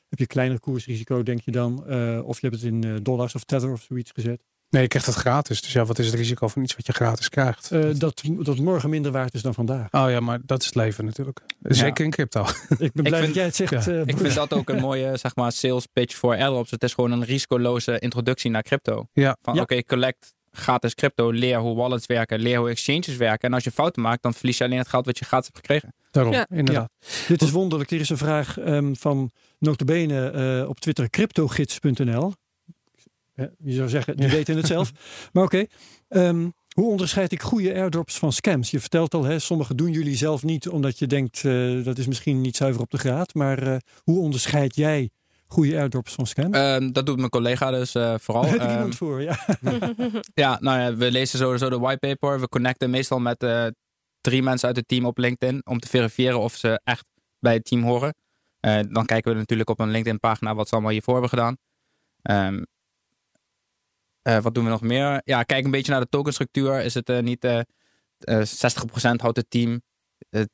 heb 0.09 0.19
je 0.19 0.27
kleiner 0.27 0.59
koersrisico, 0.59 1.23
denk 1.23 1.41
je 1.41 1.51
dan. 1.51 1.87
eh, 1.87 2.21
of 2.23 2.41
je 2.41 2.47
hebt 2.47 2.61
het 2.61 2.71
in 2.73 2.83
eh, 2.83 2.93
dollars 3.01 3.35
of 3.35 3.43
tether 3.43 3.71
of 3.71 3.81
zoiets 3.81 4.11
gezet. 4.11 4.43
Nee, 4.69 4.81
je 4.81 4.87
krijgt 4.87 5.07
het 5.07 5.15
gratis. 5.15 5.61
Dus 5.61 5.71
ja, 5.73 5.85
wat 5.85 5.99
is 5.99 6.05
het 6.05 6.15
risico 6.15 6.47
van 6.47 6.61
iets 6.63 6.75
wat 6.75 6.85
je 6.85 6.93
gratis 6.93 7.29
krijgt? 7.29 7.71
Eh, 7.71 7.89
dat, 7.93 8.21
dat 8.39 8.57
morgen 8.57 8.89
minder 8.89 9.11
waard 9.11 9.33
is 9.33 9.41
dan 9.41 9.53
vandaag. 9.53 9.87
Oh 9.91 10.09
ja, 10.09 10.19
maar 10.19 10.39
dat 10.45 10.59
is 10.59 10.65
het 10.65 10.75
leven 10.75 11.05
natuurlijk. 11.05 11.39
Zeker 11.61 12.05
in 12.05 12.11
crypto. 12.11 12.45
Ik 12.77 12.91
ben 12.93 13.03
blij 13.03 13.11
vind- 13.11 13.25
dat 13.25 13.33
jij 13.35 13.43
het 13.45 13.55
zegt. 13.55 13.71
ja, 13.85 13.91
eh, 13.91 14.01
Ik 14.05 14.17
vind 14.17 14.33
dat 14.35 14.53
ook 14.53 14.69
een 14.69 14.79
mooie 14.79 15.17
zeg 15.23 15.35
maar, 15.35 15.51
sales 15.51 15.85
pitch 15.93 16.15
voor 16.15 16.35
airdrops. 16.35 16.71
Het 16.71 16.83
is 16.83 16.93
gewoon 16.93 17.11
een 17.11 17.23
risicoloze 17.25 17.99
introductie 17.99 18.51
naar 18.51 18.63
crypto. 18.63 19.07
Ja. 19.13 19.37
Van 19.41 19.55
Ja. 19.55 19.61
oké, 19.61 19.83
collect 19.83 20.33
gratis 20.51 20.95
crypto. 20.95 21.31
Leer 21.31 21.57
hoe 21.59 21.75
wallets 21.75 22.05
werken. 22.05 22.39
Leer 22.39 22.57
hoe 22.57 22.69
exchanges 22.69 23.15
werken. 23.17 23.47
En 23.49 23.53
als 23.53 23.63
je 23.63 23.71
fouten 23.71 24.01
maakt, 24.01 24.21
dan 24.23 24.33
verlies 24.33 24.57
je 24.57 24.63
alleen 24.63 24.77
het 24.77 24.87
geld 24.87 25.05
wat 25.05 25.17
je 25.19 25.25
gratis 25.25 25.45
hebt 25.53 25.57
gekregen. 25.57 25.93
Daarom, 26.11 26.33
Ja. 26.33 26.45
inderdaad. 26.49 26.89
Dit 27.27 27.41
is 27.41 27.51
wonderlijk. 27.51 27.91
Er 27.91 27.99
is 27.99 28.09
een 28.09 28.17
vraag 28.17 28.57
ehm, 28.59 28.93
van 28.93 29.31
notabene 29.59 30.29
eh 30.61 30.69
op 30.69 30.79
Twitter 30.79 31.09
cryptogids.nl. 31.09 32.33
Je 33.63 33.73
zou 33.73 33.89
zeggen, 33.89 34.17
die 34.17 34.25
Ja. 34.25 34.31
weten 34.31 34.55
het 34.57 34.67
zelf. 34.67 34.91
Maar 35.33 35.43
oké. 35.43 35.65
Ehm, 36.07 36.49
hoe 36.75 36.89
onderscheid 36.89 37.31
ik 37.31 37.41
goede 37.41 37.73
airdrops 37.73 38.17
van 38.17 38.31
scams? 38.33 38.71
Je 38.71 38.79
vertelt 38.79 39.13
al, 39.13 39.23
hè, 39.23 39.39
sommige 39.39 39.75
doen 39.75 39.91
jullie 39.91 40.15
zelf 40.15 40.43
niet 40.43 40.69
omdat 40.69 40.99
je 40.99 41.07
denkt 41.07 41.45
eh, 41.45 41.83
dat 41.83 41.97
is 41.97 42.07
misschien 42.07 42.41
niet 42.41 42.55
zuiver 42.55 42.81
op 42.81 42.91
de 42.91 42.97
graad. 42.97 43.33
Maar 43.33 43.63
eh, 43.67 43.77
hoe 44.03 44.19
onderscheid 44.19 44.75
jij 44.75 45.09
goede 45.47 45.77
airdrops 45.77 46.13
van 46.13 46.27
scams? 46.27 46.57
Ehm, 46.57 46.91
dat 46.91 47.05
doet 47.05 47.17
mijn 47.17 47.29
collega 47.29 47.71
dus 47.71 47.95
eh, 47.95 48.13
vooral. 48.19 48.43
Daar 48.49 48.51
heb 48.51 48.61
ik 48.61 48.67
Ehm, 48.67 48.75
iemand 48.77 48.95
voor, 48.95 49.21
ja. 49.21 49.39
Ja, 50.33 50.57
nou 50.61 50.79
ja, 50.79 50.95
we 50.95 51.11
lezen 51.11 51.39
sowieso 51.39 51.69
de 51.69 51.79
whitepaper. 51.79 52.39
We 52.39 52.49
connecten 52.49 52.89
meestal 52.89 53.19
met 53.19 53.43
eh, 53.43 53.65
drie 54.21 54.43
mensen 54.43 54.67
uit 54.67 54.77
het 54.77 54.87
team 54.87 55.05
op 55.05 55.17
LinkedIn 55.17 55.61
om 55.65 55.79
te 55.79 55.87
verifiëren 55.87 56.39
of 56.39 56.55
ze 56.55 56.81
echt 56.83 57.05
bij 57.39 57.53
het 57.53 57.65
team 57.65 57.83
horen. 57.83 58.13
Eh, 58.59 58.79
dan 58.89 59.05
kijken 59.05 59.31
we 59.33 59.37
natuurlijk 59.37 59.69
op 59.69 59.79
een 59.79 59.91
LinkedIn 59.91 60.19
pagina 60.19 60.55
wat 60.55 60.67
ze 60.67 60.73
allemaal 60.73 60.91
hiervoor 60.91 61.13
hebben 61.13 61.29
gedaan. 61.29 61.57
Ehm, 62.21 62.55
eh, 62.55 62.61
wat 64.37 64.53
doen 64.53 64.63
we 64.63 64.69
nog 64.69 64.81
meer? 64.81 65.21
Ja, 65.23 65.43
kijk 65.43 65.65
een 65.65 65.71
beetje 65.71 65.91
naar 65.91 66.01
de 66.01 66.09
tokenstructuur. 66.09 66.81
Is 66.81 66.93
het 66.93 67.09
eh, 67.09 67.19
niet 67.19 67.43
eh 67.43 67.59
eh 68.19 68.41
60% 68.41 69.15
houdt 69.15 69.37
het 69.37 69.49
team, 69.49 69.81
eh 70.29 70.41
20% 70.41 70.45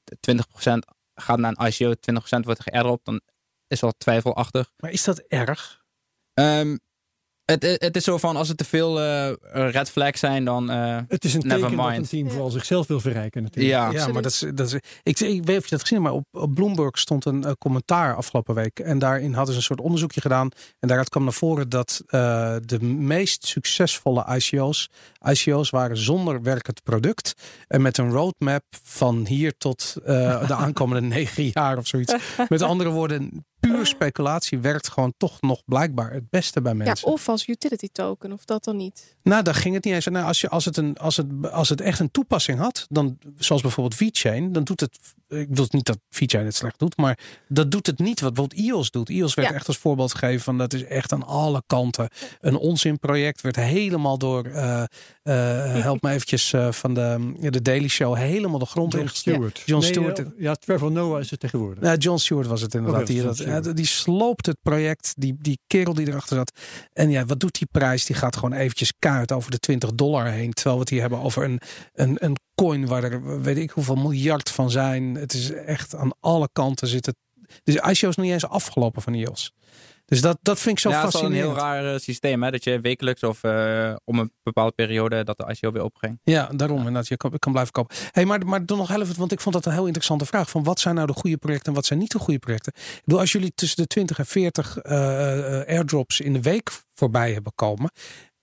gaat 1.13 1.39
naar 1.39 1.53
een 1.57 1.67
ICO, 1.67 1.93
20% 2.39 2.39
wordt 2.39 2.61
geairdropt. 2.61 3.05
Dan 3.05 3.21
is 3.67 3.81
wel 3.81 3.91
twijfelachtig. 3.97 4.71
Maar 4.77 4.91
is 4.91 5.03
dat 5.03 5.19
erg? 5.19 5.83
Ehm, 6.33 6.77
het, 7.45 7.63
het, 7.63 7.81
het 7.81 7.95
is 7.95 8.03
zo 8.03 8.17
van, 8.17 8.35
als 8.35 8.47
het 8.47 8.57
te 8.57 8.65
veel 8.65 9.01
eh, 9.01 9.31
red 9.51 9.89
flags 9.89 10.19
zijn, 10.19 10.45
dan... 10.45 10.69
eh, 10.69 10.97
Het 11.07 11.23
is 11.25 11.33
een 11.33 11.41
Never 11.47 11.59
teken 11.61 11.77
dat 11.77 11.85
mind. 11.87 11.97
een 11.97 12.07
team 12.09 12.29
vooral 12.29 12.49
zichzelf 12.49 12.87
wil 12.87 12.99
verrijken 12.99 13.43
natuurlijk. 13.43 13.73
ja, 13.91 14.07
maar 14.07 14.21
dat 14.21 14.31
is, 14.31 14.45
dat 14.53 14.67
is, 14.67 14.73
ik, 14.73 14.81
ik 15.03 15.19
weet 15.19 15.47
niet 15.47 15.57
of 15.57 15.63
je 15.63 15.69
dat 15.69 15.81
gezien 15.81 16.03
hebt, 16.03 16.09
maar 16.13 16.23
op, 16.23 16.25
op 16.31 16.53
Bloomberg 16.55 16.99
stond 16.99 17.25
een 17.25 17.43
eh, 17.43 17.51
commentaar 17.59 18.15
afgelopen 18.15 18.55
week. 18.55 18.79
En 18.79 18.99
daarin 18.99 19.33
hadden 19.33 19.53
ze 19.53 19.59
een 19.59 19.65
soort 19.65 19.81
onderzoekje 19.81 20.21
gedaan. 20.21 20.49
En 20.79 20.87
daaruit 20.87 21.09
kwam 21.09 21.23
naar 21.23 21.33
voren 21.33 21.69
dat 21.69 22.03
eh, 22.07 22.55
de 22.65 22.83
meest 22.83 23.45
succesvolle 23.45 24.25
ICO's, 24.35 24.89
ICO's 25.29 25.69
waren 25.69 25.97
zonder 25.97 26.41
werkend 26.41 26.83
product. 26.83 27.33
En 27.67 27.81
met 27.81 27.97
een 27.97 28.11
roadmap 28.11 28.63
van 28.83 29.25
hier 29.27 29.57
tot 29.57 29.95
eh, 30.05 30.47
de 30.47 30.53
aankomende 30.65 31.07
negen 31.07 31.49
jaar 31.53 31.77
of 31.77 31.87
zoiets. 31.87 32.13
Met 32.49 32.61
andere 32.61 32.89
woorden, 32.89 33.45
puur 33.75 33.85
speculatie 33.85 34.59
werkt 34.59 34.89
gewoon 34.89 35.13
toch 35.17 35.41
nog 35.41 35.61
blijkbaar 35.65 36.11
het 36.13 36.29
beste 36.29 36.61
bij 36.61 36.71
Ja, 36.71 36.83
mensen. 36.83 37.07
of 37.07 37.29
als 37.29 37.47
utility 37.47 37.87
token, 37.91 38.31
of 38.31 38.45
dat 38.45 38.63
dan 38.63 38.77
niet. 38.77 39.15
Nou, 39.23 39.43
daar 39.43 39.55
ging 39.55 39.75
het 39.75 39.83
niet 39.83 39.93
eens. 39.93 40.05
Nou, 40.05 40.25
als, 40.25 40.41
je, 40.41 40.49
als, 40.49 40.65
het 40.65 40.77
een, 40.77 40.97
als, 40.97 41.17
het, 41.17 41.27
als 41.51 41.69
het 41.69 41.81
echt 41.81 41.99
een 41.99 42.11
toepassing 42.11 42.59
had, 42.59 42.85
dan, 42.89 43.17
zoals 43.37 43.61
bijvoorbeeld 43.61 43.95
VeChain, 43.95 44.51
dan 44.51 44.63
doet 44.63 44.79
het. 44.79 44.97
Ik 45.27 45.49
bedoel 45.49 45.65
niet 45.69 45.85
dat 45.85 45.97
VeChain 46.09 46.45
het 46.45 46.55
slecht 46.55 46.79
doet, 46.79 46.97
maar 46.97 47.19
dat 47.47 47.71
doet 47.71 47.85
het 47.87 47.99
niet 47.99 48.19
wat 48.19 48.33
bijvoorbeeld 48.33 48.67
EOS 48.69 48.91
doet. 48.91 49.09
EOS 49.09 49.33
werd 49.33 49.47
Ja. 49.49 49.53
echt 49.53 49.67
als 49.67 49.77
voorbeeld 49.77 50.11
gegeven 50.13 50.43
van 50.43 50.57
dat 50.57 50.73
is 50.73 50.83
echt 50.83 51.11
aan 51.11 51.23
alle 51.25 51.63
kanten 51.67 52.09
een 52.41 52.55
onzinproject. 52.57 53.41
Werd 53.41 53.55
helemaal 53.55 54.17
door, 54.17 54.45
eh, 54.45 54.83
eh, 55.23 55.81
help 55.83 56.01
me 56.01 56.09
eventjes 56.11 56.53
eh, 56.53 56.71
van 56.71 56.93
de, 56.93 57.33
ja, 57.39 57.49
de 57.49 57.61
Daily 57.61 57.87
Show, 57.87 58.15
helemaal 58.15 58.59
de 58.59 58.65
grond 58.65 58.93
John. 58.93 59.07
Stewart. 59.07 59.61
John 59.65 59.81
Nee, 59.81 59.91
Stewart. 59.91 60.23
ja, 60.37 60.55
Trevor 60.55 60.91
Noah 60.91 61.19
is 61.19 61.31
het 61.31 61.39
tegenwoordig. 61.39 61.83
Ja, 61.83 61.95
John 61.95 62.17
Stewart 62.17 62.47
was 62.47 62.61
het 62.61 62.73
inderdaad. 62.73 63.07
Die, 63.07 63.15
John 63.15 63.27
dat, 63.27 63.37
ja, 63.37 63.59
die 63.73 63.85
sloopt 63.85 64.45
het 64.45 64.57
project. 64.61 65.13
Die, 65.17 65.35
die 65.39 65.59
kerel 65.67 65.93
die 65.93 66.07
erachter 66.07 66.35
zat. 66.35 66.59
En 66.93 67.09
ja, 67.09 67.25
wat 67.25 67.39
doet 67.39 67.57
die 67.57 67.67
prijs? 67.71 68.05
Die 68.05 68.15
gaat 68.15 68.35
gewoon 68.35 68.53
eventjes 68.53 68.93
kaart 68.99 69.31
over 69.31 69.51
de 69.51 69.59
20 69.59 69.93
dollar 69.93 70.25
heen. 70.25 70.53
Terwijl 70.53 70.75
we 70.75 70.81
het 70.81 70.89
hier 70.89 71.01
hebben 71.01 71.19
over 71.19 71.43
een, 71.43 71.59
een, 71.93 72.15
een 72.19 72.37
coin 72.55 72.85
waar 72.85 73.03
er 73.03 73.41
weet 73.41 73.57
ik 73.57 73.69
hoeveel 73.69 73.95
miljard 73.95 74.51
van 74.51 74.71
zijn. 74.71 75.15
Het 75.15 75.33
is 75.33 75.51
echt 75.51 75.95
aan 75.95 76.11
alle 76.19 76.49
kanten 76.51 76.87
zit 76.87 77.05
het. 77.05 77.15
Dus 77.63 77.75
ICO 77.75 77.89
is 77.89 78.15
nog 78.15 78.25
niet 78.25 78.33
eens 78.33 78.47
afgelopen 78.47 79.01
van 79.01 79.13
IOS. 79.13 79.53
Dus 80.05 80.21
dat, 80.21 80.37
dat 80.41 80.59
vind 80.59 80.75
ik 80.77 80.81
zo 80.81 80.89
ja, 80.89 81.05
het 81.05 81.13
is 81.13 81.21
een 81.21 81.33
heel 81.33 81.53
raar 81.53 81.93
eh, 81.93 81.99
systeem, 81.99 82.43
hè? 82.43 82.51
Dat 82.51 82.63
je 82.63 82.79
wekelijks 82.79 83.23
of 83.23 83.43
eh, 83.43 83.95
om 84.03 84.19
een 84.19 84.31
bepaalde 84.43 84.71
periode 84.71 85.23
dat 85.23 85.37
de 85.37 85.45
ICO 85.47 85.71
weer 85.71 85.83
opging. 85.83 86.19
Ja, 86.23 86.49
daarom. 86.55 86.87
En 86.87 86.93
dat 86.93 87.07
je 87.07 87.17
kan, 87.17 87.39
kan 87.39 87.51
blijven 87.51 87.73
kopen. 87.73 87.95
Hey, 88.11 88.25
maar, 88.25 88.45
maar 88.45 88.65
dan 88.65 88.77
nog 88.77 88.91
even, 88.91 89.17
want 89.17 89.31
ik 89.31 89.39
vond 89.39 89.55
dat 89.55 89.65
een 89.65 89.71
heel 89.71 89.85
interessante 89.85 90.25
vraag. 90.25 90.49
Van 90.49 90.63
wat 90.63 90.79
zijn 90.79 90.95
nou 90.95 91.07
de 91.07 91.13
goede 91.13 91.37
projecten 91.37 91.67
en 91.67 91.73
wat 91.73 91.85
zijn 91.85 91.99
niet 91.99 92.11
de 92.11 92.19
goede 92.19 92.39
projecten? 92.39 92.73
Ik 92.75 93.01
bedoel, 93.05 93.19
als 93.19 93.31
jullie 93.31 93.53
tussen 93.55 93.81
de 93.81 93.87
20 93.87 94.19
en 94.19 94.25
40 94.25 94.77
eh, 94.77 95.59
eh, 95.59 95.67
airdrops 95.67 96.19
in 96.19 96.33
de 96.33 96.41
week 96.41 96.71
voorbij 96.93 97.33
hebben 97.33 97.51
komen. 97.55 97.91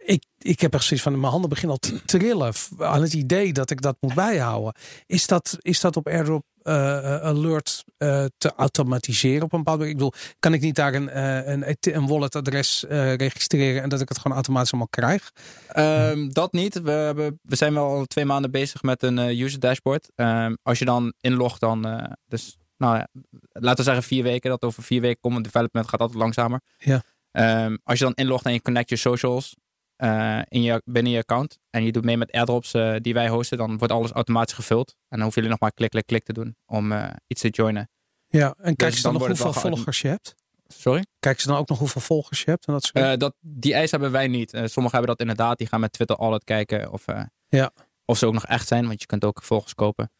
Ik, 0.04 0.24
ik 0.38 0.60
heb 0.60 0.74
echt 0.74 0.84
zoiets 0.84 1.04
van, 1.04 1.20
mijn 1.20 1.32
handen 1.32 1.50
beginnen 1.50 1.78
al 1.82 1.88
te 1.90 2.04
trillen 2.04 2.52
aan 2.78 3.02
het 3.02 3.12
idee 3.12 3.52
dat 3.52 3.70
ik 3.70 3.80
dat 3.80 3.96
moet 4.00 4.14
bijhouden. 4.14 4.74
Is 5.06 5.26
dat, 5.26 5.58
is 5.60 5.80
dat 5.80 5.96
op 5.96 6.06
airdrop 6.06 6.44
eh, 6.62 7.14
eh, 7.14 7.22
alert 7.22 7.84
eh, 7.96 8.24
te 8.38 8.52
automatiseren 8.56 9.42
op 9.42 9.52
een 9.52 9.58
bepaalde 9.58 9.88
Ik 9.88 9.92
bedoel, 9.92 10.12
kan 10.38 10.54
ik 10.54 10.60
niet 10.60 10.74
daar 10.74 10.94
een, 10.94 11.18
een, 11.50 11.76
een 11.80 12.06
walletadres 12.06 12.84
registreren 12.88 13.82
en 13.82 13.88
dat 13.88 14.00
ik 14.00 14.08
het 14.08 14.18
gewoon 14.18 14.36
automatisch 14.36 14.72
allemaal 14.72 14.88
krijg? 14.90 15.32
Ehm, 15.68 16.28
dat 16.28 16.52
niet. 16.52 16.82
We, 16.82 16.90
hebben, 16.90 17.40
we 17.42 17.56
zijn 17.56 17.74
wel 17.74 17.84
al 17.84 18.04
twee 18.04 18.24
maanden 18.24 18.50
bezig 18.50 18.82
met 18.82 19.02
een 19.02 19.18
user 19.18 19.60
dashboard. 19.60 20.10
Ehm, 20.14 20.54
als 20.62 20.78
je 20.78 20.84
dan 20.84 21.14
inlogt, 21.20 21.60
dan 21.60 21.82
dus, 22.26 22.58
nou 22.76 22.96
ja, 22.96 23.08
laten 23.52 23.76
we 23.76 23.82
zeggen 23.82 24.02
vier 24.02 24.22
weken. 24.22 24.50
Dat 24.50 24.62
over 24.62 24.82
vier 24.82 25.00
weken 25.00 25.20
komt. 25.20 25.44
Development 25.44 25.88
gaat 25.88 26.00
altijd 26.00 26.18
langzamer. 26.18 26.60
Ja. 26.78 27.02
Ehm, 27.30 27.76
als 27.84 27.98
je 27.98 28.04
dan 28.04 28.14
inlogt 28.14 28.44
en 28.44 28.52
je 28.52 28.62
connect 28.62 28.88
je 28.88 28.96
socials 28.96 29.54
eh, 30.02 30.40
in 30.48 30.62
je, 30.62 30.82
binnen 30.84 31.12
je 31.12 31.18
account. 31.18 31.58
En 31.70 31.84
je 31.84 31.92
doet 31.92 32.04
mee 32.04 32.16
met 32.16 32.32
airdrops 32.32 32.74
eh, 32.74 32.94
die 32.98 33.14
wij 33.14 33.28
hosten. 33.28 33.58
Dan 33.58 33.78
wordt 33.78 33.92
alles 33.92 34.10
automatisch 34.10 34.54
gevuld. 34.54 34.94
En 35.08 35.16
dan 35.18 35.26
hoef 35.26 35.34
je 35.34 35.42
nog 35.42 35.60
maar 35.60 35.72
klik, 35.72 35.90
klik, 35.90 36.06
klik 36.06 36.24
te 36.24 36.32
doen 36.32 36.56
om 36.66 36.92
eh, 36.92 37.10
iets 37.26 37.40
te 37.40 37.48
joinen. 37.48 37.90
Ja, 38.28 38.54
en 38.58 38.76
kijk 38.76 38.90
Dus 38.90 38.96
ze 38.96 39.02
dan, 39.02 39.12
dan 39.12 39.20
nog 39.20 39.28
hoeveel 39.28 39.62
wel 39.62 39.72
volgers 39.72 40.00
je 40.00 40.08
hebt? 40.08 40.34
Sorry? 40.66 41.04
Kijk 41.18 41.40
ze 41.40 41.46
dan 41.46 41.56
ook 41.56 41.68
nog 41.68 41.78
hoeveel 41.78 42.00
volgers 42.00 42.42
je 42.42 42.50
hebt 42.50 42.66
en 42.66 42.72
dat 42.72 42.82
soort 42.84 43.04
Eh, 43.04 43.16
dat, 43.16 43.34
die 43.40 43.74
eis 43.74 43.90
hebben 43.90 44.10
wij 44.12 44.28
niet. 44.28 44.50
Sommigen 44.50 44.90
hebben 44.90 45.06
dat 45.06 45.20
inderdaad. 45.20 45.58
Die 45.58 45.66
gaan 45.66 45.80
met 45.80 45.92
Twitter 45.92 46.16
altijd 46.16 46.44
kijken 46.44 46.92
of, 46.92 47.06
eh, 47.06 47.22
Ja. 47.48 47.70
of 48.04 48.18
ze 48.18 48.26
ook 48.26 48.32
nog 48.32 48.46
echt 48.46 48.68
zijn. 48.68 48.86
Want 48.86 49.00
je 49.00 49.06
kunt 49.06 49.24
ook 49.24 49.42
volgers 49.42 49.74
kopen. 49.74 50.10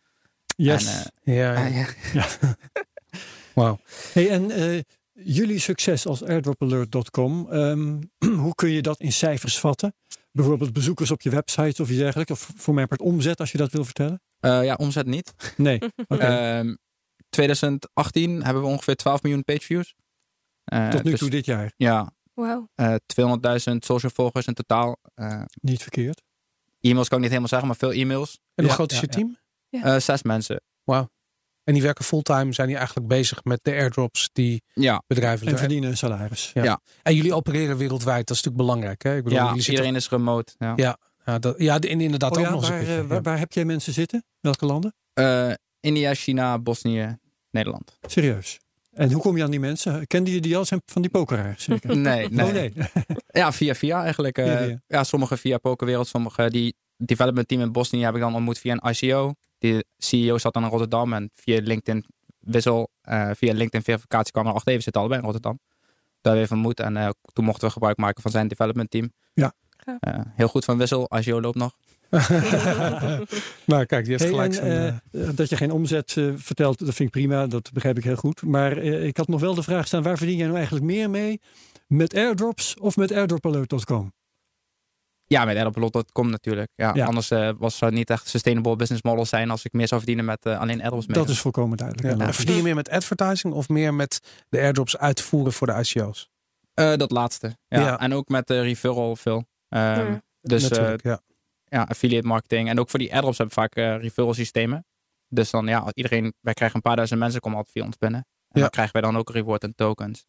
Yes. 0.57 0.87
En, 0.87 1.13
eh, 1.23 1.37
ja, 1.37 1.67
ja. 1.67 1.87
ja. 2.13 2.27
Wauw. 3.55 3.79
Hey, 4.13 4.31
en 4.31 4.51
eh, 4.51 4.81
jullie 5.13 5.59
succes 5.59 6.07
als 6.07 6.25
airdropalert.com, 6.25 7.51
ehm, 7.51 8.01
hoe 8.45 8.55
kun 8.55 8.71
je 8.71 8.83
dat 8.83 9.01
in 9.01 9.13
cijfers 9.13 9.59
vatten? 9.59 9.95
Bijvoorbeeld 10.33 10.73
bezoekers 10.73 11.11
op 11.11 11.21
je 11.23 11.31
website 11.31 11.83
of 11.83 11.89
iets 11.89 11.99
dergelijks. 11.99 12.33
Of 12.33 12.51
voor 12.57 12.75
mijn 12.75 12.89
part 12.89 13.01
omzet, 13.01 13.41
als 13.41 13.53
je 13.53 13.59
dat 13.59 13.73
wil 13.73 13.85
vertellen. 13.85 14.21
Eh, 14.41 14.65
ja, 14.65 14.75
omzet 14.75 15.07
niet. 15.07 15.35
Nee. 15.57 15.81
Oké. 16.09 16.23
Ehm, 16.27 16.75
2018 17.29 18.43
hebben 18.45 18.63
we 18.63 18.69
ongeveer 18.69 18.97
12 18.97 19.23
miljoen 19.23 19.45
pageviews. 19.45 19.95
Eh, 20.65 20.89
Tot 20.89 21.03
nu 21.03 21.11
dus, 21.11 21.19
toe 21.21 21.31
dit 21.31 21.45
jaar. 21.45 21.73
Ja, 21.77 22.13
eh 22.75 22.95
200.000 23.07 23.85
social 23.85 24.13
volgers 24.15 24.47
in 24.47 24.55
totaal. 24.55 24.97
Eh, 25.15 25.43
Niet 25.61 25.83
verkeerd. 25.83 26.23
e-mails 26.81 27.09
kan 27.09 27.17
ik 27.17 27.23
niet 27.23 27.33
helemaal 27.39 27.49
zeggen, 27.49 27.69
maar 27.69 27.77
veel 27.77 27.93
e-mails. 27.93 28.33
En 28.55 28.65
hoe 28.65 28.67
Ja, 28.67 28.73
groot 28.75 28.91
is 28.93 29.01
ja, 29.01 29.03
je 29.03 29.09
team? 29.09 29.39
Eh, 29.71 29.97
zes 30.01 30.23
mensen. 30.23 30.63
En 31.65 31.73
die 31.75 31.83
werken 31.83 32.05
fulltime, 32.05 32.53
zijn 32.53 32.67
die 32.69 32.77
eigenlijk 32.77 33.09
bezig 33.09 33.45
met 33.45 33.59
de 33.63 33.71
airdrops 33.71 34.31
die 34.33 34.63
Ja, 34.73 35.03
bedrijven 35.07 35.47
En 35.47 35.59
verdienen 35.59 35.91
een 35.91 35.97
salaris. 35.97 36.51
Ja. 36.55 36.65
Ja. 36.65 36.81
En 37.03 37.15
jullie 37.15 37.35
opereren 37.35 37.77
wereldwijd, 37.77 38.27
dat 38.27 38.37
is 38.37 38.43
natuurlijk 38.43 38.71
belangrijk. 38.71 39.03
Hè? 39.03 39.17
Ik 39.17 39.23
bedoel, 39.23 39.39
ja 39.39 39.45
jullie 39.47 39.63
zitten, 39.63 39.73
iedereen 39.85 39.95
is 40.01 40.09
remote. 40.09 40.53
Ja. 40.59 40.73
Ja. 40.77 40.99
ja, 41.25 41.39
dat, 41.39 41.55
ja, 41.59 41.79
en 41.81 42.01
inderdaad 42.01 42.31
Oh 42.33 42.39
ook 42.39 42.45
ja, 42.45 42.51
nog 42.51 42.61
eens 42.61 42.69
een 42.69 42.75
waar, 42.75 42.85
keertje, 42.85 43.03
eh, 43.03 43.09
waar, 43.09 43.17
ja. 43.17 43.23
waar 43.23 43.39
heb 43.39 43.53
jij 43.53 43.65
mensen 43.65 43.93
zitten? 43.93 44.25
Welke 44.41 44.67
landen? 44.67 44.95
Eh, 45.13 45.53
India, 45.81 46.15
China, 46.15 46.59
Bosnië, 46.59 47.19
Nederland. 47.51 47.99
Serieus. 48.07 48.59
En 48.93 49.13
hoe 49.13 49.23
kom 49.23 49.37
je 49.37 49.43
aan 49.45 49.51
die 49.51 49.61
mensen? 49.61 50.07
Kende 50.07 50.33
je 50.33 50.41
die 50.41 50.57
al? 50.57 50.65
Zijn 50.65 50.83
van 50.87 51.03
die 51.03 51.11
pokeraars 51.11 51.65
zeker? 51.65 51.97
Nee, 51.99 52.29
nee. 52.29 52.47
Oh 52.47 52.53
nee. 52.53 52.73
Ja, 53.41 53.53
via 53.53 53.75
via 53.75 54.03
eigenlijk. 54.03 54.39
eh, 54.39 54.45
Via 54.47 54.65
via. 54.67 54.81
Ja, 54.87 55.05
sommige 55.05 55.37
via 55.37 55.59
Pokerwereld, 55.59 56.07
sommige 56.07 56.51
die 56.51 56.75
development 56.97 57.49
team 57.49 57.61
in 57.61 57.73
Bosnië 57.73 58.05
heb 58.05 58.15
ik 58.15 58.21
dan 58.21 58.35
ontmoet 58.35 58.59
via 58.59 58.77
een 58.81 58.91
ICO. 58.91 59.35
Die 59.63 59.85
CEO 59.99 60.39
zat 60.39 60.55
dan 60.55 60.63
in 60.63 60.69
Rotterdam 60.69 61.13
en 61.13 61.31
via 61.35 61.61
LinkedIn 61.63 62.05
wissel, 62.39 62.91
eh, 63.01 63.31
via 63.35 63.53
LinkedIn 63.53 63.83
verificatie 63.83 64.33
kwam 64.33 64.47
er 64.47 64.53
achter 64.53 64.71
even 64.71 64.83
zitten 64.83 65.01
allebei 65.01 65.21
in 65.21 65.27
Rotterdam. 65.27 65.61
Daar 66.21 66.37
hebben 66.37 66.41
we 66.41 66.41
even 66.41 66.57
ontmoet 66.57 66.81
en 66.81 66.97
eh, 66.97 67.11
toen 67.33 67.45
mochten 67.45 67.67
we 67.67 67.73
gebruik 67.73 67.97
maken 67.97 68.23
van 68.23 68.31
zijn 68.31 68.49
development 68.49 68.91
team. 68.91 69.13
Ja. 69.35 69.53
Eh, 70.01 70.21
heel 70.35 70.49
goed 70.49 70.65
van 70.65 70.79
wissel, 70.79 71.09
ICO 71.19 71.41
loopt 71.41 71.57
nog. 71.57 71.77
nou, 73.73 73.85
kijk, 73.85 74.05
die 74.05 74.17
heeft 74.17 74.23
Hey, 74.23 74.31
gelijk 74.31 74.55
en, 74.55 75.03
zijn, 75.11 75.35
dat 75.35 75.49
je 75.49 75.57
geen 75.57 75.71
omzet 75.71 76.17
eh, 76.17 76.33
vertelt, 76.37 76.79
dat 76.79 76.95
vind 76.95 77.09
ik 77.09 77.11
prima. 77.11 77.47
Dat 77.47 77.73
begrijp 77.73 77.99
ik 77.99 78.05
heel 78.05 78.17
goed. 78.17 78.43
Maar 78.43 78.77
eh, 78.77 79.05
ik 79.05 79.17
had 79.17 79.29
nog 79.29 79.41
wel 79.41 79.55
de 79.55 79.63
vraag 79.63 79.87
staan, 79.87 80.03
waar 80.03 80.19
verdien 80.19 80.37
jij 80.37 80.45
nou 80.45 80.57
eigenlijk 80.57 80.87
meer 80.87 81.11
mee? 81.11 81.41
Met 81.87 82.15
airdrops 82.15 82.77
of 82.81 82.97
met 82.97 83.13
airdropalert.com? 83.13 84.13
Ja, 85.33 85.45
met 85.45 85.57
airdrop.com 85.57 86.31
natuurlijk. 86.31 86.71
Ja, 86.75 86.91
Ja. 86.95 87.05
Anders 87.07 87.31
eh, 87.31 87.51
was 87.59 87.81
het 87.81 87.93
niet 87.95 88.11
echt 88.11 88.29
sustainable 88.29 88.77
business 88.77 89.03
model 89.03 89.25
zijn 89.25 89.51
als 89.51 89.65
ik 89.65 89.73
meer 89.73 89.89
zou 89.89 90.01
verdienen 90.01 90.25
met 90.25 90.47
eh, 90.47 90.61
alleen 90.61 90.83
airdrops 90.83 91.07
mee. 91.07 91.17
Dat 91.17 91.29
is 91.29 91.41
volkomen 91.41 91.77
duidelijk. 91.77 92.21
ja. 92.21 92.33
verdien 92.33 92.57
je 92.57 92.63
meer 92.63 92.75
met 92.75 92.89
advertising 92.91 93.55
of 93.55 93.69
meer 93.69 93.95
met 93.95 94.21
de 94.49 94.59
airdrops 94.61 94.97
uitvoeren 94.97 95.53
voor 95.53 95.67
de 95.67 95.73
ICO's? 95.85 96.31
Eh, 96.75 96.97
dat 96.97 97.11
laatste. 97.11 97.57
Ja. 97.69 97.81
Ja. 97.81 98.01
En 98.01 98.15
ook 98.15 98.29
met 98.29 98.47
de 98.47 98.61
referral 98.61 99.17
veel. 99.17 99.45
Ehm, 99.69 100.13
Ja. 100.13 100.23
Dus 100.41 100.63
eh, 100.65 100.71
Natuurlijk, 100.71 101.03
ja. 101.03 101.21
ja, 101.65 101.83
affiliate 101.83 102.27
marketing. 102.27 102.69
En 102.69 102.81
ook 102.81 102.91
voor 102.91 102.99
die 102.99 103.13
airdrops 103.13 103.39
hebben 103.39 103.55
we 103.57 103.61
vaak 103.63 103.75
eh, 103.75 103.97
referral 104.03 104.35
systemen. 104.35 104.87
Dus 105.29 105.51
dan 105.51 105.67
ja, 105.67 105.91
iedereen, 105.95 106.35
wij 106.41 106.55
krijgen 106.55 106.77
een 106.77 106.83
paar 106.83 106.97
duizend 106.97 107.21
mensen 107.21 107.41
komen 107.41 107.59
altijd 107.59 107.77
via 107.77 107.87
ons 107.87 107.99
binnen. 107.99 108.21
En 108.21 108.27
Ja. 108.49 108.61
dan 108.61 108.71
krijgen 108.71 108.93
wij 108.93 109.03
dan 109.03 109.17
ook 109.17 109.31
reward 109.31 109.63
en 109.63 109.75
tokens. 109.75 110.25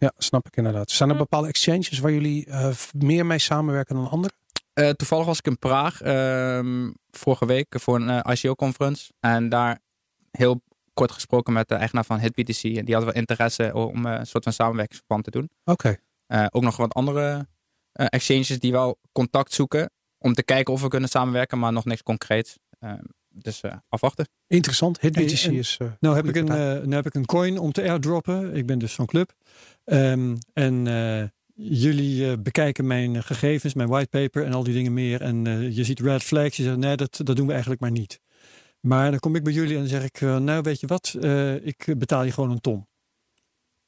Ja, 0.00 0.12
snap 0.16 0.46
ik 0.46 0.56
inderdaad. 0.56 0.90
Zijn 0.90 1.10
er 1.10 1.16
bepaalde 1.16 1.48
exchanges 1.48 1.98
waar 1.98 2.12
jullie 2.12 2.46
eh, 2.46 2.70
meer 2.98 3.26
mee 3.26 3.38
samenwerken 3.38 3.94
dan 3.94 4.10
anderen? 4.10 4.36
Eh, 4.72 4.88
toevallig 4.88 5.26
was 5.26 5.38
ik 5.38 5.46
in 5.46 5.58
Praag 5.58 6.02
ehm, 6.02 6.90
vorige 7.10 7.46
week 7.46 7.66
voor 7.80 7.96
een 7.96 8.10
eh, 8.10 8.32
ICO-conference. 8.32 9.12
En 9.20 9.48
daar 9.48 9.78
heel 10.30 10.62
kort 10.94 11.10
gesproken 11.12 11.52
met 11.52 11.68
de 11.68 11.74
eigenaar 11.74 12.04
van 12.04 12.18
HitBTC. 12.18 12.62
En 12.62 12.84
die 12.84 12.94
hadden 12.94 13.12
wel 13.12 13.22
interesse 13.22 13.74
om 13.74 14.06
een 14.06 14.26
soort 14.26 14.44
van 14.44 14.52
samenwerkingsverband 14.52 15.24
te 15.24 15.30
doen. 15.30 15.50
Oké. 15.64 15.96
Eh, 16.26 16.46
ook 16.50 16.62
nog 16.62 16.76
wat 16.76 16.94
andere 16.94 17.48
exchanges 17.94 18.58
die 18.58 18.72
wel 18.72 18.98
contact 19.12 19.52
zoeken. 19.52 19.90
Om 20.18 20.34
te 20.34 20.42
kijken 20.42 20.72
of 20.72 20.80
we 20.80 20.88
kunnen 20.88 21.08
samenwerken, 21.08 21.58
maar 21.58 21.72
nog 21.72 21.84
niks 21.84 22.02
concreets. 22.02 22.58
Dus 23.32 23.60
eh, 23.60 23.72
afwachten. 23.88 24.28
Interessant. 24.46 25.00
Hey, 25.00 25.10
en- 25.10 25.24
is... 25.54 25.76
eh, 25.78 25.88
Nou 26.00 26.16
heb, 26.16 26.28
ik 26.28 26.36
een, 26.36 26.48
eh, 26.48 26.56
nou 26.56 26.92
heb 26.94 27.06
ik 27.06 27.14
een 27.14 27.26
coin 27.26 27.58
om 27.58 27.72
te 27.72 27.82
airdroppen. 27.82 28.54
Ik 28.54 28.66
ben 28.66 28.78
dus 28.78 28.92
zo'n 28.92 29.06
club. 29.06 29.32
Ehm, 29.84 30.36
en 30.52 30.86
eh, 30.86 31.24
jullie 31.54 32.30
eh, 32.30 32.36
bekijken 32.38 32.86
mijn 32.86 33.22
gegevens, 33.22 33.74
mijn 33.74 33.88
whitepaper 33.88 34.44
en 34.44 34.52
al 34.52 34.62
die 34.64 34.74
dingen 34.74 34.92
meer. 34.92 35.20
En 35.20 35.46
eh, 35.46 35.76
je 35.76 35.84
ziet 35.84 36.00
red 36.00 36.22
flags. 36.22 36.56
Je 36.56 36.62
zegt, 36.62 36.76
nee, 36.76 36.96
dat, 36.96 37.20
dat 37.24 37.36
doen 37.36 37.46
we 37.46 37.50
eigenlijk 37.52 37.80
maar 37.80 37.90
niet. 37.90 38.20
Maar 38.80 39.10
dan 39.10 39.20
kom 39.20 39.34
ik 39.34 39.42
bij 39.44 39.52
jullie 39.52 39.72
en 39.74 39.78
dan 39.80 39.88
zeg 39.88 40.04
ik, 40.04 40.20
nou 40.20 40.62
weet 40.62 40.80
je 40.80 40.86
wat, 40.86 41.16
eh, 41.20 41.66
ik 41.66 41.94
betaal 41.98 42.22
je 42.22 42.32
gewoon 42.32 42.50
een 42.50 42.60
ton. 42.60 42.88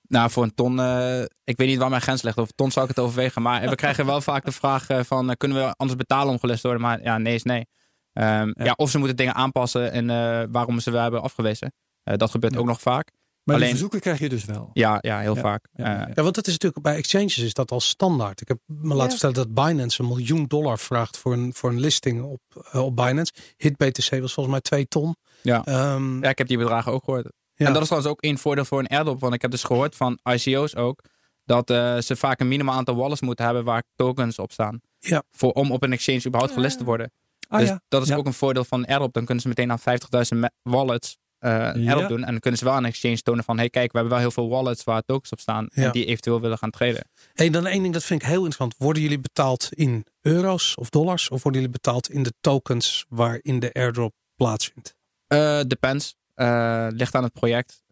Nou, 0.09 0.31
voor 0.31 0.43
een 0.43 0.55
ton, 0.55 0.81
eh, 0.81 1.23
ik 1.45 1.57
weet 1.57 1.69
niet 1.69 1.79
waar 1.79 1.91
mijn 1.91 2.03
grens 2.03 2.23
ligt. 2.23 2.39
Of 2.39 2.49
een 2.49 2.55
ton 2.55 2.71
zou 2.71 2.89
ik 2.89 2.97
het 2.97 3.05
overwegen. 3.05 3.43
Maar 3.43 3.69
we 3.69 3.75
krijgen 3.75 4.07
wel 4.07 4.21
vaak 4.21 4.45
de 4.45 4.53
vraag 4.53 4.89
eh, 4.89 5.01
van, 5.05 5.37
kunnen 5.37 5.59
we 5.67 5.75
anders 5.77 5.99
betalen 5.99 6.33
om 6.33 6.39
gelist 6.39 6.61
te 6.61 6.69
worden? 6.69 6.87
Maar 6.87 7.03
ja, 7.03 7.19
nee 7.19 7.35
is 7.35 7.43
nee. 7.43 7.67
Ehm, 8.13 8.53
ja. 8.55 8.73
of 8.77 8.91
ze 8.91 8.99
moeten 8.99 9.17
dingen 9.17 9.35
aanpassen 9.35 9.93
en 9.93 10.11
eh, 10.11 10.43
waarom 10.51 10.81
ze 10.81 10.91
wel 10.91 11.03
hebben 11.03 11.23
afgewezen. 11.23 11.73
Eh, 12.03 12.17
dat 12.17 12.31
gebeurt 12.31 12.53
Ja. 12.53 12.59
ook 12.59 12.67
nog 12.67 12.81
vaak. 12.81 13.11
Maar 13.43 13.55
die 13.55 13.55
Alleen- 13.55 13.69
verzoeken 13.77 14.01
krijg 14.01 14.19
je 14.19 14.29
dus 14.29 14.45
wel. 14.45 14.71
Ja, 14.73 14.99
ja 15.01 15.19
heel 15.21 15.35
Ja, 15.35 15.41
vaak. 15.41 15.67
ja, 15.73 15.85
Eh, 15.85 15.91
ja. 16.01 16.11
Ja, 16.15 16.23
want 16.23 16.35
dat 16.35 16.47
is 16.47 16.53
natuurlijk 16.53 16.83
bij 16.83 16.97
exchanges 16.97 17.39
is 17.39 17.55
dat 17.55 17.71
al 17.71 17.81
standaard. 17.81 18.41
Ik 18.41 18.49
heb 18.49 18.59
me 18.67 18.89
laten 18.89 19.03
Ja. 19.05 19.11
vertellen 19.11 19.35
dat 19.35 19.55
Binance 19.55 20.03
een 20.03 20.09
miljoen 20.09 20.45
dollar 20.47 20.79
vraagt 20.79 21.17
voor 21.19 21.33
een, 21.33 21.55
voor 21.55 21.71
een 21.71 21.81
listing 21.81 22.23
op, 22.23 22.41
op 22.73 22.97
Binance. 22.97 23.33
HitBTC 23.57 24.21
was 24.21 24.33
volgens 24.33 24.49
mij 24.55 24.61
twee 24.61 24.87
ton. 24.89 25.17
Ja. 25.43 25.65
Ehm, 25.65 26.23
Ja, 26.23 26.29
ik 26.29 26.39
heb 26.39 26.47
die 26.49 26.59
bedragen 26.59 26.93
ook 26.93 27.05
gehoord. 27.05 27.25
Ja. 27.55 27.67
En 27.67 27.73
dat 27.73 27.83
is 27.83 27.89
trouwens 27.89 28.13
ook 28.13 28.21
één 28.23 28.39
voordeel 28.39 28.65
voor 28.65 28.79
een 28.79 28.87
airdrop. 28.89 29.21
Want 29.21 29.35
ik 29.35 29.43
heb 29.43 29.51
dus 29.51 29.65
gehoord 29.65 29.97
van 29.97 30.19
ICO's 30.23 30.75
ook. 30.77 31.03
Dat 31.45 31.71
eh, 31.71 31.99
ze 31.99 32.17
vaak 32.17 32.41
een 32.41 32.49
minimaal 32.49 32.75
aantal 32.75 32.97
wallets 32.97 33.21
moeten 33.21 33.45
hebben 33.45 33.65
waar 33.65 33.83
tokens 33.97 34.39
op 34.39 34.53
staan. 34.53 34.81
Ja. 34.99 35.23
Voor, 35.31 35.53
om 35.53 35.73
op 35.73 35.83
een 35.83 35.93
exchange 35.93 36.27
überhaupt 36.27 36.53
gelist 36.55 36.79
te 36.79 36.85
worden. 36.85 37.13
Ah, 37.53 37.61
dus 37.61 37.69
ja. 37.69 37.81
dat 37.89 38.03
is 38.03 38.09
Ja. 38.09 38.17
ook 38.17 38.27
een 38.27 38.33
voordeel 38.33 38.65
van 38.65 38.85
airdrop. 38.87 39.13
Dan 39.13 39.25
kunnen 39.25 39.43
ze 39.43 39.49
meteen 39.49 39.71
aan 39.71 39.79
50.000 39.81 40.41
me- 40.41 40.51
wallets 40.63 41.17
airdrop 41.39 41.85
Ja. 42.03 42.07
doen. 42.09 42.25
En 42.25 42.31
dan 42.31 42.41
kunnen 42.41 42.59
ze 42.59 42.65
wel 42.65 42.75
aan 42.75 42.85
een 42.85 42.91
exchange 42.91 43.23
tonen 43.23 43.45
van... 43.45 43.57
Hey, 43.59 43.71
kijk, 43.71 43.93
we 43.93 43.99
hebben 43.99 44.15
wel 44.17 44.23
heel 44.27 44.31
veel 44.35 44.49
wallets 44.49 44.85
waar 44.85 45.03
tokens 45.07 45.31
op 45.33 45.41
staan. 45.41 45.67
Ja. 45.75 45.85
En 45.85 45.93
die 45.93 46.05
eventueel 46.05 46.41
willen 46.41 46.59
gaan 46.59 46.71
traden. 46.71 47.05
Hey, 47.33 47.51
dan 47.51 47.67
één 47.67 47.83
ding, 47.83 47.95
dat 47.95 48.05
vind 48.05 48.21
ik 48.23 48.27
heel 48.29 48.37
interessant. 48.45 48.75
Worden 48.79 49.03
jullie 49.03 49.21
betaald 49.21 49.69
in 49.73 50.05
euro's 50.21 50.75
of 50.79 50.91
dollars? 50.91 51.29
Of 51.29 51.43
worden 51.43 51.61
jullie 51.61 51.77
betaald 51.77 52.11
in 52.11 52.23
de 52.23 52.33
tokens 52.41 53.05
waarin 53.09 53.59
de 53.61 53.73
airdrop 53.73 54.15
plaatsvindt? 54.37 54.95
Eh 55.27 55.61
depends. 55.67 56.15
Eh, 56.35 56.87
ligt 56.91 57.15
aan 57.15 57.23
het 57.23 57.33
project. 57.33 57.83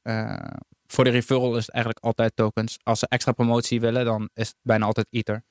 Voor 0.87 1.05
de 1.05 1.11
referral 1.11 1.57
is 1.57 1.67
het 1.67 1.75
eigenlijk 1.75 2.05
altijd 2.05 2.37
tokens. 2.37 2.79
Als 2.83 2.99
ze 2.99 3.07
extra 3.09 3.33
promotie 3.33 3.81
willen, 3.81 4.05
dan 4.05 4.31
is 4.35 4.47
het 4.49 4.57
bijna 4.63 4.85
altijd 4.87 5.07
Ether. 5.11 5.45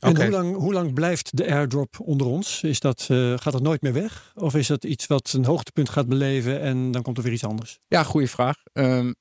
En 0.00 0.16
hoe, 0.16 0.30
lang, 0.30 0.56
hoe 0.56 0.72
lang 0.72 0.94
blijft 0.94 1.36
de 1.36 1.50
airdrop 1.50 2.00
onder 2.00 2.26
ons? 2.26 2.62
Is 2.62 2.80
dat, 2.80 3.06
eh, 3.10 3.34
gaat 3.38 3.52
dat 3.52 3.62
nooit 3.62 3.82
meer 3.82 3.92
weg? 3.92 4.32
Of 4.34 4.54
is 4.54 4.66
dat 4.66 4.84
iets 4.84 5.06
wat 5.06 5.32
een 5.32 5.44
hoogtepunt 5.44 5.88
gaat 5.88 6.08
beleven 6.08 6.60
en 6.60 6.90
dan 6.90 7.02
komt 7.02 7.16
er 7.16 7.22
weer 7.22 7.32
iets 7.32 7.44
anders? 7.44 7.78
Ja, 7.88 8.02
goede 8.02 8.26
vraag. 8.26 8.56
Ehm, 8.72 9.12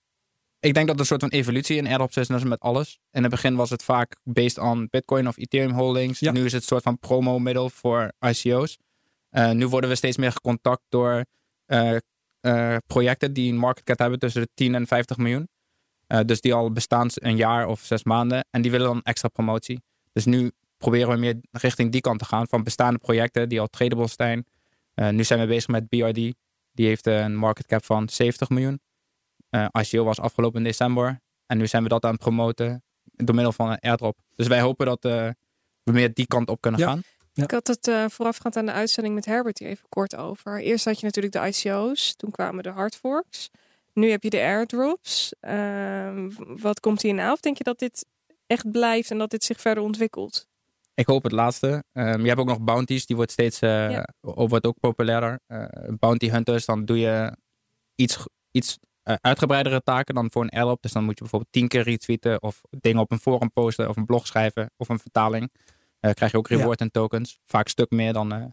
ik 0.60 0.74
denk 0.74 0.88
dat 0.88 0.96
er 0.96 1.02
een 1.02 1.08
soort 1.08 1.22
van 1.22 1.30
evolutie 1.30 1.78
in 1.78 1.88
airdrops 1.88 2.18
is. 2.18 2.30
Is 2.30 2.44
met 2.44 2.60
alles. 2.60 3.00
In 3.12 3.22
het 3.22 3.32
begin 3.32 3.56
was 3.56 3.70
het 3.70 3.84
vaak 3.84 4.16
based 4.24 4.58
on 4.58 4.88
Bitcoin 4.90 5.28
of 5.28 5.38
Ethereum 5.38 5.72
holdings. 5.72 6.20
Ja. 6.20 6.32
Nu 6.32 6.46
is 6.46 6.52
het 6.52 6.62
een 6.62 6.68
soort 6.68 6.84
van 6.84 7.00
promo-middel 7.00 7.70
voor 7.70 8.12
ICO's. 8.20 8.78
Eh, 9.30 9.52
nu 9.52 9.68
worden 9.68 9.90
we 9.90 9.96
steeds 9.96 10.18
meer 10.18 10.32
gecontact 10.32 10.82
door 10.90 11.26
eh, 11.66 11.96
projecten 12.88 13.34
die 13.34 13.52
een 13.52 13.58
market 13.58 13.84
cap 13.84 14.00
hebben 14.00 14.20
tussen 14.20 14.42
de 14.42 14.50
10 14.54 14.76
en 14.76 14.88
50 14.88 15.18
miljoen. 15.18 15.48
Dus 16.26 16.42
die 16.42 16.54
al 16.54 16.72
bestaan 16.72 17.08
een 17.14 17.36
jaar 17.36 17.68
of 17.68 17.82
zes 17.82 18.04
maanden. 18.04 18.46
En 18.50 18.62
die 18.62 18.72
willen 18.72 18.88
dan 18.88 19.02
extra 19.02 19.28
promotie. 19.28 19.82
Dus 20.14 20.26
nu 20.26 20.52
proberen 20.80 21.10
we 21.10 21.16
meer 21.18 21.36
richting 21.52 21.92
die 21.92 22.02
kant 22.02 22.20
te 22.20 22.26
gaan. 22.26 22.48
Van 22.48 22.64
bestaande 22.64 23.00
projecten 23.00 23.50
die 23.50 23.60
al 23.60 23.68
tradable 23.68 24.08
zijn. 24.08 24.46
Eh, 24.94 25.10
nu 25.10 25.24
zijn 25.24 25.40
we 25.40 25.46
bezig 25.48 25.68
met 25.68 25.90
BRD. 25.90 26.16
Die 26.72 26.88
heeft 26.88 27.08
eh, 27.08 27.20
een 27.20 27.36
market 27.36 27.66
cap 27.66 27.86
van 27.86 28.10
70 28.10 28.50
miljoen. 28.50 28.80
Eh 29.50 29.66
ICO 29.82 30.04
was 30.04 30.20
afgelopen 30.20 30.64
december. 30.64 31.22
En 31.46 31.58
nu 31.58 31.68
zijn 31.68 31.84
we 31.84 31.90
dat 31.90 32.04
aan 32.04 32.12
het 32.12 32.20
promoten 32.20 32.84
door 33.04 33.36
middel 33.36 33.54
van 33.54 33.70
een 33.70 33.80
airdrop. 33.80 34.18
Dus 34.36 34.48
wij 34.48 34.62
hopen 34.62 34.86
dat 34.86 35.06
eh, 35.06 35.30
we 35.84 35.92
meer 35.92 36.14
die 36.14 36.28
kant 36.28 36.50
op 36.50 36.62
kunnen 36.62 36.80
Ja. 36.80 36.88
gaan. 36.88 37.02
Ik 37.34 37.52
had 37.52 37.68
het 37.68 37.88
eh, 37.88 38.06
voorafgaand 38.08 38.56
aan 38.58 38.66
de 38.66 38.72
uitzending 38.72 39.16
met 39.16 39.26
Herbert 39.26 39.60
hier 39.60 39.68
even 39.68 39.86
kort 39.90 40.16
over. 40.16 40.62
Eerst 40.62 40.86
had 40.86 41.00
je 41.00 41.06
natuurlijk 41.06 41.34
de 41.34 41.48
ICO's, 41.48 42.16
toen 42.16 42.32
kwamen 42.32 42.64
de 42.64 42.70
hardforks. 42.70 43.50
Nu 43.94 44.10
heb 44.10 44.24
je 44.24 44.30
de 44.30 44.40
airdrops. 44.42 45.34
Ehm, 45.40 46.30
wat 46.38 46.80
komt 46.80 47.02
hierna? 47.02 47.32
Of 47.32 47.40
denk 47.40 47.58
je 47.58 47.64
dat 47.64 47.80
dit 47.80 48.06
echt 48.48 48.72
blijft 48.72 49.12
en 49.12 49.18
dat 49.18 49.30
dit 49.32 49.44
zich 49.44 49.62
verder 49.62 49.84
ontwikkelt? 49.84 50.48
Ik 51.00 51.06
hoop 51.08 51.24
het 51.24 51.32
laatste. 51.32 51.84
Ehm, 51.91 52.22
je 52.22 52.28
hebt 52.28 52.39
ook 52.39 52.47
nog 52.47 52.62
bounties, 52.62 53.06
die 53.06 53.16
wordt 53.16 53.32
steeds 53.32 53.60
eh, 53.60 53.91
Ja. 53.91 54.08
wordt 54.22 54.66
ook 54.66 54.80
populairder. 54.80 55.39
Eh, 55.47 55.66
bounty 56.00 56.30
hunters, 56.30 56.66
dan 56.66 56.86
doe 56.86 57.00
je 57.00 57.38
iets, 57.95 58.26
iets 58.52 58.78
eh, 59.04 59.16
uitgebreidere 59.22 59.82
taken 59.84 60.16
dan 60.16 60.32
voor 60.32 60.41
een 60.43 60.50
airdrop. 60.50 60.82
Dus 60.82 60.91
dan 60.91 61.04
moet 61.04 61.14
je 61.14 61.20
bijvoorbeeld 61.22 61.52
tien 61.52 61.68
keer 61.68 61.82
retweeten 61.82 62.41
of 62.41 62.62
dingen 62.70 63.02
op 63.02 63.12
een 63.12 63.20
forum 63.20 63.52
posten 63.52 63.89
of 63.89 63.95
een 63.97 64.06
blog 64.06 64.28
schrijven 64.28 64.72
of 64.78 64.89
een 64.89 65.00
vertaling. 65.00 65.52
Eh, 66.00 66.12
krijg 66.14 66.32
je 66.32 66.38
ook 66.38 66.47
reward 66.47 66.80
en 66.82 66.91
tokens. 66.91 67.39
Vaak 67.45 67.64
een 67.64 67.70
stuk 67.70 67.89
meer 67.89 68.14
dan, 68.14 68.32
eh, 68.34 68.43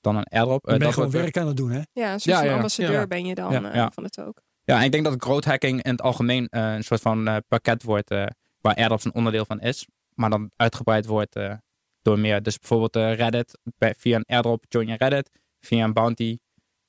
dan 0.00 0.16
een 0.16 0.24
ben 0.30 0.42
Eh, 0.62 0.72
je 0.72 0.78
dat 0.78 0.92
gewoon 0.94 1.10
werk 1.10 1.36
aan 1.36 1.46
het 1.46 1.56
doen, 1.56 1.70
hè? 1.70 1.80
Ja, 1.92 2.12
een 2.12 2.20
soort 2.20 2.36
Ja, 2.38 2.44
ja. 2.44 2.54
ambassadeur 2.54 2.92
Ja. 2.92 3.06
ben 3.06 3.24
je 3.26 3.34
dan 3.34 3.52
Ja. 3.52 3.68
eh, 3.68 3.74
Ja. 3.74 3.90
van 3.94 4.04
het 4.04 4.20
ook. 4.20 4.42
Ja, 4.64 4.78
en 4.78 4.84
ik 4.84 4.92
denk 4.92 5.04
dat 5.04 5.14
growth 5.22 5.44
hacking 5.44 5.82
in 5.82 5.90
het 5.90 6.02
algemeen 6.02 6.46
een 6.50 6.82
soort 6.84 7.00
van 7.00 7.28
eh, 7.28 7.36
pakket 7.48 7.82
wordt 7.82 8.10
eh, 8.10 8.26
waar 8.60 8.74
airdrops 8.74 9.04
een 9.04 9.14
onderdeel 9.14 9.44
van 9.44 9.60
is. 9.60 9.86
Maar 10.14 10.30
dan 10.30 10.50
uitgebreid 10.56 11.06
wordt 11.06 11.36
eh, 11.36 11.54
door 12.02 12.18
meer. 12.18 12.42
Dus 12.42 12.58
bijvoorbeeld 12.58 12.96
eh, 12.96 13.14
Reddit. 13.14 13.58
Bij- 13.78 13.94
via 13.98 14.16
een 14.16 14.24
airdrop 14.26 14.64
join 14.68 14.86
je 14.88 14.94
Reddit. 14.96 15.30
Via 15.60 15.84
een 15.84 15.92
bounty 15.92 16.38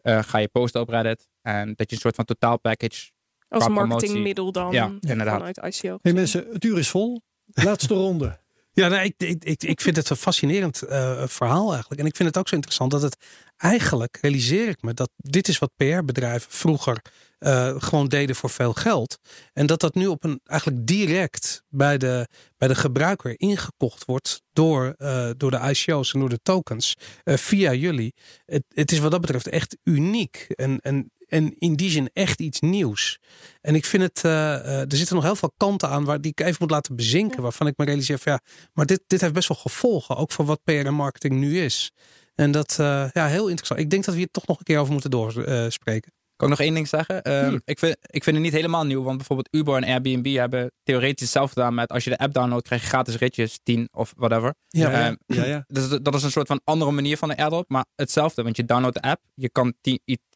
eh, 0.01 0.24
ga 0.24 0.38
je 0.38 0.47
posten 0.47 0.82
op 0.82 0.89
Reddit. 0.89 1.28
En 1.41 1.74
dat 1.76 1.89
je 1.89 1.95
een 1.95 2.01
soort 2.01 2.16
van 2.16 2.26
totaalpackage. 2.26 3.12
Als 3.47 3.64
Qua 3.66 3.74
marketingmiddel 3.74 4.51
dan 4.51 4.72
Ja, 4.72 4.91
inderdaad. 4.99 5.38
vanuit 5.53 5.76
ICO. 5.76 5.97
Hey 6.01 6.14
mensen, 6.14 6.47
het 6.53 6.64
uur 6.64 6.78
is 6.78 6.89
vol. 6.89 7.22
Laatste 7.45 7.93
ronde. 8.03 8.39
Ja, 8.74 8.88
nee, 8.88 9.03
ik, 9.05 9.14
ik, 9.18 9.43
ik, 9.43 9.64
ik 9.64 9.82
vind 9.82 9.95
het 9.95 10.09
een 10.09 10.16
fascinerend 10.16 10.82
eh, 10.82 11.28
verhaal 11.28 11.72
eigenlijk. 11.72 12.01
En 12.01 12.07
ik 12.07 12.16
vind 12.16 12.28
het 12.30 12.38
ook 12.38 12.47
zo 12.47 12.55
interessant 12.55 12.91
dat 12.91 13.01
het 13.01 13.18
eigenlijk, 13.57 14.18
realiseer 14.22 14.68
ik 14.68 14.82
me, 14.82 14.93
dat 14.93 15.09
dit 15.18 15.47
is 15.47 15.59
wat 15.59 15.72
PR-bedrijven 15.76 16.51
vroeger 16.51 17.01
eh, 17.41 17.75
gewoon 17.77 18.07
deden 18.07 18.35
voor 18.35 18.49
veel 18.49 18.73
geld. 18.73 19.17
En 19.53 19.65
dat 19.65 19.79
dat 19.79 19.95
nu 19.95 20.07
op 20.07 20.23
een 20.23 20.39
eigenlijk 20.43 20.87
direct 20.87 21.63
bij 21.69 21.97
de, 21.97 22.27
bij 22.57 22.67
de 22.67 22.75
gebruiker 22.75 23.39
ingekocht 23.39 24.05
wordt 24.05 24.41
door, 24.53 24.93
eh, 24.97 25.29
door 25.37 25.51
de 25.51 25.59
ICO's 25.69 26.13
en 26.13 26.19
door 26.19 26.29
de 26.29 26.39
tokens 26.43 26.95
eh, 27.23 27.37
via 27.37 27.73
jullie. 27.73 28.13
Het, 28.45 28.63
het 28.67 28.91
is 28.91 28.99
wat 28.99 29.11
dat 29.11 29.21
betreft 29.21 29.47
echt 29.47 29.77
uniek. 29.83 30.45
En, 30.55 30.79
en, 30.79 31.11
en 31.27 31.55
in 31.57 31.75
die 31.75 31.89
zin 31.89 32.09
echt 32.13 32.39
iets 32.39 32.59
nieuws. 32.59 33.19
En 33.61 33.75
ik 33.75 33.85
vind 33.85 34.03
het, 34.03 34.23
er 34.23 34.97
zitten 34.97 35.15
nog 35.15 35.25
heel 35.25 35.35
veel 35.35 35.53
kanten 35.57 35.89
aan 35.89 36.05
waar 36.05 36.21
die 36.21 36.31
ik 36.31 36.39
even 36.39 36.57
moet 36.59 36.71
laten 36.71 36.95
bezinken. 36.95 37.41
Waarvan 37.41 37.67
ik 37.67 37.77
me 37.77 37.85
realiseer 37.85 38.19
van 38.19 38.31
ja, 38.31 38.41
maar 38.73 38.85
dit, 38.85 39.03
dit 39.07 39.21
heeft 39.21 39.33
best 39.33 39.47
wel 39.47 39.57
gevolgen. 39.57 40.17
Ook 40.17 40.31
voor 40.31 40.45
wat 40.45 40.63
PR 40.63 40.71
en 40.71 40.93
marketing 40.93 41.33
nu 41.33 41.59
is. 41.59 41.91
En 42.35 42.51
dat, 42.51 42.77
eh, 42.79 43.09
ja, 43.13 43.27
heel 43.27 43.47
interessant. 43.47 43.79
Ik 43.79 43.89
denk 43.89 44.05
dat 44.05 44.13
we 44.13 44.19
hier 44.19 44.31
toch 44.31 44.47
nog 44.47 44.57
een 44.57 44.63
keer 44.63 44.79
over 44.79 44.91
moeten 44.91 45.11
doorspreken. 45.11 46.11
Kan 46.41 46.51
ik 46.51 46.57
nog 46.57 46.65
één 46.67 46.75
ding 46.75 46.87
zeggen? 46.87 47.21
Ehm, 47.21 47.41
Tuurlijk. 47.41 47.61
ik, 47.65 47.79
vind, 47.79 47.97
ik 48.01 48.23
vind 48.23 48.35
het 48.35 48.45
niet 48.45 48.53
helemaal 48.53 48.85
nieuw. 48.85 49.03
Want 49.03 49.17
bijvoorbeeld 49.17 49.47
Uber 49.51 49.75
en 49.75 49.83
Airbnb 49.83 50.35
hebben 50.35 50.71
theoretisch 50.83 51.21
hetzelfde 51.21 51.53
gedaan 51.53 51.73
met 51.73 51.89
als 51.89 52.03
je 52.03 52.09
de 52.09 52.17
app 52.17 52.33
downloadt, 52.33 52.67
krijg 52.67 52.81
je 52.81 52.87
gratis 52.87 53.17
ritjes, 53.17 53.59
10 53.63 53.89
of 53.91 54.13
whatever. 54.17 54.55
Ja, 54.67 54.91
Ehm, 54.91 55.15
ja, 55.25 55.45
ja. 55.45 55.63
Dus 55.77 55.89
dat 55.89 56.15
is 56.15 56.23
een 56.23 56.31
soort 56.31 56.47
van 56.47 56.61
andere 56.63 56.91
manier 56.91 57.17
van 57.17 57.29
een 57.29 57.37
airdrop, 57.37 57.69
maar 57.69 57.85
hetzelfde. 57.95 58.43
Want 58.43 58.57
je 58.57 58.65
downloadt 58.65 58.95
de 58.95 59.01
app, 59.01 59.21
je 59.33 59.49
kan 59.49 59.73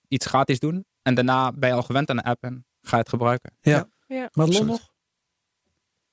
iets 0.08 0.26
gratis 0.26 0.60
doen 0.60 0.86
en 1.02 1.16
daarna 1.16 1.52
ben 1.52 1.70
je 1.70 1.76
al 1.76 1.84
gewend 1.84 2.10
aan 2.10 2.18
de 2.18 2.24
app 2.24 2.44
en 2.44 2.66
ga 2.82 2.96
je 2.96 3.02
het 3.02 3.10
gebruiken. 3.10 3.58
Maar 4.34 4.48
Lon 4.48 4.66
nog? 4.66 4.90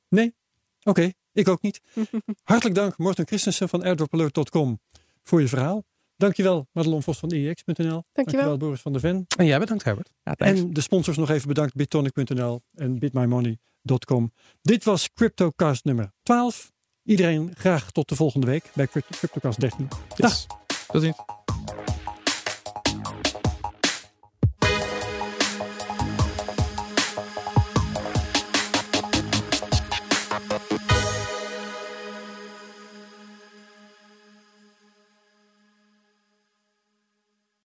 Nee? 0.08 0.34
Oké, 0.82 1.12
ik 1.32 1.48
ook 1.48 1.62
niet. 1.62 1.80
Hartelijk 2.42 2.74
dank 2.74 2.98
Morten 2.98 3.26
Christensen 3.26 3.68
van 3.68 3.82
airdropalert.com 3.82 4.80
voor 5.22 5.40
je 5.40 5.48
verhaal. 5.48 5.84
Dankjewel 6.22 6.68
Madelon 6.72 7.02
Vos 7.02 7.18
van 7.18 7.30
IEX.nl. 7.32 8.04
Dankjewel. 8.12 8.56
Boris 8.56 8.80
van 8.80 8.92
der 8.92 9.00
Ven. 9.00 9.24
En 9.36 9.46
jij 9.46 9.58
bedankt 9.58 9.84
Herbert. 9.84 10.10
Ja. 10.22 10.34
En 10.34 10.72
de 10.72 10.80
sponsors 10.80 11.16
nog 11.16 11.30
even 11.30 11.48
bedankt. 11.48 11.74
Bitonic.nl 11.74 12.62
en 12.74 12.98
bitmymoney.com. 12.98 14.32
Dit 14.60 14.84
was 14.84 15.12
CryptoCast 15.12 15.84
nummer 15.84 16.12
12. 16.22 16.72
Iedereen 17.04 17.50
graag 17.54 17.90
tot 17.90 18.08
de 18.08 18.16
volgende 18.16 18.46
week 18.46 18.70
bij 18.74 18.86
Crypto- 18.86 19.16
CryptoCast 19.16 19.60
13. 19.60 19.88
Dag. 20.16 20.46
Tot 20.86 21.02
ziens. 21.02 21.16